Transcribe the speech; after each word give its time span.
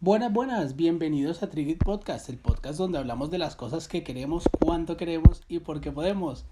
Buenas, 0.00 0.32
buenas, 0.32 0.76
bienvenidos 0.76 1.42
a 1.42 1.50
Trigger 1.50 1.76
Podcast, 1.76 2.28
el 2.28 2.38
podcast 2.38 2.78
donde 2.78 2.98
hablamos 2.98 3.32
de 3.32 3.38
las 3.38 3.56
cosas 3.56 3.88
que 3.88 4.04
queremos, 4.04 4.44
cuánto 4.60 4.96
queremos 4.96 5.42
y 5.48 5.58
por 5.58 5.80
qué 5.80 5.90
podemos. 5.90 6.44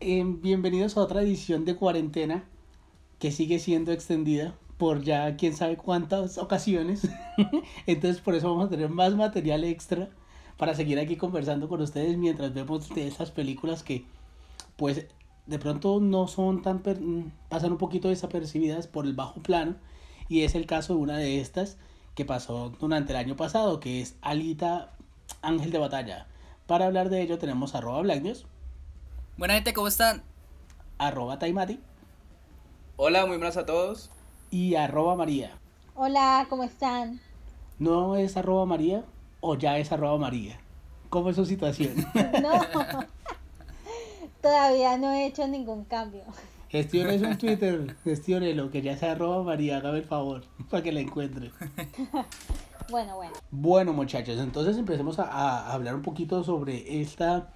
Eh, 0.00 0.24
bienvenidos 0.24 0.96
a 0.96 1.02
otra 1.02 1.20
edición 1.20 1.66
de 1.66 1.76
cuarentena 1.76 2.44
que 3.18 3.30
sigue 3.30 3.58
siendo 3.58 3.92
extendida 3.92 4.54
por 4.78 5.02
ya 5.02 5.36
quién 5.36 5.54
sabe 5.54 5.76
cuántas 5.76 6.38
ocasiones. 6.38 7.06
Entonces 7.86 8.22
por 8.22 8.34
eso 8.34 8.48
vamos 8.48 8.68
a 8.68 8.70
tener 8.70 8.88
más 8.88 9.14
material 9.14 9.62
extra 9.62 10.08
para 10.56 10.74
seguir 10.74 10.98
aquí 10.98 11.16
conversando 11.16 11.68
con 11.68 11.82
ustedes 11.82 12.16
mientras 12.16 12.54
vemos 12.54 12.88
de 12.88 13.06
esas 13.06 13.30
películas 13.32 13.82
que 13.82 14.06
pues 14.76 15.04
de 15.44 15.58
pronto 15.58 16.00
no 16.00 16.26
son 16.26 16.62
tan 16.62 16.82
pasan 17.50 17.72
un 17.72 17.78
poquito 17.78 18.08
desapercibidas 18.08 18.86
por 18.86 19.04
el 19.04 19.12
bajo 19.12 19.42
plano 19.42 19.74
y 20.30 20.40
es 20.40 20.54
el 20.54 20.64
caso 20.64 20.94
de 20.94 21.00
una 21.00 21.18
de 21.18 21.38
estas 21.42 21.76
que 22.16 22.24
pasó 22.24 22.70
durante 22.80 23.12
el 23.12 23.18
año 23.18 23.36
pasado, 23.36 23.78
que 23.78 24.00
es 24.00 24.16
Alita 24.22 24.90
Ángel 25.42 25.70
de 25.70 25.78
Batalla. 25.78 26.26
Para 26.66 26.86
hablar 26.86 27.10
de 27.10 27.20
ello 27.20 27.38
tenemos 27.38 27.74
arroba 27.74 28.00
Black 28.00 28.22
Buena 29.36 29.54
gente, 29.54 29.74
¿cómo 29.74 29.86
están? 29.86 30.22
Arroba 30.96 31.38
Taimati. 31.38 31.78
Hola, 32.96 33.26
muy 33.26 33.36
buenas 33.36 33.58
a 33.58 33.66
todos. 33.66 34.10
Y 34.50 34.76
arroba 34.76 35.14
María. 35.14 35.58
Hola, 35.94 36.46
¿cómo 36.48 36.64
están? 36.64 37.20
¿No 37.78 38.16
es 38.16 38.38
arroba 38.38 38.64
María 38.64 39.04
o 39.40 39.54
ya 39.54 39.76
es 39.76 39.92
arroba 39.92 40.16
María? 40.16 40.58
¿Cómo 41.10 41.28
es 41.28 41.36
su 41.36 41.44
situación? 41.44 41.96
no, 42.42 42.60
todavía 44.40 44.96
no 44.96 45.12
he 45.12 45.26
hecho 45.26 45.46
ningún 45.46 45.84
cambio. 45.84 46.24
Gestiones 46.68 47.22
un 47.22 47.38
Twitter, 47.38 48.56
lo 48.56 48.70
que 48.70 48.82
ya 48.82 48.96
se 48.96 49.06
arroba 49.06 49.42
María, 49.42 49.76
hágame 49.76 49.98
el 49.98 50.04
favor, 50.04 50.42
para 50.68 50.82
que 50.82 50.92
la 50.92 51.00
encuentre. 51.00 51.52
bueno, 52.90 53.16
bueno. 53.16 53.32
Bueno, 53.50 53.92
muchachos, 53.92 54.38
entonces 54.38 54.76
empecemos 54.76 55.18
a, 55.18 55.72
hablar 55.72 55.94
un 55.94 56.02
poquito 56.02 56.42
sobre 56.42 57.00
esta 57.00 57.52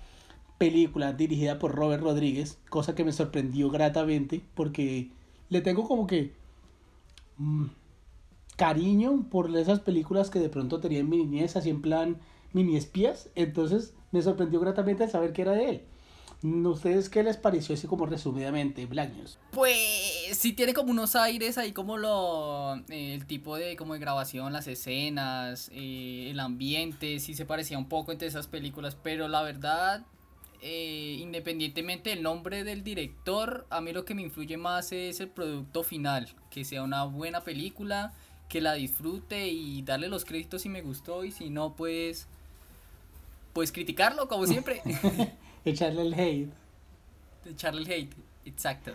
película 0.59 1.13
dirigida 1.13 1.59
por 1.59 1.75
Robert 1.75 2.03
Rodríguez, 2.03 2.59
cosa 2.69 2.95
que 2.95 3.05
me 3.05 3.13
sorprendió 3.13 3.71
gratamente, 3.71 4.43
porque 4.55 5.11
le 5.49 5.61
tengo 5.61 5.89
como 5.89 6.07
que 6.07 6.33
mm, 7.39 7.67
cariño 8.57 9.27
por 9.29 9.55
esas 9.57 9.81
películas 9.81 10.31
que 10.31 10.39
de 10.39 10.51
pronto 10.51 10.81
tenían 10.81 11.09
mi 11.09 11.17
niñez, 11.17 11.57
así 11.57 11.71
en 11.71 11.83
plan 11.83 12.19
mini 12.53 12.77
espías, 12.77 13.29
entonces 13.35 13.95
me 14.13 14.23
sorprendió 14.23 14.61
gratamente 14.61 15.09
saber 15.09 15.33
que 15.33 15.43
era 15.43 15.53
de 15.53 15.71
él. 15.71 15.83
¿Ustedes 16.43 17.11
qué 17.11 17.23
les 17.23 17.37
pareció 17.37 17.75
así 17.75 17.87
como 17.87 18.07
resumidamente, 18.07 18.87
Black 18.87 19.13
News? 19.15 19.39
Pues 19.51 19.77
sí 20.33 20.55
tiene 20.55 20.73
como 20.73 20.91
unos 20.91 21.15
aires 21.15 21.59
ahí 21.59 21.73
como 21.73 21.99
lo 21.99 22.77
eh, 22.89 23.15
el 23.15 23.27
tipo 23.27 23.57
de 23.57 23.77
como 23.77 23.93
de 23.93 24.01
grabación, 24.01 24.53
las 24.53 24.67
escenas, 24.67 25.71
eh, 25.75 26.29
el 26.31 26.41
ambiente, 26.41 27.21
sí 27.21 27.35
se 27.35 27.45
parecía 27.45 27.77
un 27.77 27.89
poco 27.89 28.13
entre 28.13 28.27
esas 28.27 28.47
películas, 28.47 28.97
pero 29.03 29.29
la 29.29 29.43
verdad 29.43 30.07
eh, 30.63 31.17
independientemente 31.21 32.11
del 32.11 32.23
nombre 32.23 32.65
del 32.65 32.85
director, 32.85 33.67
a 33.69 33.83
mí 33.83 33.93
lo 33.93 34.07
que 34.07 34.15
me 34.15 34.23
influye 34.23 34.57
más 34.57 34.93
es 34.93 35.21
el 35.21 35.29
producto 35.29 35.83
final, 35.83 36.29
que 36.51 36.65
sea 36.65 36.83
una 36.83 37.05
buena 37.05 37.43
película, 37.43 38.15
que 38.49 38.63
la 38.63 38.75
disfrute 38.75 39.49
y 39.49 39.83
darle 39.83 40.09
los 40.09 40.25
créditos 40.25 40.63
si 40.63 40.71
me 40.71 40.81
gustó 40.81 41.25
y 41.25 41.33
si 41.33 41.51
no 41.51 41.75
pues 41.77 42.29
pues 43.53 43.73
criticarlo 43.73 44.27
como 44.29 44.47
siempre. 44.47 44.81
Echarle 45.65 46.03
el 46.03 46.15
hate. 46.15 46.53
Echarle 47.47 47.83
el 47.83 47.91
hate, 47.91 48.15
exacto. 48.45 48.93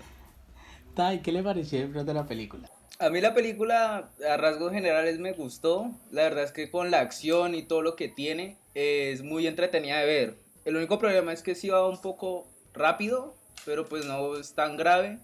Tai, 0.95 1.21
¿qué 1.21 1.31
le 1.31 1.43
pareció 1.43 1.87
de 1.87 2.13
la 2.13 2.25
película? 2.25 2.69
A 2.97 3.09
mí 3.09 3.19
la 3.19 3.33
película 3.33 4.09
a 4.27 4.37
rasgos 4.37 4.71
generales 4.71 5.19
me 5.19 5.33
gustó. 5.33 5.91
La 6.11 6.23
verdad 6.23 6.45
es 6.45 6.51
que 6.51 6.71
con 6.71 6.91
la 6.91 7.01
acción 7.01 7.53
y 7.53 7.63
todo 7.63 7.81
lo 7.81 7.97
que 7.97 8.07
tiene 8.07 8.57
es 8.73 9.21
muy 9.21 9.47
entretenida 9.47 9.99
de 9.99 10.05
ver. 10.05 10.35
El 10.63 10.77
único 10.77 10.97
problema 10.97 11.33
es 11.33 11.43
que 11.43 11.55
sí 11.55 11.69
va 11.69 11.87
un 11.87 12.01
poco 12.01 12.47
rápido, 12.73 13.35
pero 13.65 13.85
pues 13.85 14.05
no 14.05 14.37
es 14.37 14.53
tan 14.53 14.77
grave. 14.77 15.19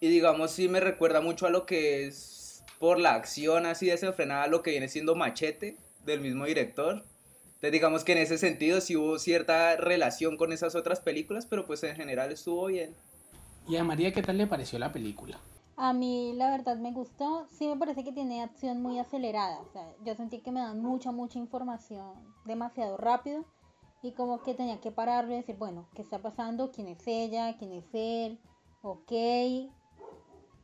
Y 0.00 0.08
digamos 0.08 0.52
sí 0.52 0.68
me 0.68 0.78
recuerda 0.78 1.20
mucho 1.20 1.46
a 1.46 1.50
lo 1.50 1.66
que 1.66 2.06
es 2.06 2.62
por 2.78 2.98
la 2.98 3.14
acción 3.14 3.66
así 3.66 3.86
desenfrenada 3.86 4.46
lo 4.46 4.62
que 4.62 4.70
viene 4.70 4.88
siendo 4.88 5.14
Machete 5.14 5.76
del 6.04 6.20
mismo 6.20 6.44
director. 6.46 7.04
Entonces 7.62 7.74
digamos 7.74 8.02
que 8.02 8.10
en 8.10 8.18
ese 8.18 8.38
sentido 8.38 8.80
sí 8.80 8.96
hubo 8.96 9.20
cierta 9.20 9.76
relación 9.76 10.36
con 10.36 10.52
esas 10.52 10.74
otras 10.74 10.98
películas, 10.98 11.46
pero 11.46 11.64
pues 11.64 11.84
en 11.84 11.94
general 11.94 12.32
estuvo 12.32 12.66
bien. 12.66 12.96
¿Y 13.68 13.76
a 13.76 13.84
María 13.84 14.12
qué 14.12 14.20
tal 14.20 14.36
le 14.36 14.48
pareció 14.48 14.80
la 14.80 14.92
película? 14.92 15.38
A 15.76 15.92
mí 15.92 16.32
la 16.34 16.50
verdad 16.50 16.76
me 16.78 16.90
gustó, 16.90 17.46
sí 17.56 17.68
me 17.68 17.76
parece 17.76 18.02
que 18.02 18.10
tiene 18.10 18.42
acción 18.42 18.82
muy 18.82 18.98
acelerada, 18.98 19.60
o 19.60 19.68
sea, 19.72 19.94
yo 20.04 20.16
sentí 20.16 20.40
que 20.40 20.50
me 20.50 20.58
dan 20.58 20.82
mucha, 20.82 21.12
mucha 21.12 21.38
información 21.38 22.14
demasiado 22.44 22.96
rápido 22.96 23.44
y 24.02 24.10
como 24.10 24.42
que 24.42 24.54
tenía 24.54 24.80
que 24.80 24.90
pararlo 24.90 25.32
y 25.32 25.36
decir, 25.36 25.54
bueno, 25.54 25.88
¿qué 25.94 26.02
está 26.02 26.18
pasando? 26.18 26.72
¿Quién 26.72 26.88
es 26.88 27.06
ella? 27.06 27.56
¿Quién 27.58 27.74
es 27.74 27.86
él? 27.92 28.40
Ok, 28.82 29.12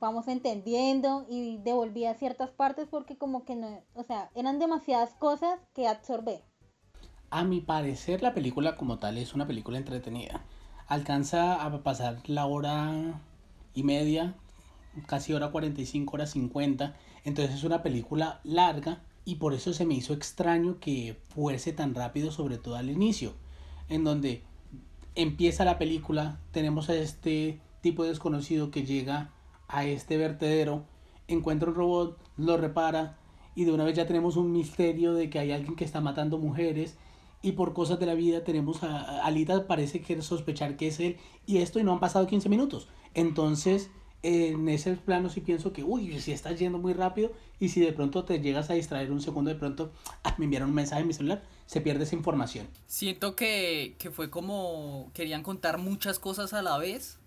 vamos 0.00 0.26
entendiendo 0.26 1.26
y 1.28 1.58
devolvía 1.58 2.14
ciertas 2.14 2.50
partes 2.50 2.88
porque 2.90 3.16
como 3.16 3.44
que 3.44 3.54
no, 3.54 3.84
o 3.94 4.02
sea, 4.02 4.32
eran 4.34 4.58
demasiadas 4.58 5.14
cosas 5.14 5.60
que 5.74 5.86
absorber. 5.86 6.47
A 7.30 7.44
mi 7.44 7.60
parecer 7.60 8.22
la 8.22 8.32
película 8.32 8.76
como 8.76 8.98
tal 8.98 9.18
es 9.18 9.34
una 9.34 9.46
película 9.46 9.76
entretenida. 9.76 10.44
Alcanza 10.86 11.62
a 11.62 11.82
pasar 11.82 12.22
la 12.26 12.46
hora 12.46 13.20
y 13.74 13.82
media, 13.82 14.34
casi 15.06 15.34
hora 15.34 15.50
45, 15.50 16.14
hora 16.14 16.26
50. 16.26 16.96
Entonces 17.24 17.54
es 17.54 17.64
una 17.64 17.82
película 17.82 18.40
larga 18.44 19.02
y 19.26 19.34
por 19.34 19.52
eso 19.52 19.74
se 19.74 19.84
me 19.84 19.92
hizo 19.92 20.14
extraño 20.14 20.78
que 20.80 21.18
fuese 21.28 21.74
tan 21.74 21.94
rápido, 21.94 22.32
sobre 22.32 22.56
todo 22.56 22.76
al 22.76 22.88
inicio, 22.88 23.34
en 23.90 24.04
donde 24.04 24.42
empieza 25.14 25.66
la 25.66 25.76
película, 25.76 26.38
tenemos 26.50 26.88
a 26.88 26.94
este 26.94 27.60
tipo 27.82 28.04
desconocido 28.04 28.70
que 28.70 28.86
llega 28.86 29.32
a 29.68 29.84
este 29.84 30.16
vertedero, 30.16 30.84
encuentra 31.26 31.68
un 31.68 31.74
robot, 31.74 32.18
lo 32.38 32.56
repara 32.56 33.18
y 33.54 33.64
de 33.64 33.72
una 33.72 33.84
vez 33.84 33.96
ya 33.96 34.06
tenemos 34.06 34.36
un 34.36 34.50
misterio 34.50 35.12
de 35.12 35.28
que 35.28 35.40
hay 35.40 35.52
alguien 35.52 35.76
que 35.76 35.84
está 35.84 36.00
matando 36.00 36.38
mujeres 36.38 36.96
y 37.42 37.52
por 37.52 37.72
cosas 37.72 37.98
de 37.98 38.06
la 38.06 38.14
vida 38.14 38.44
tenemos 38.44 38.82
a, 38.82 39.24
Alita 39.24 39.66
parece 39.66 40.00
que 40.00 40.20
sospechar 40.22 40.76
que 40.76 40.88
es 40.88 41.00
él 41.00 41.16
y 41.46 41.58
esto 41.58 41.78
y 41.78 41.84
no 41.84 41.92
han 41.92 42.00
pasado 42.00 42.26
15 42.26 42.48
minutos. 42.48 42.88
Entonces, 43.14 43.90
en 44.22 44.68
ese 44.68 44.94
plano 44.94 45.28
sí 45.28 45.40
pienso 45.40 45.72
que, 45.72 45.84
uy, 45.84 46.18
si 46.20 46.32
estás 46.32 46.58
yendo 46.58 46.78
muy 46.78 46.92
rápido 46.92 47.32
y 47.60 47.68
si 47.68 47.80
de 47.80 47.92
pronto 47.92 48.24
te 48.24 48.40
llegas 48.40 48.68
a 48.70 48.74
distraer 48.74 49.12
un 49.12 49.20
segundo, 49.20 49.50
de 49.50 49.56
pronto 49.56 49.92
ah, 50.24 50.34
me 50.38 50.44
enviaron 50.44 50.70
un 50.70 50.74
mensaje 50.74 51.02
en 51.02 51.08
mi 51.08 51.14
celular, 51.14 51.42
se 51.66 51.80
pierde 51.80 52.04
esa 52.04 52.16
información. 52.16 52.66
Siento 52.86 53.36
que, 53.36 53.94
que 53.98 54.10
fue 54.10 54.30
como 54.30 55.10
querían 55.14 55.42
contar 55.42 55.78
muchas 55.78 56.18
cosas 56.18 56.52
a 56.52 56.62
la 56.62 56.78
vez 56.78 57.18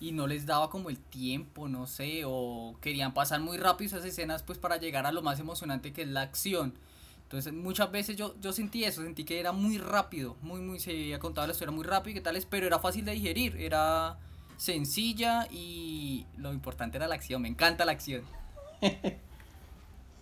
y 0.00 0.10
no 0.10 0.26
les 0.26 0.46
daba 0.46 0.68
como 0.68 0.90
el 0.90 0.98
tiempo, 0.98 1.68
no 1.68 1.86
sé, 1.86 2.22
o 2.26 2.74
querían 2.80 3.14
pasar 3.14 3.40
muy 3.40 3.56
rápido 3.56 3.86
esas 3.86 4.04
escenas 4.04 4.42
pues 4.42 4.58
para 4.58 4.78
llegar 4.78 5.06
a 5.06 5.12
lo 5.12 5.22
más 5.22 5.38
emocionante 5.38 5.92
que 5.92 6.02
es 6.02 6.08
la 6.08 6.22
acción. 6.22 6.74
Entonces 7.32 7.54
muchas 7.54 7.90
veces 7.90 8.14
yo, 8.14 8.38
yo 8.40 8.52
sentí 8.52 8.84
eso, 8.84 9.00
sentí 9.00 9.24
que 9.24 9.40
era 9.40 9.52
muy 9.52 9.78
rápido, 9.78 10.36
muy, 10.42 10.60
muy, 10.60 10.78
se 10.78 10.90
había 10.90 11.18
contado 11.18 11.46
la 11.46 11.54
historia 11.54 11.72
muy 11.72 11.82
rápido 11.82 12.10
y 12.10 12.14
qué 12.16 12.20
tal, 12.20 12.38
pero 12.50 12.66
era 12.66 12.78
fácil 12.78 13.06
de 13.06 13.12
digerir, 13.12 13.56
era 13.56 14.18
sencilla 14.58 15.48
y 15.50 16.26
lo 16.36 16.52
importante 16.52 16.98
era 16.98 17.08
la 17.08 17.14
acción, 17.14 17.40
me 17.40 17.48
encanta 17.48 17.86
la 17.86 17.92
acción. 17.92 18.22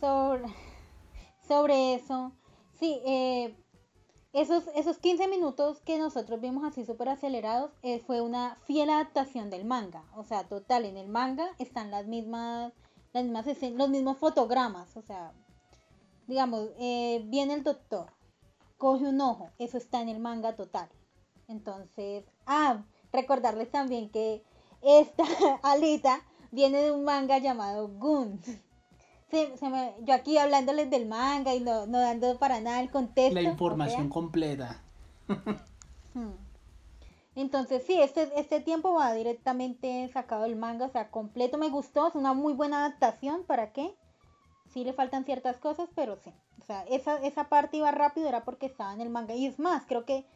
sobre, 0.01 0.45
sobre 1.49 1.95
eso, 1.95 2.31
sí, 2.79 3.01
eh, 3.05 3.57
esos, 4.33 4.69
esos 4.77 4.99
15 4.99 5.27
minutos 5.27 5.81
que 5.81 5.99
nosotros 5.99 6.41
vimos 6.41 6.63
así 6.63 6.85
súper 6.85 7.09
acelerados 7.09 7.73
eh, 7.83 7.99
fue 8.07 8.21
una 8.21 8.57
fiel 8.69 8.89
adaptación 8.89 9.51
del 9.51 9.65
manga, 9.65 10.05
o 10.15 10.23
sea, 10.23 10.45
total, 10.45 10.85
en 10.85 10.97
el 10.97 11.09
manga 11.09 11.49
están 11.59 11.91
las 11.91 12.07
mismas, 12.07 12.73
las 13.13 13.25
mismas 13.25 13.47
los 13.73 13.91
mismos 13.91 14.17
fotogramas, 14.19 14.97
o 14.97 15.03
sea, 15.03 15.33
digamos, 16.31 16.69
eh, 16.79 17.23
viene 17.27 17.55
el 17.55 17.65
doctor, 17.65 18.07
coge 18.79 19.05
un 19.05 19.21
ojo, 19.21 19.51
eso 19.59 19.77
está 19.77 20.01
en 20.01 20.09
el 20.09 20.21
manga 20.21 20.55
total. 20.55 20.89
Entonces, 21.49 22.25
ah, 22.47 22.85
recordarles 23.13 23.71
también 23.73 24.11
que 24.11 24.45
esta 24.81 25.25
alita 25.65 26.23
viene 26.53 26.79
de 26.83 26.93
un 26.93 27.05
manga 27.05 27.39
llamado 27.39 27.89
Gun. 27.89 28.41
yo 30.03 30.15
aquí 30.15 30.39
hablándoles 30.39 30.89
del 30.89 31.07
manga 31.07 31.53
y 31.53 31.61
no, 31.61 31.87
dando 31.89 32.39
para 32.39 32.61
nada 32.61 32.81
el 32.81 32.93
contexto. 32.93 33.35
La 33.35 33.43
información 33.43 34.09
completa. 34.09 34.83
Hmm. 36.15 36.31
Entonces, 37.35 37.85
sí, 37.87 38.01
este, 38.01 38.31
este 38.39 38.61
tiempo 38.61 38.95
va 38.95 39.13
directamente 39.15 40.09
sacado 40.13 40.43
del 40.45 40.57
manga, 40.57 40.87
o 40.87 40.91
sea, 40.91 41.11
completo. 41.11 41.59
Me 41.59 41.71
gustó, 41.71 42.07
es 42.07 42.15
una 42.15 42.35
muy 42.35 42.53
buena 42.53 42.85
adaptación. 42.85 43.45
¿Para 43.45 43.73
qué? 43.73 43.97
Sí 44.73 44.85
le 44.85 44.93
faltan 44.93 45.25
ciertas 45.25 45.59
cosas, 45.59 45.89
pero 45.95 46.17
sí. 46.17 46.33
O 46.61 46.65
sea, 46.65 46.83
esa, 46.83 47.17
esa 47.19 47.49
parte 47.49 47.79
iba 47.79 47.91
rápido 47.91 48.29
era 48.29 48.45
porque 48.45 48.67
estaba 48.67 48.93
en 48.93 49.01
el 49.01 49.11
manga. 49.11 49.35
Y 49.35 49.47
es 49.47 49.59
más, 49.59 49.85
creo 49.87 50.05
que 50.05 50.27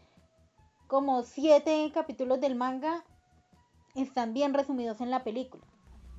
como 0.87 1.23
siete 1.23 1.91
capítulos 1.93 2.41
del 2.41 2.55
manga 2.55 3.05
están 3.95 4.35
bien 4.35 4.55
resumidos 4.55 5.01
en 5.01 5.11
la 5.11 5.25
película. 5.25 5.65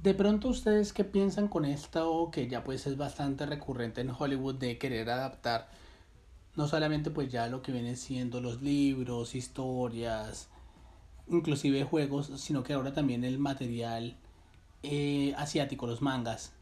De 0.02 0.14
pronto 0.14 0.50
ustedes 0.50 0.94
qué 0.94 1.04
piensan 1.04 1.48
con 1.48 1.66
esto 1.66 2.30
que 2.32 2.48
ya 2.48 2.64
pues 2.64 2.86
es 2.86 2.98
bastante 2.98 3.46
recurrente 3.46 4.02
en 4.02 4.12
Hollywood 4.12 4.56
de 4.56 4.78
querer 4.78 5.10
adaptar 5.10 5.68
no 6.56 6.68
solamente 6.68 7.12
pues 7.12 7.32
ya 7.32 7.48
lo 7.48 7.62
que 7.62 7.72
vienen 7.72 7.98
siendo 7.98 8.42
los 8.42 8.62
libros, 8.62 9.36
historias, 9.36 10.50
inclusive 11.28 11.84
juegos, 11.84 12.32
sino 12.38 12.64
que 12.64 12.74
ahora 12.74 12.94
también 12.94 13.24
el 13.24 13.40
material 13.40 14.16
eh, 14.84 15.34
asiático, 15.38 15.88
los 15.88 16.02
mangas, 16.02 16.54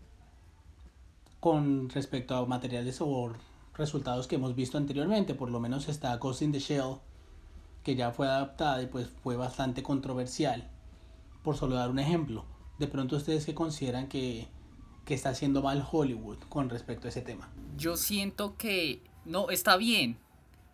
con 1.44 1.90
respecto 1.90 2.38
a 2.38 2.46
materiales 2.46 3.02
o 3.02 3.34
resultados 3.76 4.28
que 4.28 4.36
hemos 4.36 4.56
visto 4.56 4.78
anteriormente, 4.78 5.36
por 5.36 5.52
lo 5.52 5.60
menos 5.60 5.90
está 5.90 6.16
Ghost 6.16 6.42
in 6.42 6.54
the 6.54 6.60
Shell, 6.60 7.00
que 7.84 7.98
ya 7.98 8.12
fue 8.12 8.28
adaptada 8.28 8.82
y 8.82 8.86
pues 8.86 9.10
fue 9.22 9.36
bastante 9.36 9.84
controversial, 9.84 10.70
por 11.44 11.58
solo 11.58 11.76
dar 11.76 11.90
un 11.90 12.00
ejemplo. 12.00 12.46
De 12.80 12.88
pronto 12.88 13.18
ustedes 13.18 13.46
que 13.46 13.54
consideran 13.54 14.08
que, 14.08 14.48
que 15.04 15.16
está 15.16 15.32
haciendo 15.32 15.62
mal 15.62 15.86
Hollywood 15.92 16.38
con 16.48 16.70
respecto 16.70 17.08
a 17.08 17.10
ese 17.10 17.22
tema. 17.22 17.52
Yo 17.78 17.98
siento 17.98 18.56
que 18.56 19.02
no, 19.26 19.50
está 19.50 19.76
bien. 19.76 20.18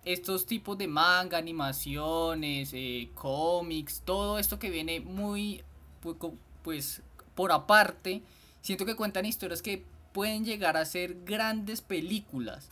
Estos 0.06 0.46
tipos 0.46 0.78
de 0.78 0.88
manga, 0.88 1.40
animaciones, 1.40 2.74
eh, 2.74 3.10
cómics, 3.16 4.04
todo 4.06 4.38
esto 4.38 4.60
que 4.60 4.70
viene 4.70 5.00
muy, 5.00 5.64
pues, 6.62 7.02
por 7.34 7.52
aparte, 7.52 8.22
siento 8.62 8.86
que 8.86 8.96
cuentan 8.96 9.26
historias 9.26 9.64
que 9.64 9.84
pueden 10.20 10.44
llegar 10.44 10.76
a 10.76 10.84
ser 10.84 11.24
grandes 11.24 11.80
películas. 11.80 12.68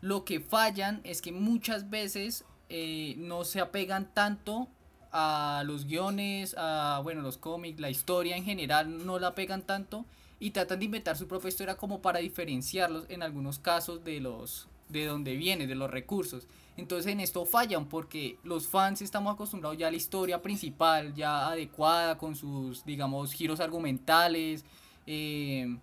Lo 0.00 0.24
que 0.24 0.40
fallan 0.40 1.00
es 1.04 1.22
que 1.22 1.30
muchas 1.30 1.88
veces 1.88 2.44
eh, 2.68 3.14
no 3.16 3.44
se 3.44 3.60
apegan 3.60 4.12
tanto 4.12 4.66
a 5.12 5.62
los 5.64 5.86
guiones, 5.86 6.56
a 6.58 6.98
bueno, 7.04 7.22
los 7.22 7.38
cómics, 7.38 7.78
la 7.78 7.90
historia 7.90 8.36
en 8.36 8.42
general 8.42 9.06
no 9.06 9.20
la 9.20 9.36
pegan 9.36 9.62
tanto 9.62 10.04
y 10.40 10.50
tratan 10.50 10.80
de 10.80 10.86
inventar 10.86 11.16
su 11.16 11.28
propia 11.28 11.46
historia 11.46 11.76
como 11.76 12.02
para 12.02 12.18
diferenciarlos 12.18 13.04
en 13.08 13.22
algunos 13.22 13.60
casos 13.60 14.02
de 14.02 14.18
los 14.18 14.66
de 14.88 15.06
dónde 15.06 15.36
viene, 15.36 15.68
de 15.68 15.76
los 15.76 15.92
recursos. 15.92 16.48
Entonces 16.76 17.12
en 17.12 17.20
esto 17.20 17.46
fallan 17.46 17.88
porque 17.88 18.36
los 18.42 18.66
fans 18.66 19.00
estamos 19.00 19.32
acostumbrados 19.32 19.78
ya 19.78 19.86
a 19.86 19.90
la 19.92 19.96
historia 19.96 20.42
principal, 20.42 21.14
ya 21.14 21.50
adecuada 21.50 22.18
con 22.18 22.34
sus, 22.34 22.84
digamos, 22.84 23.32
giros 23.32 23.60
argumentales, 23.60 24.64
eh, 25.06 25.78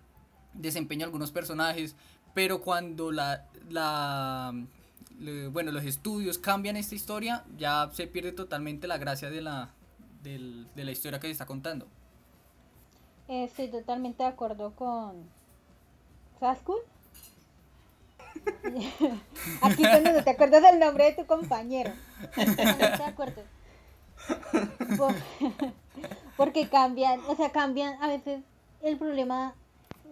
desempeño 0.58 1.00
de 1.00 1.04
algunos 1.04 1.32
personajes, 1.32 1.96
pero 2.34 2.60
cuando 2.60 3.10
la, 3.10 3.46
la 3.68 4.52
bueno, 5.50 5.72
los 5.72 5.84
estudios 5.84 6.38
cambian 6.38 6.76
esta 6.76 6.94
historia, 6.94 7.44
ya 7.56 7.90
se 7.92 8.06
pierde 8.06 8.32
totalmente 8.32 8.86
la 8.86 8.98
gracia 8.98 9.30
de 9.30 9.40
la, 9.40 9.70
de 10.22 10.84
la 10.84 10.90
historia 10.90 11.18
que 11.18 11.26
se 11.26 11.32
está 11.32 11.46
contando. 11.46 11.88
Estoy 13.26 13.68
totalmente 13.68 14.22
de 14.22 14.28
acuerdo 14.28 14.74
con 14.74 15.28
Saskul 16.40 16.80
Aquí 19.62 19.82
cuando 19.82 20.12
no 20.12 20.24
te 20.24 20.30
acuerdas 20.30 20.62
del 20.62 20.78
nombre 20.78 21.04
de 21.04 21.12
tu 21.12 21.26
compañero. 21.26 21.92
Porque 26.36 26.68
cambian, 26.68 27.20
o 27.28 27.36
sea, 27.36 27.50
cambian 27.50 28.02
a 28.02 28.08
veces 28.08 28.42
el 28.82 28.98
problema 28.98 29.54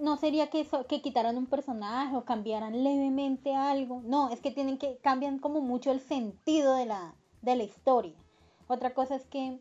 no 0.01 0.17
sería 0.17 0.51
que, 0.51 0.67
que 0.89 1.03
quitaran 1.03 1.37
un 1.37 1.47
personaje 1.47 2.17
o 2.17 2.25
cambiaran 2.25 2.85
levemente 2.85 3.55
algo. 3.55 4.03
No, 4.05 4.31
es 4.31 4.41
que 4.41 4.51
tienen 4.51 4.79
que 4.79 4.99
cambian 4.99 5.39
como 5.39 5.61
mucho 5.61 5.91
el 5.91 6.01
sentido 6.01 6.75
de 6.75 6.87
la, 6.87 7.15
de 7.43 7.57
la 7.57 7.63
historia. 7.65 8.17
Otra 8.69 8.95
cosa 8.95 9.15
es 9.15 9.25
que, 9.27 9.61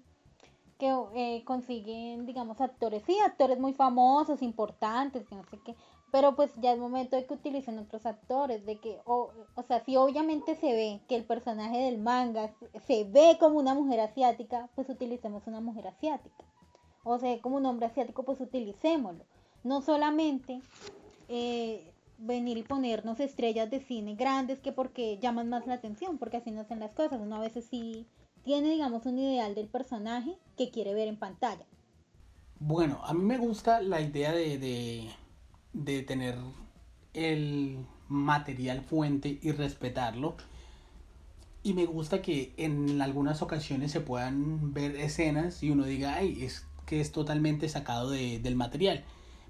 que 0.77 0.93
eh, 1.15 1.43
consiguen, 1.45 2.25
digamos, 2.25 2.59
actores, 2.61 3.03
sí, 3.05 3.17
actores 3.25 3.59
muy 3.59 3.73
famosos, 3.73 4.41
importantes, 4.41 5.27
que 5.27 5.35
no 5.35 5.43
sé 5.45 5.59
qué, 5.63 5.75
pero 6.11 6.35
pues 6.35 6.51
ya 6.61 6.71
es 6.71 6.79
momento 6.79 7.15
de 7.15 7.25
que 7.25 7.33
utilicen 7.33 7.77
otros 7.77 8.05
actores, 8.05 8.65
de 8.65 8.79
que, 8.79 8.99
o, 9.05 9.31
o 9.55 9.63
sea, 9.63 9.83
si 9.83 9.97
obviamente 9.97 10.55
se 10.55 10.73
ve 10.73 11.01
que 11.07 11.15
el 11.15 11.25
personaje 11.25 11.77
del 11.77 11.97
manga 11.97 12.53
se 12.87 13.03
ve 13.03 13.37
como 13.39 13.59
una 13.59 13.73
mujer 13.73 13.99
asiática, 13.99 14.69
pues 14.75 14.89
utilicemos 14.89 15.45
una 15.45 15.59
mujer 15.59 15.87
asiática. 15.87 16.45
O 17.03 17.19
sea, 17.19 17.39
como 17.41 17.57
un 17.57 17.65
hombre 17.65 17.85
asiático, 17.85 18.23
pues 18.23 18.39
utilicémoslo. 18.39 19.25
No 19.65 19.81
solamente 19.81 20.61
eh, 21.27 21.91
venir 22.17 22.57
y 22.57 22.63
ponernos 22.63 23.19
estrellas 23.19 23.69
de 23.69 23.81
cine 23.81 24.15
grandes 24.15 24.61
que 24.61 24.71
porque 24.71 25.19
llaman 25.19 25.49
más 25.49 25.67
la 25.67 25.73
atención, 25.73 26.17
porque 26.17 26.37
así 26.37 26.51
no 26.51 26.61
hacen 26.61 26.79
las 26.79 26.93
cosas. 26.93 27.19
Uno 27.19 27.35
a 27.35 27.41
veces 27.41 27.65
sí 27.69 28.05
tiene, 28.45 28.69
digamos, 28.69 29.05
un 29.05 29.19
ideal 29.19 29.55
del 29.55 29.67
personaje 29.67 30.37
que 30.55 30.71
quiere 30.71 30.93
ver 30.93 31.09
en 31.09 31.17
pantalla. 31.17 31.65
Bueno, 32.59 33.01
a 33.03 33.13
mí 33.13 33.23
me 33.25 33.37
gusta 33.37 33.81
la 33.81 33.99
idea 33.99 34.31
de 34.31 35.09
de 35.75 36.03
tener 36.03 36.35
el 37.13 37.85
material 38.07 38.81
fuente 38.81 39.39
y 39.41 39.51
respetarlo. 39.51 40.35
Y 41.63 41.73
me 41.73 41.85
gusta 41.85 42.21
que 42.21 42.53
en 42.57 43.01
algunas 43.01 43.41
ocasiones 43.41 43.91
se 43.91 43.99
puedan 43.99 44.73
ver 44.73 44.95
escenas 44.95 45.63
y 45.63 45.71
uno 45.71 45.85
diga, 45.85 46.15
ay, 46.15 46.43
es 46.43 46.65
que 46.85 47.01
es 47.01 47.11
totalmente 47.11 47.67
sacado 47.67 48.11
del 48.11 48.55
material. 48.55 49.03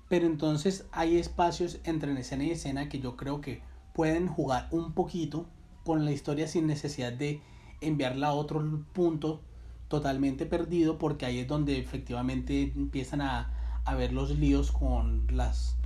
Pero 0.07 0.27
entonces 0.27 0.85
hay 0.91 1.17
espacios 1.17 1.79
entre 1.83 2.17
escena 2.19 2.43
y 2.43 2.51
escena 2.51 2.89
que 2.89 2.99
yo 2.99 3.17
creo 3.17 3.41
que 3.41 3.61
pueden 3.93 4.27
jugar 4.27 4.67
un 4.71 4.93
poquito 4.93 5.47
con 5.83 6.05
la 6.05 6.11
historia 6.11 6.47
sin 6.47 6.67
necesidad 6.67 7.13
de 7.13 7.41
enviarla 7.81 8.27
a 8.27 8.33
otro 8.33 8.63
punto 8.93 9.41
totalmente 9.87 10.45
perdido 10.45 10.97
porque 10.97 11.25
ahí 11.25 11.39
es 11.39 11.47
donde 11.47 11.79
efectivamente 11.79 12.73
empiezan 12.75 13.21
a, 13.21 13.81
a 13.85 13.95
ver 13.95 14.13
los 14.13 14.37
líos 14.37 14.71
con 14.71 15.27
las 15.31 15.77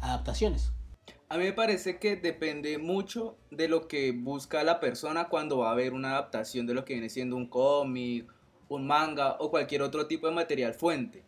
adaptaciones. 0.00 0.72
A 1.28 1.38
mí 1.38 1.44
me 1.44 1.52
parece 1.52 1.98
que 1.98 2.14
depende 2.14 2.78
mucho 2.78 3.36
de 3.50 3.68
lo 3.68 3.88
que 3.88 4.12
busca 4.12 4.62
la 4.62 4.78
persona 4.78 5.28
cuando 5.28 5.58
va 5.58 5.72
a 5.72 5.74
ver 5.74 5.92
una 5.92 6.10
adaptación 6.10 6.66
de 6.66 6.74
lo 6.74 6.84
que 6.84 6.94
viene 6.94 7.08
siendo 7.08 7.34
un 7.36 7.48
cómic, 7.48 8.32
un 8.68 8.86
manga 8.86 9.36
o 9.40 9.50
cualquier 9.50 9.82
otro 9.82 10.06
tipo 10.06 10.28
de 10.28 10.34
material 10.34 10.74
fuente. 10.74 11.24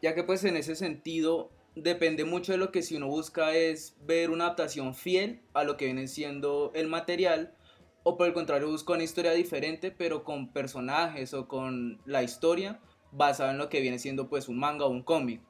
Ya 0.00 0.14
que 0.14 0.24
pues 0.24 0.44
en 0.44 0.56
ese 0.56 0.74
sentido 0.74 1.50
depende 1.74 2.24
mucho 2.24 2.52
de 2.52 2.58
lo 2.58 2.70
que 2.70 2.82
si 2.82 2.96
uno 2.96 3.08
busca 3.08 3.54
es 3.54 3.96
ver 4.04 4.30
una 4.30 4.44
adaptación 4.44 4.94
fiel 4.94 5.42
a 5.54 5.64
lo 5.64 5.76
que 5.76 5.86
viene 5.86 6.06
siendo 6.08 6.70
el 6.74 6.88
material 6.88 7.54
o 8.02 8.16
por 8.16 8.26
el 8.26 8.34
contrario 8.34 8.68
busca 8.68 8.92
una 8.92 9.04
historia 9.04 9.32
diferente 9.32 9.90
pero 9.90 10.24
con 10.24 10.52
personajes 10.52 11.32
o 11.34 11.48
con 11.48 12.00
la 12.04 12.22
historia 12.22 12.80
basada 13.10 13.52
en 13.52 13.58
lo 13.58 13.68
que 13.68 13.80
viene 13.80 13.98
siendo 13.98 14.28
pues 14.28 14.48
un 14.48 14.58
manga 14.58 14.84
o 14.84 14.90
un 14.90 15.02
cómic. 15.02 15.40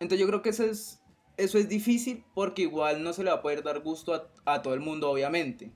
Entonces 0.00 0.20
yo 0.20 0.26
creo 0.26 0.42
que 0.42 0.50
ese 0.50 0.70
es 0.70 1.00
eso 1.38 1.56
es 1.56 1.68
difícil 1.68 2.24
porque 2.34 2.62
igual 2.62 3.02
no 3.02 3.12
se 3.12 3.22
le 3.24 3.30
va 3.30 3.36
a 3.36 3.42
poder 3.42 3.62
dar 3.62 3.80
gusto 3.80 4.28
a, 4.44 4.60
todo 4.60 4.74
el 4.74 4.80
mundo, 4.80 5.08
obviamente. 5.08 5.70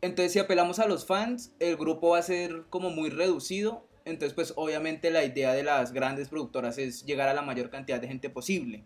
Entonces, 0.00 0.32
si 0.32 0.38
apelamos 0.38 0.78
a 0.78 0.86
los 0.86 1.04
fans, 1.04 1.52
el 1.58 1.76
grupo 1.76 2.10
va 2.10 2.18
a 2.18 2.22
ser 2.22 2.66
como 2.70 2.90
muy 2.90 3.10
reducido. 3.10 3.84
Entonces, 4.04 4.32
pues 4.32 4.52
obviamente 4.56 5.10
la 5.10 5.24
idea 5.24 5.52
de 5.52 5.64
las 5.64 5.92
grandes 5.92 6.28
productoras 6.28 6.78
es 6.78 7.04
llegar 7.04 7.28
a 7.28 7.34
la 7.34 7.42
mayor 7.42 7.68
cantidad 7.68 8.00
de 8.00 8.06
gente 8.06 8.30
posible. 8.30 8.84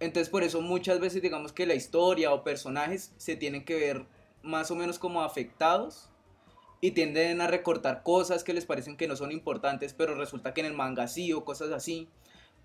Entonces, 0.00 0.30
por 0.30 0.42
eso 0.42 0.60
muchas 0.60 1.00
veces 1.00 1.22
digamos 1.22 1.52
que 1.52 1.66
la 1.66 1.74
historia 1.74 2.32
o 2.32 2.44
personajes 2.44 3.12
se 3.16 3.36
tienen 3.36 3.64
que 3.64 3.74
ver 3.74 4.06
más 4.42 4.70
o 4.70 4.76
menos 4.76 4.98
como 4.98 5.22
afectados 5.22 6.08
y 6.80 6.92
tienden 6.92 7.40
a 7.40 7.48
recortar 7.48 8.02
cosas 8.02 8.44
que 8.44 8.54
les 8.54 8.64
parecen 8.64 8.96
que 8.96 9.08
no 9.08 9.16
son 9.16 9.32
importantes, 9.32 9.94
pero 9.94 10.14
resulta 10.14 10.54
que 10.54 10.60
en 10.60 10.66
el 10.66 10.74
manga 10.74 11.08
sí 11.08 11.32
o 11.32 11.44
cosas 11.44 11.72
así. 11.72 12.08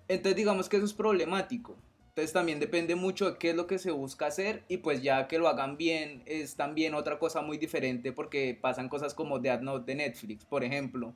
Entonces, 0.07 0.35
digamos 0.35 0.69
que 0.69 0.77
eso 0.77 0.85
es 0.85 0.93
problemático. 0.93 1.75
Entonces 2.13 2.31
también 2.31 2.59
depende 2.59 2.93
mucho 2.93 3.31
de 3.31 3.37
qué 3.39 3.49
es 3.49 3.55
lo 3.55 3.65
que 3.65 3.79
se 3.79 3.89
busca 3.89 4.27
hacer 4.27 4.61
y 4.67 4.77
pues 4.77 5.01
ya 5.01 5.27
que 5.27 5.39
lo 5.39 5.47
hagan 5.47 5.77
bien 5.77 6.21
es 6.27 6.55
también 6.55 6.93
otra 6.93 7.17
cosa 7.17 7.41
muy 7.41 7.57
diferente 7.57 8.11
porque 8.11 8.55
pasan 8.59 8.87
cosas 8.87 9.15
como 9.15 9.39
Death 9.39 9.61
Note 9.61 9.91
de 9.91 9.95
Netflix, 9.95 10.45
por 10.45 10.63
ejemplo. 10.63 11.15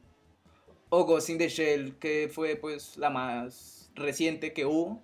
O 0.90 1.04
Ghost 1.04 1.30
in 1.30 1.38
the 1.38 1.50
Shell, 1.50 2.00
que 2.00 2.32
fue 2.34 2.56
pues 2.56 2.98
la 2.98 3.12
más 3.12 3.92
reciente 3.94 4.54
que 4.54 4.66
hubo. 4.66 5.00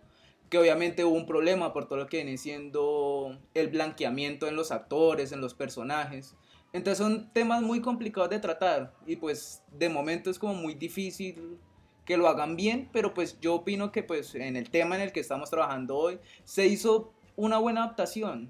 Que 0.50 0.58
obviamente 0.58 1.04
hubo 1.04 1.16
un 1.16 1.26
problema 1.26 1.74
por 1.74 1.86
todo 1.86 1.98
lo 1.98 2.08
que 2.08 2.18
viene 2.18 2.38
siendo 2.38 3.40
el 3.54 3.70
blanqueamiento 3.70 4.48
en 4.48 4.56
los 4.56 4.72
actores, 4.72 5.32
en 5.32 5.42
los 5.42 5.54
personajes. 5.54 6.36
Entonces 6.74 6.98
son 6.98 7.32
temas 7.34 7.62
muy 7.62 7.82
complicados 7.82 8.30
de 8.32 8.40
tratar 8.40 8.94
y 9.06 9.16
pues 9.16 9.62
de 9.72 9.90
momento 9.90 10.30
es 10.32 10.40
como 10.40 10.56
muy 10.56 10.74
difícil 10.74 11.60
que 12.06 12.18
lo 12.18 12.28
hagan 12.28 12.56
bien, 12.56 12.90
pero 12.92 13.14
pues 13.14 13.40
yo 13.40 13.56
opino 13.56 13.92
que 13.92 14.04
pues 14.04 14.36
en 14.36 14.56
el 14.56 14.70
tema 14.70 14.96
en 14.96 15.02
el 15.02 15.12
que 15.12 15.20
estamos 15.20 15.50
trabajando 15.50 15.96
hoy 15.96 16.20
se 16.44 16.66
hizo 16.66 17.14
una 17.36 17.60
buena 17.60 17.84
adaptación 17.84 18.50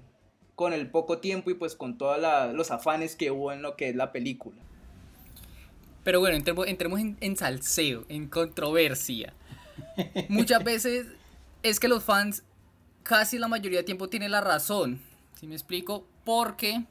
con 0.54 0.72
el 0.72 0.90
poco 0.90 1.18
tiempo 1.18 1.50
y 1.50 1.54
pues 1.54 1.74
con 1.74 1.98
todos 1.98 2.18
los 2.54 2.70
afanes 2.70 3.16
que 3.16 3.30
hubo 3.30 3.52
en 3.52 3.62
lo 3.62 3.76
que 3.76 3.90
es 3.90 3.96
la 3.96 4.12
película. 4.12 4.56
Pero 6.02 6.20
bueno, 6.20 6.36
entremos, 6.36 7.00
en, 7.00 7.16
en 7.20 7.36
salseo, 7.36 8.04
en 8.08 8.28
controversia. 8.28 9.32
Muchas 10.28 10.62
veces 10.62 11.06
es 11.64 11.80
que 11.80 11.88
los 11.88 12.04
fans 12.04 12.44
casi 13.02 13.38
la 13.38 13.48
mayoría 13.48 13.78
de 13.78 13.84
tiempo 13.84 14.08
tienen 14.08 14.30
la 14.30 14.42
razón. 14.42 15.00
Si 15.40 15.46
me 15.46 15.54
explico? 15.54 16.06
Porque, 16.22 16.84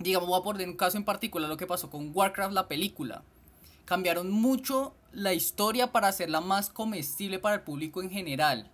digamos, 0.00 0.28
voy 0.28 0.40
a 0.40 0.42
poner 0.42 0.68
un 0.68 0.76
caso 0.76 0.98
en 0.98 1.04
particular 1.04 1.48
lo 1.48 1.56
que 1.56 1.68
pasó 1.68 1.88
con 1.88 2.10
Warcraft, 2.12 2.52
la 2.52 2.66
película. 2.66 3.22
Cambiaron 3.84 4.28
mucho 4.28 4.92
la 5.12 5.34
historia 5.34 5.92
para 5.92 6.08
hacerla 6.08 6.40
más 6.40 6.68
comestible 6.68 7.38
para 7.38 7.54
el 7.54 7.60
público 7.62 8.02
en 8.02 8.10
general. 8.10 8.70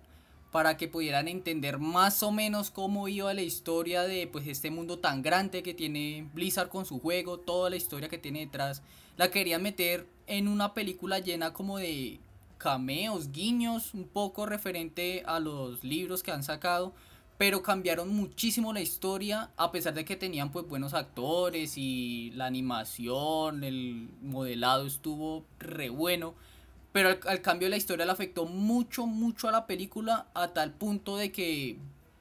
para 0.51 0.77
que 0.77 0.87
pudieran 0.87 1.29
entender 1.29 1.79
más 1.79 2.23
o 2.23 2.31
menos 2.31 2.71
cómo 2.71 3.09
iba 3.09 3.33
la 3.33 3.41
historia 3.41 4.03
de 4.03 4.27
pues 4.27 4.47
este 4.47 4.71
mundo 4.71 4.99
tan 4.99 5.23
grande 5.23 5.63
que 5.63 5.73
tiene 5.73 6.29
Blizzard 6.35 6.69
con 6.69 6.85
su 6.85 7.01
juego, 7.01 7.39
toda 7.39 7.71
la 7.71 7.77
historia 7.77 8.11
que 8.11 8.19
tiene 8.19 8.41
detrás. 8.41 8.83
La 9.17 9.31
querían 9.31 9.63
meter 9.63 10.07
en 10.27 10.49
una 10.49 10.75
película 10.75 11.21
llena 11.21 11.55
como 11.55 11.79
de 11.79 12.21
cameos, 12.63 13.33
guiños, 13.33 13.93
un 13.93 14.07
poco 14.07 14.47
referente 14.47 15.25
a 15.27 15.41
los 15.41 15.83
libros 15.83 16.23
que 16.23 16.31
han 16.31 16.45
sacado, 16.45 16.95
pero 17.37 17.61
cambiaron 17.61 18.15
muchísimo 18.15 18.73
la 18.73 18.81
historia 18.81 19.51
a 19.57 19.73
pesar 19.73 19.95
de 19.95 20.05
que 20.05 20.15
tenían 20.15 20.53
pues 20.53 20.69
buenos 20.69 20.95
actores 20.95 21.77
y 21.77 22.31
la 22.37 22.47
animación, 22.47 23.65
el 23.65 24.09
modelado 24.23 24.87
estuvo 24.87 25.45
re 25.59 25.91
bueno. 25.91 26.35
Pero 26.93 27.19
al, 27.27 27.43
cambio 27.43 27.69
la 27.69 27.77
historia 27.77 28.07
le 28.07 28.13
afectó 28.13 28.45
mucho, 28.45 29.07
mucho 29.07 29.49
a 29.49 29.53
la 29.53 29.67
película 29.67 30.29
a 30.33 30.49
tal 30.49 30.73
punto 30.73 31.17
de 31.17 31.33
que 31.33 31.79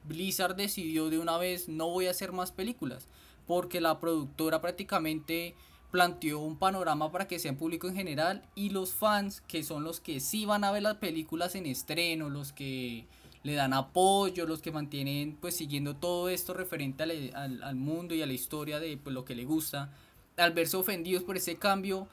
Blizzard 0.08 0.56
decidió 0.56 1.08
de 1.08 1.20
una 1.20 1.38
vez 1.38 1.68
no 1.68 1.88
voy 1.88 2.08
a 2.08 2.10
hacer 2.10 2.32
más 2.32 2.50
películas. 2.50 3.06
Porque 3.46 3.80
la 3.80 4.00
productora 4.00 4.60
prácticamente 4.60 5.54
planteó 5.92 6.40
un 6.40 6.56
panorama 6.56 7.12
para 7.12 7.28
que 7.28 7.38
sea 7.38 7.56
público 7.56 7.86
en 7.86 7.94
general 7.94 8.42
y 8.56 8.70
los 8.70 8.92
fans, 8.92 9.42
que 9.42 9.62
son 9.62 9.84
los 9.84 10.00
que 10.00 10.18
sí 10.18 10.46
van 10.46 10.64
a 10.64 10.72
ver 10.72 10.82
las 10.82 10.96
películas 10.96 11.54
en 11.54 11.66
estreno, 11.66 12.30
los 12.30 12.52
que 12.52 13.06
le 13.44 13.54
dan 13.54 13.74
apoyo, 13.74 14.46
los 14.46 14.62
que 14.62 14.72
mantienen 14.72 15.36
pues 15.38 15.54
siguiendo 15.54 15.94
todo 15.94 16.30
esto 16.30 16.54
referente 16.54 17.02
al, 17.02 17.62
al, 17.62 17.76
mundo 17.76 18.14
y 18.14 18.22
a 18.22 18.26
la 18.26 18.32
historia 18.32 18.80
de 18.80 18.96
pues, 18.96 19.12
lo 19.12 19.26
que 19.26 19.34
le 19.34 19.44
gusta, 19.44 19.92
al 20.38 20.54
verse 20.54 20.78
ofendidos 20.78 21.24
por 21.24 21.36
ese 21.36 21.56
cambio, 21.56 22.08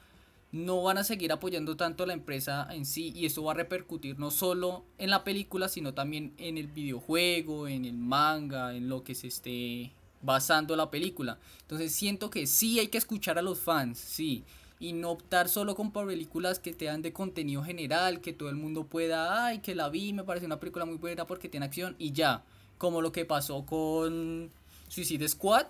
no 0.52 0.82
van 0.82 0.98
a 0.98 1.04
seguir 1.04 1.32
apoyando 1.32 1.76
tanto 1.76 2.04
a 2.04 2.06
la 2.06 2.12
empresa 2.12 2.68
en 2.70 2.84
sí 2.84 3.12
y 3.16 3.24
eso 3.24 3.44
va 3.44 3.52
a 3.52 3.54
repercutir 3.54 4.18
no 4.18 4.30
solo 4.30 4.84
en 4.98 5.08
la 5.08 5.24
película, 5.24 5.68
sino 5.68 5.94
también 5.94 6.34
en 6.36 6.58
el 6.58 6.66
videojuego, 6.66 7.66
en 7.66 7.86
el 7.86 7.96
manga, 7.96 8.74
en 8.74 8.90
lo 8.90 9.04
que 9.04 9.14
se 9.14 9.28
esté 9.28 9.92
basando 10.22 10.76
la 10.76 10.90
película. 10.90 11.38
Entonces 11.62 11.92
siento 11.92 12.30
que 12.30 12.46
sí 12.46 12.78
hay 12.78 12.88
que 12.88 12.98
escuchar 12.98 13.38
a 13.38 13.42
los 13.42 13.60
fans, 13.60 13.98
sí. 13.98 14.44
Y 14.78 14.92
no 14.94 15.10
optar 15.10 15.48
solo 15.48 15.74
con 15.74 15.92
películas 15.92 16.58
que 16.58 16.72
te 16.72 16.86
dan 16.86 17.02
de 17.02 17.12
contenido 17.12 17.62
general, 17.62 18.20
que 18.20 18.32
todo 18.32 18.48
el 18.48 18.56
mundo 18.56 18.84
pueda, 18.84 19.46
ay, 19.46 19.58
que 19.58 19.74
la 19.74 19.90
vi, 19.90 20.12
me 20.12 20.24
parece 20.24 20.46
una 20.46 20.58
película 20.58 20.86
muy 20.86 20.96
buena 20.96 21.26
porque 21.26 21.48
tiene 21.48 21.66
acción 21.66 21.96
y 21.98 22.12
ya. 22.12 22.42
Como 22.78 23.02
lo 23.02 23.12
que 23.12 23.26
pasó 23.26 23.66
con 23.66 24.50
Suicide 24.88 25.28
Squad, 25.28 25.66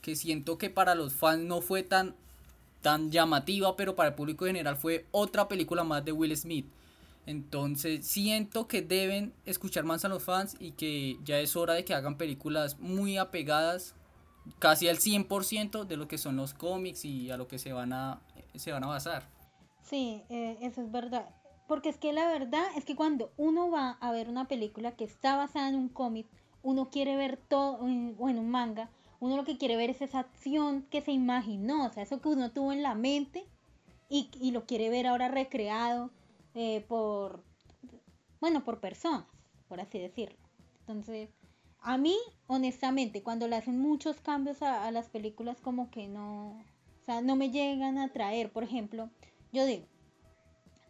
que 0.00 0.16
siento 0.16 0.56
que 0.56 0.70
para 0.70 0.94
los 0.94 1.12
fans 1.12 1.44
no 1.44 1.60
fue 1.60 1.82
tan, 1.82 2.14
tan 2.80 3.10
llamativa, 3.10 3.76
pero 3.76 3.94
para 3.94 4.10
el 4.10 4.14
público 4.14 4.46
general 4.46 4.76
fue 4.76 5.04
otra 5.10 5.48
película 5.48 5.84
más 5.84 6.04
de 6.04 6.12
Will 6.12 6.34
Smith. 6.36 6.66
Entonces 7.26 8.06
siento 8.06 8.68
que 8.68 8.82
deben 8.82 9.34
escuchar 9.44 9.84
más 9.84 10.04
a 10.04 10.08
los 10.08 10.22
fans 10.22 10.56
y 10.60 10.72
que 10.72 11.18
ya 11.24 11.38
es 11.40 11.56
hora 11.56 11.74
de 11.74 11.84
que 11.84 11.92
hagan 11.92 12.16
películas 12.16 12.78
muy 12.78 13.18
apegadas 13.18 13.94
casi 14.60 14.88
al 14.88 14.98
100% 14.98 15.84
de 15.84 15.96
lo 15.96 16.06
que 16.06 16.18
son 16.18 16.36
los 16.36 16.54
cómics 16.54 17.04
y 17.04 17.32
a 17.32 17.36
lo 17.36 17.48
que 17.48 17.58
se 17.58 17.72
van 17.72 17.92
a, 17.92 18.20
se 18.54 18.70
van 18.70 18.84
a 18.84 18.86
basar. 18.86 19.28
Sí, 19.82 20.22
eh, 20.28 20.56
eso 20.62 20.82
es 20.82 20.90
verdad. 20.92 21.28
Porque 21.66 21.88
es 21.88 21.96
que 21.96 22.12
la 22.12 22.28
verdad 22.28 22.64
es 22.76 22.84
que 22.84 22.94
cuando 22.94 23.32
uno 23.36 23.70
va 23.70 23.98
a 24.00 24.12
ver 24.12 24.28
una 24.28 24.46
película 24.46 24.92
que 24.92 25.04
está 25.04 25.36
basada 25.36 25.68
en 25.68 25.74
un 25.74 25.88
cómic, 25.88 26.28
uno 26.62 26.90
quiere 26.90 27.16
ver 27.16 27.36
todo, 27.36 27.78
o 27.80 28.28
en 28.28 28.38
un 28.38 28.50
manga, 28.50 28.88
uno 29.18 29.36
lo 29.36 29.44
que 29.44 29.58
quiere 29.58 29.76
ver 29.76 29.90
es 29.90 30.00
esa 30.00 30.20
acción 30.20 30.82
que 30.90 31.00
se 31.00 31.10
imaginó, 31.10 31.86
o 31.86 31.92
sea, 31.92 32.04
eso 32.04 32.20
que 32.20 32.28
uno 32.28 32.52
tuvo 32.52 32.72
en 32.72 32.82
la 32.82 32.94
mente 32.94 33.46
y, 34.08 34.30
y 34.40 34.52
lo 34.52 34.64
quiere 34.66 34.90
ver 34.90 35.08
ahora 35.08 35.28
recreado 35.28 36.10
eh, 36.56 36.86
por, 36.88 37.44
bueno, 38.40 38.64
por 38.64 38.80
personas, 38.80 39.26
por 39.68 39.78
así 39.78 39.98
decirlo. 39.98 40.38
Entonces, 40.80 41.28
a 41.82 41.98
mí, 41.98 42.16
honestamente, 42.46 43.22
cuando 43.22 43.46
le 43.46 43.56
hacen 43.56 43.78
muchos 43.78 44.20
cambios 44.22 44.62
a, 44.62 44.90
las 44.90 45.10
películas, 45.10 45.60
como 45.60 45.90
que 45.90 46.08
no, 46.08 46.52
o 46.52 47.04
sea, 47.04 47.20
no 47.20 47.36
me 47.36 47.50
llegan 47.50 47.98
a 47.98 48.10
traer. 48.10 48.50
Por 48.50 48.64
ejemplo, 48.64 49.10
yo 49.52 49.66
digo, 49.66 49.84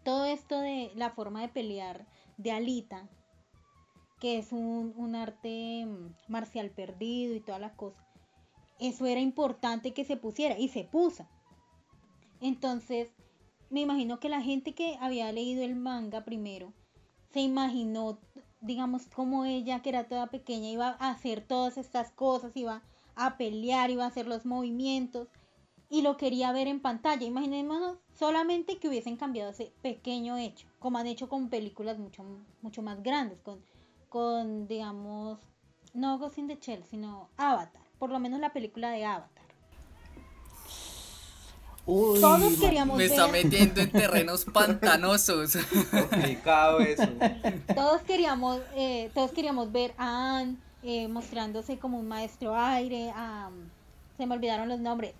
todo 0.05 0.25
esto 0.25 0.61
de 0.61 0.93
la 0.95 1.11
forma 1.11 1.43
de 1.43 1.49
pelear 1.49 2.07
de 2.37 2.53
Alita, 2.53 3.09
que 4.21 4.39
es 4.39 4.53
un, 4.53 4.95
un 4.97 5.17
arte 5.17 5.85
mm, 5.85 6.15
marcial 6.29 6.71
perdido 6.71 7.35
y 7.35 7.41
toda 7.41 7.59
la 7.59 7.75
cosa, 7.75 8.07
eso 8.79 9.05
era 9.07 9.21
importante 9.21 9.93
que 9.93 10.05
se 10.05 10.17
pusiera 10.17 10.57
y 10.57 10.69
se 10.69 10.85
puso. 10.85 11.27
Entonces, 12.41 13.11
me 13.71 13.81
imagino 13.81 14.21
que 14.21 14.29
la 14.29 14.43
gente 14.43 14.75
que 14.75 14.97
había 15.01 15.33
leído 15.33 15.63
el 15.63 15.77
manga 15.77 16.25
primero 16.25 16.73
se 17.33 17.41
imaginó, 17.41 18.19
digamos, 18.61 19.07
como 19.07 19.45
ella, 19.45 19.83
que 19.83 19.91
era 19.91 20.09
toda 20.09 20.29
pequeña, 20.29 20.71
iba 20.71 20.97
a 20.99 21.11
hacer 21.11 21.41
todas 21.41 21.77
estas 21.77 22.11
cosas, 22.13 22.57
iba 22.57 22.83
a 23.15 23.37
pelear, 23.37 23.91
iba 23.91 24.05
a 24.05 24.09
hacer 24.09 24.27
los 24.27 24.47
movimientos 24.47 25.29
y 25.91 26.03
lo 26.03 26.17
quería 26.17 26.53
ver 26.53 26.69
en 26.69 26.81
pantalla. 26.81 27.27
Imaginémonos 27.27 27.99
solamente 28.15 28.79
que 28.79 28.89
hubiesen 28.89 29.17
cambiado 29.17 29.51
ese 29.51 29.73
pequeño 29.83 30.37
hecho, 30.37 30.69
como 30.79 30.99
han 30.99 31.07
hecho 31.07 31.29
con 31.29 31.49
películas 31.49 31.99
mucho, 31.99 32.25
mucho 32.63 32.83
más 32.83 33.03
grandes, 33.03 33.41
con, 33.41 33.61
con 34.09 34.67
digamos, 34.69 35.39
no 35.93 36.19
Ghost 36.19 36.39
in 36.39 36.49
the 36.49 36.59
Shell, 36.61 36.85
sino 36.85 37.29
Avatar, 37.37 37.83
por 37.99 38.11
lo 38.11 38.21
menos 38.21 38.41
la 38.41 38.53
película 38.53 38.91
de 38.91 39.05
Avatar 39.05 39.36
todos 41.87 42.55
queríamos 42.59 42.97
me 42.99 43.05
está 43.05 43.29
metiendo 43.29 43.81
en 43.81 43.91
terrenos 43.91 44.45
pantanosos. 44.53 45.57
Complicado 45.91 46.81
eso. 46.81 47.09
Todos 47.75 48.03
queríamos, 48.03 48.61
eh, 48.75 49.11
todos 49.15 49.31
queríamos 49.31 49.71
ver 49.71 49.95
a 49.97 50.39
Anne 50.39 50.57
eh, 50.83 51.09
mostrándose 51.09 51.79
como 51.79 51.99
un 51.99 52.09
maestro 52.09 52.57
aire. 52.57 53.13
se 54.17 54.27
me 54.27 54.35
olvidaron 54.35 54.69
los 54.69 54.81
nombres. 54.81 55.15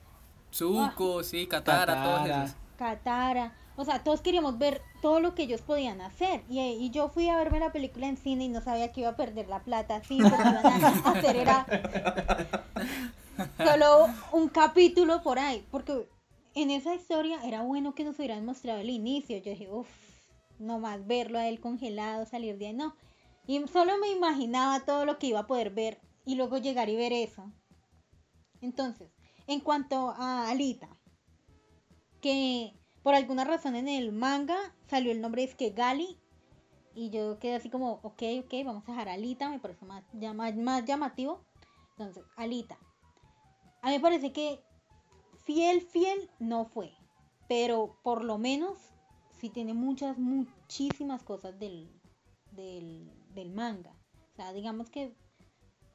Zuko, 0.53 1.21
ah. 1.21 1.25
sí, 1.25 1.47
Katara, 1.47 2.03
todos 2.03 2.29
esos. 2.29 2.57
Katara. 2.77 3.53
O 3.77 3.85
sea, 3.85 4.03
todos 4.03 4.23
queríamos 4.23 4.59
ver 4.59 4.81
todo 5.03 5.21
lo 5.21 5.35
que 5.35 5.43
ellos 5.43 5.61
podían 5.61 6.01
hacer. 6.01 6.43
Y, 6.49 6.61
y, 6.61 6.91
yo 6.91 7.09
fui 7.09 7.29
a 7.29 7.37
verme 7.37 7.61
la 7.61 7.73
película 7.73 8.07
en 8.07 8.17
cine 8.17 8.45
y 8.45 8.49
no 8.49 8.63
sabía 8.63 8.91
que 8.91 9.03
iba 9.03 9.11
a 9.11 9.17
perder 9.17 9.49
la 9.49 9.61
plata. 9.61 10.03
Sí, 10.03 10.19
porque 10.19 10.35
iban 10.37 10.85
a 10.85 11.11
hacer 11.11 11.37
era 11.37 11.67
solo 13.65 14.07
un 14.33 14.49
capítulo 14.49 15.23
por 15.23 15.39
ahí. 15.39 15.67
Porque 15.71 16.09
en 16.57 16.71
esa 16.71 16.95
historia 16.95 17.39
era 17.45 17.63
bueno 17.63 17.95
que 17.95 18.03
nos 18.03 18.19
hubieran 18.19 18.47
mostrado 18.47 18.81
el 18.81 18.89
inicio. 18.89 19.37
Yo 19.37 19.51
dije, 19.51 19.71
uff, 19.71 19.89
no 20.59 20.79
más 20.79 21.07
verlo 21.07 21.39
a 21.39 21.47
él 21.47 21.61
congelado, 21.61 22.25
salir 22.25 22.57
de 22.57 22.69
ahí, 22.69 22.73
no. 22.73 22.97
Y 23.47 23.65
solo 23.69 23.99
me 23.99 24.11
imaginaba 24.11 24.81
todo 24.81 25.05
lo 25.05 25.19
que 25.19 25.29
iba 25.29 25.41
a 25.41 25.47
poder 25.47 25.71
ver 25.71 26.01
y 26.25 26.35
luego 26.35 26.57
llegar 26.57 26.89
y 26.89 26.97
ver 26.97 27.13
eso. 27.13 27.53
Entonces, 28.63 29.13
en 29.47 29.61
cuanto 29.61 30.15
a 30.17 30.49
Alita, 30.49 30.89
que 32.23 32.73
por 33.03 33.15
alguna 33.15 33.45
razón 33.45 33.77
en 33.77 33.87
el 33.87 34.11
manga 34.11 34.57
salió 34.89 35.13
el 35.13 35.21
nombre 35.21 35.45
es 35.45 35.55
que 35.55 35.71
Gali 35.71 36.19
y 36.95 37.11
yo 37.11 37.39
quedé 37.39 37.57
así 37.57 37.69
como, 37.69 38.01
ok, 38.03 38.23
ok, 38.45 38.55
vamos 38.65 38.83
a 38.89 38.93
dejar 38.93 39.11
Alita, 39.11 39.51
me 39.51 39.61
parece 39.61 39.85
más, 39.85 40.05
más 40.57 40.85
llamativo. 40.87 41.45
Entonces, 41.91 42.25
Alita. 42.35 42.79
A 43.83 43.89
mí 43.89 43.97
me 43.97 44.01
parece 44.01 44.33
que 44.33 44.65
fiel, 45.47 45.81
fiel 45.81 46.29
no 46.41 46.67
fue, 46.67 46.93
pero 47.49 47.97
por 48.03 48.25
lo 48.25 48.37
menos 48.37 48.77
sí 49.39 49.49
tiene 49.49 49.73
muchas, 49.73 50.19
muchísimas 50.19 51.23
cosas 51.23 51.59
del, 51.59 51.89
del, 52.53 53.53
manga. 53.55 53.95
O 54.33 54.37
sea, 54.37 54.53
digamos 54.53 54.91
que, 54.91 55.15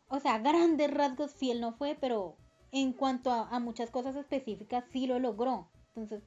o 0.08 0.20
sea, 0.20 0.40
grandes 0.40 0.92
rasgos 0.92 1.36
fiel 1.36 1.60
no 1.60 1.74
fue, 1.74 1.98
pero 2.00 2.38
en 2.72 2.94
cuanto 2.94 3.32
a, 3.32 3.60
muchas 3.60 3.92
cosas 3.92 4.16
específicas 4.16 4.86
sí 4.92 5.06
lo 5.06 5.20
logró. 5.20 5.70
Entonces, 5.90 6.24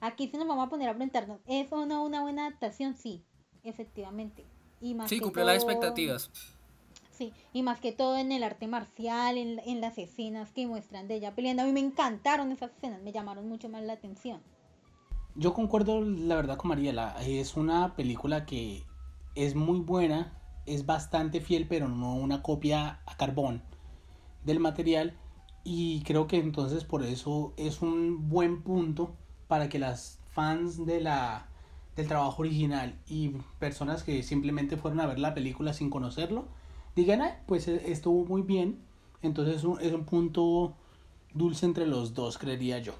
aquí 0.00 0.28
sí 0.28 0.36
nos 0.36 0.48
vamos 0.48 0.66
a 0.66 0.70
poner 0.70 0.88
a 0.88 0.94
preguntarnos, 0.94 1.40
¿es 1.46 1.72
o 1.72 1.86
no 1.86 2.04
una 2.04 2.22
buena 2.22 2.46
adaptación? 2.46 2.96
Sí, 2.96 3.24
efectivamente. 3.62 4.44
Y 4.80 4.94
más 4.94 5.08
sí, 5.08 5.20
cumplió 5.20 5.44
las 5.44 5.56
expectativas. 5.56 6.30
Sí, 7.16 7.32
y 7.54 7.62
más 7.62 7.80
que 7.80 7.92
todo 7.92 8.18
en 8.18 8.30
el 8.30 8.42
arte 8.42 8.66
marcial, 8.66 9.38
en, 9.38 9.80
las 9.80 9.96
escenas 9.96 10.52
que 10.52 10.66
muestran 10.66 11.08
de 11.08 11.14
ella 11.14 11.34
peleando. 11.34 11.62
A 11.62 11.66
mí 11.66 11.72
me 11.72 11.80
encantaron 11.80 12.52
esas 12.52 12.72
escenas, 12.72 13.00
me 13.00 13.12
llamaron 13.12 13.48
mucho 13.48 13.70
más 13.70 13.82
la 13.82 13.94
atención. 13.94 14.42
Yo 15.34 15.54
concuerdo, 15.54 16.02
la 16.02 16.36
verdad, 16.36 16.58
con 16.58 16.68
Mariela. 16.68 17.16
Es 17.26 17.56
una 17.56 17.96
película 17.96 18.44
que 18.44 18.84
es 19.34 19.54
muy 19.54 19.80
buena, 19.80 20.38
es 20.66 20.84
bastante 20.84 21.40
fiel, 21.40 21.66
pero 21.66 21.88
no 21.88 22.16
una 22.16 22.42
copia 22.42 23.00
a 23.06 23.16
carbón 23.16 23.62
del 24.44 24.60
material. 24.60 25.16
Y 25.64 26.02
creo 26.02 26.26
que 26.26 26.36
entonces 26.36 26.84
por 26.84 27.02
eso 27.02 27.54
es 27.56 27.80
un 27.80 28.28
buen 28.28 28.62
punto 28.62 29.16
para 29.48 29.70
que 29.70 29.78
las 29.78 30.20
fans 30.32 30.84
de 30.84 31.00
la, 31.00 31.48
del 31.96 32.08
trabajo 32.08 32.42
original 32.42 32.98
y 33.08 33.30
personas 33.58 34.02
que 34.02 34.22
simplemente 34.22 34.76
fueron 34.76 35.00
a 35.00 35.06
ver 35.06 35.18
la 35.18 35.32
película 35.32 35.72
sin 35.72 35.88
conocerlo, 35.88 36.46
digan, 36.96 37.22
pues 37.46 37.68
e, 37.68 37.92
estuvo 37.92 38.24
muy 38.24 38.42
bien. 38.42 38.80
Entonces 39.22 39.64
es 39.80 39.92
un 39.92 40.04
punto 40.04 40.74
dulce 41.32 41.66
entre 41.66 41.86
los 41.86 42.14
dos, 42.14 42.38
creería 42.38 42.78
yo. 42.78 42.94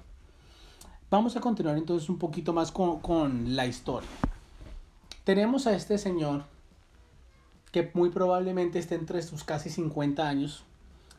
Vamos 1.09 1.35
a 1.35 1.41
continuar 1.41 1.77
entonces 1.77 2.09
un 2.09 2.17
poquito 2.17 2.53
más 2.53 2.71
con, 2.71 3.55
la 3.55 3.65
historia. 3.65 4.09
Tenemos 5.23 5.67
a 5.67 5.73
este 5.73 5.97
señor 5.97 6.43
que 7.71 7.91
muy 7.93 8.09
probablemente 8.09 8.79
esté 8.79 8.95
entre 8.95 9.21
sus 9.21 9.43
casi 9.43 9.69
50 9.69 10.27
años, 10.27 10.63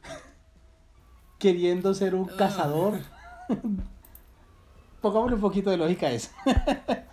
queriendo 1.39 1.95
ser 1.95 2.15
un 2.15 2.27
cazador. 2.27 3.01
Pongámosle 5.01 5.37
un 5.37 5.41
poquito 5.41 5.71
de 5.71 5.77
lógica 5.77 6.07
a 6.07 6.13
eso. 6.13 6.31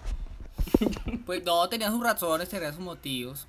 Pues 1.25 1.43
no, 1.45 1.67
tenía 1.69 1.89
sus 1.89 2.03
razones, 2.03 2.50
tenía 2.50 2.72
sus 2.72 2.81
motivos. 2.81 3.48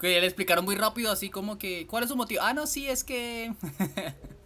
Que 0.00 0.20
le 0.20 0.26
explicaron 0.26 0.64
muy 0.64 0.76
rápido, 0.76 1.10
así 1.10 1.28
como 1.28 1.58
que, 1.58 1.86
¿cuál 1.86 2.04
es 2.04 2.10
su 2.10 2.16
motivo? 2.16 2.42
Ah, 2.42 2.54
no, 2.54 2.66
sí, 2.66 2.86
es 2.86 3.02
que 3.02 3.52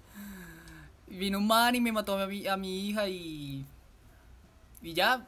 vino 1.06 1.38
un 1.38 1.46
man 1.46 1.74
y 1.74 1.80
me 1.80 1.92
mató 1.92 2.18
a 2.18 2.26
mi, 2.26 2.46
a 2.46 2.56
mi 2.56 2.88
hija 2.88 3.08
y 3.08 3.66
y 4.82 4.94
ya 4.94 5.26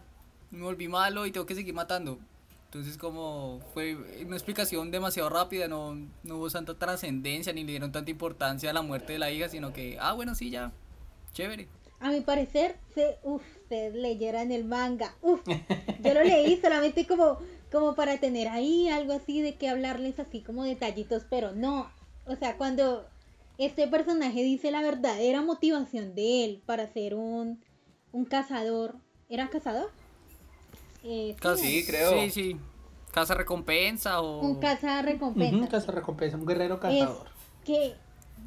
me 0.51 0.63
volví 0.63 0.89
malo 0.89 1.27
y 1.27 1.31
tengo 1.31 1.47
que 1.47 1.55
seguir 1.55 1.75
matando. 1.75 2.19
Entonces 2.67 2.99
como 2.99 3.61
fue 3.73 3.97
una 4.27 4.35
explicación 4.35 4.91
demasiado 4.91 5.31
rápida, 5.31 5.69
no, 5.69 5.95
no 6.25 6.37
hubo 6.37 6.51
tanta 6.51 6.75
trascendencia 6.75 7.53
ni 7.53 7.63
le 7.63 7.71
dieron 7.71 7.93
tanta 7.93 8.11
importancia 8.11 8.71
a 8.71 8.73
la 8.73 8.83
muerte 8.83 9.13
de 9.13 9.21
la 9.21 9.31
hija, 9.31 9.49
sino 9.49 9.73
que, 9.73 9.97
ah, 10.01 10.13
bueno, 10.13 10.35
sí, 10.35 10.51
ya, 10.51 10.73
chévere. 11.33 11.69
A 12.01 12.11
mi 12.11 12.21
parecer, 12.21 12.77
se, 12.93 13.19
usted 13.23 13.95
leyera 13.95 14.43
en 14.43 14.51
el 14.51 14.65
manga. 14.65 15.15
Uf, 15.23 15.41
yo 16.03 16.15
lo 16.15 16.25
leí 16.25 16.61
solamente 16.61 17.07
como, 17.07 17.39
como 17.75 17.97
para 17.97 18.19
tener 18.19 18.47
ahí 18.47 18.89
algo 18.89 19.15
así 19.15 19.43
de 19.43 19.57
que 19.57 19.69
hablarles 19.69 20.21
así 20.21 20.43
como 20.43 20.63
detallitos, 20.63 21.25
pero 21.29 21.51
no. 21.51 21.91
O 22.25 22.37
sea, 22.37 22.57
cuando 22.57 23.05
este 23.59 23.89
personaje 23.89 24.45
dice 24.45 24.71
la 24.71 24.81
verdadera 24.81 25.43
motivación 25.43 26.15
de 26.15 26.45
él 26.45 26.63
para 26.67 26.87
ser 26.93 27.17
un, 27.17 27.61
un 28.13 28.27
cazador, 28.27 28.95
¿era 29.29 29.51
cazador? 29.51 29.91
Eh, 31.03 31.35
sí, 31.57 31.85
creo. 31.85 32.13
Sí, 32.13 32.31
sí. 32.31 32.57
Casa 33.11 33.35
recompensa 33.35 34.21
o. 34.21 34.39
Un 34.39 34.61
casa 34.61 35.03
recompensa. 35.03 35.57
Un 35.57 35.67
casa 35.67 35.91
recompensa, 35.91 36.37
un 36.37 36.47
guerrero 36.47 36.79
cazador. 36.79 37.27
que, 37.65 37.95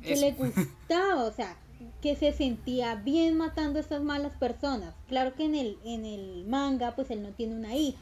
que 0.04 0.16
le 0.16 0.32
gustaba, 0.38 1.26
o 1.26 1.34
sea, 1.34 1.58
que 2.02 2.16
se 2.16 2.32
sentía 2.32 2.96
bien 2.96 3.36
matando 3.36 3.78
a 3.78 3.82
estas 3.82 4.02
malas 4.02 4.38
personas. 4.38 4.96
Claro 5.10 5.36
que 5.36 5.44
en 5.44 5.56
el, 5.56 5.78
en 5.84 6.06
el 6.06 6.46
manga, 6.48 6.96
pues 6.96 7.12
él 7.12 7.22
no 7.24 7.32
tiene 7.32 7.58
una 7.58 7.76
hija. 7.76 8.00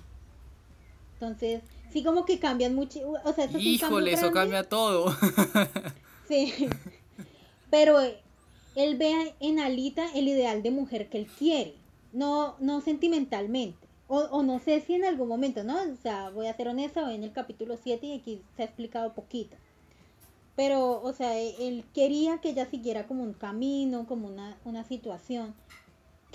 Entonces, 1.16 1.62
sí 1.92 2.04
como 2.04 2.26
que 2.26 2.40
cambian 2.40 2.76
mucho. 2.76 3.00
O 3.24 3.34
sea, 3.34 3.46
Híjole, 3.58 4.14
eso 4.14 4.32
cambia 4.32 4.64
todo. 4.64 5.16
sí. 6.28 6.54
Pero 7.70 8.00
él 8.76 8.98
ve 8.98 9.34
en 9.40 9.60
Alita 9.60 10.12
el 10.14 10.28
ideal 10.28 10.62
de 10.62 10.72
mujer 10.72 11.10
que 11.10 11.20
él 11.20 11.28
quiere. 11.28 11.76
No, 12.14 12.56
no 12.60 12.82
sentimentalmente. 12.82 13.88
O, 14.08 14.20
o, 14.20 14.44
no 14.44 14.60
sé 14.60 14.82
si 14.82 14.94
en 14.94 15.06
algún 15.06 15.28
momento, 15.28 15.64
¿no? 15.64 15.82
O 15.82 15.96
sea, 16.02 16.30
voy 16.30 16.48
a 16.48 16.56
ser 16.56 16.68
honesta, 16.68 17.04
voy 17.04 17.16
en 17.16 17.24
el 17.24 17.32
capítulo 17.32 17.76
7 17.82 18.06
y 18.06 18.14
aquí 18.14 18.42
se 18.56 18.62
ha 18.62 18.66
explicado 18.66 19.14
poquito. 19.14 19.58
Pero, 20.56 21.02
o 21.02 21.14
sea, 21.14 21.38
e, 21.40 21.68
él 21.68 21.86
quería 21.94 22.40
que 22.40 22.50
ella 22.50 22.66
siguiera 22.66 23.08
como 23.08 23.24
un 23.24 23.34
camino, 23.34 24.06
como 24.06 24.28
una, 24.28 24.58
una 24.64 24.84
situación. 24.84 25.56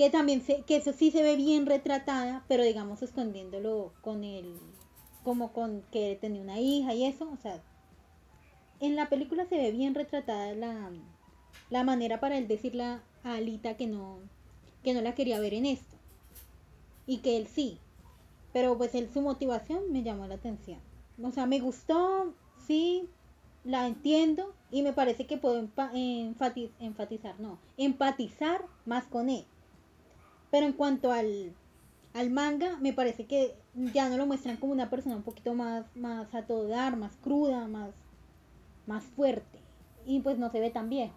Que 0.01 0.09
también, 0.09 0.41
se, 0.41 0.63
que 0.63 0.77
eso 0.77 0.95
sí 0.95 1.11
se 1.11 1.23
ve 1.23 1.37
bien 1.37 1.67
retratada, 1.67 2.43
pero 2.49 2.63
digamos 2.63 3.03
escondiéndolo 3.03 3.93
con 4.01 4.25
el, 4.25 4.57
como 5.25 5.53
con 5.53 5.83
que 5.93 6.17
tenía 6.19 6.41
una 6.41 6.59
hija 6.59 6.95
y 6.95 7.05
eso. 7.05 7.29
O 7.31 7.37
sea, 7.37 7.61
en 8.81 8.97
la 8.97 9.11
película 9.11 9.45
se 9.45 9.59
ve 9.59 9.73
bien 9.73 9.95
retratada 9.95 10.55
la, 10.55 10.91
la 11.69 11.85
manera 11.85 12.19
para 12.19 12.39
él 12.39 12.49
decirle 12.49 12.83
a 12.85 13.03
Alita 13.25 13.77
que 13.77 13.87
no, 13.89 14.21
que 14.83 14.95
no 14.95 15.03
la 15.03 15.15
quería 15.15 15.39
ver 15.39 15.53
en 15.53 15.67
esto 15.67 15.99
y 17.07 17.19
que 17.19 17.37
él 17.37 17.47
sí. 17.47 17.77
Pero 18.55 18.79
pues 18.79 18.95
él 18.95 19.11
su 19.13 19.21
motivación 19.21 19.93
me 19.93 20.03
llamó 20.03 20.27
la 20.27 20.37
atención. 20.37 20.81
O 21.23 21.31
sea, 21.31 21.45
me 21.45 21.61
gustó, 21.61 22.33
sí, 22.67 23.07
la 23.65 23.87
entiendo 23.87 24.55
y 24.71 24.81
me 24.81 24.95
parece 24.95 25.27
que 25.27 25.37
puedo 25.37 25.59
enfatizar, 25.59 27.39
no, 27.39 27.59
empatizar 27.77 28.65
más 28.87 29.05
con 29.05 29.29
él. 29.29 29.45
Pero 30.51 30.67
en 30.67 30.73
cuanto 30.73 31.13
al, 31.13 31.53
al 32.15 32.31
manga, 32.31 32.77
me 32.81 32.93
parece 32.93 33.27
que 33.27 33.55
ya 33.75 34.09
no 34.09 34.17
lo 34.17 34.27
muestran 34.27 34.57
como 34.57 34.73
una 34.73 34.91
persona 34.91 35.17
un 35.17 35.23
poquito 35.23 35.55
más, 35.55 35.85
más 35.95 36.35
a 36.35 36.43
todo 36.43 36.69
dar, 36.69 36.97
más 36.97 37.17
cruda, 37.17 37.69
más, 37.69 37.91
más 38.87 39.05
fuerte. 39.05 39.59
Y 40.07 40.21
pues 40.21 40.39
no 40.39 40.51
se 40.51 40.61
ve 40.61 40.71
tan 40.71 40.89
viejo. 40.91 41.15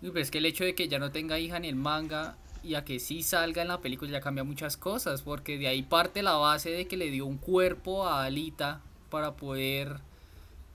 Pero 0.00 0.18
es 0.18 0.30
que 0.30 0.38
el 0.38 0.46
hecho 0.46 0.64
de 0.64 0.74
que 0.74 0.88
ya 0.88 0.98
no 0.98 1.10
tenga 1.10 1.38
hija 1.38 1.56
en 1.56 1.64
el 1.64 1.74
manga 1.74 2.36
y 2.62 2.74
a 2.74 2.84
que 2.84 2.98
sí 2.98 3.22
salga 3.22 3.62
en 3.62 3.68
la 3.68 3.80
película 3.80 4.10
ya 4.10 4.20
cambia 4.20 4.44
muchas 4.44 4.76
cosas, 4.76 5.22
porque 5.22 5.58
de 5.58 5.68
ahí 5.68 5.82
parte 5.82 6.22
la 6.22 6.34
base 6.34 6.70
de 6.70 6.86
que 6.86 6.96
le 6.96 7.10
dio 7.10 7.26
un 7.26 7.38
cuerpo 7.38 8.06
a 8.06 8.24
Alita 8.24 8.80
para 9.10 9.36
poder 9.36 10.00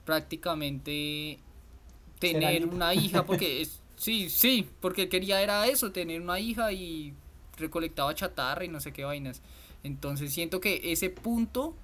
prácticamente 0.04 1.38
tener 2.18 2.66
una 2.66 2.94
hija, 2.94 3.24
porque 3.24 3.62
es, 3.62 3.80
sí, 3.96 4.30
sí, 4.30 4.68
porque 4.80 5.08
quería 5.08 5.42
era 5.42 5.66
eso, 5.66 5.92
tener 5.92 6.20
una 6.20 6.38
hija 6.38 6.72
y 6.72 7.14
recolectaba 7.56 8.14
chatarra 8.14 8.64
y 8.64 8.68
no 8.68 8.80
sé 8.80 8.92
qué 8.92 9.04
vainas. 9.04 9.42
Entonces 9.82 10.32
siento 10.32 10.60
que 10.60 10.92
ese 10.92 11.10
punto, 11.10 11.74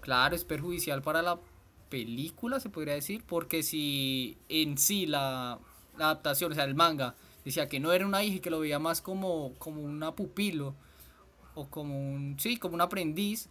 claro, 0.00 0.36
es 0.36 0.44
perjudicial 0.44 1.02
para 1.02 1.22
la 1.22 1.38
película, 1.88 2.60
se 2.60 2.68
podría 2.68 2.94
decir, 2.94 3.24
porque 3.26 3.62
si 3.62 4.36
en 4.48 4.78
sí 4.78 5.06
la, 5.06 5.58
adaptación, 5.96 6.52
o 6.52 6.54
sea, 6.54 6.64
el 6.64 6.74
manga, 6.74 7.14
decía 7.44 7.68
que 7.68 7.80
no 7.80 7.92
era 7.92 8.06
una 8.06 8.22
hija 8.22 8.36
y 8.36 8.40
que 8.40 8.50
lo 8.50 8.60
veía 8.60 8.78
más 8.78 9.00
como, 9.00 9.54
como 9.58 9.80
una 9.80 10.14
pupilo 10.14 10.74
o 11.54 11.66
como 11.66 11.98
un, 11.98 12.36
sí, 12.38 12.58
como 12.58 12.74
un 12.74 12.82
aprendiz, 12.82 13.48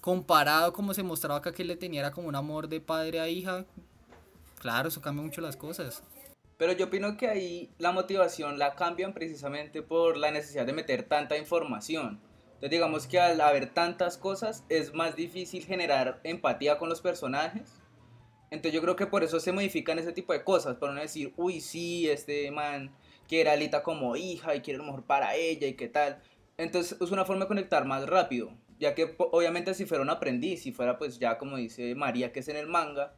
comparado 0.00 0.72
como 0.72 0.94
se 0.94 1.02
mostraba 1.02 1.38
acá 1.38 1.52
que 1.52 1.64
le 1.64 1.76
tenía 1.76 2.10
como 2.12 2.28
un 2.28 2.36
amor 2.36 2.68
de 2.68 2.80
padre 2.80 3.20
a 3.20 3.28
hija, 3.28 3.64
claro, 4.60 4.88
eso 4.88 5.00
cambia 5.00 5.24
mucho 5.24 5.40
las 5.40 5.56
cosas. 5.56 6.02
Pero 6.62 6.74
yo 6.74 6.84
opino 6.84 7.16
que 7.16 7.26
ahí 7.26 7.70
la 7.78 7.90
motivación 7.90 8.56
la 8.56 8.76
cambian 8.76 9.12
precisamente 9.12 9.82
por 9.82 10.16
la 10.16 10.30
necesidad 10.30 10.64
de 10.64 10.72
meter 10.72 11.02
tanta 11.02 11.36
información. 11.36 12.20
Entonces 12.44 12.70
digamos 12.70 13.08
que 13.08 13.18
al 13.18 13.40
haber 13.40 13.74
tantas 13.74 14.16
cosas 14.16 14.62
es 14.68 14.94
más 14.94 15.16
difícil 15.16 15.64
generar 15.64 16.20
empatía 16.22 16.78
con 16.78 16.88
los 16.88 17.00
personajes. 17.00 17.82
Entonces 18.52 18.74
yo 18.74 18.80
creo 18.80 18.94
que 18.94 19.08
por 19.08 19.24
eso 19.24 19.40
se 19.40 19.50
modifican 19.50 19.98
ese 19.98 20.12
tipo 20.12 20.32
de 20.32 20.44
cosas, 20.44 20.76
para 20.76 20.94
no 20.94 21.00
decir, 21.00 21.34
uy, 21.36 21.60
sí, 21.60 22.08
este 22.08 22.48
man 22.52 22.94
quiere 23.26 23.50
a 23.50 23.54
Alita 23.54 23.82
como 23.82 24.14
hija 24.14 24.54
y 24.54 24.60
quiere 24.60 24.78
lo 24.78 24.84
mejor 24.84 25.02
para 25.04 25.34
ella 25.34 25.66
y 25.66 25.74
qué 25.74 25.88
tal. 25.88 26.22
Entonces 26.58 26.96
es 27.00 27.10
una 27.10 27.24
forma 27.24 27.46
de 27.46 27.48
conectar 27.48 27.84
más 27.86 28.06
rápido, 28.06 28.52
ya 28.78 28.94
que 28.94 29.16
obviamente 29.18 29.74
si 29.74 29.84
fuera 29.84 30.04
un 30.04 30.10
aprendiz, 30.10 30.62
si 30.62 30.70
fuera 30.70 30.96
pues 30.96 31.18
ya 31.18 31.38
como 31.38 31.56
dice 31.56 31.96
María 31.96 32.32
que 32.32 32.38
es 32.38 32.46
en 32.46 32.54
el 32.54 32.68
manga, 32.68 33.16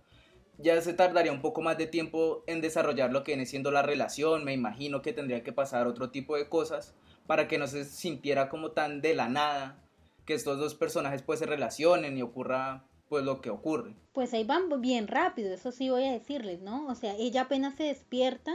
ya 0.58 0.80
se 0.80 0.94
tardaría 0.94 1.32
un 1.32 1.40
poco 1.40 1.62
más 1.62 1.78
de 1.78 1.86
tiempo 1.86 2.44
en 2.46 2.60
desarrollar 2.60 3.12
lo 3.12 3.24
que 3.24 3.32
viene 3.32 3.46
siendo 3.46 3.70
la 3.70 3.82
relación, 3.82 4.44
me 4.44 4.52
imagino 4.52 5.02
que 5.02 5.12
tendría 5.12 5.42
que 5.42 5.52
pasar 5.52 5.86
otro 5.86 6.10
tipo 6.10 6.36
de 6.36 6.48
cosas 6.48 6.94
para 7.26 7.48
que 7.48 7.58
no 7.58 7.66
se 7.66 7.84
sintiera 7.84 8.48
como 8.48 8.72
tan 8.72 9.00
de 9.00 9.14
la 9.14 9.28
nada 9.28 9.82
que 10.26 10.34
estos 10.34 10.58
dos 10.58 10.74
personajes 10.74 11.22
pues 11.22 11.38
se 11.38 11.46
relacionen 11.46 12.16
y 12.16 12.22
ocurra 12.22 12.84
pues 13.08 13.24
lo 13.24 13.40
que 13.40 13.50
ocurre. 13.50 13.94
Pues 14.12 14.32
ahí 14.32 14.44
van 14.44 14.68
bien 14.80 15.08
rápido, 15.08 15.52
eso 15.52 15.72
sí 15.72 15.90
voy 15.90 16.04
a 16.04 16.12
decirles, 16.12 16.62
¿no? 16.62 16.86
O 16.88 16.94
sea, 16.94 17.14
ella 17.16 17.42
apenas 17.42 17.74
se 17.74 17.84
despierta 17.84 18.52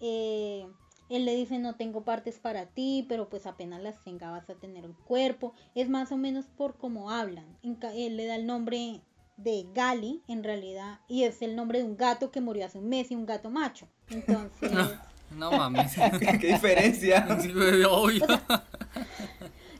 eh, 0.00 0.66
él 1.08 1.24
le 1.24 1.34
dice 1.34 1.58
no 1.58 1.76
tengo 1.76 2.04
partes 2.04 2.38
para 2.38 2.66
ti, 2.66 3.06
pero 3.08 3.28
pues 3.28 3.46
apenas 3.46 3.82
las 3.82 4.02
tenga 4.02 4.30
vas 4.30 4.48
a 4.50 4.54
tener 4.54 4.84
un 4.84 4.94
cuerpo. 4.94 5.54
Es 5.74 5.88
más 5.88 6.12
o 6.12 6.16
menos 6.16 6.46
por 6.46 6.76
cómo 6.76 7.10
hablan. 7.10 7.58
Él 7.62 8.16
le 8.16 8.26
da 8.26 8.36
el 8.36 8.46
nombre 8.46 9.00
de 9.36 9.66
Gali, 9.74 10.22
en 10.28 10.44
realidad, 10.44 11.00
y 11.08 11.24
es 11.24 11.42
el 11.42 11.56
nombre 11.56 11.78
de 11.78 11.84
un 11.84 11.96
gato 11.96 12.30
que 12.30 12.40
murió 12.40 12.66
hace 12.66 12.78
un 12.78 12.88
mes 12.88 13.10
y 13.10 13.14
un 13.14 13.26
gato 13.26 13.50
macho. 13.50 13.88
Entonces... 14.08 14.72
No, 15.36 15.50
mames. 15.50 15.94
¿Qué 16.40 16.46
diferencia? 16.46 17.26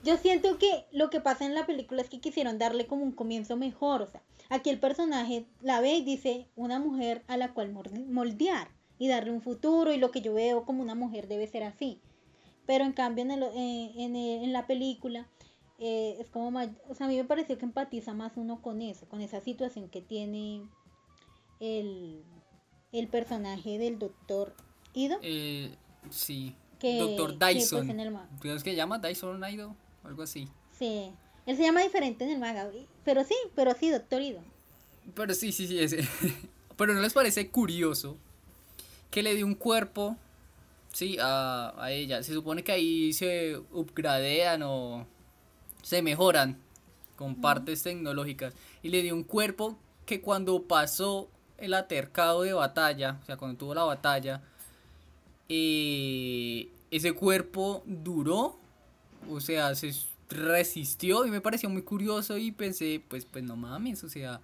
yo 0.04 0.16
siento 0.16 0.58
que 0.58 0.86
lo 0.92 1.10
que 1.10 1.20
pasa 1.20 1.44
en 1.44 1.54
la 1.54 1.66
película 1.66 2.02
es 2.02 2.08
que 2.08 2.20
quisieron 2.20 2.58
darle 2.58 2.86
como 2.86 3.04
un 3.04 3.12
comienzo 3.12 3.56
mejor. 3.56 4.02
O 4.02 4.10
sea, 4.10 4.22
aquí 4.50 4.70
el 4.70 4.78
personaje 4.78 5.46
la 5.62 5.80
ve 5.80 5.94
y 5.94 6.04
dice 6.04 6.48
una 6.56 6.78
mujer 6.78 7.22
a 7.28 7.36
la 7.36 7.52
cual 7.52 7.72
moldear 7.72 8.68
y 8.98 9.08
darle 9.08 9.30
un 9.30 9.42
futuro 9.42 9.92
y 9.92 9.98
lo 9.98 10.10
que 10.10 10.22
yo 10.22 10.34
veo 10.34 10.64
como 10.64 10.82
una 10.82 10.94
mujer 10.94 11.28
debe 11.28 11.46
ser 11.46 11.62
así. 11.62 12.00
Pero 12.66 12.84
en 12.84 12.92
cambio 12.92 13.24
en, 13.24 13.30
el, 13.30 13.42
eh, 13.42 13.92
en, 13.96 14.16
en, 14.16 14.52
la 14.52 14.66
película 14.66 15.28
eh, 15.86 16.16
es 16.18 16.30
como 16.30 16.50
más, 16.50 16.70
o 16.88 16.94
sea, 16.94 17.04
a 17.04 17.10
mí 17.10 17.16
me 17.18 17.24
pareció 17.24 17.58
que 17.58 17.66
empatiza 17.66 18.14
más 18.14 18.32
uno 18.36 18.62
con 18.62 18.80
eso, 18.80 19.06
con 19.06 19.20
esa 19.20 19.42
situación 19.42 19.90
que 19.90 20.00
tiene 20.00 20.66
el, 21.60 22.24
el 22.90 23.08
personaje 23.08 23.76
del 23.76 23.98
doctor 23.98 24.54
Ido. 24.94 25.18
Eh, 25.20 25.74
sí. 26.08 26.56
doctor 26.80 27.36
pues, 27.36 27.54
Dyson. 27.54 27.86
Que, 28.40 28.56
que 28.64 28.74
llama 28.74 28.98
Dyson 28.98 29.44
Ido? 29.44 29.76
Algo 30.04 30.22
así. 30.22 30.48
Sí. 30.72 31.12
Él 31.44 31.54
se 31.54 31.64
llama 31.64 31.82
diferente 31.82 32.24
en 32.24 32.30
el 32.30 32.38
manga, 32.38 32.70
pero 33.04 33.22
sí, 33.22 33.34
pero 33.54 33.74
sí, 33.74 33.90
doctor 33.90 34.22
Ido. 34.22 34.40
Pero 35.14 35.34
sí, 35.34 35.52
sí, 35.52 35.66
sí, 35.66 35.78
ese. 35.78 36.08
pero 36.78 36.94
no 36.94 37.02
les 37.02 37.12
parece 37.12 37.50
curioso 37.50 38.16
que 39.10 39.22
le 39.22 39.34
dio 39.34 39.44
un 39.44 39.54
cuerpo, 39.54 40.16
sí, 40.94 41.18
a, 41.20 41.74
a 41.76 41.92
ella. 41.92 42.22
Se 42.22 42.32
supone 42.32 42.64
que 42.64 42.72
ahí 42.72 43.12
se 43.12 43.58
upgradean 43.70 44.62
o 44.62 45.12
se 45.84 46.02
mejoran 46.02 46.58
con 47.14 47.36
partes 47.36 47.82
tecnológicas. 47.82 48.54
Y 48.82 48.88
le 48.88 49.02
dio 49.02 49.14
un 49.14 49.22
cuerpo 49.22 49.78
que 50.06 50.20
cuando 50.20 50.62
pasó 50.62 51.28
el 51.58 51.74
atercado 51.74 52.42
de 52.42 52.52
batalla, 52.52 53.18
o 53.22 53.26
sea, 53.26 53.36
cuando 53.36 53.58
tuvo 53.58 53.74
la 53.74 53.84
batalla, 53.84 54.42
eh, 55.48 56.68
ese 56.90 57.12
cuerpo 57.12 57.82
duró, 57.86 58.58
o 59.30 59.40
sea, 59.40 59.74
se 59.74 59.92
resistió 60.28 61.26
y 61.26 61.30
me 61.30 61.40
pareció 61.40 61.68
muy 61.68 61.82
curioso 61.82 62.38
y 62.38 62.50
pensé, 62.50 63.02
pues, 63.06 63.26
pues 63.26 63.44
no 63.44 63.54
mames, 63.54 64.02
o 64.04 64.08
sea, 64.08 64.40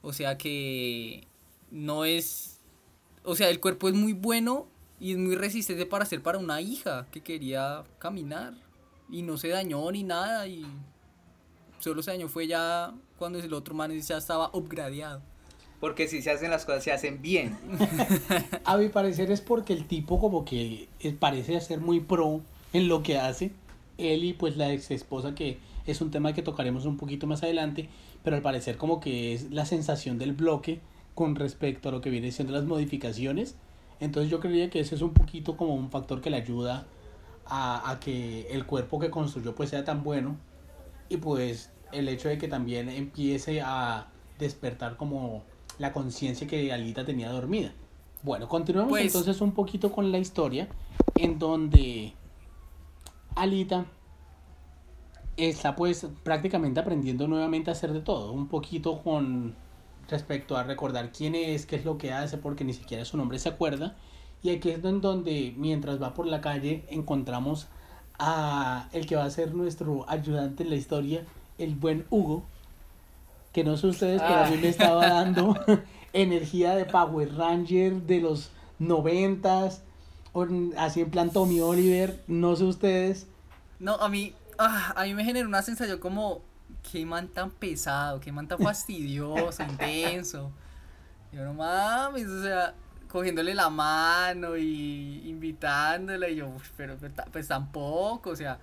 o 0.00 0.12
sea 0.12 0.38
que 0.38 1.26
no 1.72 2.04
es, 2.04 2.60
o 3.24 3.34
sea, 3.34 3.50
el 3.50 3.58
cuerpo 3.60 3.88
es 3.88 3.94
muy 3.94 4.12
bueno 4.12 4.68
y 5.00 5.12
es 5.12 5.18
muy 5.18 5.34
resistente 5.34 5.86
para 5.86 6.06
ser 6.06 6.22
para 6.22 6.38
una 6.38 6.60
hija 6.60 7.06
que 7.10 7.20
quería 7.20 7.84
caminar 7.98 8.54
y 9.10 9.22
no 9.22 9.36
se 9.36 9.48
dañó 9.48 9.90
ni 9.90 10.04
nada 10.04 10.46
y 10.46 10.64
solo 11.78 12.02
se 12.02 12.10
dañó 12.10 12.28
fue 12.28 12.46
ya 12.46 12.92
cuando 13.18 13.38
el 13.38 13.52
otro 13.52 13.74
man 13.74 13.98
ya 13.98 14.18
estaba 14.18 14.50
upgradeado. 14.52 15.20
Porque 15.80 16.08
si 16.08 16.22
se 16.22 16.30
hacen 16.30 16.50
las 16.50 16.64
cosas, 16.64 16.82
se 16.82 16.92
hacen 16.92 17.22
bien. 17.22 17.56
A 18.64 18.76
mi 18.76 18.88
parecer 18.88 19.30
es 19.30 19.40
porque 19.40 19.72
el 19.72 19.86
tipo 19.86 20.18
como 20.18 20.44
que 20.44 20.88
parece 21.20 21.60
ser 21.60 21.80
muy 21.80 22.00
pro 22.00 22.40
en 22.72 22.88
lo 22.88 23.02
que 23.02 23.18
hace. 23.18 23.52
Él 23.96 24.24
y 24.24 24.32
pues 24.32 24.56
la 24.56 24.72
ex 24.72 24.90
esposa 24.90 25.34
que 25.34 25.58
es 25.86 26.00
un 26.00 26.10
tema 26.10 26.32
que 26.32 26.42
tocaremos 26.42 26.84
un 26.84 26.96
poquito 26.96 27.28
más 27.28 27.44
adelante. 27.44 27.88
Pero 28.24 28.34
al 28.34 28.42
parecer 28.42 28.76
como 28.76 28.98
que 28.98 29.34
es 29.34 29.52
la 29.52 29.66
sensación 29.66 30.18
del 30.18 30.32
bloque 30.32 30.80
con 31.14 31.36
respecto 31.36 31.88
a 31.88 31.92
lo 31.92 32.00
que 32.00 32.10
viene 32.10 32.32
siendo 32.32 32.52
las 32.52 32.64
modificaciones. 32.64 33.54
Entonces 34.00 34.30
yo 34.30 34.40
creía 34.40 34.70
que 34.70 34.80
ese 34.80 34.96
es 34.96 35.02
un 35.02 35.12
poquito 35.12 35.56
como 35.56 35.74
un 35.74 35.90
factor 35.90 36.20
que 36.20 36.30
le 36.30 36.38
ayuda 36.38 36.86
a, 37.48 37.90
a 37.90 38.00
que 38.00 38.46
el 38.50 38.66
cuerpo 38.66 38.98
que 38.98 39.10
construyó 39.10 39.54
pues 39.54 39.70
sea 39.70 39.84
tan 39.84 40.02
bueno. 40.02 40.36
Y 41.08 41.16
pues 41.18 41.70
el 41.92 42.08
hecho 42.08 42.28
de 42.28 42.38
que 42.38 42.48
también 42.48 42.88
empiece 42.88 43.60
a 43.62 44.08
despertar 44.38 44.96
como 44.96 45.42
la 45.78 45.92
conciencia 45.92 46.46
que 46.46 46.72
Alita 46.72 47.04
tenía 47.04 47.30
dormida. 47.30 47.72
Bueno, 48.22 48.48
continuamos 48.48 48.90
Pues- 48.90 49.06
entonces 49.06 49.40
un 49.40 49.52
poquito 49.52 49.92
con 49.92 50.10
la 50.12 50.18
historia 50.18 50.68
en 51.14 51.38
donde 51.38 52.14
Alita 53.36 53.86
está 55.36 55.76
pues 55.76 56.06
prácticamente 56.24 56.80
aprendiendo 56.80 57.28
nuevamente 57.28 57.70
a 57.70 57.72
hacer 57.72 57.92
de 57.92 58.00
todo, 58.00 58.32
un 58.32 58.48
poquito 58.48 59.02
con 59.02 59.54
respecto 60.08 60.56
a 60.56 60.64
recordar 60.64 61.12
quién 61.12 61.34
es, 61.34 61.64
qué 61.66 61.76
es 61.76 61.84
lo 61.84 61.96
que 61.98 62.12
hace, 62.12 62.38
porque 62.38 62.64
ni 62.64 62.72
siquiera 62.72 63.04
su 63.04 63.16
nombre 63.16 63.38
se 63.38 63.48
acuerda. 63.50 63.96
Y 64.42 64.50
aquí 64.50 64.70
es 64.70 64.84
en 64.84 65.00
donde 65.00 65.54
mientras 65.56 66.00
va 66.00 66.14
por 66.14 66.26
la 66.26 66.40
calle 66.40 66.84
encontramos 66.90 67.66
a 68.18 68.88
el 68.92 69.06
que 69.06 69.16
va 69.16 69.24
a 69.24 69.30
ser 69.30 69.54
nuestro 69.54 70.08
ayudante 70.08 70.62
en 70.64 70.70
la 70.70 70.76
historia, 70.76 71.24
el 71.58 71.74
buen 71.74 72.04
Hugo, 72.10 72.44
que 73.52 73.64
no 73.64 73.76
sé 73.76 73.88
ustedes, 73.88 74.20
pero 74.20 74.44
a 74.44 74.48
mí 74.48 74.56
me 74.56 74.68
estaba 74.68 75.06
dando 75.08 75.56
energía 76.12 76.74
de 76.74 76.84
Power 76.84 77.34
Ranger 77.36 77.94
de 78.02 78.20
los 78.20 78.50
noventas, 78.78 79.82
así 80.76 81.00
en 81.00 81.10
plan 81.10 81.30
Tommy 81.30 81.60
Oliver, 81.60 82.22
no 82.26 82.54
sé 82.56 82.64
ustedes. 82.64 83.26
No, 83.78 83.94
a 83.94 84.08
mí, 84.08 84.34
ah, 84.58 84.92
a 84.96 85.04
mí 85.04 85.14
me 85.14 85.24
generó 85.24 85.48
una 85.48 85.62
sensación 85.62 85.98
como, 85.98 86.42
qué 86.90 87.04
man 87.04 87.28
tan 87.28 87.50
pesado, 87.50 88.20
qué 88.20 88.32
man 88.32 88.48
tan 88.48 88.58
fastidioso, 88.58 89.62
intenso. 89.68 90.50
Yo 91.32 91.44
no 91.44 91.54
mames, 91.54 92.26
o 92.26 92.42
sea, 92.42 92.74
cogiéndole 93.08 93.54
la 93.54 93.70
mano 93.70 94.56
y 94.56 95.22
invitándola 95.28 96.28
y 96.28 96.36
yo, 96.36 96.48
"Uf, 96.48 96.70
pero, 96.76 96.96
pues 97.32 97.48
tampoco, 97.48 98.30
o 98.30 98.36
sea, 98.36 98.58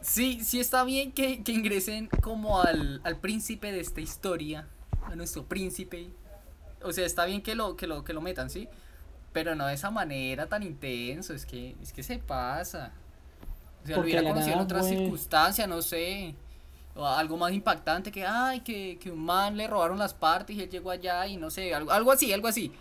sí, 0.00 0.40
sí 0.44 0.60
está 0.60 0.84
bien 0.84 1.12
que, 1.12 1.42
que 1.42 1.52
ingresen 1.52 2.08
como 2.22 2.60
al, 2.62 3.00
al 3.04 3.16
príncipe 3.18 3.72
de 3.72 3.80
esta 3.80 4.00
historia, 4.00 4.66
a 5.04 5.14
nuestro 5.16 5.44
príncipe. 5.44 6.08
O 6.82 6.92
sea, 6.92 7.04
está 7.06 7.24
bien 7.26 7.42
que 7.42 7.54
lo, 7.54 7.76
que 7.76 7.86
lo, 7.86 8.04
que 8.04 8.12
lo 8.12 8.20
metan, 8.20 8.50
¿sí? 8.50 8.68
Pero 9.32 9.54
no 9.54 9.66
de 9.66 9.74
esa 9.74 9.90
manera 9.90 10.46
tan 10.46 10.62
intenso, 10.62 11.34
es 11.34 11.44
que, 11.46 11.76
es 11.82 11.92
que 11.92 12.02
se 12.02 12.18
pasa. 12.18 12.92
O 13.82 13.86
sea, 13.86 13.96
lo 13.96 14.02
hubiera 14.02 14.22
conocido 14.22 14.54
en 14.54 14.60
otras 14.60 14.86
fue- 14.86 14.96
circunstancias, 14.96 15.68
no 15.68 15.82
sé. 15.82 16.34
O 16.94 17.06
algo 17.06 17.36
más 17.36 17.52
impactante 17.52 18.10
que, 18.10 18.24
ay, 18.24 18.60
que, 18.60 18.98
que 18.98 19.10
un 19.10 19.22
man 19.24 19.56
le 19.56 19.66
robaron 19.66 19.98
las 19.98 20.14
partes 20.14 20.56
y 20.56 20.62
él 20.62 20.70
llegó 20.70 20.90
allá 20.90 21.26
y 21.26 21.36
no 21.36 21.50
sé, 21.50 21.74
algo, 21.74 21.90
algo 21.90 22.10
así, 22.10 22.32
algo 22.32 22.48
así. 22.48 22.72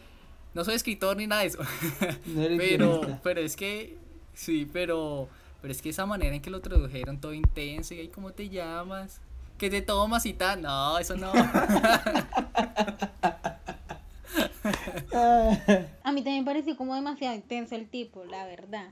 No 0.56 0.64
soy 0.64 0.74
escritor 0.76 1.16
ni 1.18 1.28
nada 1.28 1.42
de 1.42 1.48
eso. 1.50 1.60
No 2.26 2.42
eres 2.42 2.58
pero, 2.58 2.88
guionista. 3.02 3.20
pero 3.22 3.42
es 3.42 3.56
que, 3.56 3.98
sí, 4.34 4.68
pero, 4.72 5.28
pero 5.62 5.72
es 5.72 5.82
que 5.82 5.90
esa 5.90 6.06
manera 6.08 6.34
en 6.36 6.42
que 6.42 6.50
lo 6.50 6.62
tradujeron 6.62 7.20
todo 7.20 7.34
intenso 7.34 7.94
y, 7.94 8.08
¿cómo 8.08 8.32
te 8.32 8.50
llamas? 8.50 9.20
¿Qué 9.58 9.70
te 9.70 9.82
tomas 9.82 10.26
y 10.26 10.34
tal? 10.34 10.62
No, 10.62 10.98
eso 10.98 11.16
no. 11.16 11.32
A 16.04 16.12
mí 16.12 16.24
también 16.24 16.46
pareció 16.46 16.76
como 16.76 16.96
demasiado 16.96 17.36
intenso 17.36 17.76
el 17.76 17.90
tipo, 17.90 18.26
la 18.26 18.46
verdad. 18.46 18.90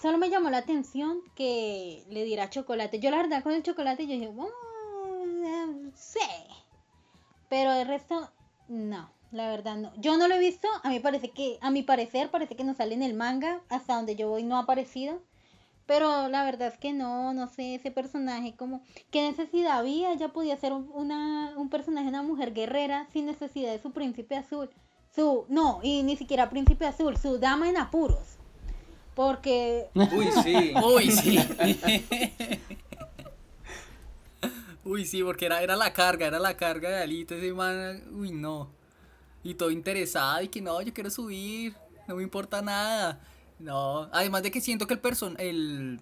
Solo 0.00 0.18
me 0.18 0.30
llamó 0.30 0.50
la 0.50 0.58
atención 0.58 1.20
que 1.34 2.04
le 2.08 2.24
diera 2.24 2.50
chocolate. 2.50 3.00
Yo 3.00 3.10
la 3.10 3.18
verdad 3.18 3.42
con 3.42 3.52
el 3.52 3.62
chocolate 3.62 4.06
yo 4.06 4.14
dije, 4.14 4.30
"Oh, 4.34 4.48
sí. 5.94 6.18
Pero 7.48 7.72
el 7.72 7.86
resto, 7.86 8.30
no, 8.68 9.10
la 9.32 9.48
verdad 9.48 9.76
no. 9.76 9.92
Yo 9.96 10.16
no 10.16 10.28
lo 10.28 10.34
he 10.34 10.38
visto, 10.38 10.68
a 10.82 10.90
mí 10.90 11.00
parece 11.00 11.30
que, 11.30 11.58
a 11.60 11.70
mi 11.70 11.82
parecer, 11.82 12.30
parece 12.30 12.56
que 12.56 12.64
no 12.64 12.74
sale 12.74 12.94
en 12.94 13.02
el 13.02 13.14
manga, 13.14 13.60
hasta 13.68 13.94
donde 13.94 14.16
yo 14.16 14.28
voy 14.28 14.42
no 14.42 14.56
ha 14.56 14.60
aparecido. 14.60 15.20
Pero 15.86 16.28
la 16.28 16.44
verdad 16.44 16.68
es 16.68 16.78
que 16.78 16.92
no, 16.92 17.34
no 17.34 17.48
sé, 17.48 17.74
ese 17.74 17.90
personaje 17.90 18.54
como, 18.56 18.82
¿qué 19.10 19.22
necesidad 19.22 19.78
había? 19.78 20.12
Ella 20.12 20.28
podía 20.28 20.56
ser 20.56 20.72
un, 20.72 20.88
una, 20.94 21.52
un 21.56 21.68
personaje, 21.68 22.08
una 22.08 22.22
mujer 22.22 22.54
guerrera 22.54 23.08
sin 23.12 23.26
necesidad 23.26 23.72
de 23.72 23.82
su 23.82 23.90
príncipe 23.90 24.36
azul. 24.36 24.70
Su, 25.12 25.46
no, 25.48 25.80
y 25.82 26.04
ni 26.04 26.16
siquiera 26.16 26.48
príncipe 26.48 26.86
azul, 26.86 27.16
su 27.16 27.38
dama 27.38 27.68
en 27.68 27.76
apuros. 27.76 28.38
Porque 29.16 29.88
Uy, 29.94 30.28
sí. 30.44 30.72
Uy, 30.80 31.10
sí. 31.10 31.38
Uy, 34.84 35.04
sí, 35.04 35.22
porque 35.22 35.46
era, 35.46 35.62
era 35.62 35.76
la 35.76 35.92
carga, 35.92 36.26
era 36.26 36.38
la 36.38 36.56
carga 36.56 36.88
de 36.88 37.02
Alito, 37.02 37.34
ese 37.34 37.52
man, 37.52 38.02
uy, 38.12 38.30
no. 38.30 38.70
Y 39.42 39.54
todo 39.54 39.70
interesado 39.70 40.42
y 40.42 40.48
que 40.48 40.60
no, 40.60 40.80
yo 40.82 40.92
quiero 40.92 41.10
subir, 41.10 41.74
no 42.06 42.16
me 42.16 42.22
importa 42.22 42.62
nada. 42.62 43.20
No, 43.58 44.08
además 44.12 44.42
de 44.42 44.50
que 44.50 44.60
siento 44.60 44.86
que 44.86 44.94
el 44.94 45.00
person 45.00 45.36
el, 45.38 46.00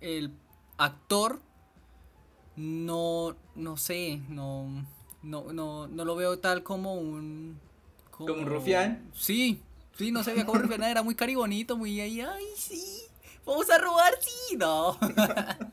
el 0.00 0.32
actor 0.76 1.40
no, 2.56 3.36
no 3.54 3.76
sé, 3.76 4.20
no, 4.28 4.84
no, 5.22 5.52
no, 5.52 5.88
no 5.88 6.04
lo 6.04 6.16
veo 6.16 6.38
tal 6.38 6.62
como 6.62 6.94
un... 6.94 7.58
¿Como 8.10 8.34
un 8.34 8.46
rufián? 8.46 9.08
Sí, 9.14 9.60
sí, 9.96 10.12
no 10.12 10.22
se 10.22 10.32
veía 10.32 10.44
como 10.44 10.60
rufián, 10.60 10.82
era 10.82 11.02
muy 11.02 11.14
caribonito, 11.14 11.76
muy 11.76 12.00
ahí, 12.00 12.20
ay, 12.20 12.44
sí, 12.56 13.02
vamos 13.46 13.70
a 13.70 13.78
robar, 13.78 14.12
sí, 14.20 14.56
no. 14.56 14.98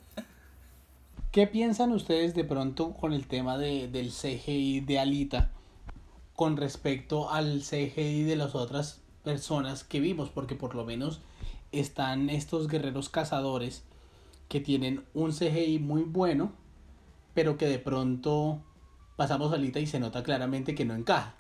¿Qué 1.31 1.45
piensan 1.45 1.91
ustedes 1.91 2.33
de 2.33 2.45
pronto 2.45 2.93
con 2.93 3.13
el 3.13 3.27
tema 3.27 3.57
de, 3.57 3.89
del 3.89 4.11
CGI 4.11 4.81
de 4.81 4.99
Alita 4.99 5.51
con 6.37 6.55
respecto 6.55 7.31
al 7.31 7.63
CGI 7.63 8.21
de 8.21 8.35
las 8.35 8.53
otras 8.53 9.01
personas 9.23 9.83
que 9.83 9.99
vimos? 9.99 10.29
Porque 10.29 10.53
por 10.53 10.75
lo 10.75 10.85
menos 10.85 11.19
están 11.71 12.29
estos 12.29 12.67
guerreros 12.67 13.09
cazadores 13.09 13.83
que 14.47 14.59
tienen 14.59 15.03
un 15.15 15.31
CGI 15.31 15.79
muy 15.79 16.03
bueno, 16.03 16.53
pero 17.33 17.57
que 17.57 17.65
de 17.65 17.79
pronto 17.79 18.61
pasamos 19.15 19.51
a 19.51 19.55
Alita 19.55 19.79
y 19.79 19.87
se 19.87 19.99
nota 19.99 20.21
claramente 20.21 20.75
que 20.75 20.85
no 20.85 20.93
encaja. 20.93 21.35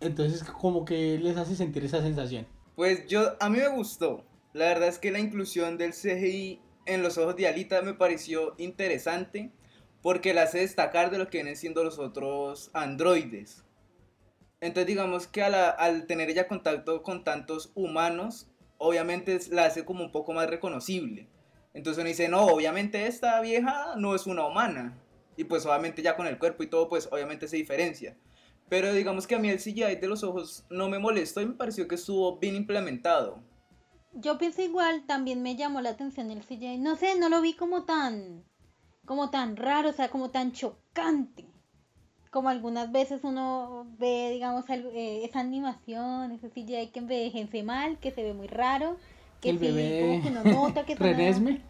Entonces, 0.00 0.44
como 0.44 0.84
que 0.84 1.18
les 1.18 1.38
hace 1.38 1.56
sentir 1.56 1.82
esa 1.82 2.02
sensación. 2.02 2.46
Pues 2.74 3.06
yo, 3.06 3.36
a 3.40 3.48
mí 3.48 3.56
me 3.56 3.68
gustó. 3.68 4.22
La 4.52 4.66
verdad 4.66 4.88
es 4.88 4.98
que 4.98 5.10
la 5.10 5.18
inclusión 5.18 5.78
del 5.78 5.92
CGI 5.92 6.60
en 6.84 7.02
los 7.02 7.16
ojos 7.16 7.36
de 7.36 7.48
Alita 7.48 7.80
me 7.80 7.94
pareció 7.94 8.54
interesante 8.58 9.50
porque 10.06 10.34
la 10.34 10.42
hace 10.42 10.60
destacar 10.60 11.10
de 11.10 11.18
lo 11.18 11.28
que 11.28 11.38
vienen 11.38 11.56
siendo 11.56 11.82
los 11.82 11.98
otros 11.98 12.70
androides. 12.72 13.64
Entonces 14.60 14.86
digamos 14.86 15.26
que 15.26 15.42
al 15.42 16.06
tener 16.06 16.30
ella 16.30 16.46
contacto 16.46 17.02
con 17.02 17.24
tantos 17.24 17.72
humanos, 17.74 18.46
obviamente 18.78 19.36
la 19.50 19.64
hace 19.64 19.84
como 19.84 20.04
un 20.04 20.12
poco 20.12 20.32
más 20.32 20.48
reconocible. 20.48 21.26
Entonces 21.74 22.00
uno 22.00 22.06
dice, 22.06 22.28
no, 22.28 22.46
obviamente 22.46 23.08
esta 23.08 23.40
vieja 23.40 23.96
no 23.96 24.14
es 24.14 24.28
una 24.28 24.46
humana. 24.46 24.96
Y 25.36 25.42
pues 25.42 25.66
obviamente 25.66 26.02
ya 26.02 26.14
con 26.14 26.28
el 26.28 26.38
cuerpo 26.38 26.62
y 26.62 26.68
todo, 26.68 26.88
pues 26.88 27.08
obviamente 27.10 27.48
se 27.48 27.56
diferencia. 27.56 28.16
Pero 28.68 28.92
digamos 28.92 29.26
que 29.26 29.34
a 29.34 29.40
mí 29.40 29.48
el 29.48 29.58
CGI 29.58 29.96
de 29.96 30.06
los 30.06 30.22
ojos 30.22 30.64
no 30.70 30.88
me 30.88 31.00
molestó 31.00 31.40
y 31.40 31.46
me 31.46 31.54
pareció 31.54 31.88
que 31.88 31.96
estuvo 31.96 32.38
bien 32.38 32.54
implementado. 32.54 33.42
yo 34.12 34.38
pienso 34.38 34.62
igual, 34.62 35.04
también 35.04 35.42
me 35.42 35.56
llamó 35.56 35.80
la 35.80 35.90
atención 35.90 36.30
el 36.30 36.44
CGI. 36.44 36.78
No 36.78 36.94
sé, 36.94 37.18
no 37.18 37.28
lo 37.28 37.40
vi 37.40 37.54
como 37.54 37.84
tan, 37.86 38.44
como 39.06 39.30
tan 39.30 39.56
raro, 39.56 39.90
o 39.90 39.92
sea, 39.92 40.08
como 40.08 40.30
tan 40.30 40.52
chocante. 40.52 41.46
Como 42.30 42.48
algunas 42.50 42.92
veces 42.92 43.20
uno 43.22 43.86
ve, 43.98 44.30
digamos, 44.30 44.68
eh, 44.68 45.24
esa 45.24 45.40
animación, 45.40 46.32
ese 46.32 46.50
CGI 46.50 46.88
que 46.88 46.98
envejece 46.98 47.62
mal, 47.62 47.98
que 47.98 48.10
se 48.10 48.22
ve 48.22 48.34
muy 48.34 48.48
raro. 48.48 48.98
Que 49.40 49.50
El 49.50 49.58
sí, 49.58 49.66
bebé 49.66 50.00
como 50.00 50.22
que 50.22 50.28
uno 50.28 50.44
nota 50.44 50.84
que 50.84 50.94
Renesme. 50.96 51.62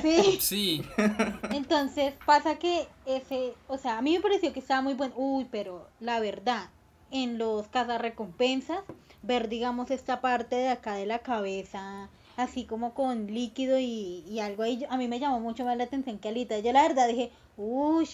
Sí. 0.00 0.38
Sí. 0.40 0.82
Entonces 1.52 2.14
pasa 2.24 2.58
que 2.58 2.86
ese, 3.06 3.54
o 3.68 3.76
sea, 3.76 3.98
a 3.98 4.02
mí 4.02 4.14
me 4.14 4.20
pareció 4.20 4.52
que 4.52 4.60
estaba 4.60 4.82
muy 4.82 4.94
bueno. 4.94 5.14
Uy, 5.16 5.46
pero 5.50 5.88
la 6.00 6.20
verdad, 6.20 6.70
en 7.10 7.38
los 7.38 7.68
cazarrecompensas, 7.68 8.80
ver, 9.22 9.48
digamos, 9.48 9.90
esta 9.90 10.20
parte 10.20 10.56
de 10.56 10.68
acá 10.68 10.94
de 10.94 11.06
la 11.06 11.20
cabeza, 11.20 12.08
así 12.36 12.64
como 12.64 12.94
con 12.94 13.26
líquido 13.28 13.78
y, 13.78 14.24
y 14.28 14.40
algo 14.40 14.62
ahí, 14.62 14.84
a 14.88 14.96
mí 14.96 15.08
me 15.08 15.20
llamó 15.20 15.40
mucho 15.40 15.64
más 15.64 15.76
la 15.76 15.84
atención 15.84 16.18
que 16.18 16.28
Alita. 16.28 16.58
Yo 16.58 16.72
la 16.72 16.82
verdad 16.82 17.08
dije, 17.08 17.30
uy, 17.56 18.08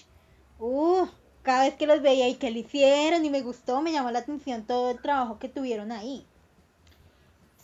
uh, 0.59 1.07
cada 1.43 1.65
vez 1.65 1.75
que 1.75 1.87
los 1.87 2.03
veía 2.03 2.29
y 2.29 2.35
que 2.35 2.51
lo 2.51 2.59
hicieron 2.59 3.25
y 3.25 3.31
me 3.31 3.43
gustó, 3.43 3.81
me 3.83 3.93
llamó 3.93 4.11
la 4.11 4.21
atención 4.21 4.65
todo 4.65 4.91
el 4.91 5.01
trabajo 5.01 5.39
que 5.39 5.49
tuvieron 5.49 5.93
ahí. 5.93 6.25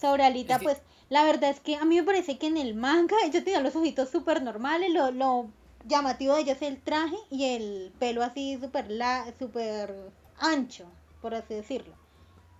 Sobre 0.01 0.25
Alita, 0.25 0.55
Es 0.55 0.59
que- 0.61 0.64
pues 0.64 0.83
la 1.09 1.25
verdad 1.25 1.51
es 1.51 1.61
que 1.61 1.77
a 1.77 1.85
mí 1.85 1.97
me 1.97 2.03
parece 2.03 2.38
que 2.38 2.49
en 2.49 2.57
el 2.57 2.75
manga 2.75 3.16
ellos 3.25 3.45
tenían 3.45 3.62
los 3.62 3.77
ojitos 3.77 4.09
súper 4.11 4.42
normales, 4.42 4.90
lo, 4.92 5.11
lo 5.11 5.47
llamativo 5.87 6.35
de 6.35 6.42
ellos 6.42 6.57
es 6.57 6.62
el 6.62 6.81
traje 6.83 7.16
y 7.31 7.45
el 7.45 7.92
pelo 7.99 8.23
así 8.23 8.59
súper 8.61 8.90
la, 8.90 9.33
súper 9.38 9.95
ancho, 10.38 10.85
por 11.23 11.35
así 11.35 11.55
decirlo. 11.55 11.95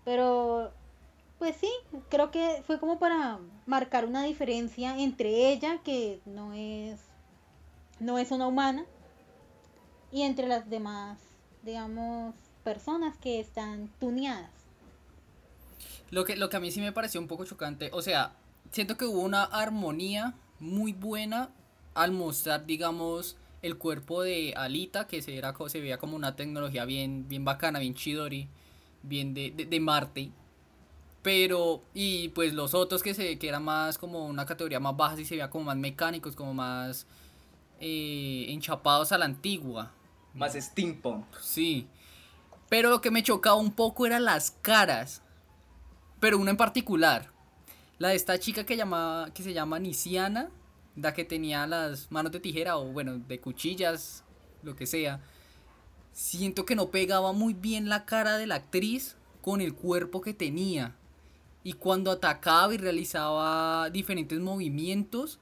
Pero, 0.05 0.71
pues 1.39 1.57
sí, 1.57 1.71
creo 2.09 2.31
que 2.31 2.63
fue 2.67 2.81
como 2.81 2.99
para 2.99 3.39
marcar 3.67 4.05
una 4.05 4.25
diferencia 4.25 4.99
entre 4.99 5.53
ella, 5.53 5.81
que 5.85 6.21
no 6.25 6.53
es, 6.55 7.01
no 8.01 8.19
es 8.19 8.31
una 8.31 8.47
humana, 8.47 8.85
y 10.11 10.23
entre 10.23 10.47
las 10.47 10.71
demás, 10.71 11.19
digamos, 11.63 12.35
personas 12.65 13.17
que 13.19 13.39
están 13.39 13.89
tuneadas. 14.01 14.51
Lo 16.11 16.25
que, 16.25 16.37
lo 16.37 16.49
que 16.49 16.57
a 16.57 16.61
mí 16.61 16.71
sí 16.71 16.81
me 16.81 16.93
pareció 16.93 17.21
un 17.21 17.27
poco 17.27 17.45
chocante, 17.45 17.91
o 17.93 18.01
sea, 18.01 18.33
siento 18.71 18.97
que 18.97 19.05
hubo 19.05 19.21
una 19.21 19.45
armonía 19.45 20.35
muy 20.59 20.93
buena 20.93 21.51
al 21.95 22.13
mostrar, 22.13 22.65
digamos, 22.65 23.37
el 23.63 23.77
cuerpo 23.77 24.23
de 24.23 24.55
Alita, 24.57 25.07
que 25.07 25.21
se, 25.21 25.37
era, 25.37 25.55
se 25.69 25.81
veía 25.81 25.99
como 25.99 26.17
una 26.17 26.37
tecnología 26.37 26.85
bien, 26.85 27.29
bien 27.29 27.45
bacana, 27.45 27.79
bien 27.79 27.95
chidori, 27.95 28.49
bien 29.03 29.35
de, 29.35 29.51
de, 29.51 29.67
de 29.67 29.81
Marte. 29.81 30.31
Pero, 31.27 31.83
y 31.93 32.29
pues 32.29 32.55
los 32.55 32.73
otros 32.73 33.03
que 33.03 33.13
se 33.13 33.37
que 33.37 33.49
eran 33.49 33.65
más 33.65 33.99
como 33.99 34.27
una 34.27 34.47
categoría 34.47 34.79
más 34.79 34.97
baja, 34.97 35.21
y 35.21 35.25
se 35.25 35.35
veía 35.35 35.51
como 35.51 35.65
más 35.65 35.77
mecánicos, 35.77 36.37
como 36.37 36.55
más 36.55 37.05
eh, 37.81 38.47
enchapados 38.51 39.11
a 39.11 39.19
la 39.19 39.25
antigua. 39.25 39.91
Más 40.35 40.53
steampunk. 40.53 41.25
Sí. 41.41 41.89
Pero 42.69 42.91
lo 42.91 43.01
que 43.01 43.11
me 43.11 43.25
chocaba 43.25 43.57
un 43.57 43.73
poco 43.73 44.07
eran 44.07 44.25
las 44.25 44.53
caras. 44.53 45.21
Pero 46.21 46.39
una 46.39 46.53
en 46.53 46.57
particular. 46.57 47.33
La 47.99 48.11
de 48.11 48.15
esta 48.15 48.39
chica 48.39 48.65
que, 48.65 48.77
llamaba, 48.77 49.35
que 49.35 49.43
se 49.43 49.53
llama 49.53 49.81
Nisiana. 49.81 50.51
La 50.95 51.13
que 51.13 51.25
tenía 51.25 51.67
las 51.67 52.13
manos 52.13 52.31
de 52.31 52.39
tijera 52.39 52.77
o 52.77 52.93
bueno, 52.93 53.19
de 53.19 53.41
cuchillas, 53.41 54.23
lo 54.63 54.77
que 54.77 54.87
sea. 54.87 55.21
Siento 56.13 56.65
que 56.65 56.77
no 56.77 56.93
pegaba 56.93 57.33
muy 57.33 57.53
bien 57.53 57.89
la 57.89 58.05
cara 58.05 58.39
de 58.39 58.47
la 58.47 58.55
actriz 58.55 59.17
con 59.43 59.61
el 59.61 59.75
cuerpo 59.75 60.21
que 60.21 60.33
tenía. 60.33 60.95
Y 61.67 61.73
cuando 61.73 62.13
atacaba 62.13 62.73
y 62.73 62.77
realizaba 62.77 63.91
diferentes 63.91 64.39
movimientos, 64.39 65.41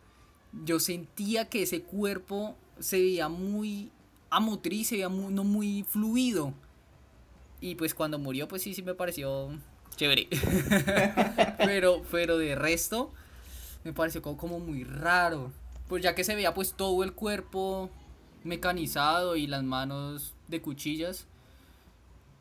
yo 0.65 0.81
sentía 0.81 1.51
que 1.51 1.65
ese 1.65 1.83
cuerpo 1.83 2.57
se 2.79 2.99
veía 2.99 3.29
muy 3.29 3.93
amotriz, 4.31 4.89
se 4.89 4.95
veía 4.95 5.11
muy, 5.11 5.35
no 5.35 5.45
muy 5.45 5.85
fluido. 5.87 6.55
Y 7.61 7.75
pues 7.75 7.93
cuando 7.93 8.19
murió, 8.19 8.49
pues 8.49 8.63
sí, 8.63 8.73
sí 8.73 8.83
me 8.83 8.95
pareció 8.95 9.51
chévere. 9.97 10.29
pero, 11.59 12.03
pero 12.11 12.39
de 12.39 12.55
resto, 12.55 13.13
me 13.85 13.93
pareció 13.93 14.23
como, 14.23 14.39
como 14.39 14.61
muy 14.61 14.83
raro. 14.83 15.53
Pues 15.89 16.03
ya 16.03 16.15
que 16.15 16.25
se 16.25 16.35
veía 16.35 16.55
pues 16.55 16.73
todo 16.73 17.05
el 17.05 17.13
cuerpo 17.13 17.91
mecanizado 18.45 19.37
y 19.37 19.47
las 19.47 19.63
manos 19.63 20.33
de 20.49 20.63
cuchillas. 20.63 21.27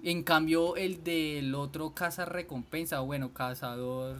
En 0.03 0.23
cambio, 0.23 0.75
el 0.75 1.03
del 1.03 1.55
otro 1.55 1.93
caza 1.93 2.25
recompensa, 2.25 3.01
o 3.01 3.05
bueno, 3.05 3.33
cazador. 3.33 4.17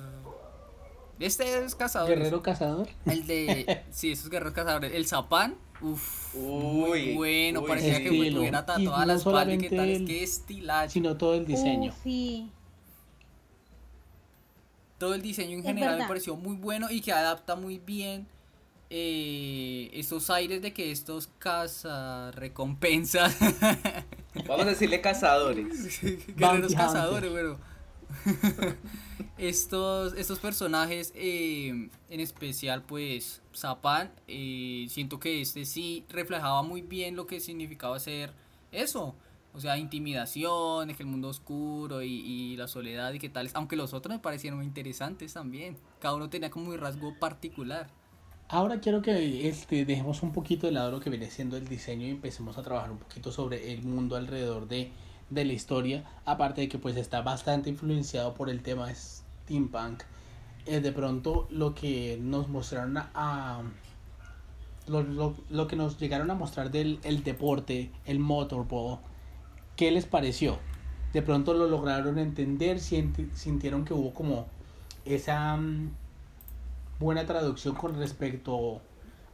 Este 1.20 1.64
es 1.64 1.76
cazador. 1.76 2.10
Guerrero 2.10 2.42
cazador. 2.42 2.88
El 3.06 3.28
de. 3.28 3.84
Sí, 3.92 4.14
esos 4.14 4.30
guerreros 4.30 4.54
cazadores. 4.54 4.94
El 4.94 5.06
zapán. 5.06 5.56
Uf. 5.82 6.34
muy 6.36 6.90
Uy, 6.90 7.16
bueno. 7.16 7.62
uy, 7.62 7.68
parecía 7.68 8.02
que 8.02 8.10
tuviera 8.10 8.66
tatuada 8.66 9.00
no 9.02 9.06
la 9.06 9.14
espalda 9.16 9.54
y 9.54 9.58
qué 9.58 9.70
solamente 9.70 9.76
tal. 9.76 9.90
Es 9.90 10.00
él, 10.00 10.08
que 10.08 10.24
estilacho. 10.24 10.92
Sino 10.92 11.18
todo 11.18 11.36
el 11.36 11.46
diseño. 11.46 11.92
Uh, 11.92 11.96
sí. 12.02 12.50
Todo 14.98 15.14
el 15.16 15.22
diseño 15.22 15.52
en 15.56 15.60
Es 15.60 15.66
general 15.66 16.00
me 16.00 16.08
pareció 16.08 16.38
muy 16.38 16.56
bueno 16.56 16.90
y 16.90 17.02
que 17.02 17.12
adapta 17.12 17.58
muy 17.58 17.80
bien 17.80 18.26
eh, 18.90 19.90
esos 19.94 20.30
aires 20.30 20.62
de 20.62 20.72
que 20.72 20.92
estos 20.92 21.28
cazarrecompensas. 21.40 23.36
Vamos 24.48 24.66
a 24.66 24.70
decirle 24.70 25.02
cazadores. 25.02 26.02
Guerreros 26.36 26.74
cazadores, 26.74 27.32
bueno. 27.32 27.58
estos, 29.38 30.14
estos 30.14 30.40
personajes, 30.40 31.12
eh, 31.16 31.90
en 32.10 32.20
especial, 32.20 32.84
pues, 32.84 33.42
Zapan, 33.56 34.12
eh, 34.28 34.86
siento 34.90 35.20
que 35.20 35.42
este 35.42 35.66
sí 35.66 36.06
reflejaba 36.10 36.64
muy 36.64 36.82
bien 36.82 37.16
lo 37.16 37.28
que 37.28 37.40
significaba 37.40 38.00
ser 38.00 38.34
eso. 38.72 39.16
O 39.56 39.60
sea, 39.60 39.78
intimidación, 39.78 40.90
el 40.90 41.06
mundo 41.06 41.28
oscuro 41.30 42.02
y, 42.02 42.08
y 42.10 42.58
la 42.58 42.68
soledad 42.68 43.14
y 43.14 43.20
qué 43.20 43.30
tal. 43.30 43.50
Aunque 43.54 43.76
los 43.76 43.94
otros 43.94 44.16
me 44.16 44.20
parecieron 44.20 44.58
muy 44.58 44.66
interesantes 44.66 45.34
también. 45.34 45.78
Cada 46.00 46.16
uno 46.16 46.28
tenía 46.30 46.50
como 46.50 46.72
un 46.72 46.78
rasgo 46.80 47.14
particular. 47.20 47.88
Ahora 48.56 48.80
quiero 48.82 49.02
que 49.02 49.48
este, 49.50 49.84
dejemos 49.84 50.22
un 50.22 50.32
poquito 50.32 50.68
de 50.68 50.74
lado 50.74 50.92
lo 50.92 51.00
que 51.00 51.10
viene 51.10 51.28
siendo 51.32 51.58
el 51.58 51.68
diseño 51.68 52.06
y 52.06 52.12
empecemos 52.12 52.56
a 52.56 52.62
trabajar 52.62 52.92
un 52.92 53.00
poquito 53.00 53.32
sobre 53.32 53.74
el 53.74 53.82
mundo 53.84 54.16
alrededor 54.16 54.68
de, 54.68 54.92
de 55.32 55.44
la 55.46 55.54
historia. 55.54 56.04
Aparte 56.24 56.62
de 56.62 56.70
que 56.70 56.78
pues 56.78 56.96
está 56.96 57.22
bastante 57.22 57.72
influenciado 57.72 58.36
por 58.36 58.52
el 58.52 58.62
tema 58.62 58.94
steampunk. 58.94 60.04
Eh, 60.68 60.82
de 60.82 60.92
pronto 60.92 61.48
lo 61.50 61.74
que 61.74 62.20
nos 62.22 62.48
mostraron 62.48 62.98
a... 62.98 63.64
lo, 64.88 65.02
lo- 65.02 65.36
lo 65.50 65.68
que 65.68 65.76
nos 65.76 65.98
llegaron 66.00 66.30
a 66.30 66.36
mostrar 66.36 66.70
del 66.72 67.00
el 67.04 67.24
deporte, 67.24 67.90
el 68.06 68.20
motorball, 68.20 69.00
¿qué 69.76 69.90
les 69.92 70.06
pareció? 70.06 70.60
De 71.12 71.22
pronto 71.24 71.54
lo 71.56 71.68
lograron 71.68 72.20
entender, 72.20 72.80
sintieron 72.80 73.84
que 73.86 73.94
hubo 73.96 74.14
como 74.14 74.46
esa... 75.06 75.58
mm, 75.58 75.92
buena 77.00 77.26
traducción 77.26 77.76
con 77.76 77.96
respecto 77.98 78.82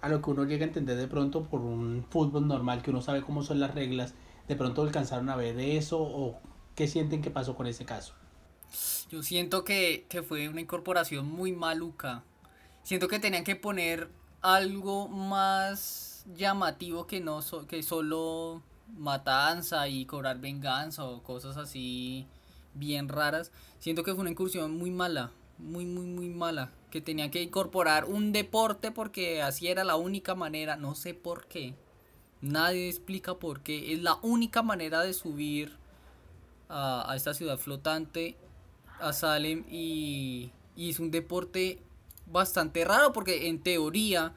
a 0.01 0.09
lo 0.09 0.21
que 0.21 0.31
uno 0.31 0.45
llega 0.45 0.65
a 0.65 0.67
entender 0.67 0.97
de 0.97 1.07
pronto 1.07 1.43
por 1.45 1.61
un 1.61 2.05
fútbol 2.09 2.47
normal, 2.47 2.81
que 2.81 2.91
uno 2.91 3.01
sabe 3.01 3.21
cómo 3.21 3.43
son 3.43 3.59
las 3.59 3.75
reglas, 3.75 4.13
de 4.47 4.55
pronto 4.55 4.81
alcanzaron 4.81 5.29
a 5.29 5.35
ver 5.35 5.59
eso 5.59 5.99
o 6.01 6.39
qué 6.75 6.87
sienten 6.87 7.21
que 7.21 7.31
pasó 7.31 7.55
con 7.55 7.67
ese 7.67 7.85
caso. 7.85 8.13
Yo 9.09 9.23
siento 9.23 9.63
que, 9.63 10.05
que 10.09 10.23
fue 10.23 10.49
una 10.49 10.61
incorporación 10.61 11.27
muy 11.27 11.51
maluca. 11.51 12.23
Siento 12.83 13.07
que 13.07 13.19
tenían 13.19 13.43
que 13.43 13.55
poner 13.55 14.09
algo 14.41 15.07
más 15.07 16.25
llamativo 16.35 17.07
que 17.07 17.19
no 17.21 17.41
so- 17.41 17.67
que 17.67 17.83
solo 17.83 18.63
matanza 18.97 19.87
y 19.87 20.05
cobrar 20.05 20.39
venganza 20.39 21.05
o 21.05 21.23
cosas 21.23 21.57
así 21.57 22.27
bien 22.73 23.09
raras. 23.09 23.51
Siento 23.79 24.03
que 24.03 24.13
fue 24.13 24.21
una 24.21 24.31
incursión 24.31 24.77
muy 24.77 24.91
mala, 24.91 25.31
muy 25.57 25.85
muy 25.85 26.05
muy 26.05 26.29
mala, 26.29 26.71
que 26.89 27.01
tenían 27.01 27.31
que 27.31 27.41
incorporar 27.41 28.05
un 28.05 28.31
deporte 28.31 28.91
porque 28.91 29.41
así 29.41 29.67
era 29.67 29.83
la 29.83 29.95
única 29.95 30.35
manera, 30.35 30.75
no 30.75 30.95
sé 30.95 31.13
por 31.13 31.47
qué. 31.47 31.75
Nadie 32.41 32.89
explica 32.89 33.35
por 33.35 33.61
qué. 33.61 33.93
Es 33.93 34.01
la 34.01 34.15
única 34.21 34.63
manera 34.63 35.01
de 35.01 35.13
subir 35.13 35.77
a, 36.69 37.11
a 37.11 37.15
esta 37.15 37.33
ciudad 37.33 37.57
flotante, 37.57 38.37
a 38.99 39.13
Salem, 39.13 39.65
y, 39.69 40.51
y 40.75 40.89
es 40.89 40.99
un 40.99 41.11
deporte 41.11 41.81
bastante 42.25 42.85
raro 42.85 43.11
porque 43.11 43.47
en 43.47 43.61
teoría 43.61 44.33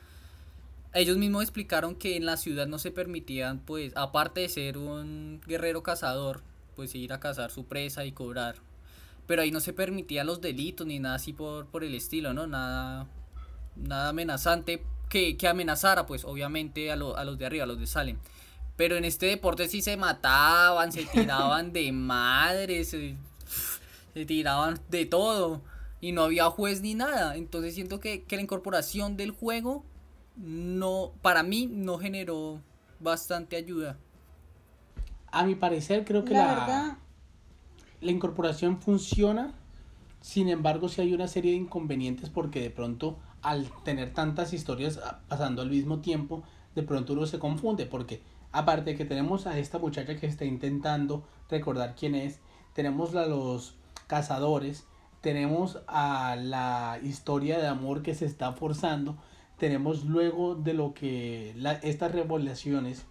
ellos 0.95 1.17
mismos 1.17 1.43
explicaron 1.43 1.95
que 1.95 2.17
en 2.17 2.27
la 2.27 2.37
ciudad 2.37 2.67
no 2.67 2.79
se 2.79 2.91
permitían, 2.91 3.61
pues, 3.61 3.93
aparte 3.97 4.41
de 4.41 4.49
ser 4.49 4.77
un 4.77 5.41
guerrero 5.47 5.83
cazador, 5.83 6.43
pues 6.77 6.95
ir 6.95 7.13
a 7.13 7.21
cazar 7.21 7.51
su 7.51 7.65
presa 7.65 8.05
y 8.05 8.13
cobrar. 8.13 8.57
Pero 9.27 9.43
ahí 9.43 9.51
no 9.51 9.61
se 9.61 9.73
permitían 9.73 10.27
los 10.27 10.41
delitos 10.41 10.87
ni 10.87 10.99
nada 10.99 11.17
así 11.17 11.33
por, 11.33 11.67
por 11.67 11.85
el 11.85 11.95
estilo, 11.95 12.35
¿no? 12.35 12.47
Nada, 12.47 13.09
nada 13.77 14.11
amenazante 14.11 14.83
que, 15.09 15.37
que 15.37 15.49
amenazara, 15.49 16.07
pues, 16.07 16.25
obviamente 16.25 16.91
a, 16.93 16.97
lo- 16.97 17.17
a 17.17 17.25
los 17.25 17.39
de 17.39 17.47
arriba, 17.47 17.65
a 17.65 17.67
los 17.67 17.79
de 17.81 17.87
Salem. 17.87 18.19
Pero 18.77 18.97
en 18.97 19.05
este 19.05 19.27
deporte 19.27 19.69
sí 19.69 19.83
se 19.83 19.97
mataban, 19.97 20.93
se 20.93 21.07
tiraban 21.07 21.73
de 21.73 21.93
madres, 21.93 22.91
se, 22.91 23.17
se 24.15 24.25
tiraban 24.27 24.81
de 24.91 25.07
todo. 25.07 25.63
Y 26.01 26.13
no 26.13 26.25
había 26.25 26.47
juez 26.51 26.81
ni 26.81 26.95
nada. 26.95 27.37
Entonces 27.37 27.75
siento 27.75 28.01
que, 28.01 28.25
que 28.25 28.37
la 28.37 28.43
incorporación 28.43 29.17
del 29.17 29.31
juego 29.31 29.85
no, 30.37 31.13
para 31.23 31.43
mí 31.43 31.67
no 31.71 31.99
generó 31.99 32.61
bastante 33.01 33.57
ayuda. 33.57 33.99
A 35.33 35.45
mi 35.45 35.55
parecer 35.57 36.05
creo 36.05 36.25
que 36.25 36.35
La 36.35 36.47
la, 36.47 36.49
verdad, 36.49 36.99
la 38.03 38.11
incorporación 38.11 38.81
funciona 38.81 39.55
Sin 40.21 40.49
embargo, 40.49 40.89
sí 40.89 41.01
hay 41.01 41.15
una 41.15 41.29
serie 41.29 41.53
de 41.53 41.57
inconvenientes 41.57 42.29
porque 42.29 42.61
de 42.61 42.71
pronto 42.71 43.19
al 43.43 43.69
tener 43.85 44.13
tantas 44.13 44.53
historias 44.53 45.01
ah, 45.05 45.21
pasando 45.29 45.63
al 45.63 45.71
mismo 45.71 46.01
tiempo, 46.01 46.43
de 46.75 46.83
pronto 46.83 47.13
uno 47.13 47.27
se 47.27 47.39
confunde 47.39 47.87
porque 47.87 48.23
aparte 48.53 48.91
de 48.91 48.97
que 48.97 49.05
tenemos 49.05 49.47
a 49.47 49.59
esta 49.59 49.79
muchacha 49.79 50.17
que 50.17 50.27
está 50.27 50.45
intentando 50.45 51.25
recordar 51.49 51.95
quién 51.97 52.15
es, 52.15 52.39
tenemos 52.73 53.15
a 53.15 53.27
los 53.27 53.75
cazadores, 54.07 54.85
tenemos 55.21 55.79
a 55.87 56.37
la 56.37 57.01
historia 57.03 57.59
de 57.59 57.67
amor 57.67 58.03
que 58.03 58.15
se 58.15 58.27
está 58.27 58.53
forzando, 58.53 59.17
tenemos 59.59 60.05
luego 60.05 60.55
de 60.55 60.75
lo 60.75 60.95
que 60.95 61.55
estas 61.83 62.13
revelaciones 62.13 63.07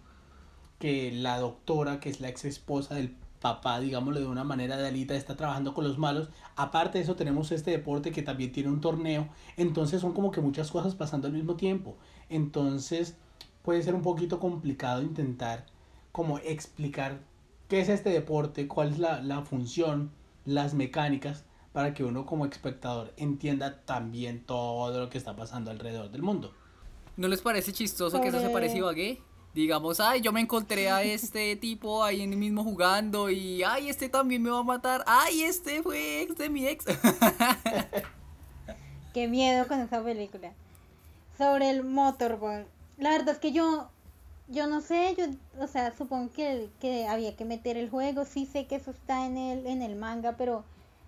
que 0.78 1.12
la 1.12 1.38
doctora, 1.38 2.00
que 2.00 2.08
es 2.08 2.20
la 2.20 2.28
ex 2.28 2.44
esposa 2.44 2.94
del 2.94 3.16
papá, 3.42 3.80
digámoslo 3.80 4.20
de 4.20 4.26
una 4.26 4.44
manera 4.44 4.78
de 4.78 4.88
Alita, 4.88 5.14
está 5.14 5.36
trabajando 5.36 5.74
con 5.74 5.84
los 5.84 5.98
malos. 5.98 6.30
Aparte 6.56 6.96
de 6.96 7.04
eso, 7.04 7.16
tenemos 7.16 7.52
este 7.52 7.72
deporte 7.72 8.12
que 8.12 8.22
también 8.22 8.52
tiene 8.52 8.70
un 8.70 8.80
torneo. 8.80 9.28
Entonces 9.56 10.00
son 10.00 10.12
como 10.12 10.30
que 10.30 10.40
muchas 10.40 10.70
cosas 10.70 10.94
pasando 10.94 11.26
al 11.26 11.34
mismo 11.34 11.56
tiempo. 11.56 11.96
Entonces 12.30 13.16
puede 13.62 13.82
ser 13.82 13.94
un 13.94 14.02
poquito 14.02 14.40
complicado 14.40 15.02
intentar 15.02 15.66
como 16.12 16.38
explicar 16.38 17.20
qué 17.68 17.80
es 17.80 17.88
este 17.88 18.10
deporte, 18.10 18.68
cuál 18.68 18.92
es 18.92 18.98
la, 18.98 19.20
la 19.20 19.42
función, 19.42 20.12
las 20.44 20.72
mecánicas, 20.72 21.44
para 21.72 21.94
que 21.94 22.04
uno 22.04 22.26
como 22.26 22.46
espectador 22.46 23.12
entienda 23.16 23.82
también 23.84 24.44
todo 24.44 25.00
lo 25.00 25.10
que 25.10 25.18
está 25.18 25.34
pasando 25.34 25.70
alrededor 25.70 26.10
del 26.10 26.22
mundo. 26.22 26.54
¿No 27.16 27.28
les 27.28 27.40
parece 27.40 27.72
chistoso 27.72 28.20
que 28.20 28.28
eso 28.28 28.40
se 28.40 28.50
parecido 28.50 28.88
a 28.88 28.92
gay? 28.92 29.20
Digamos, 29.54 30.00
ay, 30.00 30.20
yo 30.20 30.32
me 30.32 30.40
encontré 30.40 30.90
a 30.90 31.02
este 31.02 31.56
tipo 31.60 32.04
ahí 32.04 32.22
en 32.22 32.32
el 32.32 32.38
mismo 32.38 32.64
jugando 32.64 33.30
y, 33.30 33.62
ay, 33.62 33.88
este 33.88 34.08
también 34.08 34.42
me 34.42 34.50
va 34.50 34.60
a 34.60 34.64
matar, 34.64 35.04
ay, 35.06 35.42
este 35.42 35.82
fue 35.82 36.22
ex 36.22 36.36
de 36.36 36.48
mi 36.48 36.66
ex. 36.66 36.84
Qué 39.14 39.28
miedo 39.28 39.68
con 39.68 39.80
esa 39.80 40.02
película. 40.02 40.52
Sobre 41.36 41.70
el 41.70 41.84
motorball. 41.84 42.66
La 42.96 43.10
verdad 43.10 43.34
es 43.34 43.38
que 43.38 43.52
yo, 43.52 43.90
yo 44.48 44.66
no 44.66 44.80
sé, 44.80 45.14
yo, 45.18 45.26
o 45.62 45.66
sea, 45.66 45.94
supongo 45.96 46.32
que, 46.32 46.70
que 46.80 47.06
había 47.06 47.36
que 47.36 47.44
meter 47.44 47.76
el 47.76 47.90
juego, 47.90 48.24
sí 48.24 48.46
sé 48.46 48.66
que 48.66 48.76
eso 48.76 48.90
está 48.90 49.26
en 49.26 49.36
el, 49.36 49.66
en 49.66 49.82
el 49.82 49.96
manga, 49.96 50.36
pero 50.36 50.64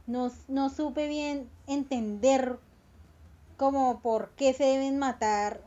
no, 0.06 0.30
no 0.48 0.70
supe 0.70 1.08
bien 1.08 1.48
entender 1.66 2.58
como 3.56 4.00
por 4.00 4.30
qué 4.30 4.52
se 4.52 4.64
deben 4.64 4.98
matar 4.98 5.60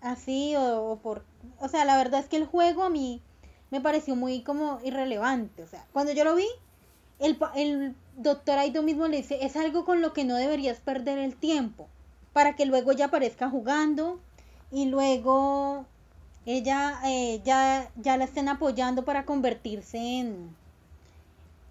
así 0.00 0.54
o, 0.56 0.98
por... 1.02 1.24
O 1.60 1.68
sea, 1.68 1.84
la 1.84 1.96
verdad 1.96 2.20
es 2.20 2.28
que 2.28 2.36
el 2.36 2.46
juego 2.46 2.84
a 2.84 2.90
mí 2.90 3.22
me 3.70 3.80
pareció 3.80 4.16
muy 4.16 4.42
como 4.42 4.80
irrelevante. 4.84 5.62
O 5.62 5.66
sea, 5.66 5.84
cuando 5.92 6.12
yo 6.12 6.24
lo 6.24 6.34
vi, 6.34 6.46
el, 7.18 7.38
el 7.56 7.94
doctor 8.16 8.58
Aido 8.58 8.82
mismo 8.82 9.08
le 9.08 9.18
dice, 9.18 9.44
es 9.44 9.56
algo 9.56 9.84
con 9.84 10.00
lo 10.00 10.12
que 10.12 10.24
no 10.24 10.36
deberías 10.36 10.78
perder 10.80 11.18
el 11.18 11.34
tiempo, 11.34 11.88
para 12.32 12.56
que 12.56 12.66
luego 12.66 12.92
ella 12.92 13.06
aparezca 13.06 13.50
jugando 13.50 14.20
y 14.70 14.86
luego 14.86 15.86
ella 16.46 17.00
eh, 17.04 17.40
ya, 17.44 17.90
ya 17.96 18.16
la 18.16 18.24
estén 18.24 18.48
apoyando 18.48 19.04
para 19.04 19.24
convertirse 19.24 19.98
en... 19.98 20.54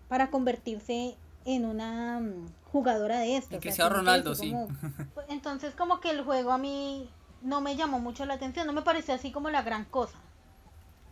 para 0.09 0.29
convertirse 0.29 1.15
en 1.45 1.65
una 1.65 2.19
mm, 2.19 2.47
jugadora 2.71 3.19
de 3.19 3.37
esto. 3.37 3.59
que 3.59 3.71
sea 3.71 3.89
Ronaldo, 3.89 4.35
sí. 4.35 4.53
entonces 5.29 5.75
como 5.75 5.99
que 5.99 6.09
el 6.09 6.23
juego 6.23 6.51
a 6.51 6.57
mí 6.57 7.09
no 7.43 7.61
me 7.61 7.75
llamó 7.75 7.99
mucho 7.99 8.25
la 8.25 8.35
atención, 8.35 8.65
no 8.65 8.73
me 8.73 8.81
pareció 8.81 9.13
así 9.13 9.31
como 9.31 9.49
la 9.49 9.61
gran 9.61 9.85
cosa. 9.85 10.17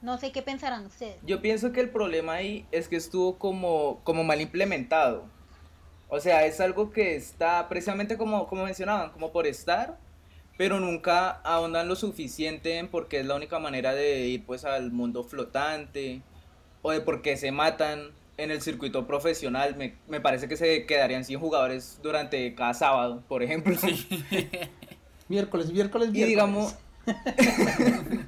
No 0.02 0.18
sé 0.18 0.32
qué 0.32 0.42
pensarán 0.42 0.86
ustedes. 0.86 1.18
Yo 1.24 1.42
pienso 1.42 1.72
que 1.72 1.82
el 1.82 1.90
problema 1.90 2.34
ahí 2.34 2.66
es 2.72 2.88
que 2.88 2.96
estuvo 2.96 3.38
como, 3.38 4.00
como 4.04 4.24
mal 4.24 4.42
implementado. 4.42 5.26
O 6.10 6.20
sea, 6.20 6.46
es 6.46 6.60
algo 6.60 6.92
que 6.92 7.16
está 7.16 7.70
precisamente 7.70 8.18
como, 8.18 8.48
como 8.48 8.64
mencionaban, 8.64 9.12
como 9.12 9.32
por 9.32 9.46
estar, 9.46 9.98
pero 10.58 10.80
nunca 10.80 11.30
ahondan 11.44 11.88
lo 11.88 11.96
suficiente 11.96 12.78
en 12.78 12.88
porque 12.88 13.20
es 13.20 13.26
la 13.26 13.36
única 13.36 13.60
manera 13.60 13.94
de 13.94 14.22
ir 14.22 14.46
pues 14.46 14.66
al 14.66 14.92
mundo 14.92 15.24
flotante 15.24 16.22
o 16.82 16.92
de 16.92 17.02
por 17.02 17.22
qué 17.22 17.38
se 17.38 17.52
matan 17.52 18.10
en 18.38 18.50
el 18.50 18.62
circuito 18.62 19.06
profesional. 19.06 19.76
Me, 19.76 19.96
me 20.08 20.20
parece 20.20 20.48
que 20.48 20.58
se 20.58 20.86
quedarían 20.88 21.24
sin 21.26 21.40
jugadores 21.40 22.00
durante 22.02 22.56
cada 22.56 22.74
sábado, 22.74 23.24
por 23.28 23.44
ejemplo. 23.44 23.76
Sí. 23.78 24.08
Miércoles, 25.32 25.72
miércoles, 25.72 26.12
miércoles. 26.12 26.28
Y 26.28 26.30
digamos. 26.30 26.76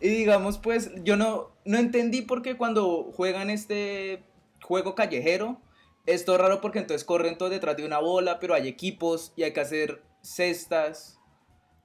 y 0.00 0.08
digamos, 0.08 0.58
pues, 0.58 0.92
yo 1.02 1.16
no, 1.16 1.50
no 1.64 1.78
entendí 1.78 2.22
por 2.22 2.42
qué 2.42 2.56
cuando 2.56 3.10
juegan 3.16 3.50
este 3.50 4.22
juego 4.62 4.94
callejero. 4.94 5.60
Esto 6.06 6.36
es 6.36 6.40
raro 6.40 6.60
porque 6.60 6.78
entonces 6.78 7.04
corren 7.04 7.36
todos 7.38 7.50
detrás 7.50 7.76
de 7.76 7.84
una 7.84 7.98
bola, 7.98 8.38
pero 8.38 8.54
hay 8.54 8.68
equipos 8.68 9.32
y 9.34 9.42
hay 9.42 9.52
que 9.52 9.62
hacer 9.62 10.00
cestas 10.22 11.18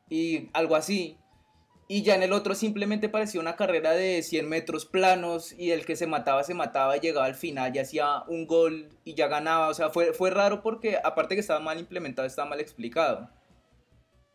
y 0.07 0.49
algo 0.53 0.75
así. 0.75 1.17
Y 1.87 2.03
ya 2.03 2.13
en 2.13 2.21
el 2.21 2.33
otro 2.33 2.53
simplemente 2.53 3.09
parecía 3.09 3.41
una 3.41 3.55
carrera 3.55 3.93
de 3.93 4.21
100 4.21 4.47
metros 4.47 4.85
planos 4.85 5.53
y 5.53 5.71
el 5.71 5.87
que 5.87 5.95
se 5.95 6.05
mataba, 6.05 6.43
se 6.43 6.53
mataba 6.53 6.95
y 6.95 6.99
llegaba 6.99 7.25
al 7.25 7.33
final 7.33 7.75
y 7.75 7.79
hacía 7.79 8.21
un 8.27 8.45
gol 8.45 8.89
y 9.03 9.15
ya 9.15 9.27
ganaba. 9.27 9.67
O 9.67 9.73
sea, 9.73 9.89
fue, 9.89 10.13
fue 10.13 10.29
raro 10.29 10.61
porque 10.61 10.99
aparte 11.03 11.33
que 11.33 11.41
estaba 11.41 11.59
mal 11.59 11.79
implementado, 11.79 12.27
estaba 12.27 12.49
mal 12.49 12.59
explicado. 12.59 13.31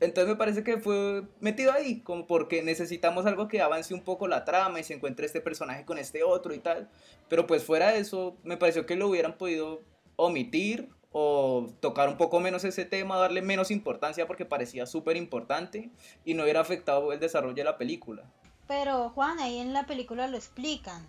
Entonces 0.04 0.28
me 0.28 0.36
parece 0.36 0.62
que 0.62 0.78
fue 0.78 1.26
metido 1.40 1.72
ahí, 1.72 2.00
como 2.00 2.26
porque 2.26 2.62
necesitamos 2.62 3.26
algo 3.26 3.48
que 3.48 3.60
avance 3.60 3.94
un 3.94 4.02
poco 4.02 4.28
la 4.28 4.44
trama 4.44 4.80
y 4.80 4.84
se 4.84 4.94
encuentre 4.94 5.26
este 5.26 5.40
personaje 5.40 5.84
con 5.84 5.98
este 5.98 6.22
otro 6.22 6.54
y 6.54 6.58
tal. 6.58 6.90
Pero 7.28 7.46
pues 7.46 7.64
fuera 7.64 7.92
de 7.92 7.98
eso, 7.98 8.36
me 8.42 8.56
pareció 8.56 8.86
que 8.86 8.96
lo 8.96 9.08
hubieran 9.08 9.38
podido 9.38 9.80
omitir 10.16 10.90
o 11.12 11.68
tocar 11.80 12.08
un 12.08 12.16
poco 12.16 12.40
menos 12.40 12.64
ese 12.64 12.84
tema, 12.84 13.16
darle 13.16 13.40
menos 13.40 13.70
importancia 13.70 14.26
porque 14.26 14.44
parecía 14.44 14.84
súper 14.84 15.16
importante 15.16 15.90
y 16.24 16.34
no 16.34 16.42
hubiera 16.42 16.60
afectado 16.60 17.12
el 17.12 17.20
desarrollo 17.20 17.54
de 17.54 17.64
la 17.64 17.78
película. 17.78 18.24
Pero 18.66 19.10
Juan, 19.10 19.38
ahí 19.38 19.58
en 19.58 19.72
la 19.72 19.86
película 19.86 20.26
lo 20.26 20.36
explican. 20.36 21.06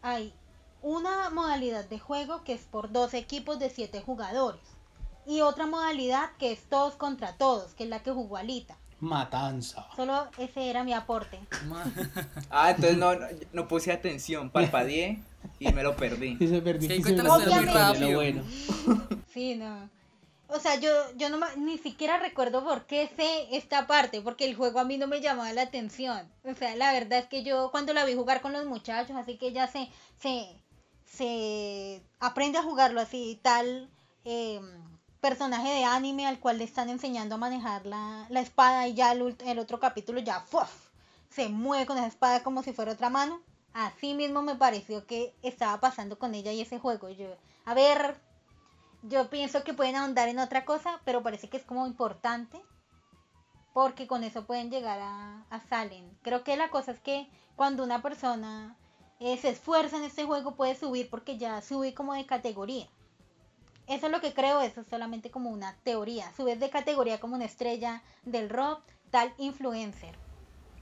Hay 0.00 0.32
una 0.80 1.30
modalidad 1.30 1.84
de 1.88 1.98
juego 1.98 2.44
que 2.44 2.52
es 2.52 2.62
por 2.62 2.92
dos 2.92 3.14
equipos 3.14 3.58
de 3.58 3.70
siete 3.70 4.00
jugadores 4.00 4.71
y 5.26 5.40
otra 5.40 5.66
modalidad 5.66 6.30
que 6.38 6.52
es 6.52 6.62
todos 6.68 6.94
contra 6.94 7.36
todos, 7.36 7.74
que 7.74 7.84
es 7.84 7.90
la 7.90 8.02
que 8.02 8.10
jugó 8.10 8.36
Alita. 8.36 8.76
Matanza. 9.02 9.88
Solo 9.96 10.28
ese 10.38 10.70
era 10.70 10.84
mi 10.84 10.94
aporte. 10.94 11.40
ah, 12.50 12.70
entonces 12.70 12.96
no, 12.96 13.12
no, 13.52 13.66
puse 13.66 13.90
atención, 13.90 14.48
palpadeé 14.50 15.20
y 15.58 15.72
me 15.72 15.82
lo 15.82 15.96
perdí. 15.96 16.36
Sí, 16.38 16.46
se 16.46 16.62
perdí. 16.62 16.86
Sí, 16.86 17.12
muy 17.12 17.44
rápido. 17.64 18.14
Bueno. 18.14 18.42
Sí, 19.32 19.56
no. 19.56 19.88
O 20.46 20.60
sea, 20.60 20.78
yo, 20.78 20.90
yo 21.16 21.30
no, 21.30 21.38
ni 21.56 21.78
siquiera 21.78 22.18
recuerdo 22.18 22.62
por 22.62 22.84
qué 22.84 23.10
sé 23.16 23.56
esta 23.56 23.86
parte, 23.86 24.20
porque 24.20 24.44
el 24.44 24.54
juego 24.54 24.78
a 24.78 24.84
mí 24.84 24.98
no 24.98 25.06
me 25.06 25.22
llamaba 25.22 25.50
la 25.54 25.62
atención. 25.62 26.30
O 26.44 26.54
sea, 26.54 26.76
la 26.76 26.92
verdad 26.92 27.20
es 27.20 27.26
que 27.26 27.42
yo 27.42 27.70
cuando 27.70 27.94
la 27.94 28.04
vi 28.04 28.14
jugar 28.14 28.42
con 28.42 28.52
los 28.52 28.66
muchachos, 28.66 29.16
así 29.16 29.38
que 29.38 29.52
ya 29.52 29.66
se, 29.66 29.88
se, 30.18 30.46
se 31.06 32.02
aprende 32.20 32.58
a 32.58 32.62
jugarlo 32.62 33.00
así, 33.00 33.40
tal, 33.42 33.88
eh, 34.26 34.60
personaje 35.22 35.68
de 35.68 35.84
anime 35.84 36.26
al 36.26 36.40
cual 36.40 36.58
le 36.58 36.64
están 36.64 36.90
enseñando 36.90 37.36
a 37.36 37.38
manejar 37.38 37.86
la, 37.86 38.26
espada 38.34 38.88
y 38.88 38.94
ya 38.94 39.12
el, 39.12 39.36
el 39.46 39.58
otro 39.60 39.78
capítulo 39.78 40.18
ya 40.18 40.44
se 41.30 41.48
mueve 41.48 41.86
con 41.86 41.96
esa 41.96 42.08
espada 42.08 42.42
como 42.42 42.62
si 42.62 42.72
fuera 42.72 42.92
otra 42.92 43.08
mano. 43.08 43.40
Así 43.72 44.14
mismo 44.14 44.42
me 44.42 44.56
pareció 44.56 45.06
que 45.06 45.32
estaba 45.42 45.80
pasando 45.80 46.18
con 46.18 46.34
ella 46.34 46.52
y 46.52 46.60
ese 46.60 46.80
juego. 46.80 47.08
Yo, 47.08 47.28
a 47.64 47.72
ver, 47.72 48.20
yo 49.02 49.30
pienso 49.30 49.62
que 49.62 49.72
pueden 49.72 49.94
ahondar 49.94 50.28
en 50.28 50.40
otra 50.40 50.64
cosa, 50.64 51.00
pero 51.04 51.22
parece 51.22 51.48
que 51.48 51.56
es 51.56 51.64
como 51.64 51.86
importante. 51.86 52.60
Porque 53.72 54.06
con 54.08 54.24
eso 54.24 54.44
pueden 54.44 54.70
llegar 54.70 54.98
a, 55.00 55.46
a 55.48 55.60
Salen. 55.60 56.18
Creo 56.22 56.42
que 56.42 56.56
la 56.56 56.68
cosa 56.68 56.90
es 56.90 56.98
que 56.98 57.30
cuando 57.54 57.84
una 57.84 58.02
persona 58.02 58.76
eh, 59.20 59.38
se 59.38 59.50
esfuerza 59.50 59.96
en 59.96 60.02
este 60.02 60.24
juego 60.24 60.56
puede 60.56 60.74
subir 60.74 61.08
porque 61.08 61.38
ya 61.38 61.62
sube 61.62 61.94
como 61.94 62.12
de 62.12 62.26
categoría. 62.26 62.88
Eso 63.92 64.06
es 64.06 64.12
lo 64.12 64.22
que 64.22 64.32
creo, 64.32 64.62
eso 64.62 64.80
es 64.80 64.86
solamente 64.86 65.30
como 65.30 65.50
una 65.50 65.76
teoría. 65.84 66.32
Subes 66.34 66.58
de 66.58 66.70
categoría 66.70 67.20
como 67.20 67.36
una 67.36 67.44
estrella 67.44 68.02
del 68.24 68.48
rock, 68.48 68.80
tal 69.10 69.34
influencer. 69.36 70.14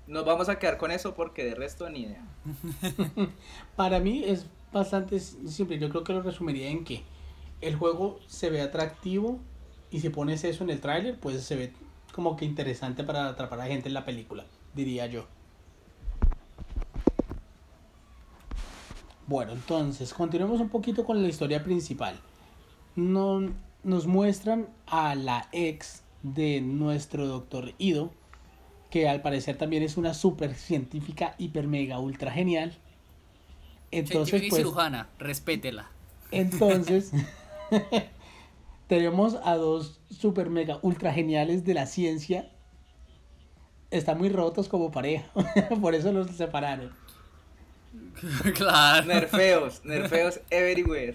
Nos 0.07 0.24
vamos 0.24 0.49
a 0.49 0.61
quedar 0.61 0.78
con 0.78 0.93
eso 0.93 1.12
porque 1.12 1.45
de 1.45 1.57
resto 1.57 1.91
ni 1.91 2.03
idea. 2.03 2.22
Para 3.76 3.99
mí 3.99 4.22
es 4.24 4.47
bastante 4.72 5.18
simple. 5.18 5.80
Yo 5.80 5.89
creo 5.89 6.05
que 6.05 6.12
lo 6.12 6.22
resumiría 6.22 6.68
en 6.68 6.84
que 6.84 7.03
el 7.61 7.74
juego 7.74 8.20
se 8.28 8.49
ve 8.49 8.62
atractivo 8.62 9.41
y 9.91 9.99
si 9.99 10.11
pones 10.11 10.45
eso 10.45 10.62
en 10.62 10.70
el 10.70 10.80
tráiler, 10.80 11.18
pues 11.18 11.43
se 11.43 11.57
ve 11.57 11.72
como 12.14 12.37
que 12.37 12.45
interesante 12.45 13.03
para 13.03 13.26
atrapar 13.26 13.61
a 13.61 13.66
gente 13.66 13.89
en 13.89 13.95
la 13.95 14.05
película, 14.05 14.45
diría 14.72 15.07
yo. 15.07 15.26
Bueno, 19.26 19.51
entonces, 19.51 20.14
continuemos 20.14 20.61
un 20.61 20.68
poquito 20.68 21.05
con 21.05 21.20
la 21.20 21.28
historia 21.28 21.64
principal 21.64 22.20
no, 22.97 23.53
nos 23.82 24.07
muestran 24.07 24.68
a 24.86 25.14
la 25.14 25.49
ex 25.53 26.03
de 26.22 26.61
nuestro 26.61 27.26
doctor 27.26 27.72
Ido, 27.78 28.11
que 28.91 29.09
al 29.09 29.22
parecer 29.22 29.57
también 29.57 29.82
es 29.82 29.97
una 29.97 30.14
super 30.14 30.55
científica, 30.55 31.34
hiper 31.38 31.66
mega 31.66 31.99
ultra 31.99 32.30
genial. 32.30 32.76
Entonces, 33.91 34.43
pues, 34.49 34.55
cirujana, 34.55 35.09
respétela. 35.18 35.91
Entonces, 36.30 37.12
tenemos 38.88 39.36
a 39.45 39.55
dos 39.57 40.01
super 40.11 40.51
mega 40.51 40.78
ultra 40.82 41.12
geniales 41.12 41.64
de 41.64 41.74
la 41.74 41.86
ciencia. 41.86 42.51
Están 43.91 44.18
muy 44.18 44.28
rotos 44.28 44.68
como 44.68 44.91
pareja. 44.91 45.26
Por 45.80 45.95
eso 45.95 46.12
los 46.12 46.30
separaron. 46.30 46.93
claro. 48.55 49.07
Nerfeos, 49.07 49.84
nerfeos 49.84 50.41
everywhere. 50.51 51.14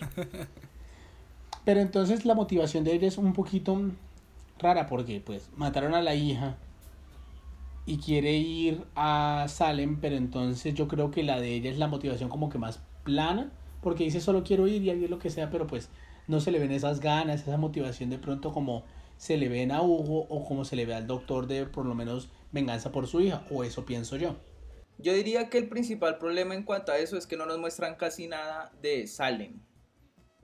Pero 1.66 1.82
entonces 1.82 2.26
la 2.26 2.36
motivación 2.36 2.84
de 2.84 2.94
ella 2.94 3.08
es 3.08 3.18
un 3.18 3.34
poquito 3.34 3.78
rara 4.60 4.86
porque 4.86 5.20
pues 5.20 5.50
mataron 5.58 5.96
a 5.96 6.02
la 6.02 6.16
hija 6.16 6.58
y 7.88 7.98
quiere 7.98 8.34
ir 8.34 8.84
a 8.96 9.48
Salem, 9.50 10.00
pero 10.00 10.16
entonces 10.16 10.74
yo 10.74 10.88
creo 10.88 11.12
que 11.12 11.24
la 11.24 11.42
de 11.42 11.54
ella 11.54 11.72
es 11.72 11.78
la 11.78 11.88
motivación 11.88 12.30
como 12.30 12.50
que 12.50 12.58
más 12.58 12.80
plana, 13.04 13.52
porque 13.82 14.04
dice 14.04 14.22
solo 14.22 14.44
quiero 14.44 14.68
ir 14.68 14.84
y 14.84 14.90
hacer 14.92 15.10
lo 15.10 15.20
que 15.20 15.30
sea, 15.30 15.50
pero 15.50 15.68
pues 15.68 15.90
no 16.28 16.40
se 16.40 16.52
le 16.52 16.60
ven 16.60 16.72
esas 16.72 17.00
ganas, 17.00 17.42
esa 17.42 17.58
motivación 17.58 18.10
de 18.10 18.18
pronto 18.18 18.54
como 18.54 18.84
se 19.18 19.38
le 19.38 19.50
ven 19.50 19.72
a 19.72 19.82
Hugo 19.82 20.26
o 20.30 20.46
como 20.46 20.66
se 20.66 20.76
le 20.76 20.86
ve 20.86 20.94
al 20.94 21.08
doctor 21.08 21.48
de 21.48 21.66
por 21.66 21.86
lo 21.86 21.96
menos 21.96 22.30
venganza 22.52 22.92
por 22.92 23.08
su 23.08 23.22
hija, 23.22 23.44
o 23.52 23.64
eso 23.64 23.86
pienso 23.86 24.18
yo. 24.18 24.36
Yo 24.98 25.14
diría 25.14 25.50
que 25.50 25.58
el 25.58 25.68
principal 25.68 26.18
problema 26.18 26.56
en 26.56 26.64
cuanto 26.64 26.92
a 26.92 26.98
eso 26.98 27.18
es 27.18 27.28
que 27.28 27.38
no 27.38 27.46
nos 27.46 27.60
muestran 27.60 27.96
casi 27.96 28.28
nada 28.28 28.72
de 28.82 29.08
Salem. 29.08 29.60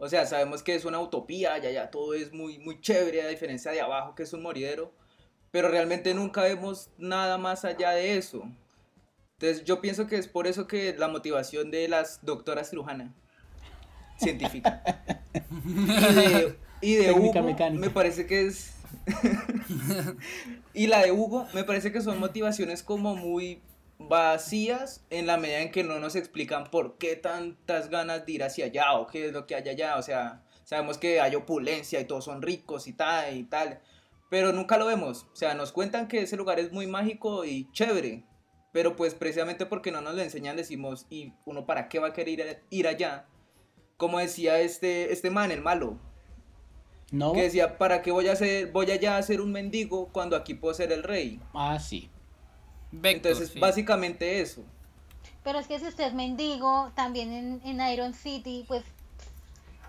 O 0.03 0.09
sea, 0.09 0.25
sabemos 0.25 0.63
que 0.63 0.73
es 0.73 0.83
una 0.83 0.99
utopía, 0.99 1.59
ya 1.59 1.69
ya 1.69 1.91
todo 1.91 2.15
es 2.15 2.33
muy, 2.33 2.57
muy 2.57 2.81
chévere, 2.81 3.21
a 3.21 3.27
diferencia 3.27 3.71
de 3.71 3.81
abajo, 3.81 4.15
que 4.15 4.23
es 4.23 4.33
un 4.33 4.41
moridero. 4.41 4.91
Pero 5.51 5.67
realmente 5.67 6.15
nunca 6.15 6.41
vemos 6.41 6.89
nada 6.97 7.37
más 7.37 7.65
allá 7.65 7.91
de 7.91 8.17
eso. 8.17 8.41
Entonces 9.33 9.63
yo 9.63 9.79
pienso 9.79 10.07
que 10.07 10.15
es 10.15 10.27
por 10.27 10.47
eso 10.47 10.65
que 10.65 10.95
la 10.97 11.07
motivación 11.07 11.69
de 11.69 11.87
las 11.87 12.25
doctoras 12.25 12.71
cirujana 12.71 13.13
científica 14.17 14.81
y 15.61 16.15
de, 16.15 16.57
y 16.81 16.95
de 16.95 17.05
Técnica 17.05 17.39
Hugo 17.39 17.47
mecánica. 17.47 17.69
me 17.69 17.89
parece 17.91 18.25
que 18.25 18.47
es 18.47 18.73
y 20.73 20.87
la 20.87 21.03
de 21.03 21.11
Hugo 21.11 21.47
me 21.53 21.63
parece 21.63 21.91
que 21.91 22.01
son 22.01 22.19
motivaciones 22.19 22.81
como 22.81 23.15
muy 23.15 23.61
vacías 24.07 25.05
en 25.09 25.27
la 25.27 25.37
medida 25.37 25.59
en 25.61 25.71
que 25.71 25.83
no 25.83 25.99
nos 25.99 26.15
explican 26.15 26.65
por 26.71 26.97
qué 26.97 27.15
tantas 27.15 27.89
ganas 27.89 28.25
de 28.25 28.31
ir 28.33 28.43
hacia 28.43 28.65
allá 28.65 28.93
o 28.93 29.07
qué 29.07 29.27
es 29.27 29.33
lo 29.33 29.45
que 29.47 29.55
hay 29.55 29.67
allá, 29.69 29.97
o 29.97 30.01
sea, 30.01 30.43
sabemos 30.63 30.97
que 30.97 31.19
hay 31.21 31.35
opulencia 31.35 31.99
y 31.99 32.05
todos 32.05 32.25
son 32.25 32.41
ricos 32.41 32.87
y 32.87 32.93
tal 32.93 33.35
y 33.35 33.43
tal, 33.43 33.79
pero 34.29 34.53
nunca 34.53 34.77
lo 34.77 34.85
vemos, 34.85 35.27
o 35.31 35.35
sea, 35.35 35.53
nos 35.53 35.71
cuentan 35.71 36.07
que 36.07 36.21
ese 36.21 36.37
lugar 36.37 36.59
es 36.59 36.71
muy 36.71 36.87
mágico 36.87 37.43
y 37.45 37.69
chévere, 37.71 38.23
pero 38.71 38.95
pues 38.95 39.13
precisamente 39.15 39.65
porque 39.65 39.91
no 39.91 40.01
nos 40.01 40.15
lo 40.15 40.21
enseñan 40.21 40.55
decimos, 40.55 41.05
¿y 41.09 41.33
uno 41.45 41.65
para 41.65 41.89
qué 41.89 41.99
va 41.99 42.07
a 42.09 42.13
querer 42.13 42.29
ir, 42.29 42.41
a- 42.43 42.59
ir 42.69 42.87
allá? 42.87 43.25
Como 43.97 44.19
decía 44.19 44.59
este, 44.61 45.11
este 45.13 45.29
man, 45.29 45.51
el 45.51 45.61
malo, 45.61 45.99
¿No? 47.11 47.33
que 47.33 47.43
decía, 47.43 47.77
¿para 47.77 48.01
qué 48.01 48.11
voy 48.11 48.29
a 48.29 48.35
ser, 48.37 48.71
voy 48.71 48.89
allá 48.89 49.17
a 49.17 49.21
ser 49.23 49.41
un 49.41 49.51
mendigo 49.51 50.07
cuando 50.13 50.35
aquí 50.37 50.53
puedo 50.53 50.73
ser 50.73 50.91
el 50.93 51.03
rey? 51.03 51.41
Ah, 51.53 51.77
sí. 51.77 52.09
Vector, 52.91 53.31
Entonces, 53.31 53.53
sí. 53.53 53.59
básicamente 53.59 54.41
eso. 54.41 54.61
Pero 55.43 55.59
es 55.59 55.67
que 55.67 55.79
si 55.79 55.87
usted 55.87 56.05
es 56.07 56.13
mendigo, 56.13 56.91
también 56.95 57.31
en, 57.31 57.61
en 57.65 57.87
Iron 57.91 58.13
City, 58.13 58.65
pues 58.67 58.83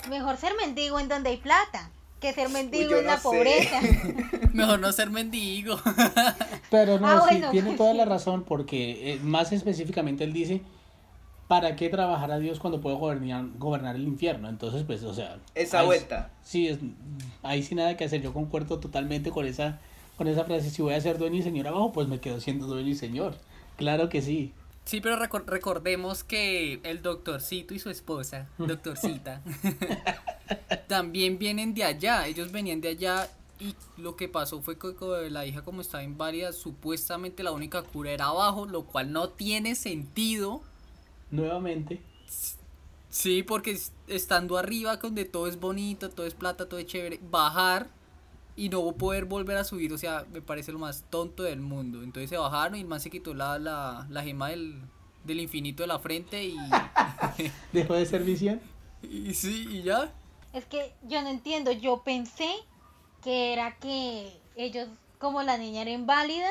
mejor 0.08 0.36
ser 0.36 0.52
mendigo 0.56 0.98
en 0.98 1.08
donde 1.08 1.30
hay 1.30 1.36
plata 1.36 1.90
que 2.20 2.32
ser 2.32 2.48
mendigo 2.50 2.96
en 2.96 3.04
no 3.04 3.10
la 3.10 3.16
sé. 3.16 3.22
pobreza. 3.24 3.80
Mejor 4.52 4.78
no 4.78 4.92
ser 4.92 5.10
mendigo. 5.10 5.76
Pero 6.70 7.00
no, 7.00 7.08
Ah, 7.08 7.20
sí, 7.28 7.34
bueno, 7.34 7.50
tiene 7.50 7.66
pues 7.68 7.78
toda 7.78 7.94
la 7.94 8.04
razón 8.04 8.44
porque 8.46 9.14
eh, 9.14 9.18
más 9.22 9.50
específicamente 9.50 10.22
él 10.22 10.32
dice, 10.32 10.62
¿para 11.48 11.74
qué 11.74 11.88
trabajar 11.88 12.30
a 12.30 12.38
Dios 12.38 12.60
cuando 12.60 12.80
puedo 12.80 12.96
gobernar, 12.96 13.46
gobernar 13.58 13.96
el 13.96 14.04
infierno? 14.06 14.48
Entonces, 14.48 14.84
pues, 14.84 15.02
o 15.02 15.12
sea... 15.12 15.38
Esa 15.56 15.82
vuelta. 15.82 16.30
Sí, 16.44 16.68
es, 16.68 16.78
ahí 17.42 17.64
sí 17.64 17.74
nada 17.74 17.96
que 17.96 18.04
hacer, 18.04 18.22
yo 18.22 18.32
concuerdo 18.32 18.78
totalmente 18.78 19.30
con 19.32 19.44
esa, 19.44 19.80
con 20.22 20.28
esa 20.32 20.44
frase, 20.44 20.70
si 20.70 20.82
voy 20.82 20.94
a 20.94 21.00
ser 21.00 21.18
dueño 21.18 21.36
y 21.38 21.42
señor 21.42 21.66
abajo, 21.66 21.90
pues 21.92 22.06
me 22.06 22.20
quedo 22.20 22.38
siendo 22.40 22.66
dueño 22.66 22.90
y 22.90 22.94
señor. 22.94 23.34
Claro 23.76 24.08
que 24.08 24.22
sí. 24.22 24.52
Sí, 24.84 25.00
pero 25.00 25.16
recor- 25.16 25.46
recordemos 25.46 26.22
que 26.22 26.78
el 26.84 27.02
doctorcito 27.02 27.74
y 27.74 27.80
su 27.80 27.90
esposa, 27.90 28.48
doctorcita, 28.58 29.42
también 30.86 31.38
vienen 31.38 31.74
de 31.74 31.82
allá. 31.82 32.26
Ellos 32.28 32.52
venían 32.52 32.80
de 32.80 32.90
allá 32.90 33.28
y 33.58 33.74
lo 34.00 34.14
que 34.14 34.28
pasó 34.28 34.60
fue 34.62 34.78
que 34.78 34.94
la 35.28 35.44
hija 35.44 35.62
como 35.62 35.80
estaba 35.80 36.04
inválida, 36.04 36.52
supuestamente 36.52 37.42
la 37.42 37.50
única 37.50 37.82
cura 37.82 38.12
era 38.12 38.26
abajo, 38.26 38.66
lo 38.66 38.84
cual 38.84 39.10
no 39.12 39.28
tiene 39.30 39.74
sentido. 39.74 40.62
Nuevamente, 41.32 42.00
Sí, 43.10 43.42
porque 43.42 43.72
es- 43.72 43.92
estando 44.06 44.56
arriba, 44.56 44.96
donde 44.96 45.24
todo 45.24 45.46
es 45.48 45.58
bonito, 45.60 46.08
todo 46.10 46.26
es 46.26 46.34
plata, 46.34 46.66
todo 46.68 46.78
es 46.80 46.86
chévere, 46.86 47.18
bajar 47.30 47.88
y 48.56 48.68
no 48.68 48.92
poder 48.92 49.24
volver 49.24 49.56
a 49.56 49.64
subir, 49.64 49.92
o 49.92 49.98
sea, 49.98 50.26
me 50.32 50.42
parece 50.42 50.72
lo 50.72 50.78
más 50.78 51.04
tonto 51.08 51.42
del 51.42 51.60
mundo. 51.60 52.02
Entonces 52.02 52.30
se 52.30 52.36
bajaron 52.36 52.76
y 52.76 52.80
el 52.80 52.86
man 52.86 53.00
se 53.00 53.10
quitó 53.10 53.34
la, 53.34 53.58
la, 53.58 54.06
la 54.10 54.22
gema 54.22 54.50
del, 54.50 54.82
del 55.24 55.40
infinito 55.40 55.82
de 55.82 55.86
la 55.86 55.98
frente 55.98 56.44
y, 56.44 56.56
dejó 57.72 57.94
de 57.94 58.06
ser 58.06 58.24
visión. 58.24 58.60
y 59.02 59.32
sí, 59.34 59.66
y 59.70 59.82
ya. 59.82 60.12
Es 60.52 60.66
que 60.66 60.92
yo 61.02 61.22
no 61.22 61.28
entiendo, 61.28 61.72
yo 61.72 62.02
pensé 62.02 62.50
que 63.22 63.52
era 63.52 63.76
que 63.78 64.38
ellos, 64.56 64.88
como 65.18 65.42
la 65.42 65.56
niña 65.56 65.82
era 65.82 65.90
inválida, 65.90 66.50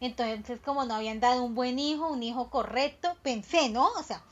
entonces 0.00 0.60
como 0.64 0.84
no 0.84 0.94
habían 0.94 1.20
dado 1.20 1.42
un 1.42 1.54
buen 1.54 1.78
hijo, 1.78 2.08
un 2.08 2.22
hijo 2.22 2.48
correcto, 2.48 3.16
pensé, 3.22 3.70
¿no? 3.70 3.88
O 3.98 4.02
sea, 4.02 4.22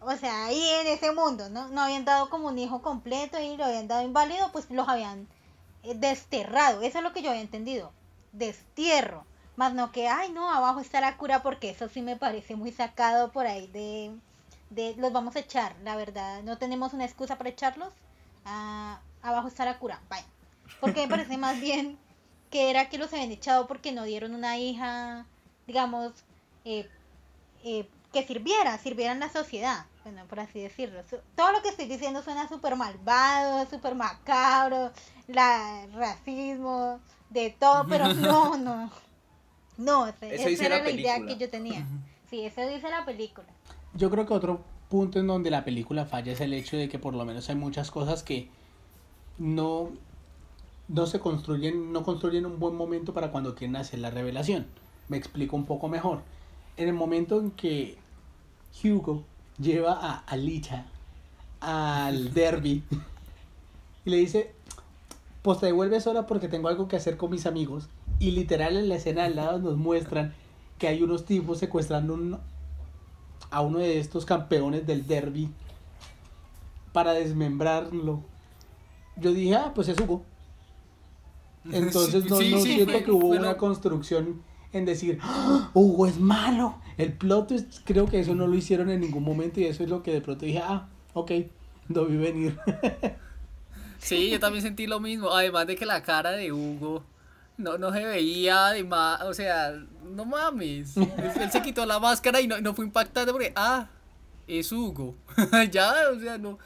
o 0.00 0.14
sea, 0.16 0.46
ahí 0.46 0.60
en 0.80 0.88
ese 0.88 1.12
mundo, 1.12 1.48
¿no? 1.50 1.68
No 1.68 1.82
habían 1.82 2.04
dado 2.04 2.28
como 2.28 2.48
un 2.48 2.58
hijo 2.58 2.82
completo 2.82 3.38
y 3.40 3.56
lo 3.56 3.64
habían 3.64 3.88
dado 3.88 4.02
inválido, 4.02 4.50
pues 4.52 4.70
los 4.70 4.88
habían 4.88 5.28
desterrado. 5.94 6.82
Eso 6.82 6.98
es 6.98 7.04
lo 7.04 7.12
que 7.12 7.22
yo 7.22 7.30
había 7.30 7.42
entendido. 7.42 7.92
Destierro. 8.32 9.24
Más 9.56 9.72
no 9.74 9.92
que, 9.92 10.08
ay, 10.08 10.32
no, 10.32 10.50
abajo 10.50 10.80
está 10.80 11.00
la 11.00 11.16
cura 11.16 11.42
porque 11.42 11.70
eso 11.70 11.88
sí 11.88 12.02
me 12.02 12.16
parece 12.16 12.56
muy 12.56 12.72
sacado 12.72 13.30
por 13.30 13.46
ahí 13.46 13.68
de, 13.68 14.10
de 14.70 14.96
los 14.96 15.12
vamos 15.12 15.36
a 15.36 15.40
echar, 15.40 15.76
la 15.84 15.94
verdad. 15.96 16.42
No 16.42 16.58
tenemos 16.58 16.92
una 16.92 17.04
excusa 17.04 17.36
para 17.38 17.50
echarlos. 17.50 17.92
Ah, 18.44 19.00
abajo 19.22 19.48
está 19.48 19.64
la 19.64 19.78
cura. 19.78 20.00
Vaya. 20.08 20.26
Porque 20.80 21.02
me 21.02 21.08
parece 21.08 21.36
más 21.36 21.60
bien 21.60 21.98
que 22.50 22.70
era 22.70 22.88
que 22.88 22.98
los 22.98 23.12
habían 23.12 23.30
echado 23.30 23.66
porque 23.66 23.92
no 23.92 24.04
dieron 24.04 24.34
una 24.34 24.58
hija, 24.58 25.26
digamos, 25.66 26.12
eh, 26.64 26.88
eh, 27.64 27.88
que 28.12 28.26
sirviera, 28.26 28.78
sirviera 28.78 29.12
en 29.12 29.20
la 29.20 29.28
sociedad. 29.28 29.86
Bueno, 30.04 30.24
por 30.28 30.38
así 30.40 30.60
decirlo. 30.60 31.00
Su- 31.08 31.18
Todo 31.34 31.52
lo 31.52 31.62
que 31.62 31.70
estoy 31.70 31.86
diciendo 31.86 32.22
suena 32.22 32.46
súper 32.48 32.76
malvado, 32.76 33.66
súper 33.68 33.94
macabro, 33.94 34.92
la 35.26 35.86
racismo, 35.94 37.00
de 37.30 37.50
todo, 37.58 37.86
pero 37.88 38.12
no, 38.14 38.56
no. 38.56 38.90
No, 39.76 40.06
esa 40.06 40.26
dice 40.26 40.66
era 40.66 40.78
la 40.78 40.84
la 40.84 40.90
idea 40.90 41.16
que 41.26 41.36
yo 41.36 41.50
tenía. 41.50 41.86
Sí, 42.30 42.44
eso 42.44 42.60
dice 42.68 42.88
la 42.90 43.04
película. 43.04 43.46
Yo 43.94 44.10
creo 44.10 44.26
que 44.26 44.34
otro 44.34 44.60
punto 44.88 45.18
en 45.18 45.26
donde 45.26 45.50
la 45.50 45.64
película 45.64 46.04
falla 46.04 46.32
es 46.32 46.40
el 46.40 46.52
hecho 46.52 46.76
de 46.76 46.88
que 46.88 46.98
por 46.98 47.14
lo 47.14 47.24
menos 47.24 47.48
hay 47.48 47.56
muchas 47.56 47.90
cosas 47.90 48.22
que 48.22 48.48
no, 49.38 49.90
no 50.88 51.06
se 51.06 51.18
construyen, 51.18 51.92
no 51.92 52.04
construyen 52.04 52.46
un 52.46 52.58
buen 52.60 52.74
momento 52.76 53.12
para 53.14 53.30
cuando 53.32 53.54
quieren 53.54 53.76
hacer 53.76 53.98
la 54.00 54.10
revelación. 54.10 54.66
Me 55.08 55.16
explico 55.16 55.56
un 55.56 55.64
poco 55.64 55.88
mejor. 55.88 56.22
En 56.76 56.88
el 56.88 56.94
momento 56.94 57.40
en 57.40 57.50
que 57.50 57.96
Hugo 58.82 59.24
lleva 59.58 59.92
a 59.92 60.18
Alicia 60.26 60.86
al 61.60 62.34
derby 62.34 62.82
y 64.04 64.10
le 64.10 64.16
dice, 64.18 64.52
pues 65.42 65.60
te 65.60 65.66
devuelves 65.66 66.04
sola 66.04 66.26
porque 66.26 66.48
tengo 66.48 66.68
algo 66.68 66.88
que 66.88 66.96
hacer 66.96 67.16
con 67.16 67.30
mis 67.30 67.46
amigos. 67.46 67.88
Y 68.18 68.32
literal 68.32 68.76
en 68.76 68.88
la 68.88 68.96
escena 68.96 69.24
al 69.24 69.36
lado 69.36 69.58
nos 69.58 69.76
muestran 69.76 70.34
que 70.78 70.88
hay 70.88 71.02
unos 71.02 71.24
tipos 71.24 71.58
secuestrando 71.58 72.14
un- 72.14 72.38
a 73.50 73.60
uno 73.60 73.78
de 73.78 73.98
estos 73.98 74.24
campeones 74.24 74.86
del 74.86 75.06
derby 75.06 75.48
para 76.92 77.12
desmembrarlo. 77.12 78.20
Yo 79.16 79.32
dije, 79.32 79.54
ah, 79.54 79.72
pues 79.74 79.88
es 79.88 79.98
Hugo. 80.00 80.22
Entonces 81.72 82.24
Sí, 82.24 82.28
no, 82.30 82.36
sí, 82.38 82.50
no 82.50 82.58
sí, 82.58 82.74
siento 82.74 82.92
fue- 82.92 83.04
que 83.04 83.10
hubo 83.10 83.28
fue 83.28 83.38
una 83.38 83.52
lo- 83.52 83.56
construcción 83.58 84.42
en 84.78 84.84
decir, 84.84 85.18
"Ah, 85.22 85.70
Hugo 85.74 86.06
es 86.06 86.18
malo. 86.18 86.78
El 86.96 87.12
plot 87.12 87.48
twist, 87.48 87.78
creo 87.84 88.06
que 88.06 88.20
eso 88.20 88.34
no 88.34 88.46
lo 88.46 88.54
hicieron 88.54 88.90
en 88.90 89.00
ningún 89.00 89.24
momento 89.24 89.60
y 89.60 89.64
eso 89.64 89.82
es 89.82 89.90
lo 89.90 90.02
que 90.02 90.12
de 90.12 90.20
pronto 90.20 90.46
dije, 90.46 90.60
ah, 90.62 90.88
ok, 91.12 91.30
lo 91.88 92.06
vi 92.06 92.16
venir. 92.16 92.58
Sí, 93.98 94.28
yo 94.28 94.38
también 94.38 94.62
sentí 94.62 94.86
lo 94.86 95.00
mismo. 95.00 95.30
Además 95.30 95.66
de 95.66 95.76
que 95.76 95.86
la 95.86 96.02
cara 96.02 96.32
de 96.32 96.52
Hugo 96.52 97.02
no, 97.56 97.78
no 97.78 97.90
se 97.90 98.04
veía, 98.04 98.66
además, 98.66 99.22
o 99.22 99.32
sea, 99.32 99.72
no 100.14 100.26
mames. 100.26 100.98
Él 100.98 101.50
se 101.50 101.62
quitó 101.62 101.86
la 101.86 101.98
máscara 101.98 102.38
y 102.42 102.46
no, 102.46 102.60
no 102.60 102.74
fue 102.74 102.84
impactante 102.84 103.32
porque, 103.32 103.54
ah, 103.56 103.88
es 104.46 104.70
Hugo. 104.72 105.14
ya, 105.70 105.94
o 106.14 106.20
sea, 106.20 106.36
no, 106.36 106.58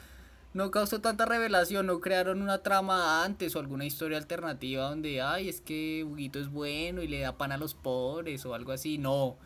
no 0.54 0.70
causó 0.70 1.00
tanta 1.00 1.26
revelación, 1.26 1.86
no 1.86 2.00
crearon 2.00 2.42
una 2.42 2.58
trama 2.62 3.24
antes 3.24 3.54
o 3.54 3.60
alguna 3.60 3.84
historia 3.84 4.18
alternativa 4.18 4.88
donde, 4.88 5.20
ay, 5.20 5.48
es 5.48 5.60
que 5.60 6.04
Huguito 6.04 6.38
es 6.40 6.48
bueno 6.50 7.02
y 7.02 7.08
le 7.08 7.20
da 7.20 7.36
pan 7.36 7.52
a 7.52 7.58
los 7.58 7.74
pobres 7.74 8.44
o 8.46 8.54
algo 8.54 8.72
así. 8.72 8.98
No, 8.98 9.36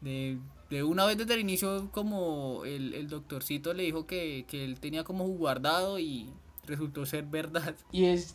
de, 0.00 0.38
de 0.70 0.82
una 0.82 1.04
vez 1.06 1.18
desde 1.18 1.34
el 1.34 1.40
inicio 1.40 1.90
como 1.92 2.64
el, 2.64 2.94
el 2.94 3.08
doctorcito 3.08 3.74
le 3.74 3.84
dijo 3.84 4.06
que, 4.06 4.44
que 4.48 4.64
él 4.64 4.80
tenía 4.80 5.04
como 5.04 5.26
guardado 5.26 5.98
y 5.98 6.28
resultó 6.66 7.06
ser 7.06 7.24
verdad. 7.24 7.74
Y 7.92 8.06
es 8.06 8.34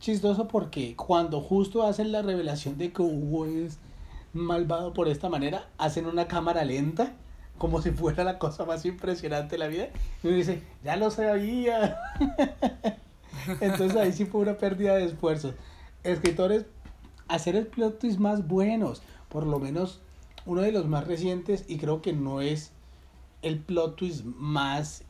chistoso 0.00 0.48
porque 0.48 0.94
cuando 0.94 1.40
justo 1.40 1.82
hacen 1.82 2.12
la 2.12 2.22
revelación 2.22 2.76
de 2.78 2.92
que 2.92 3.02
Hugo 3.02 3.46
es 3.46 3.78
malvado 4.32 4.92
por 4.92 5.08
esta 5.08 5.28
manera, 5.28 5.68
hacen 5.78 6.06
una 6.06 6.28
cámara 6.28 6.64
lenta, 6.64 7.14
como 7.58 7.80
si 7.82 7.90
fuera 7.90 8.24
la 8.24 8.38
cosa 8.38 8.64
más 8.64 8.84
impresionante 8.84 9.54
de 9.54 9.58
la 9.58 9.68
vida. 9.68 9.88
Y 10.22 10.28
uno 10.28 10.36
dice, 10.36 10.62
ya 10.84 10.96
lo 10.96 11.10
sabía. 11.10 11.98
Entonces 13.60 13.96
ahí 13.96 14.12
sí 14.12 14.24
fue 14.24 14.42
una 14.42 14.58
pérdida 14.58 14.96
de 14.96 15.04
esfuerzo. 15.04 15.54
Escritores, 16.02 16.66
hacer 17.28 17.56
el 17.56 17.66
plot 17.66 17.98
twist 17.98 18.18
más 18.18 18.46
buenos, 18.46 19.02
por 19.28 19.46
lo 19.46 19.58
menos 19.58 20.00
uno 20.44 20.62
de 20.62 20.72
los 20.72 20.86
más 20.86 21.06
recientes, 21.06 21.64
y 21.68 21.78
creo 21.78 22.02
que 22.02 22.12
no 22.12 22.40
es 22.40 22.72
el 23.42 23.58
plot 23.58 23.96
twist 23.96 24.24
más 24.24 25.04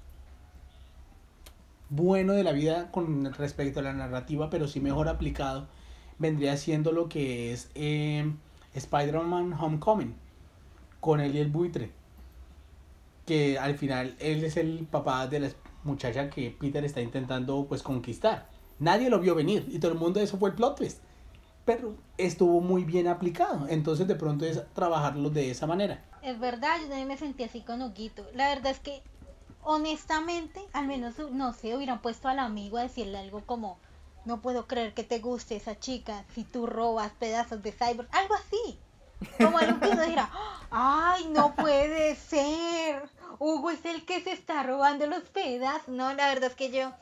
bueno 1.88 2.32
de 2.32 2.42
la 2.42 2.52
vida 2.52 2.90
con 2.90 3.32
respecto 3.34 3.80
a 3.80 3.82
la 3.82 3.92
narrativa, 3.92 4.50
pero 4.50 4.66
sí 4.66 4.80
mejor 4.80 5.08
aplicado, 5.08 5.68
vendría 6.18 6.56
siendo 6.56 6.92
lo 6.92 7.08
que 7.08 7.52
es 7.52 7.70
eh, 7.74 8.32
Spider-Man 8.74 9.52
Homecoming, 9.52 10.14
con 11.00 11.20
él 11.20 11.36
y 11.36 11.38
el 11.38 11.48
buitre. 11.48 11.92
Que 13.26 13.58
al 13.58 13.76
final 13.76 14.16
él 14.18 14.44
es 14.44 14.56
el 14.56 14.86
papá 14.90 15.26
de 15.26 15.40
la 15.40 15.48
muchacha 15.84 16.30
que 16.30 16.50
Peter 16.50 16.84
está 16.84 17.00
intentando 17.00 17.66
pues 17.68 17.82
conquistar. 17.82 18.48
Nadie 18.78 19.10
lo 19.10 19.20
vio 19.20 19.34
venir 19.34 19.66
y 19.70 19.78
todo 19.78 19.92
el 19.92 19.98
mundo 19.98 20.20
eso 20.20 20.38
fue 20.38 20.50
el 20.50 20.54
plot 20.54 20.76
twist. 20.76 21.00
Pero 21.64 21.96
estuvo 22.16 22.60
muy 22.60 22.84
bien 22.84 23.08
aplicado. 23.08 23.66
Entonces 23.68 24.06
de 24.06 24.14
pronto 24.14 24.44
es 24.44 24.62
trabajarlo 24.72 25.30
de 25.30 25.50
esa 25.50 25.66
manera. 25.66 26.04
Es 26.22 26.38
verdad, 26.38 26.78
yo 26.80 26.88
también 26.88 27.08
me 27.08 27.16
sentí 27.16 27.44
así 27.44 27.60
con 27.60 27.82
Huguito. 27.82 28.24
La 28.34 28.48
verdad 28.48 28.72
es 28.72 28.80
que 28.80 29.02
honestamente, 29.66 30.60
al 30.72 30.86
menos, 30.86 31.18
no 31.32 31.52
sé, 31.52 31.76
hubieran 31.76 32.00
puesto 32.00 32.28
al 32.28 32.38
amigo 32.38 32.78
a 32.78 32.82
decirle 32.82 33.18
algo 33.18 33.42
como, 33.44 33.78
no 34.24 34.40
puedo 34.40 34.66
creer 34.66 34.94
que 34.94 35.02
te 35.02 35.18
guste 35.18 35.56
esa 35.56 35.78
chica 35.78 36.24
si 36.34 36.44
tú 36.44 36.66
robas 36.66 37.12
pedazos 37.18 37.62
de 37.62 37.72
cyber, 37.72 38.08
algo 38.12 38.34
así. 38.34 38.78
Como 39.38 39.58
algo 39.58 39.80
que 39.80 39.88
uno 39.88 40.02
ay, 40.70 41.26
no 41.28 41.54
puede 41.54 42.14
ser. 42.16 43.08
Hugo 43.38 43.70
es 43.70 43.84
el 43.84 44.04
que 44.04 44.20
se 44.20 44.32
está 44.32 44.62
robando 44.62 45.06
los 45.06 45.22
pedazos. 45.24 45.88
No, 45.88 46.12
la 46.14 46.28
verdad 46.28 46.50
es 46.50 46.56
que 46.56 46.70
yo, 46.70 46.92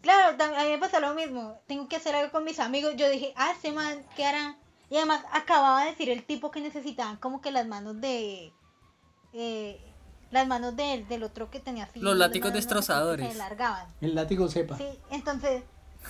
claro, 0.00 0.36
a 0.42 0.64
mí 0.64 0.70
me 0.70 0.78
pasa 0.78 1.00
lo 1.00 1.14
mismo. 1.14 1.58
Tengo 1.66 1.88
que 1.88 1.96
hacer 1.96 2.14
algo 2.14 2.32
con 2.32 2.44
mis 2.44 2.58
amigos. 2.60 2.94
Yo 2.96 3.08
dije, 3.08 3.32
ah, 3.36 3.52
ese 3.56 3.72
man, 3.72 4.04
¿qué 4.16 4.24
hará? 4.24 4.56
Y 4.90 4.96
además 4.96 5.24
acababa 5.32 5.84
de 5.84 5.90
decir 5.90 6.10
el 6.10 6.24
tipo 6.24 6.50
que 6.50 6.60
necesitaban 6.60 7.16
como 7.16 7.40
que 7.40 7.50
las 7.50 7.66
manos 7.66 8.00
de... 8.00 8.52
Eh, 9.32 9.80
las 10.30 10.46
manos 10.46 10.74
del, 10.76 11.06
del 11.08 11.22
otro 11.22 11.50
que 11.50 11.60
tenía 11.60 11.84
así. 11.84 12.00
Los 12.00 12.16
látigos 12.16 12.52
destrozadores. 12.52 13.32
Se 13.32 13.38
largaban. 13.38 13.86
El 14.00 14.14
látigo 14.14 14.48
sepa. 14.48 14.78
Sí, 14.78 14.88
entonces, 15.10 15.62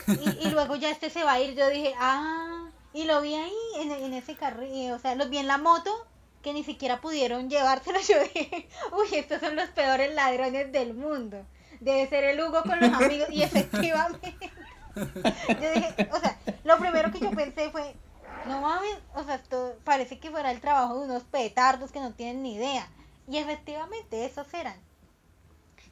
y, 0.07 0.47
y, 0.47 0.51
luego 0.53 0.77
ya 0.77 0.91
este 0.91 1.11
se 1.11 1.25
va 1.25 1.33
a 1.33 1.41
ir, 1.41 1.57
yo 1.57 1.69
dije, 1.69 1.95
ah, 1.99 2.71
y 2.95 3.05
lo 3.05 3.21
vi 3.21 3.35
ahí 3.35 3.53
en, 3.81 3.91
en 3.91 4.15
ese 4.15 4.37
carril, 4.37 4.93
o 4.93 4.99
sea, 4.99 5.15
los 5.15 5.29
vi 5.29 5.39
en 5.39 5.49
la 5.49 5.59
moto, 5.59 5.91
que 6.43 6.53
ni 6.53 6.65
siquiera 6.65 7.01
pudieron 7.01 7.49
llevárselo, 7.49 7.99
yo 8.09 8.23
dije, 8.35 8.69
uy, 8.93 9.19
estos 9.19 9.41
son 9.41 9.57
los 9.57 9.69
peores 9.71 10.15
ladrones 10.15 10.71
del 10.73 10.95
mundo. 10.95 11.45
Debe 11.81 12.09
ser 12.09 12.25
el 12.25 12.41
Hugo 12.41 12.63
con 12.63 12.79
los 12.81 12.93
amigos, 12.93 13.29
y 13.31 13.43
efectivamente. 13.43 14.37
yo 14.95 15.73
dije, 15.75 16.11
o 16.13 16.21
sea, 16.21 16.39
lo 16.65 16.79
primero 16.79 17.11
que 17.11 17.21
yo 17.21 17.31
pensé 17.31 17.71
fue, 17.71 17.95
no 18.47 18.61
mames, 18.61 18.99
o 19.15 19.25
sea, 19.25 19.37
esto 19.37 19.77
parece 19.85 20.19
que 20.19 20.31
fuera 20.31 20.51
el 20.51 20.61
trabajo 20.61 20.99
de 20.99 21.07
unos 21.07 21.23
petardos 21.25 21.93
que 21.93 22.01
no 22.01 22.13
tienen 22.13 22.43
ni 22.43 22.55
idea. 22.55 22.89
Y 23.29 23.39
efectivamente, 23.39 24.25
esos 24.25 24.53
eran. 24.53 24.77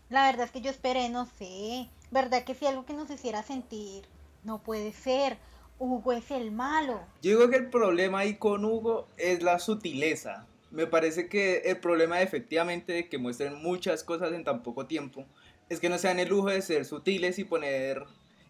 La 0.09 0.27
verdad 0.27 0.47
es 0.47 0.51
que 0.51 0.61
yo 0.61 0.71
esperé, 0.71 1.09
no 1.09 1.27
sé, 1.39 1.89
¿verdad 2.11 2.43
que 2.43 2.55
si 2.55 2.67
algo 2.67 2.85
que 2.85 2.93
nos 2.93 3.11
hiciera 3.11 3.43
sentir? 3.45 4.05
No 4.43 4.59
puede 4.59 4.93
ser, 4.93 5.39
Hugo 5.81 6.13
es 6.13 6.31
el 6.31 6.53
malo. 6.53 7.01
Yo 7.23 7.31
digo 7.31 7.49
que 7.49 7.57
el 7.57 7.71
problema 7.71 8.19
ahí 8.19 8.35
con 8.35 8.67
Hugo 8.67 9.09
es 9.17 9.43
la 9.43 9.59
sutileza. 9.59 10.47
Me 10.71 10.87
parece 10.87 11.27
que 11.31 11.63
el 11.65 11.79
problema 11.79 12.21
efectivamente 12.21 12.93
de 12.93 13.09
que 13.09 13.17
muestren 13.17 13.55
muchas 13.55 14.05
cosas 14.05 14.33
en 14.35 14.45
tan 14.45 14.63
poco 14.63 14.87
tiempo 14.87 15.25
es 15.71 15.81
que 15.81 15.89
no 15.89 15.97
sean 15.97 16.19
el 16.19 16.29
lujo 16.29 16.51
de 16.51 16.61
ser 16.61 16.85
sutiles 16.85 17.39
y 17.39 17.45
poner 17.45 18.05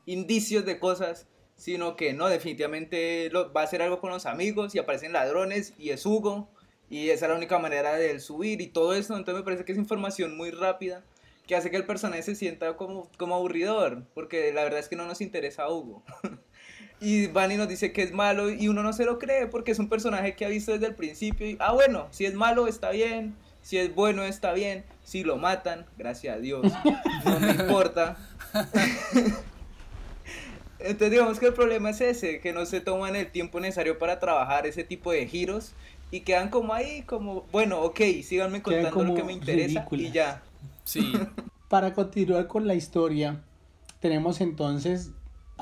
indicios 0.07 0.65
de 0.65 0.81
cosas, 0.81 1.29
sino 1.55 1.95
que 1.95 2.15
no, 2.15 2.29
definitivamente 2.29 3.31
va 3.33 3.61
a 3.61 3.65
hacer 3.65 3.81
algo 3.81 4.01
con 4.01 4.11
los 4.11 4.27
amigos 4.27 4.75
y 4.75 4.81
aparecen 4.81 5.13
ladrones 5.13 5.73
y 5.79 5.91
es 5.91 6.05
Hugo 6.05 6.49
y 6.89 7.11
esa 7.11 7.27
es 7.27 7.31
la 7.31 7.37
única 7.37 7.61
manera 7.61 7.95
de 7.95 8.11
él 8.11 8.21
subir 8.21 8.61
y 8.61 8.67
todo 8.67 8.93
eso. 8.93 9.17
Entonces 9.17 9.41
me 9.41 9.45
parece 9.45 9.65
que 9.65 9.71
es 9.71 9.79
información 9.79 10.37
muy 10.37 10.51
rápida 10.51 11.05
que 11.47 11.55
hace 11.55 11.71
que 11.71 11.77
el 11.77 11.87
personaje 11.87 12.23
se 12.23 12.35
sienta 12.35 12.77
como, 12.77 13.09
como 13.17 13.37
aburridor, 13.37 14.05
porque 14.15 14.53
la 14.53 14.65
verdad 14.65 14.81
es 14.81 14.89
que 14.89 14.97
no 14.97 15.07
nos 15.07 15.21
interesa 15.21 15.71
Hugo. 15.71 16.03
y 17.01 17.29
Bunny 17.29 17.57
nos 17.57 17.69
dice 17.69 17.93
que 17.93 18.03
es 18.03 18.13
malo 18.13 18.51
y 18.51 18.69
uno 18.69 18.83
no 18.83 18.93
se 18.93 19.07
lo 19.07 19.19
cree 19.19 19.47
porque 19.47 19.73
es 19.73 19.79
un 19.79 19.89
personaje 19.89 20.35
que 20.35 20.45
ha 20.45 20.49
visto 20.49 20.73
desde 20.73 20.87
el 20.87 20.95
principio 20.95 21.49
y, 21.49 21.57
ah, 21.59 21.73
bueno, 21.73 22.09
si 22.11 22.27
es 22.27 22.35
malo 22.35 22.67
está 22.67 22.91
bien, 22.91 23.35
si 23.63 23.79
es 23.79 23.95
bueno 23.95 24.23
está 24.23 24.53
bien, 24.53 24.85
si 25.03 25.25
lo 25.25 25.39
matan, 25.39 25.87
gracias 25.97 26.37
a 26.37 26.41
Dios, 26.41 26.63
no 27.25 27.41
me 27.41 27.51
importa. 27.53 28.17
Entonces 30.79 31.11
digamos 31.11 31.39
que 31.39 31.47
el 31.47 31.55
problema 31.55 31.91
es 31.91 32.01
ese, 32.01 32.41
que 32.41 32.53
no 32.53 32.65
se 32.67 32.81
toman 32.81 33.17
el 33.17 33.31
tiempo 33.31 33.61
necesario 33.61 33.99
para 33.99 34.19
trabajar 34.19 34.67
ese 34.67 34.85
tipo 34.85 35.13
de 35.13 35.27
giros 35.27 35.73
y 36.11 36.21
quedan 36.21 36.49
como 36.49 36.75
ahí, 36.75 37.03
como, 37.03 37.47
bueno, 37.53 37.83
ok, 37.83 38.01
síganme 38.23 38.63
contando 38.63 39.05
lo 39.05 39.15
que 39.15 39.25
me 39.25 39.33
interesa 39.33 39.87
y 39.91 40.11
ya. 40.11 40.43
Sí. 40.85 41.13
Para 41.69 41.95
continuar 41.95 42.49
con 42.49 42.67
la 42.67 42.75
historia, 42.75 43.43
tenemos 44.01 44.41
entonces 44.41 45.13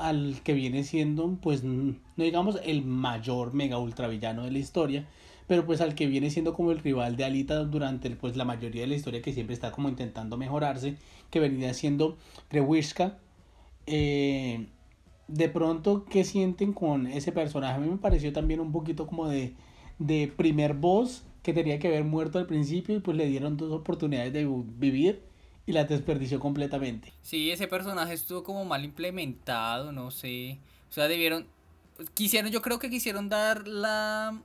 al 0.07 0.41
que 0.43 0.53
viene 0.53 0.83
siendo, 0.83 1.37
pues, 1.41 1.63
no 1.63 1.95
digamos 2.17 2.59
el 2.63 2.83
mayor 2.83 3.53
mega 3.53 3.77
ultra 3.77 4.07
villano 4.07 4.45
de 4.45 4.51
la 4.51 4.59
historia, 4.59 5.07
pero 5.47 5.65
pues 5.65 5.81
al 5.81 5.95
que 5.95 6.07
viene 6.07 6.29
siendo 6.29 6.53
como 6.53 6.71
el 6.71 6.79
rival 6.79 7.15
de 7.15 7.25
Alita 7.25 7.63
durante 7.63 8.09
pues 8.11 8.35
la 8.37 8.45
mayoría 8.45 8.81
de 8.81 8.87
la 8.87 8.95
historia 8.95 9.21
que 9.21 9.33
siempre 9.33 9.53
está 9.53 9.71
como 9.71 9.89
intentando 9.89 10.37
mejorarse, 10.37 10.95
que 11.31 11.39
venía 11.39 11.73
siendo. 11.73 12.17
Eh, 13.87 14.67
de 15.27 15.49
pronto, 15.49 16.05
¿qué 16.05 16.23
sienten 16.23 16.73
con 16.73 17.07
ese 17.07 17.31
personaje? 17.31 17.75
A 17.75 17.79
mí 17.79 17.89
me 17.89 17.97
pareció 17.97 18.31
también 18.33 18.59
un 18.59 18.71
poquito 18.71 19.07
como 19.07 19.27
de 19.27 19.55
de 19.99 20.31
primer 20.35 20.73
boss 20.73 21.23
que 21.43 21.53
tenía 21.53 21.77
que 21.77 21.89
haber 21.89 22.05
muerto 22.05 22.39
al 22.39 22.47
principio 22.47 22.95
y 22.95 22.99
pues 22.99 23.15
le 23.15 23.27
dieron 23.27 23.57
dos 23.57 23.71
oportunidades 23.71 24.33
de 24.33 24.47
vivir 24.77 25.21
y 25.69 25.71
la 25.71 25.83
desperdició 25.83 26.39
completamente. 26.39 27.13
Sí, 27.21 27.51
ese 27.51 27.67
personaje 27.67 28.15
estuvo 28.15 28.41
como 28.43 28.65
mal 28.65 28.83
implementado, 28.83 29.91
no 29.91 30.09
sé. 30.09 30.57
O 30.89 30.91
sea, 30.91 31.07
debieron... 31.07 31.45
Quisieron, 32.15 32.49
yo 32.49 32.63
creo 32.63 32.79
que 32.79 32.89
quisieron 32.89 33.29
dar 33.29 33.67
la... 33.67 34.41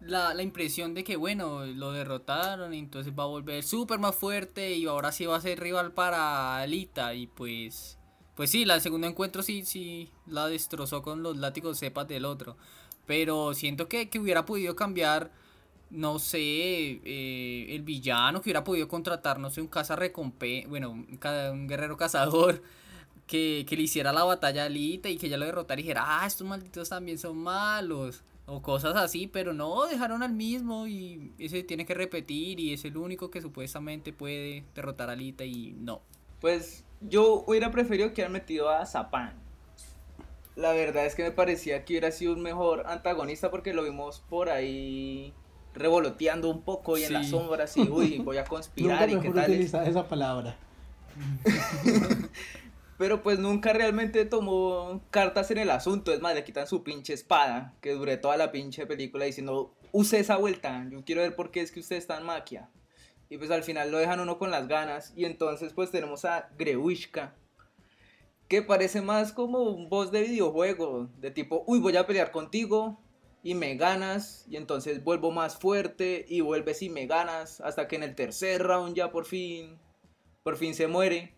La, 0.00 0.32
la 0.32 0.42
impresión 0.42 0.94
de 0.94 1.02
que 1.02 1.16
bueno, 1.16 1.66
lo 1.66 1.92
derrotaron 1.92 2.72
y 2.72 2.78
entonces 2.78 3.12
va 3.18 3.24
a 3.24 3.26
volver 3.26 3.64
súper 3.64 3.98
más 3.98 4.14
fuerte 4.14 4.72
y 4.74 4.86
ahora 4.86 5.12
sí 5.12 5.26
va 5.26 5.36
a 5.36 5.40
ser 5.40 5.58
rival 5.58 5.92
para 5.92 6.58
Alita 6.58 7.12
y 7.12 7.26
pues... 7.26 7.98
Pues 8.36 8.50
sí, 8.50 8.64
la 8.64 8.78
segundo 8.78 9.08
encuentro 9.08 9.42
sí, 9.42 9.64
sí 9.66 10.10
la 10.28 10.46
destrozó 10.46 11.02
con 11.02 11.24
los 11.24 11.38
látigos 11.38 11.78
cepas 11.80 12.06
del 12.06 12.24
otro. 12.24 12.56
Pero 13.04 13.52
siento 13.52 13.88
que, 13.88 14.08
hubiera 14.20 14.46
podido 14.46 14.76
cambiar, 14.76 15.32
no 15.90 16.18
sé, 16.18 17.00
eh, 17.04 17.66
el 17.74 17.82
villano, 17.82 18.40
que 18.40 18.48
hubiera 18.48 18.64
podido 18.64 18.88
contratar, 18.88 19.38
no 19.38 19.50
sé, 19.50 19.60
un 19.60 19.68
caza 19.68 19.96
recompensa, 19.96 20.68
bueno, 20.68 20.90
un, 20.90 21.66
guerrero 21.68 21.96
cazador. 21.96 22.62
Que, 23.30 23.64
le 23.70 23.82
hiciera 23.82 24.12
la 24.12 24.24
batalla 24.24 24.64
Alita 24.64 25.08
y 25.08 25.16
que 25.16 25.28
ya 25.28 25.36
lo 25.36 25.46
derrotara 25.46 25.80
y 25.80 25.84
dijera, 25.84 26.02
ah, 26.04 26.26
estos 26.26 26.44
malditos 26.44 26.88
también 26.88 27.16
son 27.16 27.36
malos 27.38 28.24
o 28.46 28.60
cosas 28.60 28.96
así, 28.96 29.28
pero 29.28 29.52
no, 29.52 29.86
dejaron 29.86 30.24
al 30.24 30.32
mismo 30.32 30.88
y 30.88 31.30
ese 31.38 31.62
tiene 31.62 31.86
que 31.86 31.94
repetir 31.94 32.58
y 32.58 32.72
es 32.72 32.84
el 32.84 32.96
único 32.96 33.30
que 33.30 33.40
supuestamente 33.40 34.12
puede 34.12 34.64
derrotar 34.74 35.10
a 35.10 35.12
Alita 35.12 35.44
y 35.44 35.76
no. 35.78 36.02
Pues 36.40 36.84
yo 37.00 37.44
hubiera 37.46 37.70
preferido 37.70 38.12
que 38.12 38.22
hayan 38.22 38.32
metido 38.32 38.68
a 38.68 38.84
Zapan 38.84 39.40
la 40.60 40.72
verdad 40.72 41.06
es 41.06 41.14
que 41.14 41.22
me 41.22 41.30
parecía 41.30 41.84
que 41.84 41.94
hubiera 41.94 42.12
sido 42.12 42.32
un 42.32 42.42
mejor 42.42 42.86
antagonista 42.86 43.50
porque 43.50 43.72
lo 43.72 43.82
vimos 43.82 44.20
por 44.28 44.50
ahí 44.50 45.32
revoloteando 45.74 46.50
un 46.50 46.62
poco 46.62 46.98
y 46.98 47.04
en 47.04 47.12
las 47.12 47.30
sombras 47.30 47.76
y 47.76 47.82
uy, 47.88 48.18
voy 48.24 48.38
a 48.38 48.44
conspirar 48.44 49.08
y 49.08 49.20
qué 49.20 49.30
tal. 49.30 49.52
esa 49.52 50.08
palabra. 50.08 50.56
Pero 52.98 53.22
pues 53.22 53.38
nunca 53.38 53.72
realmente 53.72 54.26
tomó 54.26 55.00
cartas 55.10 55.50
en 55.50 55.58
el 55.58 55.70
asunto. 55.70 56.12
Es 56.12 56.20
más, 56.20 56.34
le 56.34 56.44
quitan 56.44 56.66
su 56.66 56.82
pinche 56.82 57.14
espada, 57.14 57.74
que 57.80 57.92
duré 57.92 58.18
toda 58.18 58.36
la 58.36 58.52
pinche 58.52 58.86
película 58.86 59.24
diciendo, 59.24 59.74
use 59.90 60.20
esa 60.20 60.36
vuelta, 60.36 60.86
yo 60.90 61.02
quiero 61.02 61.22
ver 61.22 61.34
por 61.34 61.50
qué 61.50 61.62
es 61.62 61.72
que 61.72 61.80
usted 61.80 61.96
está 61.96 62.18
en 62.18 62.26
maquia. 62.26 62.68
Y 63.30 63.38
pues 63.38 63.50
al 63.50 63.62
final 63.62 63.90
lo 63.90 63.96
dejan 63.96 64.20
uno 64.20 64.38
con 64.38 64.50
las 64.50 64.68
ganas. 64.68 65.14
Y 65.16 65.24
entonces 65.24 65.72
pues 65.72 65.90
tenemos 65.90 66.26
a 66.26 66.50
Grewishka, 66.58 67.34
que 68.48 68.60
parece 68.60 69.00
más 69.00 69.32
como 69.32 69.62
un 69.62 69.88
boss 69.88 70.12
de 70.12 70.22
videojuego, 70.22 71.08
de 71.20 71.30
tipo, 71.30 71.64
uy, 71.66 71.78
voy 71.78 71.96
a 71.96 72.06
pelear 72.06 72.32
contigo 72.32 73.00
y 73.42 73.54
me 73.54 73.76
ganas, 73.76 74.44
y 74.48 74.56
entonces 74.56 75.02
vuelvo 75.02 75.30
más 75.30 75.56
fuerte 75.56 76.26
y 76.28 76.40
vuelves 76.40 76.82
y 76.82 76.90
me 76.90 77.06
ganas, 77.06 77.60
hasta 77.60 77.88
que 77.88 77.96
en 77.96 78.02
el 78.02 78.14
tercer 78.14 78.62
round 78.62 78.94
ya 78.94 79.10
por 79.10 79.24
fin, 79.24 79.78
por 80.42 80.56
fin 80.56 80.74
se 80.74 80.86
muere. 80.86 81.34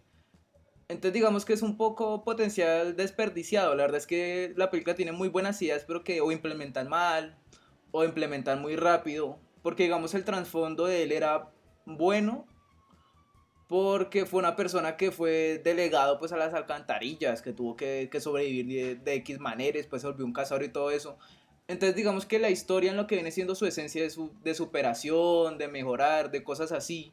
Entonces 0.89 1.15
digamos 1.15 1.45
que 1.45 1.53
es 1.55 1.63
un 1.63 1.77
poco 1.77 2.25
potencial 2.25 2.97
desperdiciado. 2.97 3.75
La 3.75 3.85
verdad 3.85 3.99
es 3.99 4.07
que 4.07 4.53
la 4.57 4.71
película 4.71 4.95
tiene 4.95 5.13
muy 5.13 5.29
buenas 5.29 5.61
ideas, 5.63 5.85
pero 5.87 6.05
que 6.05 6.21
o 6.21 6.33
implementan 6.33 6.89
mal 6.89 7.39
o 7.93 8.05
implementan 8.05 8.61
muy 8.61 8.77
rápido. 8.77 9.39
Porque 9.63 9.85
digamos 9.85 10.15
el 10.15 10.25
trasfondo 10.25 10.87
de 10.87 11.05
él 11.05 11.13
era 11.13 11.51
bueno, 11.87 12.47
porque 13.69 14.27
fue 14.27 14.41
una 14.41 14.55
persona 14.55 14.99
que 14.99 15.13
fue 15.13 15.61
delegado 15.65 16.19
pues 16.19 16.33
a 16.33 16.37
las 16.37 16.53
alcantarillas, 16.53 17.41
que 17.41 17.53
tuvo 17.53 17.75
que, 17.75 18.11
sobrevivir 18.21 19.01
de, 19.01 19.15
X 19.15 19.39
manera, 19.39 19.79
después 19.79 20.03
se 20.03 20.09
volvió 20.09 20.27
un 20.27 20.35
cazador 20.35 20.65
y 20.65 20.69
todo 20.69 20.91
eso. 20.91 21.17
Entonces 21.69 21.97
digamos 21.97 22.27
que 22.27 22.39
la 22.39 22.51
historia 22.51 22.91
en 22.91 22.97
lo 22.97 23.07
que 23.07 23.15
viene 23.15 23.31
siendo 23.31 23.55
su 23.55 23.67
esencia 23.67 24.03
de, 24.03 24.11
su, 24.11 24.33
de 24.43 24.55
superación, 24.55 25.59
de 25.59 25.69
mejorar, 25.69 26.31
de 26.31 26.43
cosas 26.45 26.73
así. 26.73 27.13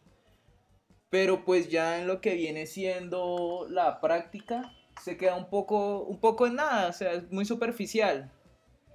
Pero 1.10 1.45
pues 1.45 1.70
ya 1.70 2.00
en 2.00 2.08
lo 2.08 2.22
que 2.22 2.36
viene 2.36 2.66
siendo 2.66 3.66
la 3.70 4.02
práctica, 4.02 4.72
se 5.04 5.18
queda 5.18 5.36
un 5.36 5.50
poco, 5.50 6.04
un 6.04 6.20
poco 6.20 6.45
en 6.45 6.56
nada, 6.56 6.89
o 6.89 6.93
sea, 6.93 7.14
es 7.14 7.32
muy 7.32 7.45
superficial. 7.45 8.32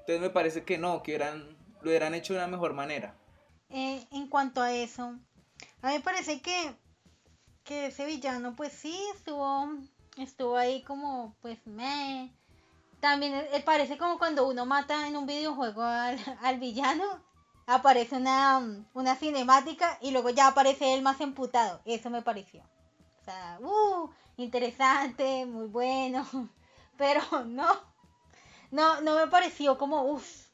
Entonces 0.00 0.20
me 0.20 0.30
parece 0.30 0.64
que 0.64 0.78
no, 0.78 1.02
que 1.02 1.14
eran, 1.14 1.56
lo 1.82 1.90
hubieran 1.90 2.14
hecho 2.14 2.34
de 2.34 2.40
una 2.40 2.48
mejor 2.48 2.74
manera. 2.74 3.16
Eh, 3.70 4.06
en 4.12 4.28
cuanto 4.28 4.60
a 4.60 4.72
eso, 4.72 5.18
a 5.82 5.88
mí 5.88 5.94
me 5.94 6.00
parece 6.00 6.40
que 6.40 6.52
que 7.64 7.86
ese 7.86 8.06
villano 8.06 8.54
pues 8.54 8.72
sí 8.72 8.96
estuvo 9.16 9.68
estuvo 10.18 10.56
ahí 10.56 10.82
como 10.82 11.34
pues 11.40 11.66
me 11.66 12.32
también 13.04 13.34
e, 13.52 13.60
parece 13.60 13.98
como 13.98 14.16
cuando 14.16 14.48
uno 14.48 14.64
mata 14.64 15.06
en 15.06 15.14
un 15.14 15.26
videojuego 15.26 15.82
al, 15.82 16.16
villano 16.58 17.04
aparece 17.66 18.16
una, 18.16 18.62
una 18.94 19.14
cinemática 19.14 19.98
y 20.00 20.10
luego 20.10 20.30
ya 20.30 20.46
aparece 20.46 20.94
él 20.94 21.02
más 21.02 21.20
emputado. 21.20 21.82
Eso 21.84 22.08
me 22.08 22.22
pareció. 22.22 22.62
O 23.20 23.24
sea 23.26 23.58
uh, 23.60 24.08
interesante 24.38 25.44
muy 25.44 25.66
bueno. 25.66 26.26
Pero 26.96 27.20
no 27.44 27.68
no 28.70 29.02
no 29.02 29.16
me 29.16 29.26
pareció 29.26 29.76
como 29.76 30.04
uff. 30.04 30.46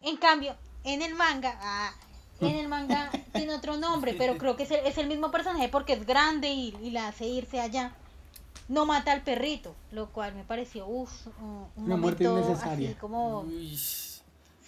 En 0.00 0.16
cambio 0.16 0.56
en 0.82 1.00
el 1.00 1.14
manga 1.14 1.56
ah, 1.62 1.92
en 2.40 2.56
el 2.56 2.66
manga 2.66 3.08
tiene 3.32 3.54
otro 3.54 3.76
nombre, 3.76 4.14
pero 4.14 4.36
creo 4.36 4.56
que 4.56 4.64
es 4.64 4.98
el, 4.98 5.06
mismo 5.06 5.30
personaje 5.30 5.68
porque 5.68 5.92
es 5.92 6.04
grande 6.04 6.48
y, 6.48 6.76
y, 6.82 6.90
la 6.90 7.06
hace 7.06 7.26
irse 7.26 7.60
allá. 7.60 7.94
No 8.68 8.86
mata 8.86 9.12
al 9.12 9.22
perrito, 9.22 9.74
lo 9.90 10.10
cual 10.10 10.34
me 10.34 10.44
pareció, 10.44 10.86
uff, 10.86 11.26
una 11.76 11.96
muerte 11.96 12.24
innecesaria. 12.24 12.96
como... 12.98 13.46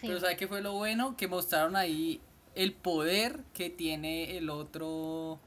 Pero 0.01 0.21
¿sabes 0.21 0.37
qué 0.37 0.47
fue 0.47 0.61
lo 0.61 0.75
bueno? 0.75 1.17
Que 1.17 1.29
mostraron 1.29 1.77
ahí 1.77 2.21
el 2.55 2.75
poder 2.75 3.41
que 3.55 3.71
tiene 3.71 4.37
el 4.37 4.51
otro 4.51 5.41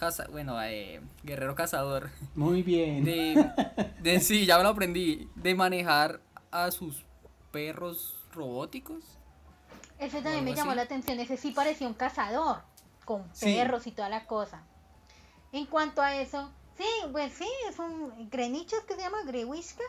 Caza, 0.00 0.26
bueno, 0.30 0.60
eh, 0.62 1.02
guerrero 1.24 1.54
cazador. 1.54 2.10
Muy 2.34 2.62
bien. 2.62 3.04
De, 3.04 3.52
de, 4.00 4.20
sí, 4.20 4.46
ya 4.46 4.56
me 4.56 4.62
lo 4.62 4.70
aprendí. 4.70 5.28
De 5.34 5.54
manejar 5.54 6.22
a 6.50 6.70
sus 6.70 7.04
perros 7.52 8.16
robóticos. 8.32 9.04
Ese 9.98 10.22
también 10.22 10.42
me 10.42 10.54
llamó 10.54 10.74
la 10.74 10.82
atención, 10.82 11.20
ese 11.20 11.36
sí 11.36 11.50
parecía 11.50 11.86
un 11.86 11.92
cazador, 11.92 12.62
con 13.04 13.28
perros 13.42 13.86
y 13.86 13.92
toda 13.92 14.08
la 14.08 14.26
cosa. 14.26 14.62
En 15.52 15.66
cuanto 15.66 16.00
a 16.00 16.16
eso, 16.16 16.50
sí, 16.80 17.08
pues 17.12 17.32
sí, 17.32 17.48
es 17.68 17.78
un 17.78 18.28
Grenichos 18.30 18.80
que 18.80 18.94
se 18.94 19.02
llama 19.02 19.22
Grewishka. 19.26 19.84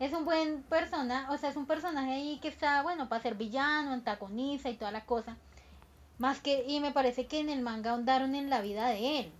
Es 0.00 0.12
un 0.12 0.24
buen 0.24 0.62
persona, 0.64 1.28
o 1.30 1.38
sea, 1.38 1.50
es 1.50 1.56
un 1.56 1.66
personaje 1.66 2.12
ahí 2.12 2.38
que 2.42 2.48
está, 2.48 2.82
bueno, 2.82 3.08
para 3.08 3.22
ser 3.22 3.36
villano, 3.36 3.92
antagoniza 3.92 4.68
y 4.68 4.74
toda 4.74 4.90
la 4.90 5.04
cosa. 5.04 5.36
Más 6.18 6.40
que, 6.40 6.64
y 6.66 6.80
me 6.80 6.90
parece 6.90 7.26
que 7.26 7.40
en 7.40 7.48
el 7.48 7.60
manga 7.60 7.92
ahondaron 7.92 8.34
en 8.34 8.50
la 8.50 8.60
vida 8.60 8.88
de 8.88 9.20
él. 9.20 9.32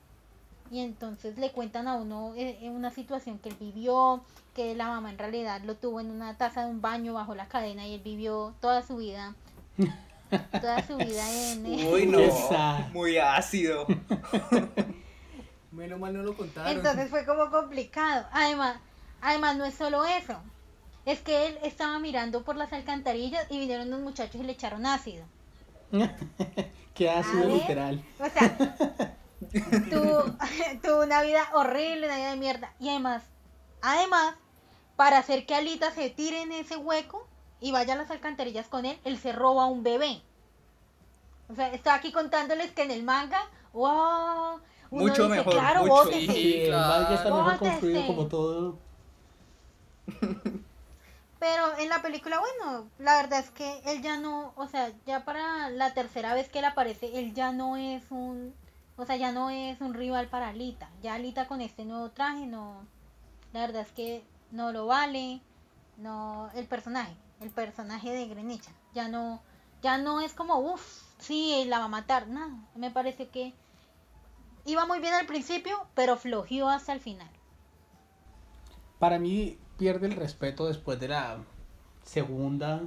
Y 0.70 0.80
entonces 0.80 1.39
le 1.39 1.51
cuentan 1.51 1.89
a 1.89 1.95
uno 1.95 2.35
en 2.37 2.49
eh, 2.49 2.70
una 2.70 2.91
situación 2.91 3.39
que 3.39 3.49
él 3.49 3.57
vivió, 3.59 4.22
que 4.55 4.74
la 4.74 4.87
mamá 4.87 5.11
en 5.11 5.18
realidad 5.18 5.61
lo 5.62 5.74
tuvo 5.74 6.01
en 6.01 6.11
una 6.11 6.37
taza 6.37 6.64
de 6.64 6.70
un 6.70 6.80
baño 6.80 7.14
bajo 7.14 7.35
la 7.35 7.49
cadena 7.49 7.87
y 7.87 7.95
él 7.95 8.03
vivió 8.03 8.55
toda 8.61 8.82
su 8.82 8.97
vida 8.97 9.35
Toda 10.61 10.87
su 10.87 10.97
vida 10.99 11.53
en. 11.53 11.66
Uy, 11.93 12.07
no. 12.07 12.18
Muy 12.93 13.18
ácido. 13.18 13.87
Menos 15.75 15.99
mal 15.99 16.14
no 16.14 16.22
lo 16.22 16.37
contaron. 16.37 16.70
Entonces 16.70 17.11
fue 17.11 17.27
como 17.27 17.51
complicado. 17.51 18.27
Además, 18.33 18.79
además 19.20 19.57
no 19.57 19.64
es 19.64 19.75
solo 19.75 20.05
eso. 20.05 20.41
Es 21.05 21.20
que 21.20 21.49
él 21.49 21.59
estaba 21.62 21.99
mirando 21.99 22.45
por 22.45 22.57
las 22.57 22.72
alcantarillas 22.72 23.47
y 23.51 23.59
vinieron 23.59 23.89
unos 23.89 24.01
muchachos 24.01 24.41
y 24.41 24.45
le 24.45 24.53
echaron 24.53 24.87
ácido. 24.87 25.27
Qué 26.95 27.11
ácido 27.11 27.49
literal. 27.49 28.03
O 28.18 28.31
sea, 28.31 28.57
tuvo, 29.91 30.25
tuvo 30.83 31.03
una 31.03 31.22
vida 31.22 31.43
horrible, 31.53 32.07
una 32.07 32.16
vida 32.16 32.31
de 32.31 32.37
mierda. 32.37 32.72
Y 32.79 32.89
además, 32.89 33.22
además, 33.83 34.35
para 34.97 35.18
hacer 35.18 35.45
que 35.45 35.55
Alita 35.55 35.91
se 35.91 36.09
tire 36.11 36.43
en 36.43 36.53
ese 36.53 36.77
hueco, 36.77 37.27
y 37.64 37.72
vaya 37.72 37.95
a 37.95 37.97
las 37.97 38.11
alcantarillas 38.11 38.68
con 38.68 38.85
él, 38.85 38.99
él 39.05 39.18
se 39.18 39.33
roba 39.33 39.64
un 39.64 39.83
bebé. 39.83 40.20
O 41.49 41.55
sea, 41.55 41.72
estoy 41.72 41.93
aquí 41.93 42.12
contándoles 42.12 42.70
que 42.72 42.83
en 42.83 42.91
el 42.91 43.03
manga, 43.03 43.41
wow, 43.72 44.34
mucho 44.95 45.28
mejor, 45.28 45.53
claro, 45.53 45.84
mucho. 45.84 46.12
Sí, 46.12 46.62
el 46.62 46.72
manga 46.72 47.14
está 47.14 47.34
mejor 47.34 47.59
construido 47.59 48.07
como 48.07 48.26
todo. 48.26 48.78
Pero 51.38 51.78
en 51.78 51.88
la 51.90 52.01
película, 52.01 52.38
bueno, 52.40 52.88
la 52.99 53.16
verdad 53.16 53.40
es 53.40 53.51
que 53.51 53.80
él 53.84 54.01
ya 54.03 54.16
no, 54.16 54.55
o 54.57 54.66
sea, 54.66 54.92
ya 55.07 55.24
para 55.24 55.68
la 55.68 55.92
tercera 55.92 56.32
vez 56.32 56.49
que 56.49 56.61
él 56.61 56.64
aparece, 56.64 57.18
él 57.18 57.34
ya 57.34 57.53
no 57.53 57.76
es 57.76 58.03
un, 58.11 58.55
o 58.97 59.05
sea, 59.05 59.16
ya 59.16 59.30
no 59.32 59.51
es 59.51 59.80
un 59.82 59.92
rival 59.92 60.28
para 60.28 60.49
Alita. 60.49 60.88
Ya 61.03 61.14
Alita 61.14 61.47
con 61.47 61.61
este 61.61 61.84
nuevo 61.84 62.11
traje 62.11 62.47
no, 62.47 62.86
la 63.53 63.61
verdad 63.61 63.82
es 63.82 63.92
que 63.92 64.24
no 64.53 64.72
lo 64.72 64.86
vale, 64.86 65.42
no, 65.99 66.49
el 66.55 66.66
personaje 66.66 67.14
el 67.40 67.51
personaje 67.51 68.11
de 68.11 68.26
Grenicha. 68.26 68.72
Ya 68.95 69.09
no, 69.09 69.40
ya 69.82 69.99
no 69.99 70.20
es 70.20 70.32
como, 70.34 70.59
uff, 70.59 71.03
sí, 71.18 71.64
la 71.66 71.78
va 71.78 71.84
a 71.84 71.88
matar. 71.88 72.26
No, 72.28 72.66
me 72.74 72.90
parece 72.90 73.28
que 73.28 73.55
iba 74.67 74.87
muy 74.87 75.01
bien 75.01 75.15
al 75.15 75.27
principio, 75.27 75.77
pero 75.95 76.17
flojió 76.17 76.69
hasta 76.69 76.93
el 76.93 77.01
final. 77.01 77.29
Para 78.99 79.19
mí 79.19 79.59
pierde 79.77 80.07
el 80.07 80.17
respeto 80.17 80.67
después 80.67 80.99
de 81.01 81.09
la 81.09 81.39
segunda 82.03 82.83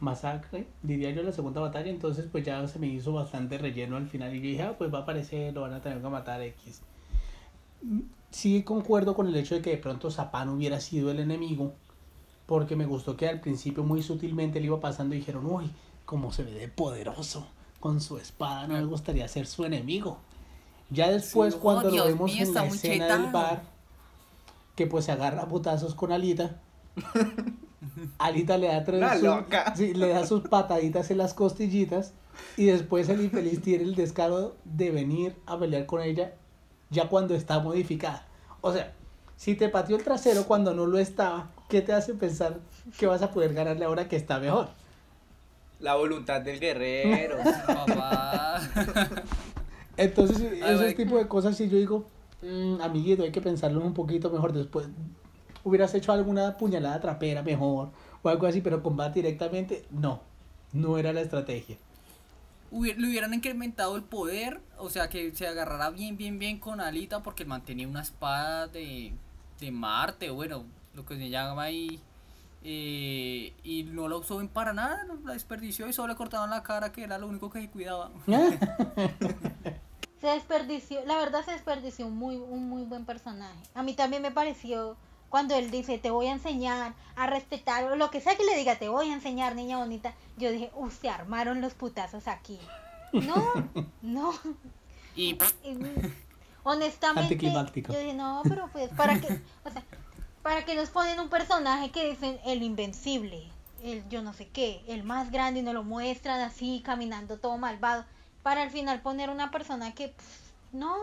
masacre, 0.00 0.66
diría 0.82 1.10
yo, 1.10 1.22
la 1.22 1.32
segunda 1.32 1.60
batalla, 1.60 1.90
entonces 1.90 2.26
pues 2.30 2.44
ya 2.44 2.66
se 2.66 2.78
me 2.78 2.88
hizo 2.88 3.12
bastante 3.12 3.56
relleno 3.56 3.96
al 3.96 4.08
final 4.08 4.34
y 4.34 4.38
yo 4.38 4.42
dije, 4.42 4.62
ah, 4.62 4.74
pues 4.76 4.92
va 4.92 4.98
a 4.98 5.02
aparecer, 5.02 5.54
lo 5.54 5.62
van 5.62 5.74
a 5.74 5.80
tener 5.80 6.00
que 6.00 6.08
matar 6.08 6.42
X. 6.42 6.82
Sí 8.30 8.62
concuerdo 8.64 9.14
con 9.14 9.28
el 9.28 9.36
hecho 9.36 9.54
de 9.54 9.62
que 9.62 9.70
de 9.70 9.76
pronto 9.76 10.10
Zapan 10.10 10.48
hubiera 10.48 10.80
sido 10.80 11.10
el 11.10 11.20
enemigo, 11.20 11.74
porque 12.46 12.74
me 12.74 12.86
gustó 12.86 13.16
que 13.16 13.28
al 13.28 13.40
principio 13.40 13.84
muy 13.84 14.02
sutilmente 14.02 14.58
le 14.58 14.66
iba 14.66 14.80
pasando 14.80 15.14
y 15.14 15.18
dijeron, 15.18 15.46
uy, 15.46 15.70
cómo 16.04 16.32
se 16.32 16.42
ve 16.42 16.52
de 16.52 16.68
poderoso 16.68 17.46
con 17.78 18.00
su 18.00 18.18
espada, 18.18 18.66
no 18.66 18.74
me 18.74 18.84
gustaría 18.84 19.28
ser 19.28 19.46
su 19.46 19.64
enemigo. 19.64 20.18
Ya 20.92 21.10
después 21.10 21.54
cuando 21.54 21.90
lo 21.90 22.04
vemos 22.04 22.30
en 22.36 22.52
la 22.52 22.66
escena 22.66 23.16
del 23.16 23.32
bar, 23.32 23.62
que 24.76 24.86
pues 24.86 25.06
se 25.06 25.12
agarra 25.12 25.42
a 25.42 25.48
putazos 25.48 25.94
con 25.94 26.12
Alita, 26.12 26.60
Alita 28.18 28.58
le 28.58 28.68
da, 28.68 28.84
tres, 28.84 29.22
le 29.96 30.08
da 30.08 30.26
sus 30.26 30.42
pataditas 30.42 31.10
en 31.10 31.18
las 31.18 31.34
costillitas 31.34 32.12
y 32.56 32.66
después 32.66 33.08
el 33.08 33.22
infeliz 33.22 33.62
tiene 33.62 33.84
el 33.84 33.94
descaro 33.94 34.56
de 34.64 34.90
venir 34.90 35.36
a 35.46 35.58
pelear 35.58 35.86
con 35.86 36.02
ella 36.02 36.34
ya 36.90 37.08
cuando 37.08 37.34
está 37.34 37.60
modificada. 37.60 38.26
O 38.60 38.72
sea, 38.72 38.92
si 39.36 39.54
te 39.54 39.70
pateó 39.70 39.96
el 39.96 40.04
trasero 40.04 40.44
cuando 40.44 40.74
no 40.74 40.86
lo 40.86 40.98
estaba, 40.98 41.50
¿qué 41.68 41.80
te 41.80 41.94
hace 41.94 42.12
pensar 42.14 42.60
que 42.98 43.06
vas 43.06 43.22
a 43.22 43.30
poder 43.30 43.54
ganarle 43.54 43.86
ahora 43.86 44.08
que 44.08 44.16
está 44.16 44.38
mejor? 44.38 44.68
La 45.80 45.94
voluntad 45.94 46.42
del 46.42 46.60
guerrero. 46.60 47.38
Entonces, 50.02 50.40
ese 50.40 50.94
tipo 50.94 51.16
de 51.16 51.28
cosas, 51.28 51.56
si 51.56 51.68
yo 51.68 51.76
digo, 51.76 52.06
mm, 52.42 52.80
amiguito, 52.80 53.22
hay 53.22 53.32
que 53.32 53.40
pensarlo 53.40 53.80
un 53.80 53.94
poquito 53.94 54.30
mejor 54.30 54.52
después. 54.52 54.88
Hubieras 55.64 55.94
hecho 55.94 56.12
alguna 56.12 56.56
puñalada 56.56 57.00
trapera 57.00 57.42
mejor 57.42 57.90
o 58.22 58.28
algo 58.28 58.46
así, 58.46 58.60
pero 58.60 58.82
combate 58.82 59.20
directamente, 59.20 59.84
no, 59.90 60.20
no 60.72 60.98
era 60.98 61.12
la 61.12 61.20
estrategia. 61.20 61.76
le 62.70 63.08
hubieran 63.08 63.34
incrementado 63.34 63.96
el 63.96 64.02
poder, 64.02 64.60
o 64.78 64.90
sea, 64.90 65.08
que 65.08 65.32
se 65.34 65.46
agarrara 65.46 65.90
bien, 65.90 66.16
bien, 66.16 66.38
bien 66.38 66.58
con 66.58 66.80
Alita 66.80 67.22
porque 67.22 67.44
mantenía 67.44 67.86
una 67.86 68.02
espada 68.02 68.66
de, 68.66 69.12
de 69.60 69.70
Marte, 69.70 70.30
bueno, 70.30 70.64
lo 70.94 71.06
que 71.06 71.16
se 71.16 71.30
llama 71.30 71.62
ahí. 71.62 72.00
Eh, 72.64 73.52
y 73.64 73.82
no 73.82 74.06
lo 74.06 74.20
usó 74.20 74.40
para 74.48 74.72
nada, 74.72 75.04
la 75.24 75.32
desperdició 75.32 75.88
y 75.88 75.92
solo 75.92 76.12
le 76.12 76.16
cortaban 76.16 76.48
la 76.50 76.62
cara, 76.62 76.92
que 76.92 77.02
era 77.02 77.18
lo 77.18 77.26
único 77.26 77.50
que 77.50 77.60
se 77.60 77.68
cuidaba. 77.68 78.10
se 80.22 80.28
desperdició, 80.28 81.04
la 81.04 81.18
verdad 81.18 81.44
se 81.44 81.50
desperdició 81.50 82.06
un 82.06 82.16
muy, 82.16 82.36
un 82.36 82.68
muy 82.68 82.84
buen 82.84 83.04
personaje. 83.04 83.58
A 83.74 83.82
mí 83.82 83.92
también 83.92 84.22
me 84.22 84.30
pareció 84.30 84.96
cuando 85.28 85.56
él 85.56 85.72
dice, 85.72 85.98
te 85.98 86.12
voy 86.12 86.28
a 86.28 86.32
enseñar 86.32 86.94
a 87.16 87.26
respetar, 87.26 87.84
o 87.90 87.96
lo 87.96 88.08
que 88.12 88.20
sea 88.20 88.36
que 88.36 88.44
le 88.44 88.54
diga, 88.54 88.76
te 88.76 88.88
voy 88.88 89.10
a 89.10 89.14
enseñar, 89.14 89.56
niña 89.56 89.78
bonita. 89.78 90.14
Yo 90.36 90.52
dije, 90.52 90.70
uff, 90.76 91.00
se 91.00 91.08
armaron 91.08 91.60
los 91.60 91.74
putazos 91.74 92.28
aquí. 92.28 92.60
No, 93.12 93.52
no. 94.02 94.32
Y... 95.16 95.36
honestamente, 96.62 97.36
yo 97.36 97.98
dije, 97.98 98.14
no, 98.14 98.42
pero 98.44 98.68
pues, 98.72 98.90
¿para 98.90 99.20
qué? 99.20 99.40
O 99.64 99.70
sea, 99.70 99.82
¿para 100.42 100.64
qué 100.64 100.76
nos 100.76 100.90
ponen 100.90 101.18
un 101.18 101.30
personaje 101.30 101.90
que 101.90 102.10
dicen 102.10 102.38
el 102.46 102.62
invencible? 102.62 103.50
El 103.82 104.08
yo 104.08 104.22
no 104.22 104.32
sé 104.32 104.46
qué, 104.46 104.84
el 104.86 105.02
más 105.02 105.32
grande 105.32 105.58
y 105.58 105.62
nos 105.64 105.74
lo 105.74 105.82
muestran 105.82 106.40
así, 106.42 106.80
caminando 106.84 107.40
todo 107.40 107.58
malvado, 107.58 108.04
para 108.42 108.62
al 108.62 108.70
final 108.70 109.00
poner 109.02 109.30
una 109.30 109.50
persona 109.50 109.94
que, 109.94 110.14
no, 110.72 110.94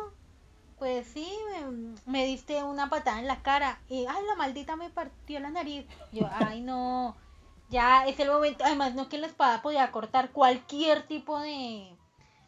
pues 0.77 1.07
sí, 1.07 1.29
me, 1.51 1.95
me 2.05 2.25
diste 2.25 2.63
una 2.63 2.89
patada 2.89 3.19
en 3.19 3.27
la 3.27 3.41
cara 3.41 3.79
y, 3.89 4.05
ay, 4.05 4.23
la 4.27 4.35
maldita 4.35 4.75
me 4.75 4.89
partió 4.89 5.39
la 5.39 5.49
nariz. 5.49 5.85
Yo, 6.11 6.29
ay, 6.31 6.61
no, 6.61 7.15
ya 7.69 8.05
es 8.07 8.19
el 8.19 8.29
momento, 8.29 8.63
además 8.63 8.95
no 8.95 9.09
que 9.09 9.17
la 9.17 9.27
espada 9.27 9.61
podía 9.61 9.91
cortar 9.91 10.31
cualquier 10.31 11.05
tipo 11.07 11.39
de, 11.39 11.95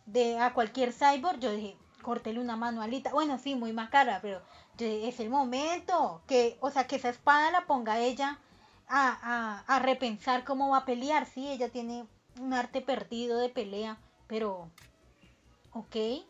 de 0.06 0.39
a 0.39 0.54
cualquier 0.54 0.94
cyborg, 0.94 1.39
yo 1.39 1.52
dije, 1.52 1.78
córtele 2.02 2.39
una 2.39 2.56
manualita. 2.56 3.12
Bueno, 3.12 3.38
sí, 3.38 3.56
muy 3.56 3.74
macabra, 3.74 4.20
pero 4.22 4.42
yo 4.78 4.88
dije, 4.88 5.10
es 5.10 5.20
el 5.20 5.30
momento 5.30 6.22
que, 6.28 6.58
o 6.62 6.72
sea, 6.72 6.88
que 6.88 6.96
esa 6.96 7.10
espada 7.10 7.52
la 7.52 7.66
ponga 7.66 8.00
ella 8.00 8.39
a, 8.88 9.64
a, 9.68 9.76
a 9.76 9.80
repensar 9.80 10.44
cómo 10.44 10.70
va 10.70 10.80
a 10.80 10.86
pelear. 10.86 11.26
Sí, 11.26 11.48
ella 11.50 11.70
tiene 11.70 12.06
un 12.39 12.54
arte 12.54 12.82
perdido 12.82 13.38
de 13.38 13.50
pelea, 13.50 13.98
pero, 14.32 14.72
ok, 15.74 16.24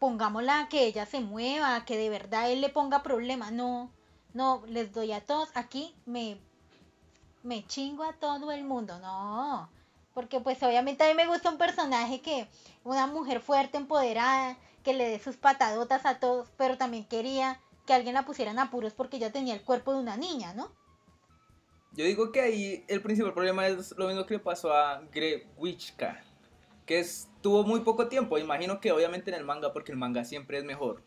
pongámosla 0.00 0.66
que 0.68 0.84
ella 0.84 1.06
se 1.06 1.20
mueva, 1.20 1.84
que 1.84 1.96
de 1.96 2.10
verdad 2.10 2.50
él 2.50 2.60
le 2.60 2.70
ponga 2.70 3.04
problema. 3.04 3.52
No, 3.52 3.92
no, 4.34 4.64
les 4.66 4.92
doy 4.92 5.12
a 5.12 5.24
todos. 5.24 5.48
Aquí 5.54 5.94
me, 6.06 6.40
me 7.44 7.64
chingo 7.68 8.02
a 8.02 8.14
todo 8.14 8.50
el 8.50 8.64
mundo. 8.64 8.98
No, 8.98 9.70
porque 10.12 10.40
pues 10.40 10.60
obviamente 10.64 11.04
a 11.04 11.06
mí 11.06 11.14
me 11.14 11.28
gusta 11.28 11.50
un 11.50 11.56
personaje 11.56 12.20
que, 12.20 12.48
una 12.82 13.06
mujer 13.06 13.40
fuerte, 13.40 13.76
empoderada, 13.76 14.56
que 14.82 14.92
le 14.92 15.08
dé 15.08 15.20
sus 15.20 15.36
patadotas 15.36 16.04
a 16.04 16.18
todos, 16.18 16.48
pero 16.56 16.76
también 16.76 17.04
quería 17.04 17.60
que 17.86 17.94
alguien 17.94 18.14
la 18.14 18.24
pusiera 18.24 18.50
en 18.50 18.58
apuros 18.58 18.92
porque 18.92 19.18
ella 19.18 19.30
tenía 19.30 19.54
el 19.54 19.62
cuerpo 19.62 19.92
de 19.92 20.00
una 20.00 20.16
niña, 20.16 20.52
¿no? 20.52 20.72
Yo 21.92 22.04
digo 22.04 22.32
que 22.32 22.40
ahí 22.40 22.84
el 22.88 23.02
principal 23.02 23.34
problema 23.34 23.68
es 23.68 23.96
lo 23.96 24.08
mismo 24.08 24.26
que 24.26 24.34
le 24.34 24.40
pasó 24.40 24.72
a 24.72 25.00
Grewichka, 25.12 26.24
que 26.86 27.00
estuvo 27.00 27.64
muy 27.64 27.80
poco 27.80 28.08
tiempo. 28.08 28.38
Imagino 28.38 28.80
que 28.80 28.92
obviamente 28.92 29.30
en 29.30 29.36
el 29.36 29.44
manga, 29.44 29.72
porque 29.72 29.92
el 29.92 29.98
manga 29.98 30.24
siempre 30.24 30.58
es 30.58 30.64
mejor. 30.64 31.02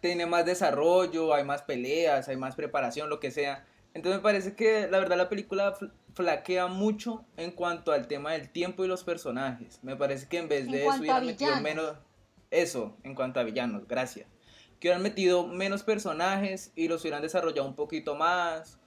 Tiene 0.00 0.26
más 0.26 0.44
desarrollo, 0.44 1.32
hay 1.32 1.44
más 1.44 1.62
peleas, 1.62 2.28
hay 2.28 2.36
más 2.36 2.54
preparación, 2.54 3.08
lo 3.08 3.18
que 3.20 3.30
sea. 3.30 3.64
Entonces 3.94 4.18
me 4.18 4.22
parece 4.22 4.54
que 4.54 4.88
la 4.88 4.98
verdad 4.98 5.16
la 5.16 5.28
película 5.30 5.74
fl- 5.74 5.90
flaquea 6.14 6.66
mucho 6.66 7.24
en 7.38 7.50
cuanto 7.50 7.92
al 7.92 8.06
tema 8.06 8.32
del 8.32 8.50
tiempo 8.50 8.84
y 8.84 8.88
los 8.88 9.04
personajes. 9.04 9.78
Me 9.82 9.96
parece 9.96 10.28
que 10.28 10.38
en 10.38 10.48
vez 10.48 10.66
En 10.66 10.72
de 10.72 10.86
eso 10.86 10.98
hubieran 10.98 11.24
metido 11.26 11.60
menos... 11.62 11.96
Eso, 12.50 12.96
en 13.02 13.14
cuanto 13.14 13.40
a 13.40 13.42
villanos, 13.42 13.88
gracias. 13.88 14.28
Que 14.78 14.88
hubieran 14.88 15.02
metido 15.02 15.46
menos 15.46 15.82
personajes 15.82 16.72
y 16.76 16.88
los 16.88 17.00
hubieran 17.02 17.22
desarrollado 17.22 17.66
un 17.66 17.74
poquito 17.74 18.14
más. 18.14 18.78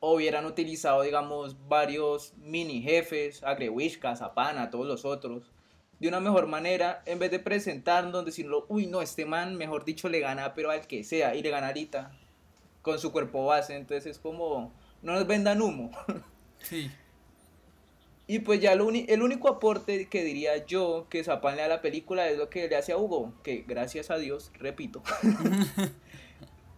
O 0.00 0.14
hubieran 0.14 0.46
utilizado, 0.46 1.02
digamos, 1.02 1.56
varios 1.68 2.34
mini 2.36 2.82
jefes, 2.82 3.42
a 3.42 3.54
Grewishka, 3.54 4.10
a 4.10 4.16
Zapana, 4.16 4.70
todos 4.70 4.86
los 4.86 5.04
otros. 5.04 5.50
De 5.98 6.08
una 6.08 6.20
mejor 6.20 6.46
manera, 6.46 7.02
en 7.06 7.18
vez 7.18 7.30
de 7.30 7.40
presentarnos, 7.40 8.24
decirlo, 8.24 8.66
uy, 8.68 8.86
no, 8.86 9.02
este 9.02 9.26
man, 9.26 9.56
mejor 9.56 9.84
dicho, 9.84 10.08
le 10.08 10.20
gana, 10.20 10.54
pero 10.54 10.70
al 10.70 10.86
que 10.86 11.02
sea, 11.02 11.34
y 11.34 11.42
le 11.42 11.50
gana 11.50 11.68
ahorita, 11.68 12.12
con 12.82 12.98
su 13.00 13.10
cuerpo 13.10 13.46
base. 13.46 13.74
Entonces 13.74 14.06
es 14.06 14.18
como, 14.18 14.72
no 15.02 15.12
nos 15.14 15.26
vendan 15.26 15.62
humo. 15.62 15.90
Sí. 16.60 16.90
Y 18.30 18.40
pues 18.40 18.60
ya 18.60 18.74
lo 18.74 18.90
el 18.90 19.22
único 19.22 19.48
aporte 19.48 20.06
que 20.06 20.22
diría 20.22 20.66
yo 20.66 21.06
que 21.08 21.24
Zapan 21.24 21.56
le 21.56 21.62
da 21.62 21.66
a 21.66 21.68
la 21.70 21.80
película 21.80 22.28
es 22.28 22.36
lo 22.36 22.50
que 22.50 22.68
le 22.68 22.76
hace 22.76 22.92
a 22.92 22.98
Hugo, 22.98 23.32
que 23.42 23.64
gracias 23.66 24.10
a 24.10 24.18
Dios, 24.18 24.52
repito, 24.58 25.02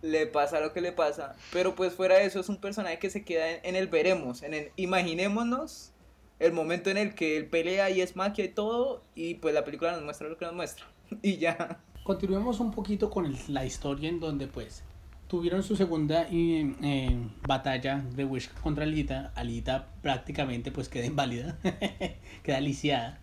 le 0.03 0.26
pasa 0.26 0.61
lo 0.61 0.72
que 0.72 0.80
le 0.80 0.92
pasa. 0.92 1.36
Pero 1.53 1.74
pues 1.74 1.92
fuera 1.92 2.16
de 2.16 2.24
eso 2.24 2.40
es 2.40 2.48
un 2.48 2.57
personaje 2.57 2.98
que 2.98 3.11
se 3.11 3.24
queda 3.24 3.51
en, 3.51 3.76
el 3.76 3.88
veremos, 3.88 4.42
en 4.42 4.55
el 4.55 4.72
imaginémonos 4.76 5.92
el 6.38 6.53
momento 6.53 6.88
en 6.90 6.96
el 6.96 7.14
que 7.14 7.36
él 7.36 7.46
pelea 7.46 7.90
y 7.90 8.01
es 8.01 8.16
magia 8.16 8.44
y 8.44 8.48
todo, 8.48 9.03
y 9.14 9.34
pues 9.34 9.55
la 9.55 9.64
película 9.64 9.92
nos 9.92 10.03
muestra 10.03 10.28
lo 10.28 10.38
que 10.38 10.46
nos 10.46 10.55
muestra. 10.55 10.86
Y 11.22 11.36
ya. 11.36 11.80
Continuemos 12.03 12.61
un 12.61 12.70
poquito 12.70 13.11
con 13.11 13.36
la 13.48 13.64
historia 13.66 14.09
en 14.09 14.20
donde 14.20 14.46
pues 14.46 14.82
tuvieron 15.28 15.62
su 15.62 15.76
segunda 15.76 16.26
eh, 16.30 16.74
eh, 16.82 17.16
batalla 17.46 18.05
de 18.16 18.24
Wish 18.24 18.51
contra 18.62 18.84
Alita. 18.84 19.32
Alita 19.34 19.88
prácticamente 20.03 20.72
pues 20.72 20.88
queda 20.88 21.05
inválida, 21.05 21.59
queda 22.42 22.61
lisiada. 22.61 23.20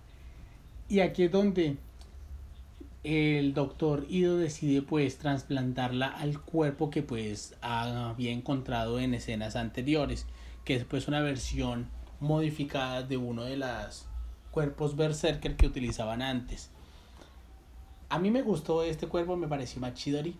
Y 0.87 0.99
aquí 0.99 1.23
es 1.23 1.31
donde 1.31 1.77
el 3.07 3.53
doctor 3.53 4.05
Ido 4.09 4.35
decide 4.35 4.81
pues 4.81 5.17
trasplantarla 5.17 6.07
al 6.07 6.41
cuerpo 6.41 6.89
que 6.89 7.03
pues 7.03 7.55
había 7.61 8.33
encontrado 8.33 8.99
en 8.99 9.13
escenas 9.13 9.55
anteriores, 9.55 10.25
que 10.65 10.75
es 10.75 10.83
pues 10.83 11.07
una 11.07 11.21
versión 11.21 11.87
modificada 12.19 13.03
de 13.03 13.15
uno 13.15 13.45
de 13.45 13.55
los 13.55 14.07
cuerpos 14.51 14.97
berserker 14.97 15.55
que 15.55 15.67
utilizaban 15.67 16.21
antes. 16.21 16.69
A 18.09 18.19
mí 18.19 18.29
me 18.29 18.41
gustó 18.41 18.83
este 18.83 19.07
cuerpo, 19.07 19.37
me 19.37 19.47
pareció 19.47 19.79
más 19.79 19.93
chidori. 19.93 20.35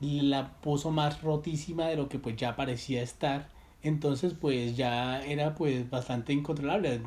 La 0.00 0.60
puso 0.60 0.90
más 0.90 1.22
rotísima 1.22 1.86
de 1.86 1.96
lo 1.96 2.10
que 2.10 2.18
pues 2.18 2.36
ya 2.36 2.54
parecía 2.54 3.00
estar. 3.00 3.48
Entonces 3.82 4.34
pues 4.38 4.76
ya 4.76 5.24
era 5.24 5.54
pues 5.54 5.88
bastante 5.88 6.34
incontrolable. 6.34 7.00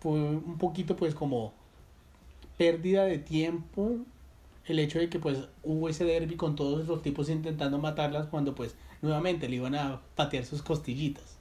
Fue 0.00 0.12
un 0.12 0.56
poquito 0.56 0.96
pues 0.96 1.14
como 1.14 1.52
pérdida 2.58 3.04
de 3.04 3.18
tiempo. 3.18 3.98
El 4.66 4.78
hecho 4.78 4.98
de 4.98 5.08
que 5.10 5.18
pues 5.18 5.38
hubo 5.62 5.88
ese 5.88 6.04
derby 6.04 6.36
con 6.36 6.56
todos 6.56 6.86
los 6.86 7.02
tipos 7.02 7.28
intentando 7.28 7.78
matarlas 7.78 8.26
cuando 8.28 8.54
pues 8.54 8.74
nuevamente 9.02 9.48
le 9.48 9.56
iban 9.56 9.74
a 9.74 10.00
patear 10.16 10.44
sus 10.44 10.62
costillitas. 10.62 11.38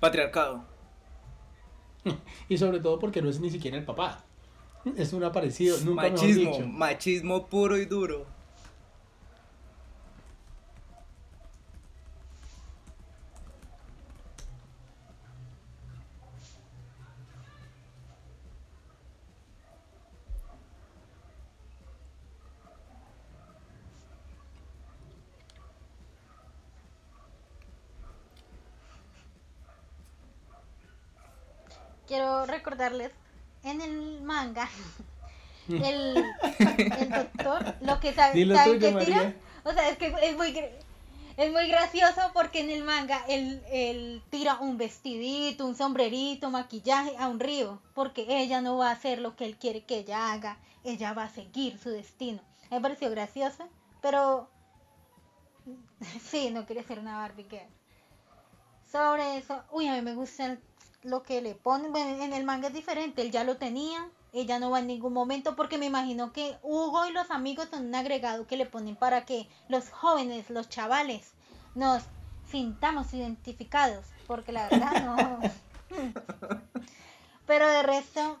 Patriarcado. 0.00 0.77
Y 2.48 2.58
sobre 2.58 2.80
todo 2.80 2.98
porque 2.98 3.22
no 3.22 3.28
es 3.28 3.40
ni 3.40 3.50
siquiera 3.50 3.76
el 3.76 3.84
papá. 3.84 4.24
Es 4.96 5.12
un 5.12 5.24
aparecido, 5.24 5.76
nunca 5.84 6.02
mejor 6.04 6.18
machismo, 6.18 6.52
dicho. 6.52 6.66
machismo 6.66 7.46
puro 7.46 7.76
y 7.76 7.84
duro. 7.84 8.26
Quiero 32.18 32.46
recordarles, 32.46 33.12
en 33.62 33.80
el 33.80 34.22
manga, 34.22 34.68
el, 35.68 36.34
el 36.58 37.10
doctor, 37.10 37.76
lo 37.80 38.00
que 38.00 38.12
sabe, 38.16 38.34
Dilo 38.34 38.56
¿saben 38.56 38.80
tuyo, 38.80 38.98
qué 38.98 39.04
tira? 39.04 39.34
O 39.62 39.72
sea, 39.72 39.88
es 39.88 39.98
que 39.98 40.12
es 40.22 40.36
muy, 40.36 40.48
es 41.36 41.52
muy 41.52 41.68
gracioso 41.68 42.20
porque 42.34 42.58
en 42.62 42.70
el 42.70 42.82
manga 42.82 43.24
él, 43.28 43.62
él 43.70 44.20
tira 44.30 44.56
un 44.58 44.78
vestidito, 44.78 45.64
un 45.64 45.76
sombrerito, 45.76 46.50
maquillaje 46.50 47.16
a 47.18 47.28
un 47.28 47.38
río, 47.38 47.80
porque 47.94 48.26
ella 48.28 48.62
no 48.62 48.78
va 48.78 48.88
a 48.88 48.94
hacer 48.94 49.20
lo 49.20 49.36
que 49.36 49.44
él 49.44 49.56
quiere 49.56 49.84
que 49.84 49.98
ella 49.98 50.32
haga, 50.32 50.58
ella 50.82 51.12
va 51.12 51.22
a 51.22 51.30
seguir 51.30 51.78
su 51.78 51.90
destino. 51.90 52.40
Me 52.72 52.80
pareció 52.80 53.10
gracioso, 53.10 53.68
pero 54.02 54.50
sí, 56.28 56.50
no 56.50 56.66
quería 56.66 56.82
ser 56.82 56.98
una 56.98 57.16
Barbie 57.18 57.46
girl. 57.48 57.68
Sobre 58.90 59.36
eso, 59.36 59.62
uy, 59.70 59.86
a 59.86 59.92
mí 59.92 60.02
me 60.02 60.14
gusta 60.16 60.46
el- 60.46 60.67
lo 61.02 61.22
que 61.22 61.40
le 61.40 61.54
ponen. 61.54 61.92
Bueno, 61.92 62.22
en 62.22 62.32
el 62.32 62.44
manga 62.44 62.68
es 62.68 62.74
diferente, 62.74 63.22
él 63.22 63.30
ya 63.30 63.44
lo 63.44 63.56
tenía, 63.56 64.08
ella 64.32 64.58
no 64.58 64.70
va 64.70 64.80
en 64.80 64.86
ningún 64.86 65.12
momento 65.12 65.56
porque 65.56 65.78
me 65.78 65.86
imagino 65.86 66.32
que 66.32 66.56
Hugo 66.62 67.06
y 67.06 67.12
los 67.12 67.30
amigos 67.30 67.68
son 67.70 67.86
un 67.86 67.94
agregado 67.94 68.46
que 68.46 68.56
le 68.56 68.66
ponen 68.66 68.96
para 68.96 69.24
que 69.24 69.48
los 69.68 69.90
jóvenes, 69.90 70.50
los 70.50 70.68
chavales, 70.68 71.32
nos 71.74 72.02
sintamos 72.50 73.12
identificados, 73.14 74.06
porque 74.26 74.52
la 74.52 74.68
verdad 74.68 75.04
no. 75.04 75.40
Pero 77.46 77.68
de 77.68 77.82
resto, 77.82 78.40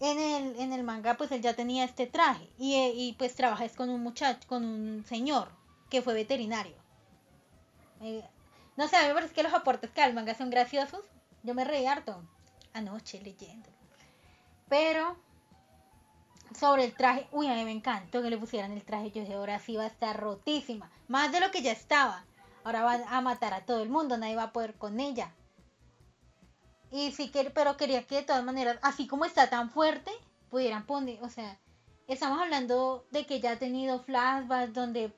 en 0.00 0.18
el, 0.18 0.60
en 0.60 0.72
el 0.72 0.84
manga 0.84 1.16
pues 1.16 1.32
él 1.32 1.42
ya 1.42 1.54
tenía 1.54 1.84
este 1.84 2.06
traje 2.06 2.48
y, 2.58 2.76
y 2.76 3.14
pues 3.18 3.34
trabajas 3.34 3.74
con 3.74 3.90
un 3.90 4.02
muchacho, 4.02 4.46
con 4.46 4.64
un 4.64 5.04
señor 5.04 5.48
que 5.90 6.02
fue 6.02 6.14
veterinario. 6.14 6.76
Eh, 8.00 8.22
no 8.76 8.86
sé, 8.86 8.96
a 8.96 9.02
mí 9.02 9.08
me 9.08 9.14
parece 9.14 9.34
que 9.34 9.42
los 9.42 9.54
aportes 9.54 9.90
que 9.90 10.02
al 10.02 10.14
manga 10.14 10.34
son 10.34 10.50
graciosos. 10.50 11.04
Yo 11.48 11.54
me 11.54 11.64
reí 11.64 11.86
harto 11.86 12.22
anoche 12.74 13.22
leyendo. 13.22 13.70
Pero 14.68 15.16
sobre 16.54 16.84
el 16.84 16.94
traje, 16.94 17.26
uy, 17.32 17.46
a 17.46 17.54
mí 17.54 17.64
me 17.64 17.72
encantó 17.72 18.20
que 18.20 18.28
le 18.28 18.36
pusieran 18.36 18.72
el 18.72 18.84
traje. 18.84 19.10
Yo 19.12 19.22
dije, 19.22 19.32
ahora 19.32 19.58
sí 19.58 19.74
va 19.74 19.84
a 19.84 19.86
estar 19.86 20.20
rotísima. 20.20 20.90
Más 21.08 21.32
de 21.32 21.40
lo 21.40 21.50
que 21.50 21.62
ya 21.62 21.72
estaba. 21.72 22.26
Ahora 22.64 22.84
va 22.84 23.00
a 23.08 23.22
matar 23.22 23.54
a 23.54 23.64
todo 23.64 23.82
el 23.82 23.88
mundo, 23.88 24.18
nadie 24.18 24.36
va 24.36 24.42
a 24.42 24.52
poder 24.52 24.74
con 24.74 25.00
ella. 25.00 25.32
Y 26.90 27.12
sí, 27.12 27.30
que, 27.30 27.48
pero 27.48 27.78
quería 27.78 28.06
que 28.06 28.16
de 28.16 28.24
todas 28.24 28.44
maneras, 28.44 28.78
así 28.82 29.06
como 29.06 29.24
está 29.24 29.48
tan 29.48 29.70
fuerte, 29.70 30.10
pudieran 30.50 30.84
poner, 30.84 31.22
o 31.22 31.30
sea, 31.30 31.58
estamos 32.08 32.42
hablando 32.42 33.06
de 33.10 33.24
que 33.24 33.40
ya 33.40 33.52
ha 33.52 33.58
tenido 33.58 34.00
flashbacks 34.00 34.74
donde, 34.74 35.14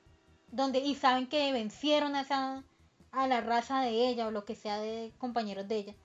donde 0.47 0.79
y 0.79 0.95
saben 0.95 1.27
que 1.27 1.51
vencieron 1.51 2.15
a, 2.15 2.21
esa, 2.21 2.63
a 3.11 3.27
la 3.27 3.41
raza 3.41 3.81
de 3.81 4.07
ella 4.07 4.27
o 4.27 4.31
lo 4.31 4.45
que 4.45 4.55
sea 4.55 4.79
de 4.79 5.13
compañeros 5.17 5.67
de 5.67 5.75
ella. 5.75 5.95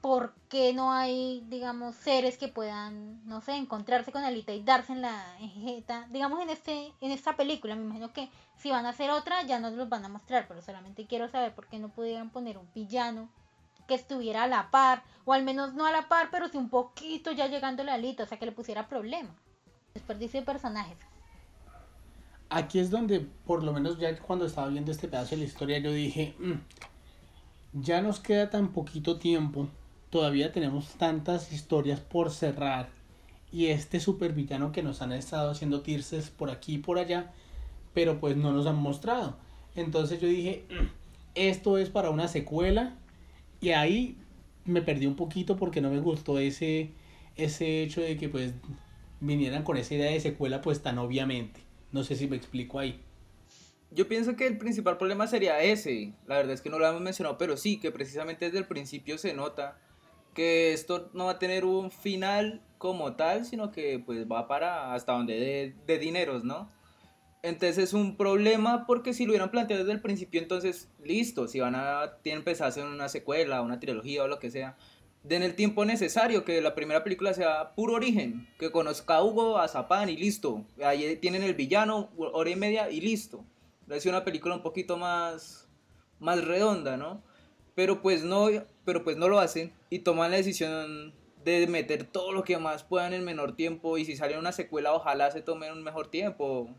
¿Por 0.00 0.32
qué 0.48 0.72
no 0.72 0.92
hay, 0.92 1.44
digamos, 1.48 1.96
seres 1.96 2.38
que 2.38 2.46
puedan, 2.46 3.26
no 3.26 3.40
sé, 3.40 3.56
encontrarse 3.56 4.12
con 4.12 4.22
Alita 4.22 4.52
y 4.52 4.62
darse 4.62 4.92
en 4.92 5.02
la 5.02 5.36
jeta? 5.40 6.06
Digamos, 6.10 6.40
en, 6.40 6.50
este, 6.50 6.92
en 7.00 7.10
esta 7.10 7.36
película, 7.36 7.74
me 7.74 7.82
imagino 7.82 8.12
que 8.12 8.30
si 8.56 8.70
van 8.70 8.86
a 8.86 8.90
hacer 8.90 9.10
otra 9.10 9.42
ya 9.42 9.58
nos 9.58 9.72
los 9.72 9.88
van 9.88 10.04
a 10.04 10.08
mostrar, 10.08 10.46
pero 10.46 10.62
solamente 10.62 11.06
quiero 11.06 11.28
saber 11.28 11.54
por 11.54 11.66
qué 11.66 11.78
no 11.80 11.88
pudieran 11.88 12.30
poner 12.30 12.58
un 12.58 12.68
villano 12.74 13.28
que 13.88 13.94
estuviera 13.94 14.44
a 14.44 14.46
la 14.46 14.70
par, 14.70 15.02
o 15.24 15.32
al 15.32 15.42
menos 15.42 15.74
no 15.74 15.86
a 15.86 15.90
la 15.90 16.08
par, 16.08 16.28
pero 16.30 16.48
sí 16.48 16.58
un 16.58 16.68
poquito 16.68 17.32
ya 17.32 17.48
llegándole 17.48 17.90
a 17.90 17.94
Alita, 17.94 18.22
o 18.22 18.26
sea, 18.26 18.38
que 18.38 18.46
le 18.46 18.52
pusiera 18.52 18.88
problema. 18.88 19.34
Desperdicio 19.94 20.40
de 20.40 20.46
personajes. 20.46 20.98
Aquí 22.50 22.78
es 22.78 22.90
donde, 22.90 23.20
por 23.20 23.64
lo 23.64 23.72
menos 23.72 23.98
ya 23.98 24.16
cuando 24.18 24.46
estaba 24.46 24.68
viendo 24.68 24.92
este 24.92 25.08
pedazo 25.08 25.30
de 25.30 25.38
la 25.38 25.44
historia, 25.44 25.78
yo 25.78 25.92
dije, 25.92 26.34
"Mm, 26.38 26.60
ya 27.72 28.00
nos 28.00 28.20
queda 28.20 28.50
tan 28.50 28.72
poquito 28.72 29.18
tiempo, 29.18 29.68
todavía 30.10 30.52
tenemos 30.52 30.88
tantas 30.94 31.52
historias 31.52 32.00
por 32.00 32.30
cerrar, 32.30 32.88
y 33.50 33.66
este 33.66 34.00
supervillano 34.00 34.72
que 34.72 34.82
nos 34.82 35.00
han 35.00 35.12
estado 35.12 35.50
haciendo 35.50 35.80
tirses 35.80 36.30
por 36.30 36.50
aquí 36.50 36.74
y 36.74 36.78
por 36.78 36.98
allá, 36.98 37.32
pero 37.94 38.20
pues 38.20 38.36
no 38.36 38.52
nos 38.52 38.66
han 38.66 38.76
mostrado. 38.76 39.36
Entonces 39.74 40.20
yo 40.20 40.28
dije, 40.28 40.64
"Mm, 40.70 40.86
esto 41.34 41.78
es 41.78 41.88
para 41.88 42.10
una 42.10 42.28
secuela, 42.28 42.96
y 43.60 43.70
ahí 43.70 44.16
me 44.64 44.82
perdí 44.82 45.06
un 45.06 45.16
poquito 45.16 45.56
porque 45.56 45.80
no 45.80 45.90
me 45.90 46.00
gustó 46.00 46.38
ese, 46.38 46.90
ese 47.36 47.82
hecho 47.82 48.00
de 48.00 48.16
que 48.16 48.28
pues 48.28 48.52
vinieran 49.20 49.64
con 49.64 49.76
esa 49.76 49.94
idea 49.94 50.10
de 50.10 50.20
secuela 50.20 50.60
pues 50.60 50.82
tan 50.82 50.98
obviamente. 50.98 51.60
No 51.90 52.04
sé 52.04 52.16
si 52.16 52.26
me 52.26 52.36
explico 52.36 52.78
ahí. 52.78 53.00
Yo 53.90 54.06
pienso 54.06 54.36
que 54.36 54.46
el 54.46 54.58
principal 54.58 54.98
problema 54.98 55.26
sería 55.26 55.62
ese. 55.62 56.12
La 56.26 56.36
verdad 56.36 56.52
es 56.52 56.60
que 56.60 56.68
no 56.68 56.78
lo 56.78 56.86
hemos 56.86 57.00
mencionado, 57.00 57.38
pero 57.38 57.56
sí, 57.56 57.80
que 57.80 57.90
precisamente 57.90 58.44
desde 58.44 58.58
el 58.58 58.66
principio 58.66 59.16
se 59.16 59.32
nota 59.32 59.78
que 60.38 60.72
esto 60.72 61.10
no 61.14 61.24
va 61.24 61.32
a 61.32 61.38
tener 61.40 61.64
un 61.64 61.90
final 61.90 62.62
como 62.78 63.16
tal, 63.16 63.44
sino 63.44 63.72
que 63.72 63.98
pues 63.98 64.24
va 64.30 64.46
para 64.46 64.94
hasta 64.94 65.14
donde 65.14 65.34
de, 65.34 65.74
de 65.84 65.98
dineros, 65.98 66.44
¿no? 66.44 66.70
Entonces 67.42 67.76
es 67.78 67.92
un 67.92 68.16
problema 68.16 68.86
porque 68.86 69.14
si 69.14 69.24
lo 69.24 69.32
hubieran 69.32 69.50
planteado 69.50 69.82
desde 69.82 69.94
el 69.94 70.00
principio, 70.00 70.40
entonces 70.40 70.92
listo, 71.02 71.48
si 71.48 71.58
van 71.58 71.74
a 71.74 72.18
tienen 72.22 72.44
pensado 72.44 72.68
hacer 72.68 72.86
una 72.86 73.08
secuela, 73.08 73.62
una 73.62 73.80
trilogía 73.80 74.22
o 74.22 74.28
lo 74.28 74.38
que 74.38 74.52
sea, 74.52 74.76
den 75.24 75.42
el 75.42 75.56
tiempo 75.56 75.84
necesario, 75.84 76.44
que 76.44 76.60
la 76.60 76.76
primera 76.76 77.02
película 77.02 77.34
sea 77.34 77.74
puro 77.74 77.94
origen, 77.94 78.48
que 78.60 78.70
conozca 78.70 79.16
a 79.16 79.24
Hugo, 79.24 79.58
a 79.58 79.66
Zapan 79.66 80.08
y 80.08 80.16
listo. 80.16 80.64
Ahí 80.84 81.16
tienen 81.16 81.42
el 81.42 81.54
villano, 81.54 82.10
hora 82.16 82.50
y 82.50 82.54
media 82.54 82.92
y 82.92 83.00
listo. 83.00 83.44
Es 83.90 84.06
una 84.06 84.24
película 84.24 84.54
un 84.54 84.62
poquito 84.62 84.96
más, 84.96 85.68
más 86.20 86.44
redonda, 86.44 86.96
¿no? 86.96 87.24
Pero 87.74 88.02
pues 88.02 88.22
no, 88.22 88.50
pero 88.88 89.04
pues 89.04 89.18
no 89.18 89.28
lo 89.28 89.38
hacen 89.38 89.70
y 89.90 89.98
toman 89.98 90.30
la 90.30 90.38
decisión 90.38 91.12
de 91.44 91.66
meter 91.66 92.04
todo 92.04 92.32
lo 92.32 92.42
que 92.42 92.56
más 92.56 92.84
puedan 92.84 93.12
en 93.12 93.22
menor 93.22 93.54
tiempo 93.54 93.98
y 93.98 94.06
si 94.06 94.16
sale 94.16 94.38
una 94.38 94.50
secuela 94.50 94.94
ojalá 94.94 95.30
se 95.30 95.42
tomen 95.42 95.74
un 95.74 95.82
mejor 95.82 96.10
tiempo 96.10 96.74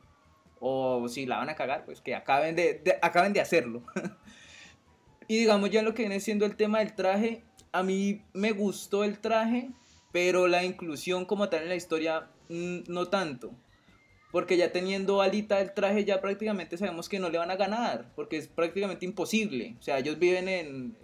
o 0.60 1.07
si 1.07 1.28
la 1.28 1.38
van 1.38 1.49
a 1.49 1.55
cagar, 1.55 1.86
pues 1.86 2.01
que 2.01 2.16
acaben 2.16 2.55
de, 2.55 2.97
acaben 3.03 3.32
de 3.32 3.41
hacerlo. 3.41 3.84
y 5.28 5.38
digamos 5.38 5.70
ya 5.70 5.84
lo 5.84 5.93
que 5.93 6.01
viene 6.01 6.20
siendo 6.20 6.47
el 6.47 6.55
tema 6.55 6.80
del 6.80 6.95
traje, 6.95 7.43
a 7.72 7.84
mí 7.84 8.24
me 8.34 8.53
gustó 8.53 9.03
el 9.03 9.20
traje, 9.20 9.70
pero 10.12 10.47
la 10.47 10.64
inclusión 10.64 11.26
como 11.26 11.47
tal 11.47 11.62
en 11.62 11.70
la 11.70 11.76
historia 11.76 12.28
mm, 12.49 12.86
no 12.88 13.05
tanto. 13.10 13.51
Porque 14.32 14.58
ya 14.58 14.72
teniendo 14.72 15.22
Alita 15.22 15.60
el 15.60 15.74
traje 15.74 16.06
ya 16.06 16.22
prácticamente 16.22 16.78
sabemos 16.78 17.10
que 17.10 17.20
no 17.20 17.30
le 17.30 17.40
van 17.40 17.50
a 17.50 17.56
ganar, 17.56 18.12
porque 18.16 18.38
es 18.38 18.48
prácticamente 18.48 19.06
imposible. 19.06 19.76
O 19.80 19.82
sea, 19.82 20.00
ellos 20.00 20.20
viven 20.20 20.48
en, 20.48 20.98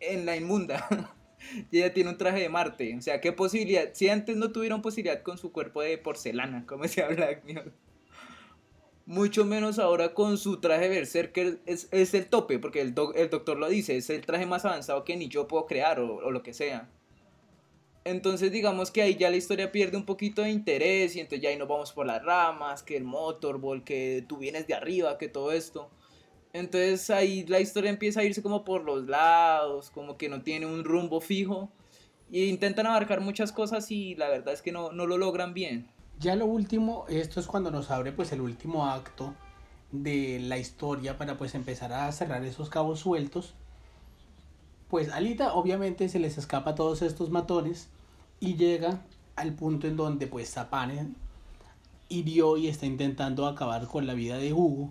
en 0.00 0.26
la 0.26 0.36
inmunda. 0.36 0.86
y 1.70 1.78
ella 1.78 1.94
tiene 1.94 2.10
un 2.10 2.18
traje 2.18 2.40
de 2.40 2.48
Marte. 2.48 2.94
O 2.98 3.02
sea, 3.02 3.20
¿qué 3.20 3.32
posibilidad? 3.32 3.90
Si 3.94 4.08
antes 4.08 4.36
no 4.36 4.52
tuvieron 4.52 4.82
posibilidad 4.82 5.22
con 5.22 5.38
su 5.38 5.52
cuerpo 5.52 5.82
de 5.82 5.96
porcelana, 5.96 6.66
como 6.66 6.82
decía 6.82 7.08
Black 7.08 7.42
mucho 9.06 9.44
menos 9.44 9.78
ahora 9.78 10.12
con 10.14 10.36
su 10.36 10.60
traje 10.60 10.88
Berserker 10.88 11.60
es, 11.64 11.88
es 11.92 12.12
el 12.12 12.26
tope, 12.26 12.58
porque 12.58 12.80
el, 12.80 12.94
el, 13.14 13.30
doctor 13.30 13.56
lo 13.56 13.68
dice, 13.68 13.96
es 13.96 14.10
el 14.10 14.26
traje 14.26 14.46
más 14.46 14.64
avanzado 14.64 15.04
que 15.04 15.16
ni 15.16 15.28
yo 15.28 15.46
puedo 15.46 15.66
crear 15.66 16.00
o, 16.00 16.16
o, 16.16 16.30
lo 16.32 16.42
que 16.42 16.52
sea. 16.52 16.90
Entonces 18.06 18.52
digamos 18.52 18.92
que 18.92 19.02
ahí 19.02 19.16
ya 19.16 19.30
la 19.30 19.36
historia 19.36 19.72
pierde 19.72 19.96
un 19.96 20.04
poquito 20.04 20.42
de 20.42 20.50
interés 20.50 21.16
y 21.16 21.20
entonces 21.20 21.42
ya 21.42 21.48
ahí 21.48 21.56
nos 21.56 21.66
vamos 21.66 21.90
por 21.90 22.06
las 22.06 22.22
ramas, 22.22 22.84
que 22.84 22.96
el 22.96 23.02
motorball, 23.02 23.82
que 23.82 24.24
tú 24.28 24.36
vienes 24.36 24.68
de 24.68 24.74
arriba, 24.74 25.18
que 25.18 25.26
todo 25.26 25.50
esto. 25.50 25.90
Entonces 26.52 27.10
ahí 27.10 27.44
la 27.46 27.58
historia 27.58 27.90
empieza 27.90 28.20
a 28.20 28.22
irse 28.22 28.44
como 28.44 28.64
por 28.64 28.84
los 28.84 29.08
lados, 29.08 29.90
como 29.90 30.16
que 30.16 30.28
no 30.28 30.42
tiene 30.42 30.66
un 30.66 30.84
rumbo 30.84 31.20
fijo. 31.20 31.68
Y 32.30 32.44
intentan 32.44 32.86
abarcar 32.86 33.20
muchas 33.20 33.50
cosas 33.50 33.90
y 33.90 34.14
la 34.14 34.28
verdad 34.28 34.54
es 34.54 34.62
que 34.62 34.70
no, 34.70 34.92
no 34.92 35.06
lo 35.06 35.18
logran 35.18 35.52
bien. 35.52 35.88
Ya 36.20 36.36
lo 36.36 36.46
último, 36.46 37.06
esto 37.08 37.40
es 37.40 37.48
cuando 37.48 37.72
nos 37.72 37.90
abre 37.90 38.12
pues 38.12 38.30
el 38.30 38.40
último 38.40 38.86
acto 38.86 39.34
de 39.90 40.38
la 40.38 40.58
historia 40.58 41.18
para 41.18 41.36
pues 41.36 41.56
empezar 41.56 41.92
a 41.92 42.12
cerrar 42.12 42.44
esos 42.44 42.70
cabos 42.70 43.00
sueltos. 43.00 43.54
Pues 44.86 45.10
Alita 45.10 45.54
obviamente 45.54 46.08
se 46.08 46.20
les 46.20 46.38
escapa 46.38 46.70
a 46.70 46.74
todos 46.76 47.02
estos 47.02 47.30
matones 47.30 47.88
y 48.40 48.56
llega 48.56 49.02
al 49.34 49.54
punto 49.54 49.86
en 49.86 49.96
donde 49.96 50.26
pues 50.26 50.50
Zapane 50.50 51.08
hirió 52.08 52.56
y 52.56 52.68
está 52.68 52.86
intentando 52.86 53.46
acabar 53.46 53.86
con 53.86 54.06
la 54.06 54.14
vida 54.14 54.38
de 54.38 54.52
Hugo, 54.52 54.90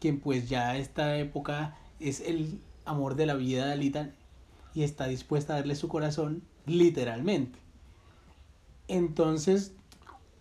quien 0.00 0.20
pues 0.20 0.48
ya 0.48 0.70
a 0.70 0.76
esta 0.76 1.16
época 1.18 1.76
es 2.00 2.20
el 2.20 2.60
amor 2.84 3.14
de 3.14 3.26
la 3.26 3.34
vida 3.34 3.66
de 3.66 3.72
Alita 3.72 4.10
y 4.74 4.82
está 4.82 5.06
dispuesta 5.06 5.54
a 5.54 5.56
darle 5.56 5.74
su 5.74 5.88
corazón 5.88 6.42
literalmente. 6.66 7.58
Entonces 8.86 9.72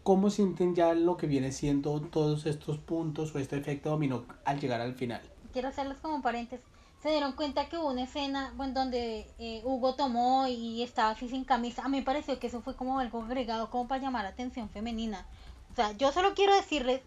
¿Cómo 0.08 0.30
sienten 0.30 0.74
ya 0.74 0.94
lo 0.94 1.18
que 1.18 1.28
viene 1.28 1.52
siendo 1.52 2.00
todos 2.00 2.46
estos 2.46 2.78
puntos 2.78 3.36
o 3.36 3.40
este 3.40 3.58
efecto 3.58 3.90
dominó 3.90 4.24
al 4.46 4.58
llegar 4.58 4.80
al 4.80 4.94
final? 4.94 5.20
Quiero 5.52 5.68
hacerlos 5.68 5.98
como 5.98 6.22
paréntesis. 6.22 6.66
Se 7.02 7.10
dieron 7.10 7.34
cuenta 7.34 7.70
que 7.70 7.78
hubo 7.78 7.90
una 7.92 8.04
escena 8.04 8.52
bueno, 8.56 8.74
donde 8.74 9.32
eh, 9.38 9.62
Hugo 9.64 9.94
tomó 9.96 10.48
y 10.48 10.82
estaba 10.82 11.12
así 11.12 11.30
sin 11.30 11.46
camisa. 11.46 11.84
A 11.84 11.90
mí 11.90 11.98
me 12.00 12.04
pareció 12.04 12.40
que 12.40 12.48
eso 12.48 12.62
fue 12.62 12.76
como 12.76 13.00
algo 13.00 13.22
agregado 13.22 13.70
como 13.70 13.88
para 13.88 14.02
llamar 14.02 14.24
la 14.24 14.30
atención 14.30 14.70
femenina. 14.70 15.28
O 15.72 15.76
sea, 15.76 15.92
yo 15.92 16.12
solo 16.12 16.34
quiero 16.34 16.56
decirles 16.56 17.02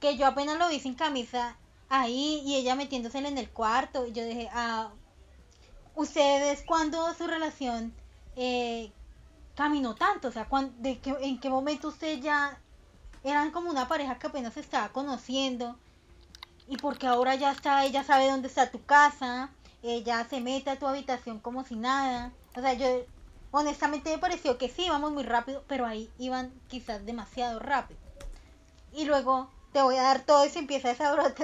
que 0.00 0.16
yo 0.18 0.26
apenas 0.26 0.58
lo 0.58 0.68
vi 0.68 0.80
sin 0.80 0.94
camisa 0.94 1.56
ahí 1.88 2.42
y 2.44 2.56
ella 2.56 2.74
metiéndosela 2.74 3.28
en 3.28 3.38
el 3.38 3.48
cuarto. 3.50 4.06
Y 4.06 4.12
yo 4.12 4.24
dije, 4.24 4.50
ah, 4.52 4.90
¿ustedes 5.94 6.62
cuándo 6.66 7.12
su 7.14 7.26
relación 7.26 7.94
eh, 8.36 8.92
caminó 9.54 9.94
tanto? 9.94 10.28
O 10.28 10.32
sea, 10.32 10.46
de 10.78 10.98
qué, 10.98 11.16
¿en 11.20 11.40
qué 11.40 11.48
momento 11.48 11.88
usted 11.88 12.20
ya 12.20 12.58
eran 13.24 13.50
como 13.50 13.70
una 13.70 13.88
pareja 13.88 14.18
que 14.18 14.26
apenas 14.26 14.54
se 14.54 14.60
estaba 14.60 14.90
conociendo? 14.90 15.78
Y 16.68 16.76
porque 16.76 17.06
ahora 17.06 17.34
ya 17.34 17.52
está, 17.52 17.84
ella 17.84 18.04
sabe 18.04 18.30
dónde 18.30 18.48
está 18.48 18.70
tu 18.70 18.84
casa, 18.84 19.50
ella 19.82 20.26
se 20.28 20.40
mete 20.40 20.70
a 20.70 20.78
tu 20.78 20.86
habitación 20.86 21.40
como 21.40 21.64
si 21.64 21.76
nada. 21.76 22.32
O 22.56 22.60
sea, 22.60 22.74
yo 22.74 22.86
honestamente 23.50 24.10
me 24.10 24.18
pareció 24.18 24.58
que 24.58 24.68
sí, 24.68 24.86
íbamos 24.86 25.12
muy 25.12 25.22
rápido, 25.22 25.64
pero 25.68 25.86
ahí 25.86 26.10
iban 26.18 26.52
quizás 26.68 27.04
demasiado 27.04 27.58
rápido. 27.58 28.00
Y 28.92 29.04
luego 29.04 29.50
te 29.72 29.82
voy 29.82 29.96
a 29.96 30.02
dar 30.02 30.20
todo 30.20 30.44
y 30.44 30.50
se 30.50 30.58
empieza 30.58 30.94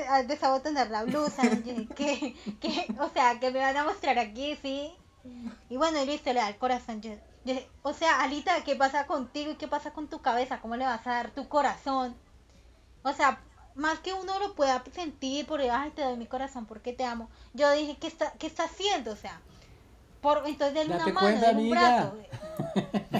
a 0.08 0.22
desabotonar 0.22 0.90
la 0.90 1.04
blusa. 1.04 1.42
que, 1.96 2.36
que, 2.60 2.94
o 3.00 3.08
sea, 3.10 3.40
que 3.40 3.50
me 3.50 3.58
van 3.58 3.76
a 3.76 3.84
mostrar 3.84 4.18
aquí, 4.18 4.56
sí. 4.62 4.92
Y 5.68 5.76
bueno, 5.76 6.02
y 6.02 6.06
listo, 6.06 6.32
le 6.32 6.40
da 6.40 6.48
el 6.48 6.58
corazón. 6.58 7.00
Yo, 7.00 7.12
o 7.82 7.92
sea, 7.92 8.20
Alita, 8.20 8.62
¿qué 8.64 8.76
pasa 8.76 9.06
contigo 9.06 9.52
y 9.52 9.56
qué 9.56 9.68
pasa 9.68 9.92
con 9.92 10.08
tu 10.08 10.20
cabeza? 10.20 10.60
¿Cómo 10.60 10.76
le 10.76 10.84
vas 10.84 11.06
a 11.06 11.10
dar 11.10 11.30
tu 11.30 11.48
corazón? 11.48 12.14
O 13.02 13.12
sea, 13.12 13.40
más 13.74 14.00
que 14.00 14.12
uno 14.12 14.38
lo 14.38 14.54
pueda 14.54 14.82
sentir 14.92 15.46
por, 15.46 15.60
ay, 15.60 15.90
te 15.94 16.02
doy 16.02 16.16
mi 16.16 16.26
corazón 16.26 16.66
porque 16.66 16.92
te 16.92 17.04
amo. 17.04 17.30
Yo 17.54 17.70
dije, 17.72 17.96
¿qué 18.00 18.06
está, 18.06 18.32
qué 18.38 18.46
está 18.46 18.64
haciendo? 18.64 19.12
O 19.12 19.16
sea, 19.16 19.40
por, 20.20 20.42
entonces 20.46 20.74
denle 20.74 20.96
una 20.96 21.06
mano, 21.06 21.20
cuenta, 21.20 21.50
un 21.50 21.70
brazo. 21.70 22.16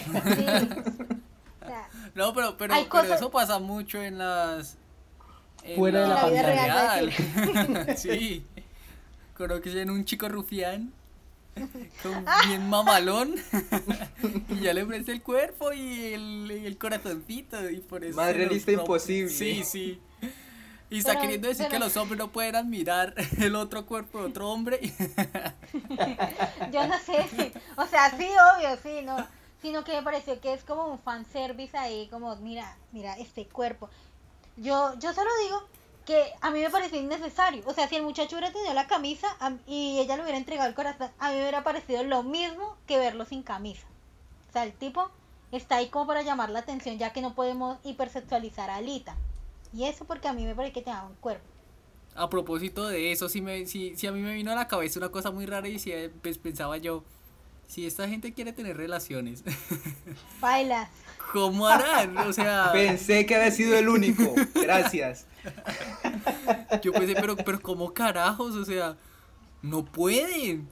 Sí. 0.09 0.47
O 1.61 1.67
sea, 1.67 1.89
no, 2.15 2.33
pero, 2.33 2.57
pero, 2.57 2.75
pero 2.75 2.89
cosas... 2.89 3.21
eso 3.21 3.31
pasa 3.31 3.59
mucho 3.59 4.03
en 4.03 4.19
las... 4.19 4.79
En 5.65 5.77
Fuera 5.77 6.07
la, 6.07 6.09
de 6.09 6.15
la, 6.15 6.29
vida 6.31 6.43
real. 6.43 7.13
real. 7.13 7.97
sí. 7.97 8.47
Creo 9.35 9.61
que 9.61 9.83
en 9.83 9.91
un 9.91 10.05
chico 10.05 10.29
rufián 10.29 10.93
Con 12.03 12.25
bien 12.47 12.69
mamalón. 12.69 13.35
y 14.51 14.61
ya 14.61 14.73
le 14.75 14.83
ofrece 14.83 15.13
el 15.13 15.23
cuerpo 15.23 15.73
y 15.73 16.15
el, 16.15 16.51
y 16.63 16.67
el 16.67 16.79
corazoncito. 16.79 17.69
Y 17.71 17.79
por 17.81 18.05
eso 18.05 18.17
Más 18.17 18.35
realista 18.35 18.73
imposible. 18.73 19.31
Sí, 19.31 19.63
sí. 19.65 20.01
Y 20.91 20.99
está 20.99 21.11
Pero- 21.11 21.21
queriendo 21.23 21.49
decir 21.49 21.69
que 21.69 21.79
los 21.79 21.97
hombres 21.97 22.19
no 22.19 22.29
pueden 22.33 22.57
admirar 22.57 23.15
el 23.39 23.55
otro 23.57 23.85
cuerpo 23.87 24.21
de 24.21 24.27
otro 24.27 24.49
hombre. 24.51 24.81
Yo 26.73 26.87
no 26.87 26.99
sé, 26.99 27.53
o 27.77 27.87
sea, 27.87 28.11
sí, 28.17 28.27
obvio, 28.57 28.79
sí, 28.83 29.05
no, 29.05 29.27
sino 29.61 29.85
que 29.85 29.93
me 29.93 30.03
pareció 30.03 30.41
que 30.41 30.55
es 30.55 30.65
como 30.65 30.87
un 30.87 30.99
fanservice 30.99 31.77
ahí, 31.77 32.09
como, 32.09 32.35
mira, 32.37 32.77
mira, 32.93 33.15
este 33.19 33.47
cuerpo. 33.47 33.91
Yo, 34.57 34.95
yo 34.99 35.13
solo 35.13 35.31
digo 35.45 35.63
que 36.09 36.33
a 36.41 36.51
mí 36.51 36.61
me 36.61 36.71
pareció 36.71 36.99
innecesario, 36.99 37.63
o 37.67 37.75
sea, 37.75 37.87
si 37.87 37.97
el 37.97 38.03
muchacho 38.03 38.35
hubiera 38.35 38.51
tenido 38.51 38.73
la 38.73 38.87
camisa 38.87 39.29
y 39.67 39.99
ella 39.99 40.17
le 40.17 40.23
hubiera 40.23 40.39
entregado 40.39 40.67
el 40.67 40.75
corazón, 40.75 41.11
a 41.19 41.29
mí 41.29 41.35
me 41.35 41.43
hubiera 41.43 41.63
parecido 41.63 42.03
lo 42.03 42.23
mismo 42.23 42.79
que 42.87 42.97
verlo 42.97 43.27
sin 43.27 43.43
camisa. 43.43 43.87
O 44.49 44.53
sea, 44.55 44.65
el 44.65 44.73
tipo 44.73 45.11
está 45.53 45.77
ahí 45.77 45.89
como 45.89 46.07
para 46.07 46.23
llamar 46.23 46.49
la 46.49 46.61
atención, 46.61 46.97
ya 46.97 47.13
que 47.13 47.21
no 47.21 47.35
podemos 47.35 47.77
hipersexualizar 47.85 48.71
a 48.71 48.77
Alita. 48.77 49.17
Y 49.75 49.85
eso 49.85 50.07
porque 50.07 50.29
a 50.29 50.33
mí 50.33 50.47
me 50.47 50.55
parece 50.55 50.73
que 50.73 50.81
tenía 50.81 51.03
un 51.03 51.15
cuerpo. 51.17 51.45
A 52.15 52.31
propósito 52.31 52.89
de 52.89 53.13
eso, 53.13 53.29
sí, 53.29 53.43
me, 53.43 53.67
sí, 53.67 53.93
sí 53.95 54.07
a 54.07 54.13
mí 54.13 54.21
me 54.21 54.33
vino 54.33 54.51
a 54.51 54.55
la 54.55 54.67
cabeza 54.67 54.99
una 54.99 55.11
cosa 55.11 55.31
muy 55.31 55.45
rara 55.45 55.69
y 55.69 55.79
sí, 55.79 55.93
pues, 56.23 56.39
pensaba 56.39 56.79
yo, 56.79 57.05
si 57.69 57.87
esta 57.87 58.09
gente 58.09 58.33
quiere 58.35 58.53
tener 58.53 58.77
relaciones, 58.77 59.45
Bailas. 60.41 60.89
¿cómo 61.33 61.67
harán? 61.69 62.17
O 62.19 62.33
sea, 62.33 62.71
Pensé 62.73 63.25
que 63.27 63.37
había 63.37 63.51
sido 63.53 63.77
el 63.77 63.89
único. 63.89 64.35
Gracias. 64.55 65.27
yo 66.83 66.93
pensé, 66.93 67.15
pero, 67.15 67.37
pero 67.37 67.61
¿cómo 67.61 67.93
carajos? 67.95 68.57
O 68.57 68.65
sea, 68.65 68.97
no 69.63 69.85
pueden. 69.85 70.67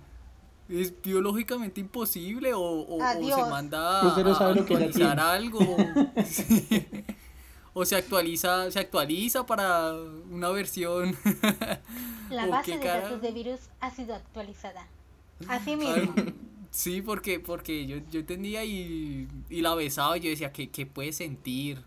Es 0.68 0.92
biológicamente 1.01 1.80
imposible 1.80 2.53
o, 2.55 2.61
o- 2.61 2.97
o 2.99 3.24
se 3.36 3.51
manda 3.51 4.01
a, 4.01 4.07
Usted 4.09 4.24
no 4.24 4.34
sabe 4.34 4.59
a 4.59 4.62
actualizar 4.62 5.20
algo. 5.20 5.61
Sí. 6.26 6.86
O 7.78 7.84
se 7.84 7.94
actualiza, 7.94 8.70
se 8.70 8.80
actualiza 8.80 9.44
para 9.44 9.92
una 10.30 10.49
versión. 10.49 11.14
La 12.30 12.47
¿O 12.47 12.51
base 12.51 12.72
de 12.72 12.80
cara? 12.80 13.03
datos 13.03 13.20
de 13.20 13.32
virus 13.32 13.61
ha 13.80 13.90
sido 13.90 14.14
actualizada. 14.14 14.86
Así 15.47 15.76
mismo. 15.76 16.14
Sí, 16.71 17.01
porque, 17.03 17.41
porque 17.41 17.87
yo, 17.87 17.99
yo 18.11 18.21
entendía 18.21 18.64
y, 18.64 19.29
y 19.49 19.61
la 19.62 19.75
besaba 19.75 20.17
y 20.19 20.21
yo 20.21 20.31
decía, 20.31 20.53
¿qué, 20.53 20.71
qué 20.71 20.87
puede 20.87 21.12
sentir? 21.12 21.83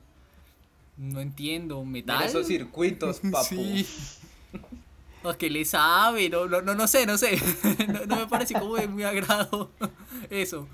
No 0.98 1.20
entiendo, 1.22 1.82
En 1.82 1.92
metal. 1.92 2.24
esos 2.24 2.48
circuitos, 2.48 3.20
papu. 3.32 3.56
Sí. 3.56 3.88
¿A 5.24 5.38
qué 5.38 5.50
le 5.50 5.66
sabe? 5.66 6.30
No, 6.30 6.46
no, 6.48 6.62
no, 6.62 6.76
no 6.76 6.88
sé, 6.88 7.06
no 7.06 7.18
sé. 7.18 7.38
No, 7.88 8.06
no 8.06 8.16
me 8.18 8.28
pareció 8.28 8.60
como 8.60 8.76
de 8.76 8.88
muy 8.88 9.04
agrado 9.04 9.72
eso. 10.30 10.68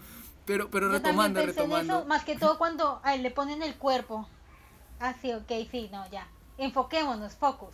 Pero, 0.45 0.70
pero 0.70 0.88
Yo 0.88 0.93
retomando, 0.93 1.39
pensé 1.41 1.64
en 1.64 1.72
retomando. 1.72 1.97
eso, 1.99 2.06
más 2.08 2.24
que 2.24 2.38
todo 2.38 2.58
cuando 2.58 2.99
a 3.03 3.16
él 3.16 3.24
le 3.24 3.32
ponen 3.32 3.64
el 3.64 3.76
cuerpo. 3.76 4.28
Así, 4.99 5.34
ok, 5.34 5.51
sí, 5.72 5.89
no, 5.91 6.10
ya. 6.12 6.28
Enfoquémonos, 6.58 7.36
focus. 7.36 7.74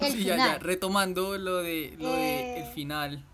El 0.00 0.12
Sí, 0.12 0.24
ya, 0.24 0.34
final. 0.34 0.38
ya, 0.38 0.58
retomando 0.58 1.38
lo 1.38 1.58
de, 1.58 1.94
lo 1.98 2.12
de 2.12 2.56
el 2.58 2.64
Eh. 2.64 2.72
final. 2.74 3.24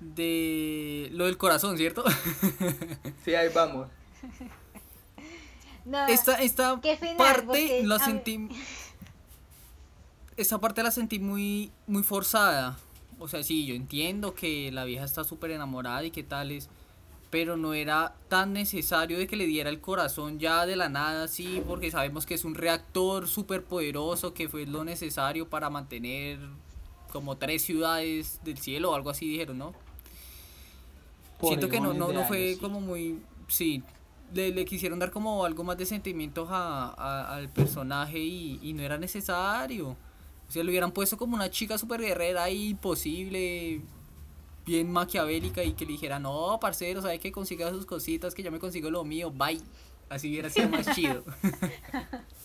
De 0.00 1.08
lo 1.12 1.26
del 1.26 1.36
corazón, 1.36 1.76
¿cierto? 1.76 2.04
Sí, 3.24 3.34
ahí 3.34 3.48
vamos. 3.54 3.88
No, 5.84 6.06
Esta, 6.08 6.40
esta 6.42 6.80
parte 7.16 7.82
la 7.84 7.98
mí- 7.98 8.04
sentí. 8.04 8.48
Esta 10.36 10.58
parte 10.58 10.82
la 10.82 10.90
sentí 10.90 11.18
muy, 11.18 11.70
muy 11.86 12.02
forzada. 12.02 12.78
O 13.18 13.28
sea, 13.28 13.42
sí, 13.42 13.66
yo 13.66 13.74
entiendo 13.74 14.34
que 14.34 14.70
la 14.72 14.84
vieja 14.84 15.04
está 15.04 15.24
súper 15.24 15.50
enamorada 15.50 16.02
y 16.04 16.10
qué 16.10 16.22
tales. 16.22 16.68
Pero 17.30 17.56
no 17.56 17.74
era 17.74 18.14
tan 18.28 18.52
necesario 18.52 19.18
de 19.18 19.26
que 19.26 19.36
le 19.36 19.46
diera 19.46 19.70
el 19.70 19.80
corazón 19.80 20.38
ya 20.38 20.66
de 20.66 20.74
la 20.76 20.88
nada, 20.88 21.28
sí, 21.28 21.62
porque 21.66 21.90
sabemos 21.90 22.26
que 22.26 22.34
es 22.34 22.44
un 22.44 22.54
reactor 22.56 23.28
súper 23.28 23.62
poderoso 23.62 24.34
que 24.34 24.48
fue 24.48 24.66
lo 24.66 24.84
necesario 24.84 25.48
para 25.48 25.70
mantener 25.70 26.38
como 27.12 27.36
tres 27.36 27.62
ciudades 27.62 28.40
del 28.42 28.58
cielo 28.58 28.90
o 28.90 28.94
algo 28.94 29.10
así 29.10 29.28
dijeron, 29.28 29.58
¿no? 29.58 29.74
Siento 31.42 31.68
que 31.68 31.80
no, 31.80 31.92
no, 31.94 32.12
no 32.12 32.24
fue 32.24 32.38
años, 32.38 32.54
sí. 32.54 32.60
como 32.60 32.80
muy. 32.80 33.20
Sí, 33.48 33.82
le, 34.32 34.52
le 34.52 34.64
quisieron 34.64 34.98
dar 34.98 35.10
como 35.10 35.44
algo 35.44 35.64
más 35.64 35.76
de 35.78 35.86
sentimientos 35.86 36.48
a, 36.50 36.88
a- 36.96 37.34
al 37.36 37.48
personaje 37.50 38.18
y, 38.18 38.58
y 38.62 38.72
no 38.72 38.82
era 38.82 38.98
necesario. 38.98 39.90
O 40.48 40.52
sea, 40.52 40.64
le 40.64 40.70
hubieran 40.70 40.92
puesto 40.92 41.16
como 41.16 41.34
una 41.36 41.50
chica 41.50 41.78
super 41.78 42.00
guerrera 42.00 42.44
ahí, 42.44 42.70
imposible, 42.70 43.82
bien 44.66 44.90
maquiavélica 44.92 45.64
y 45.64 45.72
que 45.74 45.86
le 45.86 45.92
dijera, 45.92 46.18
no, 46.18 46.58
parcero, 46.60 47.02
sabe 47.02 47.18
que 47.20 47.32
consiga 47.32 47.70
sus 47.70 47.86
cositas, 47.86 48.34
que 48.34 48.42
yo 48.42 48.52
me 48.52 48.58
consigo 48.58 48.90
lo 48.90 49.04
mío, 49.04 49.30
bye. 49.30 49.60
Así 50.08 50.28
hubiera 50.28 50.50
sido 50.50 50.68
más 50.68 50.86
chido. 50.94 51.24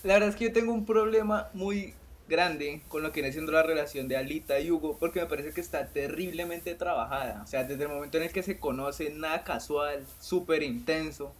La 0.02 0.14
verdad 0.14 0.28
es 0.30 0.36
que 0.36 0.44
yo 0.46 0.52
tengo 0.52 0.72
un 0.72 0.84
problema 0.86 1.48
muy 1.52 1.94
grande 2.28 2.82
con 2.88 3.02
lo 3.02 3.12
que 3.12 3.20
viene 3.20 3.32
siendo 3.32 3.52
la 3.52 3.62
relación 3.62 4.08
de 4.08 4.16
Alita 4.16 4.58
y 4.60 4.70
Hugo, 4.70 4.98
porque 4.98 5.20
me 5.20 5.26
parece 5.26 5.52
que 5.52 5.60
está 5.60 5.88
terriblemente 5.88 6.74
trabajada. 6.74 7.42
O 7.42 7.46
sea, 7.46 7.64
desde 7.64 7.84
el 7.84 7.88
momento 7.90 8.18
en 8.18 8.24
el 8.24 8.32
que 8.32 8.42
se 8.42 8.58
conocen, 8.58 9.20
nada 9.20 9.44
casual, 9.44 10.06
súper 10.20 10.62
intenso. 10.62 11.34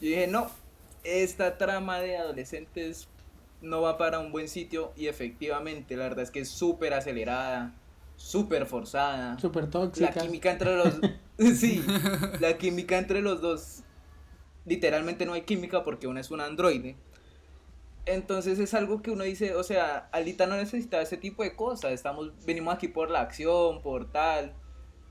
Yo 0.00 0.08
dije, 0.08 0.26
no, 0.26 0.50
esta 1.04 1.58
trama 1.58 2.00
de 2.00 2.16
adolescentes 2.16 3.08
no 3.60 3.82
va 3.82 3.98
para 3.98 4.18
un 4.18 4.32
buen 4.32 4.48
sitio 4.48 4.92
y 4.96 5.06
efectivamente, 5.08 5.96
la 5.96 6.04
verdad 6.04 6.24
es 6.24 6.30
que 6.30 6.40
es 6.40 6.50
súper 6.50 6.94
acelerada, 6.94 7.74
súper 8.16 8.66
forzada. 8.66 9.38
Súper 9.38 9.68
La 9.96 10.14
tóxicas. 10.14 10.16
química 10.16 10.50
entre 10.50 10.76
los... 10.76 10.94
sí, 11.58 11.84
la 12.40 12.58
química 12.58 12.98
entre 12.98 13.20
los 13.22 13.40
dos... 13.40 13.82
Literalmente 14.64 15.26
no 15.26 15.34
hay 15.34 15.42
química 15.42 15.84
porque 15.84 16.06
una 16.08 16.20
es 16.20 16.30
un 16.30 16.40
androide. 16.40 16.96
Entonces 18.06 18.60
es 18.60 18.72
algo 18.72 19.02
que 19.02 19.10
uno 19.10 19.24
dice, 19.24 19.56
o 19.56 19.64
sea, 19.64 20.08
Alita 20.12 20.46
no 20.46 20.56
necesita 20.56 21.02
ese 21.02 21.16
tipo 21.16 21.42
de 21.42 21.56
cosas. 21.56 21.92
Estamos, 21.92 22.32
venimos 22.46 22.74
aquí 22.74 22.86
por 22.86 23.10
la 23.10 23.20
acción, 23.20 23.82
por 23.82 24.12
tal. 24.12 24.54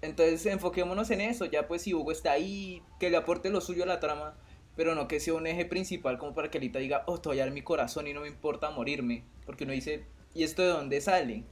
Entonces 0.02 0.46
enfoquémonos 0.46 1.12
en 1.12 1.20
eso. 1.20 1.46
Ya 1.46 1.68
pues 1.68 1.82
si 1.82 1.94
Hugo 1.94 2.14
está 2.14 2.32
ahí, 2.32 2.82
que 3.00 3.10
le 3.10 3.18
aporte 3.18 3.50
lo 3.50 3.60
suyo 3.60 3.84
a 3.84 3.88
la 3.88 4.00
trama. 4.00 4.38
Pero 4.78 4.96
no 4.96 5.08
que 5.08 5.20
sea 5.20 5.34
un 5.34 5.48
eje 5.48 5.66
principal 5.66 6.18
como 6.18 6.34
para 6.34 6.50
que 6.50 6.58
Alita 6.58 6.80
diga, 6.80 7.04
oh, 7.08 7.20
a 7.24 7.36
dar 7.36 7.52
mi 7.52 7.62
corazón 7.62 8.08
y 8.08 8.14
no 8.14 8.22
me 8.22 8.28
importa 8.30 8.72
morirme. 8.72 9.26
Porque 9.46 9.66
uno 9.66 9.74
dice, 9.74 10.06
¿y 10.34 10.44
esto 10.44 10.62
de 10.62 10.70
dónde 10.70 11.02
sale? 11.02 11.44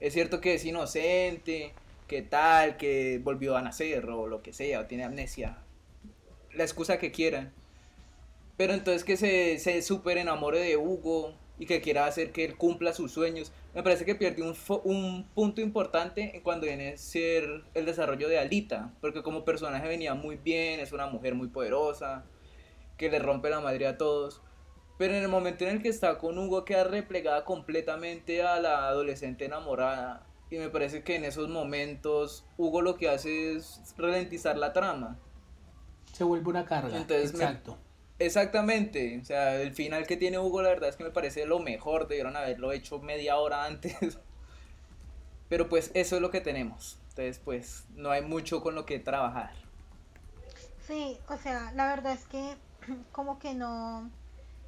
Es 0.00 0.14
cierto 0.14 0.40
que 0.40 0.54
es 0.54 0.64
inocente, 0.64 1.74
que 2.08 2.22
tal, 2.22 2.76
que 2.76 3.20
volvió 3.22 3.56
a 3.56 3.62
nacer 3.62 4.08
o 4.08 4.26
lo 4.26 4.42
que 4.42 4.52
sea, 4.52 4.80
o 4.80 4.86
tiene 4.86 5.04
amnesia. 5.04 5.58
La 6.52 6.64
excusa 6.64 6.98
que 6.98 7.12
quieran. 7.12 7.52
Pero 8.56 8.72
entonces 8.72 9.04
que 9.04 9.16
se, 9.16 9.58
se 9.58 9.82
súper 9.82 10.18
enamore 10.18 10.60
de 10.60 10.76
Hugo 10.76 11.34
y 11.58 11.66
que 11.66 11.80
quiera 11.80 12.06
hacer 12.06 12.32
que 12.32 12.44
él 12.44 12.56
cumpla 12.56 12.92
sus 12.92 13.12
sueños. 13.12 13.52
Me 13.74 13.82
parece 13.82 14.04
que 14.04 14.14
pierde 14.14 14.42
un, 14.42 14.54
un 14.84 15.24
punto 15.34 15.60
importante 15.60 16.36
en 16.36 16.42
cuando 16.42 16.66
viene 16.66 16.92
a 16.92 16.96
ser 16.96 17.64
el 17.74 17.86
desarrollo 17.86 18.28
de 18.28 18.38
Alita. 18.38 18.92
Porque 19.00 19.22
como 19.22 19.44
personaje 19.44 19.88
venía 19.88 20.14
muy 20.14 20.36
bien, 20.36 20.80
es 20.80 20.92
una 20.92 21.06
mujer 21.06 21.34
muy 21.34 21.48
poderosa, 21.48 22.24
que 22.96 23.10
le 23.10 23.18
rompe 23.18 23.50
la 23.50 23.60
madre 23.60 23.86
a 23.86 23.96
todos. 23.96 24.42
Pero 24.98 25.14
en 25.14 25.22
el 25.22 25.28
momento 25.28 25.64
en 25.64 25.76
el 25.76 25.82
que 25.82 25.88
está 25.88 26.18
con 26.18 26.38
Hugo 26.38 26.64
queda 26.64 26.84
replegada 26.84 27.44
completamente 27.44 28.42
a 28.42 28.60
la 28.60 28.88
adolescente 28.88 29.44
enamorada. 29.44 30.26
Y 30.50 30.56
me 30.56 30.70
parece 30.70 31.02
que 31.02 31.16
en 31.16 31.24
esos 31.24 31.48
momentos 31.48 32.46
Hugo 32.56 32.80
lo 32.80 32.96
que 32.96 33.08
hace 33.08 33.56
es 33.56 33.94
ralentizar 33.96 34.56
la 34.56 34.72
trama. 34.72 35.18
Se 36.12 36.24
vuelve 36.24 36.48
una 36.48 36.64
carga. 36.64 36.96
Entonces 36.96 37.32
Exacto. 37.32 37.76
Exactamente, 38.18 39.18
o 39.20 39.24
sea, 39.24 39.60
el 39.60 39.72
final 39.72 40.06
que 40.06 40.16
tiene 40.16 40.38
Hugo 40.38 40.62
la 40.62 40.70
verdad 40.70 40.88
es 40.88 40.96
que 40.96 41.04
me 41.04 41.10
parece 41.10 41.44
lo 41.44 41.58
mejor, 41.58 42.08
debieron 42.08 42.34
haberlo 42.36 42.72
hecho 42.72 42.98
media 42.98 43.36
hora 43.36 43.64
antes. 43.64 43.96
Pero 45.48 45.68
pues 45.68 45.90
eso 45.94 46.16
es 46.16 46.22
lo 46.22 46.30
que 46.30 46.40
tenemos. 46.40 46.98
Entonces 47.10 47.40
pues 47.44 47.84
no 47.94 48.10
hay 48.10 48.22
mucho 48.22 48.62
con 48.62 48.74
lo 48.74 48.86
que 48.86 48.98
trabajar. 48.98 49.52
Sí, 50.86 51.18
o 51.28 51.36
sea, 51.36 51.72
la 51.72 51.86
verdad 51.88 52.12
es 52.12 52.24
que 52.26 52.56
como 53.12 53.38
que 53.38 53.54
no, 53.54 54.10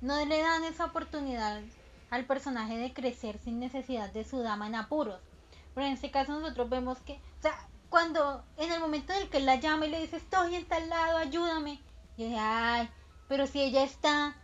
no 0.01 0.25
le 0.25 0.41
dan 0.41 0.65
esa 0.65 0.85
oportunidad 0.85 1.63
al 2.11 2.25
personaje 2.27 2.77
de 2.77 2.93
crecer 2.93 3.39
sin 3.39 3.61
necesidad 3.61 4.13
de 4.13 4.25
su 4.25 4.41
dama 4.41 4.67
en 4.67 4.75
apuros. 4.75 5.21
Pero 5.75 5.87
en 5.87 5.95
este 5.95 6.11
caso 6.11 6.39
nosotros 6.39 6.69
vemos 6.69 6.99
que, 6.99 7.15
o 7.15 7.43
sea, 7.43 7.67
cuando 7.89 8.45
en 8.57 8.73
el 8.73 8.81
momento 8.81 9.13
en 9.13 9.23
el 9.23 9.29
que 9.31 9.39
él 9.39 9.47
la 9.47 9.57
llama 9.57 9.87
y 9.87 9.91
le 9.91 10.01
dice 10.01 10.17
estoy 10.17 10.55
en 10.55 10.67
tal 10.67 10.89
lado, 10.89 11.19
ayúdame, 11.19 11.81
yo 12.17 12.25
dije, 12.25 12.39
ay, 12.39 12.91
pero 13.29 13.47
si 13.47 13.61
ella 13.61 13.85
está 13.85 14.35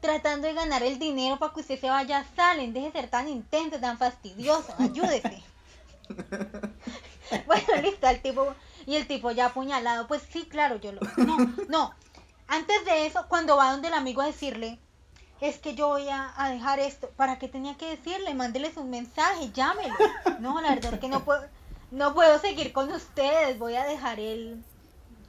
tratando 0.00 0.48
de 0.48 0.54
ganar 0.54 0.82
el 0.82 0.98
dinero 0.98 1.38
para 1.38 1.52
que 1.52 1.60
usted 1.60 1.80
se 1.80 1.88
vaya, 1.88 2.24
salen, 2.34 2.72
deje 2.72 2.86
de 2.86 2.92
ser 2.92 3.10
tan 3.10 3.28
intenso, 3.28 3.78
tan 3.78 3.98
fastidioso, 3.98 4.74
ayúdese. 4.78 5.42
bueno, 7.46 7.82
listo, 7.82 8.08
el 8.08 8.20
tipo, 8.20 8.54
y 8.86 8.96
el 8.96 9.06
tipo 9.06 9.30
ya 9.30 9.46
apuñalado, 9.46 10.08
pues 10.08 10.22
sí, 10.22 10.46
claro, 10.46 10.76
yo 10.76 10.92
lo, 10.92 11.00
no, 11.18 11.54
no, 11.68 11.94
antes 12.48 12.84
de 12.84 13.06
eso, 13.06 13.26
cuando 13.28 13.56
va 13.56 13.70
donde 13.70 13.88
el 13.88 13.94
amigo 13.94 14.22
a 14.22 14.26
decirle, 14.26 14.78
es 15.40 15.58
que 15.58 15.74
yo 15.74 15.88
voy 15.88 16.08
a, 16.08 16.32
a 16.36 16.50
dejar 16.50 16.80
esto, 16.80 17.10
¿para 17.16 17.38
qué 17.38 17.48
tenía 17.48 17.76
que 17.76 17.88
decirle? 17.88 18.34
Mándeles 18.34 18.76
un 18.76 18.90
mensaje, 18.90 19.50
llámelo. 19.52 19.94
No, 20.38 20.60
la 20.60 20.70
verdad 20.70 20.94
es 20.94 21.00
que 21.00 21.08
no 21.08 21.24
puedo, 21.24 21.44
no 21.90 22.14
puedo 22.14 22.38
seguir 22.38 22.72
con 22.72 22.92
ustedes, 22.92 23.58
voy 23.58 23.76
a 23.76 23.84
dejar 23.84 24.20
el 24.20 24.62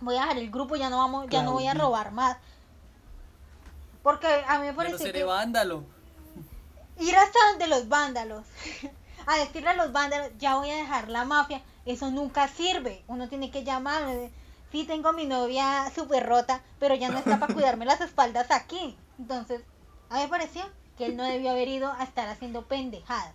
voy 0.01 0.15
a 0.17 0.21
dejar 0.21 0.37
el 0.37 0.51
grupo, 0.51 0.75
ya 0.75 0.89
no 0.89 0.97
vamos, 0.97 1.27
ya 1.29 1.43
no 1.43 1.53
voy 1.53 1.67
a 1.67 1.73
robar 1.73 2.11
más. 2.11 2.37
Porque 4.03 4.27
a 4.47 4.59
mí 4.59 4.67
me 4.67 4.73
parece 4.73 4.97
seré 4.97 5.19
que 5.19 5.23
vándalo. 5.23 5.83
Ir 6.99 7.15
hasta 7.15 7.39
donde 7.49 7.67
los 7.67 7.87
vándalos. 7.87 8.45
a 9.25 9.37
decirle 9.37 9.69
a 9.69 9.75
los 9.75 9.91
vándalos, 9.91 10.31
ya 10.37 10.55
voy 10.55 10.69
a 10.69 10.75
dejar 10.75 11.09
la 11.09 11.25
mafia, 11.25 11.61
eso 11.85 12.11
nunca 12.11 12.47
sirve. 12.47 13.03
Uno 13.07 13.29
tiene 13.29 13.51
que 13.51 13.63
llamar, 13.63 14.03
sí 14.71 14.85
tengo 14.85 15.13
mi 15.13 15.25
novia 15.25 15.91
súper 15.95 16.25
rota, 16.25 16.61
pero 16.79 16.95
ya 16.95 17.09
no 17.09 17.17
está 17.17 17.39
para 17.39 17.53
cuidarme 17.53 17.85
las 17.85 18.01
espaldas 18.01 18.51
aquí. 18.51 18.97
Entonces, 19.17 19.61
a 20.09 20.15
mí 20.15 20.21
me 20.21 20.27
pareció 20.27 20.63
que 20.97 21.05
él 21.05 21.15
no 21.15 21.23
debió 21.23 21.51
haber 21.51 21.67
ido 21.67 21.91
a 21.91 22.03
estar 22.03 22.27
haciendo 22.27 22.65
pendejadas. 22.65 23.33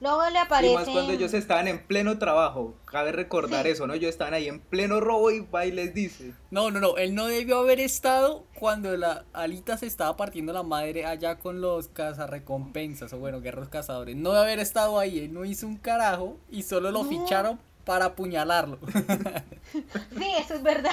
Luego 0.00 0.28
le 0.30 0.38
aparece. 0.38 0.72
Y 0.72 0.76
más 0.76 0.88
cuando 0.88 1.12
ellos 1.12 1.34
estaban 1.34 1.66
en 1.66 1.84
pleno 1.84 2.18
trabajo. 2.18 2.74
Cabe 2.84 3.12
recordar 3.12 3.66
eso, 3.66 3.86
¿no? 3.86 3.94
Ellos 3.94 4.10
estaban 4.10 4.34
ahí 4.34 4.46
en 4.46 4.60
pleno 4.60 5.00
robo 5.00 5.30
y 5.30 5.40
va 5.40 5.66
y 5.66 5.72
les 5.72 5.92
dice. 5.92 6.34
No, 6.50 6.70
no, 6.70 6.78
no. 6.78 6.96
Él 6.96 7.14
no 7.14 7.26
debió 7.26 7.58
haber 7.58 7.80
estado 7.80 8.44
cuando 8.58 8.96
la 8.96 9.24
Alita 9.32 9.76
se 9.76 9.86
estaba 9.86 10.16
partiendo 10.16 10.52
la 10.52 10.62
madre 10.62 11.04
allá 11.04 11.38
con 11.38 11.60
los 11.60 11.88
cazarrecompensas. 11.88 13.12
O 13.12 13.18
bueno, 13.18 13.40
guerreros 13.40 13.68
cazadores. 13.68 14.14
No 14.14 14.30
debe 14.30 14.44
haber 14.44 14.58
estado 14.60 14.98
ahí. 14.98 15.18
Él 15.18 15.34
no 15.34 15.44
hizo 15.44 15.66
un 15.66 15.76
carajo 15.76 16.36
y 16.50 16.62
solo 16.62 16.92
lo 16.92 17.04
ficharon 17.04 17.58
para 17.84 18.06
apuñalarlo. 18.06 18.78
sí, 19.72 20.26
eso 20.38 20.54
es 20.54 20.62
verdad. 20.62 20.92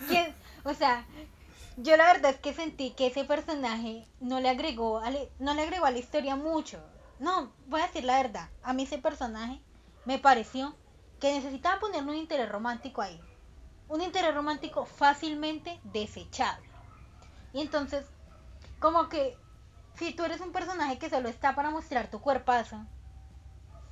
o 0.64 0.74
sea, 0.74 1.04
yo 1.76 1.96
la 1.96 2.06
verdad 2.06 2.32
es 2.32 2.40
que 2.40 2.54
sentí 2.54 2.92
que 2.92 3.08
ese 3.08 3.24
personaje 3.24 4.06
no 4.20 4.40
le 4.40 4.48
agregó 4.48 4.98
a 4.98 5.10
no 5.38 5.54
le 5.54 5.62
agregó 5.62 5.84
a 5.84 5.90
la 5.90 5.98
historia 5.98 6.34
mucho. 6.34 6.82
No, 7.18 7.52
voy 7.66 7.80
a 7.80 7.86
decir 7.86 8.04
la 8.04 8.22
verdad. 8.22 8.48
A 8.62 8.72
mí 8.72 8.84
ese 8.84 8.98
personaje 8.98 9.60
me 10.04 10.18
pareció 10.18 10.74
que 11.20 11.32
necesitaba 11.32 11.80
ponerle 11.80 12.10
un 12.10 12.16
interés 12.16 12.48
romántico 12.48 13.02
ahí. 13.02 13.20
Un 13.88 14.00
interés 14.00 14.34
romántico 14.34 14.86
fácilmente 14.86 15.78
desechable. 15.84 16.66
Y 17.52 17.60
entonces, 17.60 18.06
como 18.80 19.08
que 19.08 19.36
si 19.94 20.12
tú 20.12 20.24
eres 20.24 20.40
un 20.40 20.52
personaje 20.52 20.98
que 20.98 21.10
solo 21.10 21.28
está 21.28 21.54
para 21.54 21.70
mostrar 21.70 22.10
tu 22.10 22.20
cuerpazo, 22.20 22.84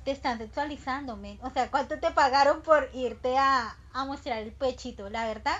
te 0.03 0.11
están 0.11 0.37
sexualizando, 0.37 1.19
O 1.41 1.49
sea, 1.49 1.71
¿cuánto 1.71 1.99
te 1.99 2.11
pagaron 2.11 2.61
por 2.61 2.89
irte 2.93 3.37
a, 3.39 3.75
a 3.91 4.05
mostrar 4.05 4.39
el 4.39 4.51
pechito? 4.51 5.09
La 5.09 5.25
verdad, 5.25 5.57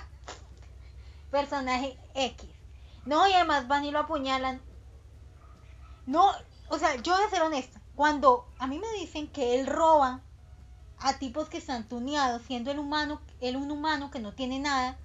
personaje 1.36 1.98
X. 2.14 2.48
No, 3.04 3.28
y 3.28 3.32
además 3.34 3.68
van 3.68 3.84
y 3.84 3.90
lo 3.90 3.98
apuñalan. 3.98 4.62
No, 6.06 6.32
o 6.68 6.78
sea, 6.78 6.96
yo 6.96 7.14
voy 7.14 7.22
a 7.24 7.30
ser 7.30 7.42
honesta. 7.42 7.80
Cuando 7.94 8.48
a 8.58 8.66
mí 8.66 8.78
me 8.78 8.90
dicen 8.98 9.28
que 9.28 9.58
él 9.58 9.66
roba 9.66 10.22
a 10.98 11.18
tipos 11.18 11.48
que 11.48 11.58
están 11.58 11.88
tuneados, 11.88 12.42
siendo 12.42 12.70
el 12.70 12.78
humano, 12.78 13.20
él 13.40 13.56
un 13.56 13.70
humano 13.70 14.10
que 14.10 14.18
no 14.18 14.32
tiene 14.32 14.58
nada, 14.60 14.96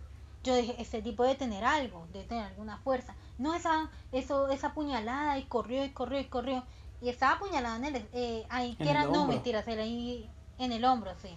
yo 0.44 0.56
dije, 0.56 0.76
este 0.80 1.02
tipo 1.02 1.24
debe 1.24 1.36
tener 1.36 1.66
algo, 1.66 2.08
debe 2.14 2.26
tener 2.26 2.46
alguna 2.46 2.78
fuerza. 2.78 3.14
No 3.38 3.54
esa, 3.54 3.92
eso, 4.12 4.50
esa 4.50 4.68
apuñalada 4.68 5.38
y 5.38 5.44
corrió 5.44 5.84
y 5.84 5.90
corrió 5.90 6.20
y 6.20 6.26
corrió. 6.26 6.64
Y 7.02 7.10
estaba 7.10 7.34
apuñalada 7.34 7.76
en 7.76 7.96
el, 7.96 8.10
eh, 8.14 8.46
ahí, 8.50 8.76
que 8.76 8.90
era, 8.90 9.06
no, 9.06 9.26
mentiras, 9.26 9.68
era 9.68 9.84
ahí 9.84 10.30
en 10.60 10.72
el 10.72 10.86
hombro, 10.86 11.12
sí. 11.22 11.36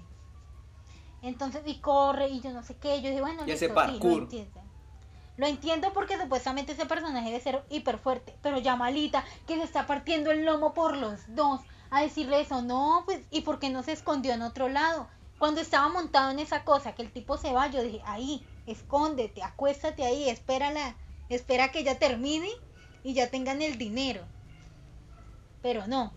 Entonces, 1.20 1.62
y 1.66 1.80
corre 1.80 2.28
y 2.28 2.40
yo 2.40 2.52
no 2.52 2.62
sé 2.62 2.76
qué, 2.76 3.00
yo 3.00 3.08
dije, 3.08 3.22
bueno, 3.22 3.42
y 3.46 3.50
ese 3.50 3.70
parkour. 3.70 4.12
Lo 4.12 4.22
entiendo 4.24 4.63
porque 5.92 6.18
supuestamente 6.18 6.72
ese 6.72 6.86
personaje 6.86 7.26
debe 7.26 7.40
ser 7.40 7.64
hiper 7.70 7.98
fuerte, 7.98 8.34
pero 8.42 8.58
ya 8.58 8.76
malita, 8.76 9.24
que 9.46 9.56
se 9.56 9.64
está 9.64 9.86
partiendo 9.86 10.30
el 10.30 10.44
lomo 10.44 10.74
por 10.74 10.96
los 10.96 11.20
dos, 11.34 11.60
a 11.90 12.02
decirle 12.02 12.40
eso, 12.40 12.62
no, 12.62 13.02
pues, 13.04 13.20
¿y 13.30 13.42
por 13.42 13.58
qué 13.58 13.70
no 13.70 13.82
se 13.82 13.92
escondió 13.92 14.32
en 14.32 14.42
otro 14.42 14.68
lado? 14.68 15.08
Cuando 15.38 15.60
estaba 15.60 15.88
montado 15.88 16.30
en 16.30 16.38
esa 16.38 16.64
cosa, 16.64 16.94
que 16.94 17.02
el 17.02 17.10
tipo 17.10 17.36
se 17.36 17.52
va, 17.52 17.68
yo 17.68 17.82
dije, 17.82 18.00
ahí, 18.06 18.44
escóndete, 18.66 19.42
acuéstate 19.42 20.04
ahí, 20.04 20.28
espérala, 20.28 20.96
espera 21.28 21.70
que 21.70 21.84
ya 21.84 21.98
termine 21.98 22.48
y 23.02 23.14
ya 23.14 23.30
tengan 23.30 23.60
el 23.60 23.76
dinero. 23.76 24.22
Pero 25.62 25.86
no. 25.86 26.12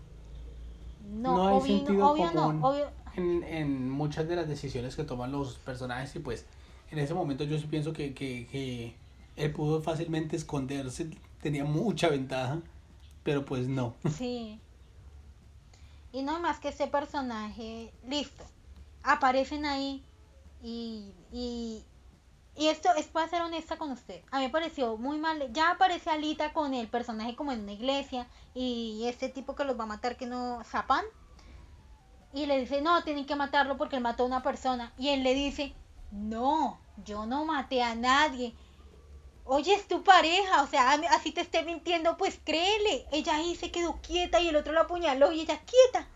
No, 1.10 1.48
hay 1.48 1.60
sentido 1.62 2.16
no, 2.32 2.74
En, 3.16 3.42
en, 3.42 3.90
muchas 3.90 4.28
de 4.28 4.36
las 4.36 4.48
decisiones 4.48 4.94
que 4.94 5.04
toman 5.04 5.32
los 5.32 5.56
personajes 5.56 6.14
y 6.16 6.18
pues 6.18 6.44
en 6.90 6.98
ese 6.98 7.14
momento 7.14 7.44
yo 7.44 7.58
sí 7.58 7.66
pienso 7.66 7.92
que, 7.92 8.14
que, 8.14 8.46
que 8.46 8.94
él 9.38 9.52
pudo 9.52 9.80
fácilmente 9.80 10.36
esconderse, 10.36 11.10
tenía 11.40 11.64
mucha 11.64 12.08
ventaja, 12.08 12.60
pero 13.22 13.44
pues 13.44 13.68
no. 13.68 13.94
Sí. 14.16 14.60
Y 16.10 16.22
no 16.22 16.40
más 16.40 16.58
que 16.58 16.68
ese 16.68 16.86
personaje, 16.86 17.92
listo, 18.06 18.42
aparecen 19.02 19.66
ahí 19.66 20.02
y, 20.62 21.12
y, 21.30 21.84
y 22.56 22.68
esto 22.68 22.88
es 22.96 23.06
para 23.06 23.28
ser 23.28 23.42
honesta 23.42 23.76
con 23.76 23.92
usted. 23.92 24.22
A 24.30 24.38
mí 24.38 24.46
me 24.46 24.50
pareció 24.50 24.96
muy 24.96 25.18
mal. 25.18 25.52
Ya 25.52 25.70
aparece 25.70 26.08
Alita 26.08 26.54
con 26.54 26.72
el 26.72 26.88
personaje 26.88 27.36
como 27.36 27.52
en 27.52 27.60
una 27.60 27.72
iglesia 27.72 28.26
y 28.54 29.04
este 29.04 29.28
tipo 29.28 29.54
que 29.54 29.64
los 29.64 29.78
va 29.78 29.84
a 29.84 29.88
matar 29.88 30.16
que 30.16 30.26
no, 30.26 30.64
Zapan. 30.64 31.04
Y 32.32 32.46
le 32.46 32.58
dice, 32.58 32.80
no, 32.80 33.04
tienen 33.04 33.26
que 33.26 33.36
matarlo 33.36 33.76
porque 33.76 33.96
él 33.96 34.02
mató 34.02 34.22
a 34.22 34.26
una 34.26 34.42
persona. 34.42 34.92
Y 34.96 35.10
él 35.10 35.22
le 35.22 35.34
dice, 35.34 35.74
no, 36.10 36.78
yo 37.04 37.26
no 37.26 37.44
maté 37.44 37.82
a 37.82 37.94
nadie 37.94 38.54
oye, 39.48 39.74
es 39.74 39.88
tu 39.88 40.04
pareja, 40.04 40.62
o 40.62 40.66
sea, 40.66 40.92
así 41.10 41.32
te 41.32 41.40
esté 41.40 41.62
mintiendo, 41.62 42.16
pues 42.16 42.38
créele. 42.44 43.06
Ella 43.10 43.36
ahí 43.36 43.56
se 43.56 43.70
quedó 43.70 43.98
quieta 44.02 44.40
y 44.40 44.48
el 44.48 44.56
otro 44.56 44.72
la 44.72 44.82
apuñaló 44.82 45.32
y 45.32 45.40
ella 45.40 45.60
quieta. 45.60 46.06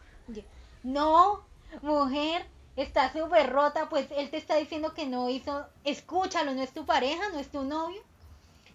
No, 0.83 1.45
mujer, 1.80 2.47
está 2.76 3.12
súper 3.12 3.51
rota, 3.51 3.89
pues 3.89 4.07
él 4.11 4.30
te 4.30 4.37
está 4.37 4.57
diciendo 4.57 4.95
que 4.95 5.07
no 5.07 5.28
hizo, 5.28 5.66
escúchalo, 5.85 6.55
no 6.55 6.62
es 6.62 6.72
tu 6.72 6.85
pareja, 6.85 7.30
no 7.33 7.39
es 7.39 7.51
tu 7.51 7.64
novio. 7.64 8.03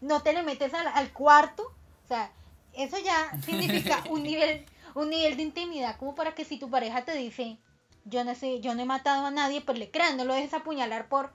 No 0.02 0.22
te 0.22 0.34
le 0.34 0.44
metes 0.44 0.74
al, 0.74 0.88
al 0.88 1.14
cuarto. 1.14 1.64
O 2.06 2.08
sea, 2.08 2.32
eso 2.74 2.98
ya 2.98 3.40
significa 3.46 4.04
un 4.10 4.24
nivel, 4.24 4.66
un 4.96 5.10
nivel 5.10 5.38
de 5.38 5.44
intimidad, 5.44 5.98
como 5.98 6.16
para 6.16 6.34
que 6.34 6.46
si 6.46 6.58
tu 6.58 6.70
pareja 6.70 7.06
te 7.06 7.14
dice, 7.14 7.58
yo 8.06 8.24
no 8.24 8.34
sé, 8.34 8.60
yo 8.60 8.74
no 8.74 8.82
he 8.82 8.86
matado 8.86 9.26
a 9.26 9.32
nadie, 9.32 9.62
pues 9.62 9.78
le 9.78 9.92
crean, 9.92 10.18
no 10.18 10.26
lo 10.26 10.34
dejes 10.34 10.54
apuñalar 10.54 11.10
por 11.10 11.32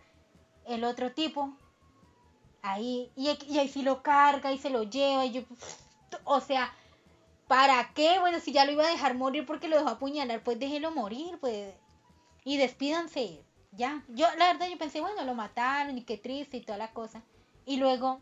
el 0.66 0.84
otro 0.84 1.12
tipo 1.12 1.56
ahí, 2.62 3.12
y, 3.16 3.28
ahí 3.58 3.68
sí 3.68 3.82
lo 3.82 4.02
carga 4.02 4.52
y 4.52 4.58
se 4.58 4.70
lo 4.70 4.84
lleva, 4.84 5.26
y 5.26 5.32
yo, 5.32 5.42
o 6.24 6.40
sea, 6.40 6.72
¿para 7.48 7.92
qué? 7.94 8.18
Bueno, 8.20 8.40
si 8.40 8.52
ya 8.52 8.64
lo 8.64 8.72
iba 8.72 8.84
a 8.84 8.90
dejar 8.90 9.14
morir 9.14 9.44
porque 9.44 9.68
lo 9.68 9.76
dejó 9.76 9.90
apuñalar, 9.90 10.42
pues 10.42 10.58
déjelo 10.58 10.90
morir, 10.92 11.38
pues, 11.40 11.74
y 12.44 12.56
despídanse, 12.56 13.44
ya. 13.72 14.04
Yo, 14.08 14.26
la 14.38 14.52
verdad, 14.52 14.68
yo 14.68 14.78
pensé, 14.78 15.00
bueno, 15.00 15.24
lo 15.24 15.34
mataron 15.34 15.98
y 15.98 16.04
qué 16.04 16.16
triste 16.18 16.56
y 16.56 16.62
toda 16.62 16.78
la 16.78 16.92
cosa. 16.92 17.22
Y 17.66 17.76
luego 17.76 18.20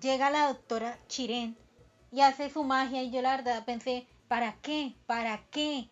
llega 0.00 0.30
la 0.30 0.48
doctora 0.48 0.98
Chiren 1.08 1.56
y 2.12 2.20
hace 2.20 2.50
su 2.50 2.64
magia 2.64 3.02
y 3.02 3.10
yo 3.10 3.22
la 3.22 3.36
verdad 3.36 3.64
pensé, 3.64 4.06
¿para 4.28 4.54
qué? 4.60 4.94
¿Para 5.06 5.44
qué? 5.50 5.88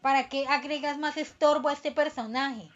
¿Para 0.00 0.28
qué 0.28 0.46
agregas 0.46 0.98
más 0.98 1.16
estorbo 1.16 1.68
a 1.68 1.72
este 1.72 1.92
personaje? 1.92 2.68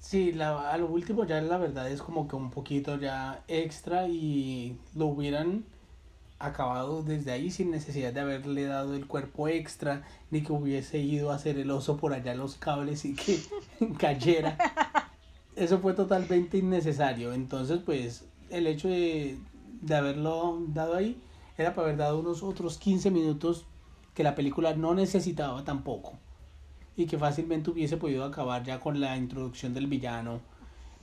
Sí, 0.00 0.32
la, 0.32 0.70
a 0.72 0.78
lo 0.78 0.86
último 0.86 1.24
ya 1.24 1.40
la 1.42 1.58
verdad 1.58 1.90
es 1.90 2.02
como 2.02 2.26
que 2.26 2.34
un 2.34 2.50
poquito 2.50 2.96
ya 2.98 3.44
extra 3.48 4.08
y 4.08 4.76
lo 4.94 5.06
hubieran 5.06 5.64
acabado 6.38 7.02
desde 7.02 7.32
ahí 7.32 7.50
sin 7.50 7.70
necesidad 7.70 8.12
de 8.12 8.20
haberle 8.20 8.64
dado 8.64 8.94
el 8.94 9.06
cuerpo 9.06 9.48
extra 9.48 10.02
ni 10.30 10.42
que 10.42 10.52
hubiese 10.52 10.98
ido 10.98 11.30
a 11.30 11.36
hacer 11.36 11.58
el 11.58 11.70
oso 11.70 11.98
por 11.98 12.14
allá 12.14 12.34
los 12.34 12.56
cables 12.56 13.04
y 13.04 13.14
que 13.14 13.40
cayera. 13.98 14.56
Eso 15.56 15.78
fue 15.80 15.92
totalmente 15.94 16.58
innecesario. 16.58 17.32
Entonces, 17.34 17.80
pues, 17.84 18.24
el 18.50 18.66
hecho 18.66 18.88
de, 18.88 19.38
de 19.82 19.94
haberlo 19.96 20.62
dado 20.68 20.96
ahí 20.96 21.20
era 21.58 21.74
para 21.74 21.88
haber 21.88 21.98
dado 21.98 22.20
unos 22.20 22.42
otros 22.42 22.78
15 22.78 23.10
minutos 23.10 23.66
que 24.14 24.24
la 24.24 24.34
película 24.34 24.74
no 24.74 24.94
necesitaba 24.94 25.64
tampoco 25.64 26.14
y 27.02 27.06
que 27.06 27.18
fácilmente 27.18 27.70
hubiese 27.70 27.96
podido 27.96 28.24
acabar 28.24 28.64
ya 28.64 28.80
con 28.80 29.00
la 29.00 29.16
introducción 29.16 29.74
del 29.74 29.86
villano 29.86 30.40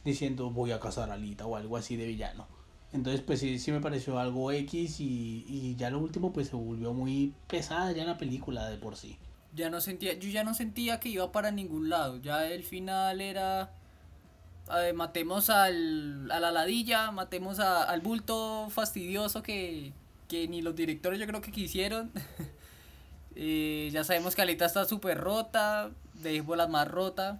diciendo 0.03 0.49
voy 0.49 0.71
a 0.71 0.79
cazar 0.79 1.09
a 1.09 1.13
Alita 1.13 1.45
o 1.45 1.55
algo 1.55 1.77
así 1.77 1.95
de 1.95 2.05
villano. 2.05 2.47
Entonces 2.93 3.21
pues 3.21 3.39
sí, 3.39 3.59
sí 3.59 3.71
me 3.71 3.81
pareció 3.81 4.19
algo 4.19 4.51
X 4.51 4.99
y, 4.99 5.45
y 5.47 5.75
ya 5.75 5.89
lo 5.89 5.99
último 5.99 6.31
pues 6.31 6.49
se 6.49 6.55
volvió 6.55 6.93
muy 6.93 7.33
pesada 7.47 7.91
ya 7.91 8.05
la 8.05 8.17
película 8.17 8.69
de 8.69 8.77
por 8.77 8.95
sí. 8.95 9.17
Ya 9.53 9.69
no 9.69 9.81
sentía, 9.81 10.13
yo 10.13 10.29
ya 10.29 10.43
no 10.43 10.53
sentía 10.53 10.99
que 10.99 11.09
iba 11.09 11.31
para 11.31 11.51
ningún 11.51 11.89
lado, 11.89 12.17
ya 12.17 12.47
el 12.47 12.63
final 12.63 13.21
era 13.21 13.71
matemos 14.93 15.49
al, 15.49 16.29
a 16.29 16.39
la 16.39 16.51
ladilla, 16.51 17.11
matemos 17.11 17.59
al 17.59 18.01
bulto 18.01 18.69
fastidioso 18.69 19.41
que, 19.41 19.93
que 20.27 20.47
ni 20.47 20.61
los 20.61 20.75
directores 20.75 21.19
yo 21.19 21.25
creo 21.25 21.41
que 21.41 21.51
quisieron. 21.51 22.11
Eh, 23.39 23.89
ya 23.93 24.03
sabemos 24.03 24.35
que 24.35 24.41
Alita 24.41 24.65
está 24.65 24.85
súper 24.85 25.19
rota, 25.19 25.91
de 26.15 26.41
bolas 26.41 26.69
más 26.69 26.87
rota. 26.87 27.39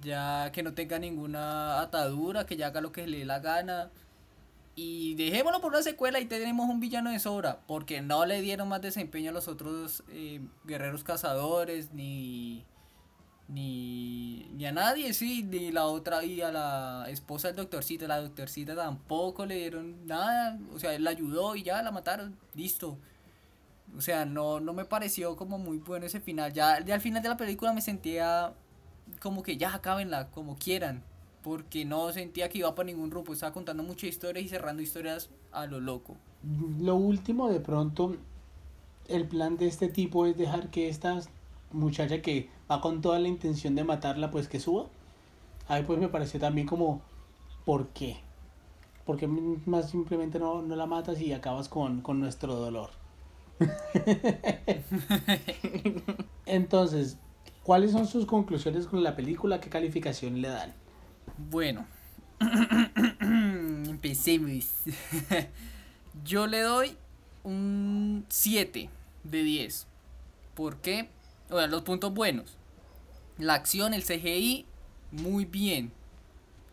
Ya 0.00 0.50
que 0.52 0.62
no 0.62 0.72
tenga 0.72 0.98
ninguna 0.98 1.80
atadura, 1.82 2.46
que 2.46 2.56
ya 2.56 2.68
haga 2.68 2.80
lo 2.80 2.92
que 2.92 3.06
le 3.06 3.18
dé 3.18 3.24
la 3.26 3.40
gana. 3.40 3.90
Y 4.74 5.14
dejémoslo 5.16 5.60
por 5.60 5.72
una 5.72 5.82
secuela 5.82 6.18
y 6.18 6.24
tenemos 6.24 6.68
un 6.70 6.80
villano 6.80 7.10
de 7.10 7.18
sobra. 7.18 7.60
Porque 7.66 8.00
no 8.00 8.24
le 8.24 8.40
dieron 8.40 8.68
más 8.68 8.80
desempeño 8.80 9.30
a 9.30 9.34
los 9.34 9.48
otros 9.48 10.02
eh, 10.10 10.40
guerreros 10.64 11.04
cazadores, 11.04 11.92
ni, 11.92 12.64
ni, 13.48 14.48
ni 14.54 14.64
a 14.64 14.72
nadie, 14.72 15.12
sí, 15.12 15.42
ni 15.42 15.72
la 15.72 15.86
otra, 15.86 16.24
y 16.24 16.40
a 16.40 16.50
la 16.50 17.06
esposa 17.08 17.48
del 17.48 17.56
doctorcito, 17.56 18.06
la 18.06 18.20
doctorcita 18.20 18.74
tampoco 18.74 19.44
le 19.44 19.56
dieron 19.56 20.06
nada, 20.06 20.58
o 20.74 20.78
sea, 20.78 20.94
él 20.94 21.04
la 21.04 21.10
ayudó 21.10 21.54
y 21.56 21.62
ya 21.62 21.82
la 21.82 21.90
mataron, 21.90 22.36
listo. 22.54 22.98
O 23.96 24.00
sea, 24.00 24.24
no, 24.24 24.60
no 24.60 24.72
me 24.72 24.84
pareció 24.84 25.36
como 25.36 25.58
muy 25.58 25.78
bueno 25.78 26.06
ese 26.06 26.20
final. 26.20 26.52
Ya, 26.52 26.74
al 26.74 27.00
final 27.00 27.22
de 27.22 27.28
la 27.28 27.36
película 27.36 27.72
me 27.72 27.80
sentía 27.80 28.54
como 29.20 29.42
que 29.42 29.56
ya 29.56 29.74
acábenla, 29.74 30.30
como 30.30 30.56
quieran. 30.56 31.02
Porque 31.42 31.84
no 31.84 32.12
sentía 32.12 32.48
que 32.48 32.58
iba 32.58 32.74
para 32.74 32.86
ningún 32.86 33.10
rumbo. 33.10 33.32
Estaba 33.32 33.52
contando 33.52 33.82
muchas 33.82 34.10
historias 34.10 34.44
y 34.44 34.48
cerrando 34.48 34.82
historias 34.82 35.30
a 35.52 35.66
lo 35.66 35.80
loco. 35.80 36.16
Lo 36.80 36.96
último, 36.96 37.48
de 37.48 37.60
pronto, 37.60 38.16
el 39.08 39.26
plan 39.26 39.56
de 39.56 39.66
este 39.66 39.88
tipo 39.88 40.26
es 40.26 40.36
dejar 40.36 40.70
que 40.70 40.88
esta 40.88 41.20
muchacha 41.72 42.20
que 42.22 42.48
va 42.70 42.80
con 42.80 43.00
toda 43.00 43.18
la 43.18 43.28
intención 43.28 43.74
de 43.74 43.84
matarla, 43.84 44.30
pues 44.30 44.48
que 44.48 44.60
suba. 44.60 44.86
A 45.68 45.78
mí 45.78 45.84
pues 45.86 45.98
me 45.98 46.08
pareció 46.08 46.38
también 46.40 46.66
como, 46.66 47.00
¿por 47.64 47.88
qué? 47.88 48.18
Porque 49.04 49.26
más 49.28 49.90
simplemente 49.90 50.38
no, 50.38 50.62
no 50.62 50.76
la 50.76 50.86
matas 50.86 51.20
y 51.20 51.32
acabas 51.32 51.68
con, 51.68 52.00
con 52.00 52.20
nuestro 52.20 52.56
dolor. 52.56 52.90
Entonces, 56.46 57.16
¿cuáles 57.62 57.92
son 57.92 58.06
sus 58.06 58.26
conclusiones 58.26 58.86
con 58.86 59.02
la 59.02 59.16
película? 59.16 59.60
¿Qué 59.60 59.70
calificación 59.70 60.40
le 60.40 60.48
dan? 60.48 60.74
Bueno, 61.50 61.86
empecemos. 63.20 64.66
Yo 66.24 66.46
le 66.46 66.60
doy 66.60 66.96
un 67.44 68.24
7 68.28 68.88
de 69.24 69.42
10. 69.42 69.86
¿Por 70.54 70.76
qué? 70.76 71.08
O 71.50 71.64
los 71.66 71.82
puntos 71.82 72.12
buenos. 72.12 72.56
La 73.38 73.54
acción, 73.54 73.94
el 73.94 74.02
CGI, 74.02 74.66
muy 75.12 75.44
bien. 75.44 75.92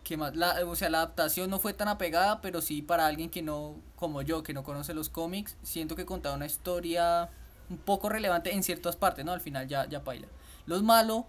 Que 0.04 0.18
más, 0.18 0.36
la, 0.36 0.66
o 0.66 0.76
sea, 0.76 0.90
la 0.90 1.00
adaptación 1.00 1.50
no 1.50 1.60
fue 1.60 1.74
tan 1.74 1.88
apegada, 1.88 2.42
pero 2.42 2.62
sí 2.62 2.82
para 2.82 3.08
alguien 3.08 3.30
que 3.30 3.42
no, 3.42 3.76
como 3.96 4.22
yo, 4.22 4.44
que 4.44 4.54
no 4.54 4.64
conoce 4.64 4.94
los 4.94 5.10
cómics, 5.10 5.56
siento 5.64 5.96
que 5.96 6.06
contaba 6.06 6.36
una 6.36 6.46
historia 6.46 7.30
un 7.70 7.78
poco 7.78 8.10
relevante 8.10 8.54
en 8.54 8.64
ciertas 8.64 8.96
partes, 8.96 9.24
¿no? 9.24 9.32
Al 9.32 9.42
final 9.42 9.68
ya, 9.68 9.88
ya 9.88 10.00
baila. 10.00 10.28
Los 10.66 10.84
malos, 10.84 11.24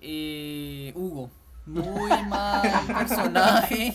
eh, 0.00 0.92
Hugo, 0.94 1.30
muy 1.66 2.10
mal 2.28 2.62
personaje. 2.86 3.94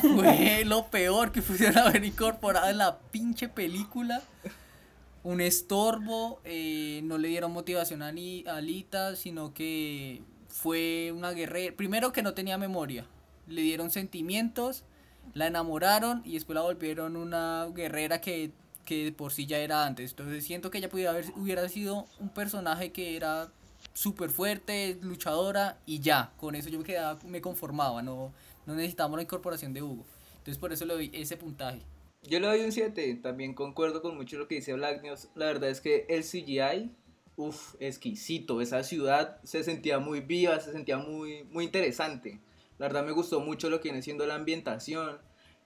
Fue 0.00 0.64
lo 0.64 0.86
peor 0.88 1.32
que 1.32 1.42
pudieron 1.42 1.78
haber 1.78 2.04
incorporado 2.04 2.68
en 2.68 2.78
la 2.78 2.98
pinche 2.98 3.48
película. 3.48 4.22
Un 5.22 5.40
estorbo. 5.40 6.40
Eh, 6.44 7.00
no 7.04 7.18
le 7.18 7.28
dieron 7.28 7.52
motivación 7.52 8.02
a, 8.02 8.12
ni, 8.12 8.44
a 8.46 8.56
Alita, 8.56 9.16
sino 9.16 9.54
que 9.54 10.22
fue 10.54 11.12
una 11.12 11.32
guerrera. 11.32 11.74
Primero 11.76 12.12
que 12.12 12.22
no 12.22 12.32
tenía 12.32 12.56
memoria. 12.56 13.06
Le 13.48 13.60
dieron 13.60 13.90
sentimientos, 13.90 14.84
la 15.34 15.48
enamoraron 15.48 16.22
y 16.24 16.34
después 16.34 16.54
la 16.54 16.62
volvieron 16.62 17.16
una 17.16 17.66
guerrera 17.74 18.20
que, 18.20 18.52
que 18.84 19.12
por 19.12 19.32
sí 19.32 19.46
ya 19.46 19.58
era 19.58 19.84
antes. 19.84 20.12
Entonces 20.12 20.44
siento 20.44 20.70
que 20.70 20.78
ella 20.78 20.88
pudiera 20.88 21.10
haber, 21.10 21.26
hubiera 21.34 21.68
sido 21.68 22.06
un 22.20 22.28
personaje 22.28 22.92
que 22.92 23.16
era 23.16 23.50
súper 23.94 24.30
fuerte, 24.30 24.96
luchadora 25.02 25.76
y 25.86 25.98
ya. 25.98 26.32
Con 26.36 26.54
eso 26.54 26.68
yo 26.68 26.78
me 26.78 26.84
quedaba, 26.84 27.18
me 27.26 27.40
conformaba. 27.40 28.00
No, 28.00 28.32
no 28.64 28.74
necesitamos 28.76 29.16
la 29.16 29.24
incorporación 29.24 29.74
de 29.74 29.82
Hugo. 29.82 30.04
Entonces 30.38 30.58
por 30.58 30.72
eso 30.72 30.84
le 30.84 30.94
doy 30.94 31.10
ese 31.12 31.36
puntaje. 31.36 31.80
Yo 32.22 32.38
le 32.38 32.46
doy 32.46 32.60
un 32.60 32.70
7. 32.70 33.16
También 33.16 33.54
concuerdo 33.54 34.02
con 34.02 34.16
mucho 34.16 34.38
lo 34.38 34.46
que 34.46 34.54
dice 34.54 34.72
Black 34.74 35.02
News. 35.02 35.28
La 35.34 35.46
verdad 35.46 35.68
es 35.68 35.80
que 35.80 36.06
el 36.08 36.22
CGI 36.22 36.92
Uf, 37.36 37.74
exquisito. 37.80 38.60
Esa 38.60 38.82
ciudad 38.82 39.40
se 39.42 39.64
sentía 39.64 39.98
muy 39.98 40.20
viva, 40.20 40.60
se 40.60 40.72
sentía 40.72 40.98
muy, 40.98 41.44
muy 41.44 41.64
interesante. 41.64 42.40
La 42.78 42.86
verdad 42.86 43.04
me 43.04 43.12
gustó 43.12 43.40
mucho 43.40 43.70
lo 43.70 43.80
que 43.80 43.88
viene 43.88 44.02
siendo 44.02 44.26
la 44.26 44.36
ambientación. 44.36 45.18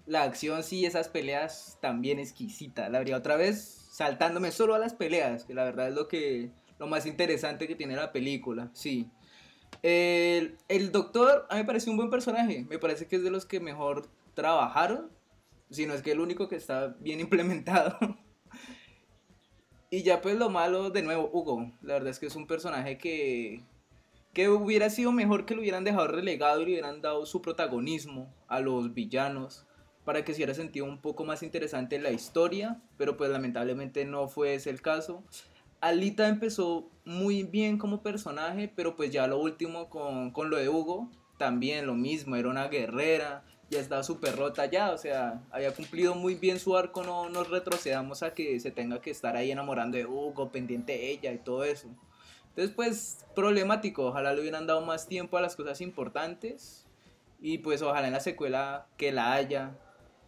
La 0.06 0.22
acción, 0.22 0.62
sí, 0.62 0.86
esas 0.86 1.08
peleas 1.08 1.78
también 1.80 2.18
exquisita. 2.18 2.88
La 2.88 2.98
habría 2.98 3.16
otra 3.16 3.36
vez 3.36 3.88
saltándome 3.90 4.52
solo 4.52 4.74
a 4.74 4.78
las 4.78 4.94
peleas, 4.94 5.44
que 5.44 5.54
la 5.54 5.64
verdad 5.64 5.88
es 5.88 5.94
lo 5.94 6.08
que 6.08 6.50
lo 6.78 6.86
más 6.86 7.04
interesante 7.06 7.66
que 7.66 7.74
tiene 7.74 7.96
la 7.96 8.12
película, 8.12 8.70
sí. 8.72 9.10
El, 9.82 10.56
el 10.68 10.92
doctor 10.92 11.46
a 11.50 11.56
mí 11.56 11.60
me 11.62 11.66
parece 11.66 11.90
un 11.90 11.96
buen 11.96 12.08
personaje, 12.08 12.64
me 12.68 12.78
parece 12.78 13.06
que 13.06 13.16
es 13.16 13.22
de 13.22 13.30
los 13.30 13.44
que 13.44 13.60
mejor 13.60 14.08
trabajaron, 14.34 15.10
si 15.70 15.86
no 15.86 15.94
es 15.94 16.02
que 16.02 16.12
el 16.12 16.20
único 16.20 16.48
que 16.48 16.56
está 16.56 16.96
bien 17.00 17.20
implementado. 17.28 17.98
Y 19.90 20.02
ya 20.02 20.20
pues 20.20 20.36
lo 20.36 20.50
malo, 20.50 20.90
de 20.90 21.02
nuevo, 21.02 21.30
Hugo. 21.32 21.72
La 21.82 21.94
verdad 21.94 22.10
es 22.10 22.18
que 22.18 22.26
es 22.26 22.36
un 22.36 22.46
personaje 22.46 22.98
que, 22.98 23.62
que 24.34 24.50
hubiera 24.50 24.90
sido 24.90 25.12
mejor 25.12 25.46
que 25.46 25.54
lo 25.54 25.62
hubieran 25.62 25.84
dejado 25.84 26.08
relegado 26.08 26.60
y 26.60 26.66
le 26.66 26.72
hubieran 26.72 27.00
dado 27.00 27.24
su 27.24 27.40
protagonismo 27.40 28.32
a 28.48 28.60
los 28.60 28.92
villanos 28.92 29.64
para 30.04 30.24
que 30.24 30.32
se 30.32 30.38
hubiera 30.38 30.54
sentido 30.54 30.86
un 30.86 30.98
poco 30.98 31.24
más 31.24 31.42
interesante 31.42 31.98
la 31.98 32.10
historia, 32.10 32.80
pero 32.96 33.16
pues 33.16 33.30
lamentablemente 33.30 34.04
no 34.04 34.28
fue 34.28 34.54
ese 34.54 34.70
el 34.70 34.80
caso. 34.80 35.22
Alita 35.80 36.28
empezó 36.28 36.90
muy 37.04 37.42
bien 37.42 37.78
como 37.78 38.02
personaje, 38.02 38.72
pero 38.74 38.96
pues 38.96 39.10
ya 39.10 39.26
lo 39.26 39.38
último 39.38 39.88
con, 39.88 40.32
con 40.32 40.50
lo 40.50 40.56
de 40.56 40.68
Hugo, 40.68 41.10
también 41.38 41.86
lo 41.86 41.94
mismo, 41.94 42.36
era 42.36 42.48
una 42.48 42.68
guerrera, 42.68 43.44
ya 43.70 43.80
estaba 43.80 44.02
súper 44.02 44.36
rota 44.36 44.66
ya, 44.66 44.92
o 44.92 44.98
sea, 44.98 45.42
había 45.50 45.74
cumplido 45.74 46.14
muy 46.14 46.34
bien 46.34 46.58
su 46.58 46.76
arco, 46.76 47.02
no 47.02 47.28
nos 47.28 47.50
retrocedamos 47.50 48.22
a 48.22 48.32
que 48.32 48.58
se 48.60 48.70
tenga 48.70 49.00
que 49.00 49.10
estar 49.10 49.36
ahí 49.36 49.50
enamorando 49.50 49.98
de 49.98 50.06
Hugo, 50.06 50.50
pendiente 50.50 50.92
de 50.92 51.10
ella 51.10 51.32
y 51.32 51.38
todo 51.38 51.64
eso. 51.64 51.88
Entonces, 52.48 52.74
pues, 52.74 53.26
problemático, 53.34 54.06
ojalá 54.06 54.32
le 54.32 54.40
hubieran 54.40 54.66
dado 54.66 54.80
más 54.80 55.06
tiempo 55.06 55.36
a 55.36 55.40
las 55.40 55.54
cosas 55.54 55.80
importantes 55.80 56.86
y 57.40 57.58
pues 57.58 57.82
ojalá 57.82 58.08
en 58.08 58.14
la 58.14 58.20
secuela 58.20 58.86
que 58.96 59.12
la 59.12 59.32
haya 59.32 59.78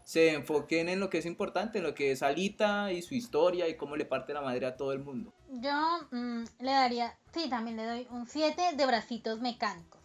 se 0.05 0.35
enfoquen 0.35 0.89
en 0.89 1.01
lo 1.01 1.11
que 1.11 1.19
es 1.19 1.27
importante, 1.27 1.79
en 1.79 1.85
lo 1.85 1.95
que 1.95 2.13
es 2.13 2.23
Alita 2.23 2.93
y 2.93 3.03
su 3.03 3.15
historia 3.15 3.69
y 3.69 3.77
cómo 3.77 3.97
le 3.97 4.05
parte 4.05 4.33
la 4.33 4.41
madre 4.41 4.67
a 4.67 4.77
todo 4.77 4.93
el 4.93 5.01
mundo. 5.01 5.33
Yo 5.49 5.73
mm, 6.11 6.45
le 6.59 6.73
daría, 6.73 7.19
sí, 7.33 7.49
también 7.49 7.77
le 7.77 7.87
doy 7.87 8.07
un 8.11 8.27
7 8.27 8.77
de 8.77 8.87
bracitos 8.87 9.41
mecánicos. 9.41 10.01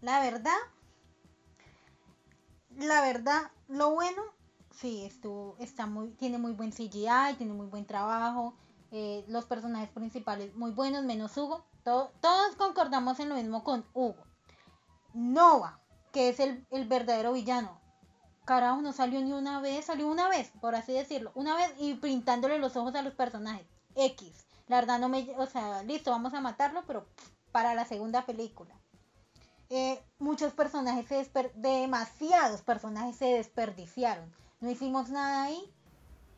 La 0.00 0.20
verdad, 0.20 0.56
la 2.78 3.00
verdad, 3.00 3.50
lo 3.68 3.92
bueno, 3.92 4.22
sí, 4.70 5.04
estuvo, 5.04 5.56
está 5.58 5.86
muy, 5.86 6.10
tiene 6.10 6.38
muy 6.38 6.52
buen 6.52 6.70
CGI, 6.70 7.34
tiene 7.36 7.52
muy 7.52 7.66
buen 7.66 7.86
trabajo, 7.86 8.54
eh, 8.90 9.24
los 9.28 9.44
personajes 9.44 9.88
principales 9.90 10.54
muy 10.54 10.70
buenos, 10.70 11.04
menos 11.04 11.36
Hugo. 11.36 11.64
todos 11.82 12.56
concordamos 12.56 13.18
en 13.20 13.28
lo 13.28 13.34
mismo 13.34 13.64
con 13.64 13.84
Hugo. 13.92 14.24
Nova, 15.14 15.80
que 16.12 16.28
es 16.28 16.40
el, 16.40 16.66
el 16.70 16.86
verdadero 16.86 17.32
villano. 17.32 17.80
Carajo, 18.44 18.80
no 18.80 18.92
salió 18.92 19.20
ni 19.20 19.32
una 19.32 19.60
vez, 19.60 19.86
salió 19.86 20.06
una 20.06 20.28
vez, 20.28 20.52
por 20.60 20.74
así 20.76 20.92
decirlo. 20.92 21.32
Una 21.34 21.56
vez 21.56 21.74
y 21.78 21.94
pintándole 21.94 22.58
los 22.58 22.76
ojos 22.76 22.94
a 22.94 23.02
los 23.02 23.14
personajes. 23.14 23.66
X. 23.96 24.46
La 24.68 24.76
verdad 24.76 25.00
no 25.00 25.08
me... 25.08 25.34
O 25.36 25.46
sea, 25.46 25.82
listo, 25.82 26.10
vamos 26.10 26.32
a 26.34 26.40
matarlo, 26.40 26.84
pero 26.86 27.06
para 27.50 27.74
la 27.74 27.84
segunda 27.84 28.24
película. 28.24 28.78
Eh, 29.70 30.02
muchos 30.18 30.52
personajes, 30.52 31.06
se 31.06 31.50
demasiados 31.56 32.62
personajes 32.62 33.16
se 33.16 33.26
desperdiciaron. 33.26 34.32
No 34.60 34.70
hicimos 34.70 35.10
nada 35.10 35.44
ahí. 35.44 35.72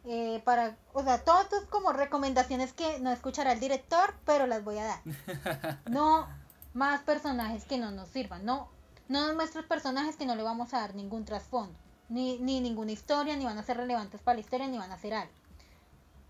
Eh, 0.05 0.41
para, 0.45 0.77
o 0.95 1.03
sea, 1.03 1.23
es 1.61 1.67
como 1.67 1.93
recomendaciones 1.93 2.73
que 2.73 2.99
no 3.01 3.13
escuchará 3.13 3.53
el 3.53 3.61
director, 3.61 4.15
pero 4.25 4.47
las 4.47 4.65
voy 4.65 4.79
a 4.79 4.85
dar. 4.85 5.01
No 5.91 6.27
más 6.75 7.01
personajes 7.01 7.65
que 7.65 7.79
no 7.79 7.91
nos 7.91 8.09
sirvan. 8.09 8.45
No, 8.45 8.69
no 9.09 9.33
nuestros 9.35 9.67
personajes 9.67 10.17
que 10.17 10.27
no 10.27 10.37
le 10.37 10.43
vamos 10.43 10.73
a 10.73 10.81
dar 10.81 10.95
ningún 10.95 11.25
trasfondo. 11.25 11.77
Ni, 12.09 12.39
ni 12.39 12.61
ninguna 12.61 12.93
historia, 12.93 13.37
ni 13.37 13.45
van 13.45 13.59
a 13.59 13.63
ser 13.63 13.77
relevantes 13.77 14.23
para 14.23 14.37
la 14.37 14.41
historia, 14.41 14.69
ni 14.69 14.79
van 14.79 14.93
a 14.93 14.99
ser 14.99 15.15
algo. 15.15 15.33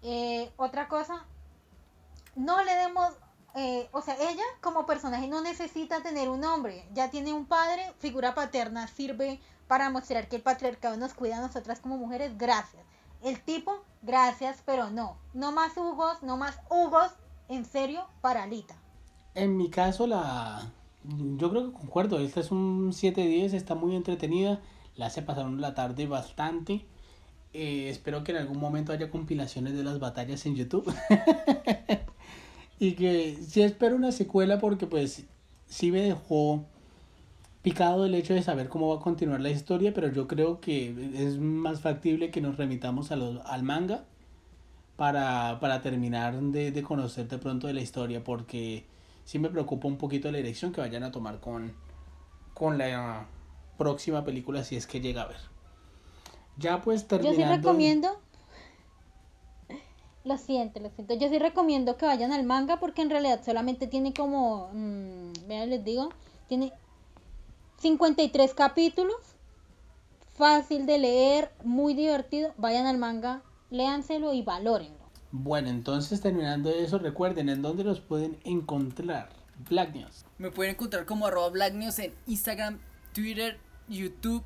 Eh, 0.03 0.51
otra 0.57 0.89
cosa, 0.89 1.25
no 2.35 2.63
le 2.65 2.75
demos 2.75 3.13
eh, 3.55 3.89
o 3.93 4.03
sea, 4.03 4.17
ella 4.21 4.45
como 4.61 4.87
personaje 4.87 5.27
no 5.27 5.41
necesita 5.41 6.03
tener 6.03 6.29
un 6.29 6.45
hombre, 6.45 6.87
ya 6.93 7.11
tiene 7.11 7.33
un 7.33 7.47
padre, 7.47 7.93
figura 7.99 8.35
paterna, 8.35 8.87
sirve 8.87 9.41
para 9.67 9.91
mostrar 9.91 10.29
que 10.29 10.37
el 10.37 10.43
patriarcado 10.43 10.97
nos 10.97 11.15
cuida 11.15 11.39
a 11.39 11.41
nosotras 11.41 11.81
como 11.81 11.97
mujeres, 11.97 12.37
gracias. 12.39 12.83
El 13.23 13.41
tipo, 13.41 13.85
gracias, 14.03 14.63
pero 14.65 14.91
no. 14.91 15.17
No 15.35 15.53
más 15.53 15.77
Hugos, 15.77 16.23
no 16.23 16.37
más 16.37 16.59
Hugos, 16.71 17.11
en 17.49 17.65
serio, 17.65 18.07
para 18.21 18.45
Alita. 18.45 18.77
En 19.35 19.57
mi 19.57 19.71
caso, 19.71 20.07
la. 20.07 20.71
Yo 21.05 21.51
creo 21.51 21.67
que 21.67 21.79
concuerdo, 21.79 22.19
esta 22.19 22.41
es 22.41 22.51
un 22.51 22.93
7-10, 22.93 23.55
está 23.55 23.75
muy 23.75 23.97
entretenida, 23.97 24.61
la 24.97 25.07
hace 25.07 25.23
pasar 25.23 25.47
la 25.47 25.75
tarde 25.75 26.07
bastante. 26.07 26.87
Eh, 27.53 27.89
espero 27.89 28.25
que 28.25 28.33
en 28.33 28.39
algún 28.39 28.59
momento 28.59 28.93
haya 28.93 29.11
compilaciones 29.11 29.75
de 29.75 29.83
las 29.83 29.99
batallas 29.99 30.45
en 30.47 30.55
YouTube. 30.55 30.93
Y 32.79 32.93
que 32.93 33.37
sí 33.47 33.63
espero 33.63 33.97
una 33.97 34.13
secuela 34.13 34.59
porque 34.59 34.87
pues 34.87 35.25
sí 35.67 35.91
me 35.91 36.01
dejó 36.03 36.65
picado 37.63 38.07
el 38.07 38.15
hecho 38.15 38.35
de 38.35 38.43
saber 38.43 38.69
cómo 38.69 38.89
va 38.89 39.01
a 39.01 39.03
continuar 39.03 39.41
la 39.41 39.51
historia, 39.51 39.93
pero 39.93 40.09
yo 40.13 40.29
creo 40.29 40.61
que 40.61 40.95
es 41.15 41.39
más 41.39 41.81
factible 41.81 42.31
que 42.31 42.41
nos 42.41 42.57
remitamos 42.57 43.11
a 43.11 43.17
los, 43.17 43.45
al 43.45 43.63
manga 43.63 44.05
para, 44.97 45.59
para 45.61 45.83
terminar 45.83 46.41
de, 46.41 46.71
de 46.71 46.83
conocer 46.83 47.29
de 47.29 47.39
pronto 47.39 47.67
de 47.67 47.75
la 47.75 47.81
historia, 47.81 48.23
porque 48.23 48.85
sí 49.25 49.39
me 49.39 49.51
preocupa 49.51 49.89
un 49.89 49.99
poquito 49.99 50.31
la 50.31 50.39
dirección 50.39 50.73
que 50.73 50.81
vayan 50.81 51.03
a 51.03 51.11
tomar 51.13 51.41
con, 51.41 51.73
con 52.55 52.79
la 52.79 53.27
próxima 53.77 54.25
película 54.25 54.65
si 54.65 54.77
es 54.77 54.87
que 54.87 55.01
llega 55.01 55.23
a 55.23 55.27
ver. 55.27 55.41
Ya 56.57 56.81
pues 56.81 57.03
Yo 57.03 57.09
terminando. 57.09 57.37
sí 57.37 57.45
recomiendo. 57.45 58.21
Lo 60.29 60.37
siento, 60.37 60.79
lo 60.79 60.91
siento. 60.91 61.15
Yo 61.15 61.31
sí 61.31 61.39
recomiendo 61.39 61.97
que 61.97 62.05
vayan 62.05 62.33
al 62.33 62.45
manga 62.45 62.79
porque 62.79 63.01
en 63.01 63.09
realidad 63.09 63.41
solamente 63.43 63.87
tiene 63.87 64.13
como. 64.13 64.69
mm, 64.75 65.49
vean, 65.49 65.71
les 65.71 65.83
digo. 65.83 66.11
Tiene 66.49 66.71
53 67.79 68.53
capítulos. 68.53 69.17
Fácil 70.35 70.85
de 70.85 70.99
leer, 70.99 71.51
muy 71.65 71.95
divertido. 71.95 72.53
Vayan 72.59 72.87
al 72.87 72.99
manga, 72.99 73.41
léanselo 73.71 74.35
y 74.35 74.43
valórenlo. 74.43 74.99
Bueno, 75.33 75.71
entonces 75.71 76.21
terminando 76.21 76.69
eso, 76.69 76.99
recuerden 76.99 77.49
en 77.49 77.63
dónde 77.63 77.83
los 77.83 78.01
pueden 78.01 78.37
encontrar. 78.45 79.31
Black 79.71 79.95
News. 79.95 80.27
Me 80.37 80.51
pueden 80.51 80.75
encontrar 80.75 81.07
como 81.07 81.27
arroba 81.27 81.49
Black 81.49 81.73
News 81.73 81.99
en 82.01 82.13
Instagram, 82.27 82.79
Twitter, 83.15 83.59
YouTube 83.89 84.45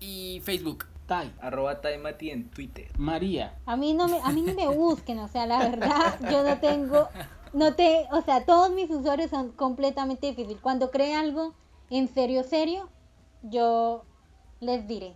y 0.00 0.42
Facebook. 0.44 0.84
Tai, 1.06 1.32
Arroba 1.40 1.80
Taimati 1.80 2.30
en 2.30 2.50
Twitter. 2.50 2.88
María, 2.96 3.58
A 3.66 3.76
mí 3.76 3.92
no 3.92 4.08
me, 4.08 4.20
a 4.22 4.30
mí 4.30 4.42
ni 4.42 4.54
me 4.54 4.68
busquen, 4.68 5.18
o 5.18 5.28
sea, 5.28 5.46
la 5.46 5.58
verdad, 5.58 6.18
yo 6.30 6.42
no 6.42 6.58
tengo, 6.58 7.08
no 7.52 7.74
te, 7.74 8.06
o 8.10 8.22
sea, 8.22 8.44
todos 8.44 8.70
mis 8.70 8.90
usuarios 8.90 9.30
son 9.30 9.52
completamente 9.52 10.28
difíciles. 10.28 10.60
Cuando 10.62 10.90
cree 10.90 11.14
algo 11.14 11.54
en 11.90 12.08
serio, 12.08 12.42
serio, 12.42 12.88
yo 13.42 14.04
les 14.60 14.86
diré. 14.88 15.14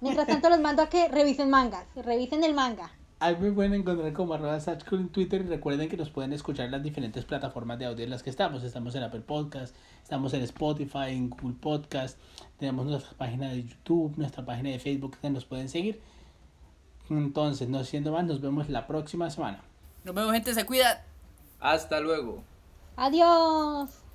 Mientras 0.00 0.26
tanto 0.26 0.50
los 0.50 0.60
mando 0.60 0.82
a 0.82 0.88
que 0.88 1.08
revisen 1.08 1.48
mangas, 1.48 1.86
revisen 1.94 2.44
el 2.44 2.52
manga. 2.52 2.92
Ahí 3.18 3.34
me 3.40 3.50
pueden 3.50 3.72
encontrar 3.72 4.12
como 4.12 4.34
arroba 4.34 4.60
Satchcool 4.60 5.00
en 5.00 5.08
Twitter 5.08 5.40
y 5.40 5.48
recuerden 5.48 5.88
que 5.88 5.96
nos 5.96 6.10
pueden 6.10 6.34
escuchar 6.34 6.66
en 6.66 6.72
las 6.72 6.82
diferentes 6.82 7.24
plataformas 7.24 7.78
de 7.78 7.86
audio 7.86 8.04
en 8.04 8.10
las 8.10 8.22
que 8.22 8.28
estamos. 8.28 8.62
Estamos 8.62 8.94
en 8.94 9.04
Apple 9.04 9.22
Podcast, 9.22 9.74
estamos 10.02 10.34
en 10.34 10.42
Spotify, 10.42 11.08
en 11.12 11.30
Google 11.30 11.56
Podcast, 11.58 12.18
tenemos 12.58 12.84
nuestra 12.84 13.16
página 13.16 13.48
de 13.48 13.64
YouTube, 13.64 14.12
nuestra 14.18 14.44
página 14.44 14.68
de 14.68 14.78
Facebook 14.78 15.16
que 15.18 15.30
nos 15.30 15.46
pueden 15.46 15.70
seguir. 15.70 15.98
Entonces, 17.08 17.70
no 17.70 17.82
siendo 17.84 18.12
más, 18.12 18.24
nos 18.24 18.42
vemos 18.42 18.68
la 18.68 18.86
próxima 18.86 19.30
semana. 19.30 19.62
Nos 20.04 20.14
vemos 20.14 20.32
gente, 20.32 20.52
se 20.52 20.66
cuida. 20.66 21.02
Hasta 21.58 22.00
luego. 22.00 22.42
Adiós. 22.96 24.05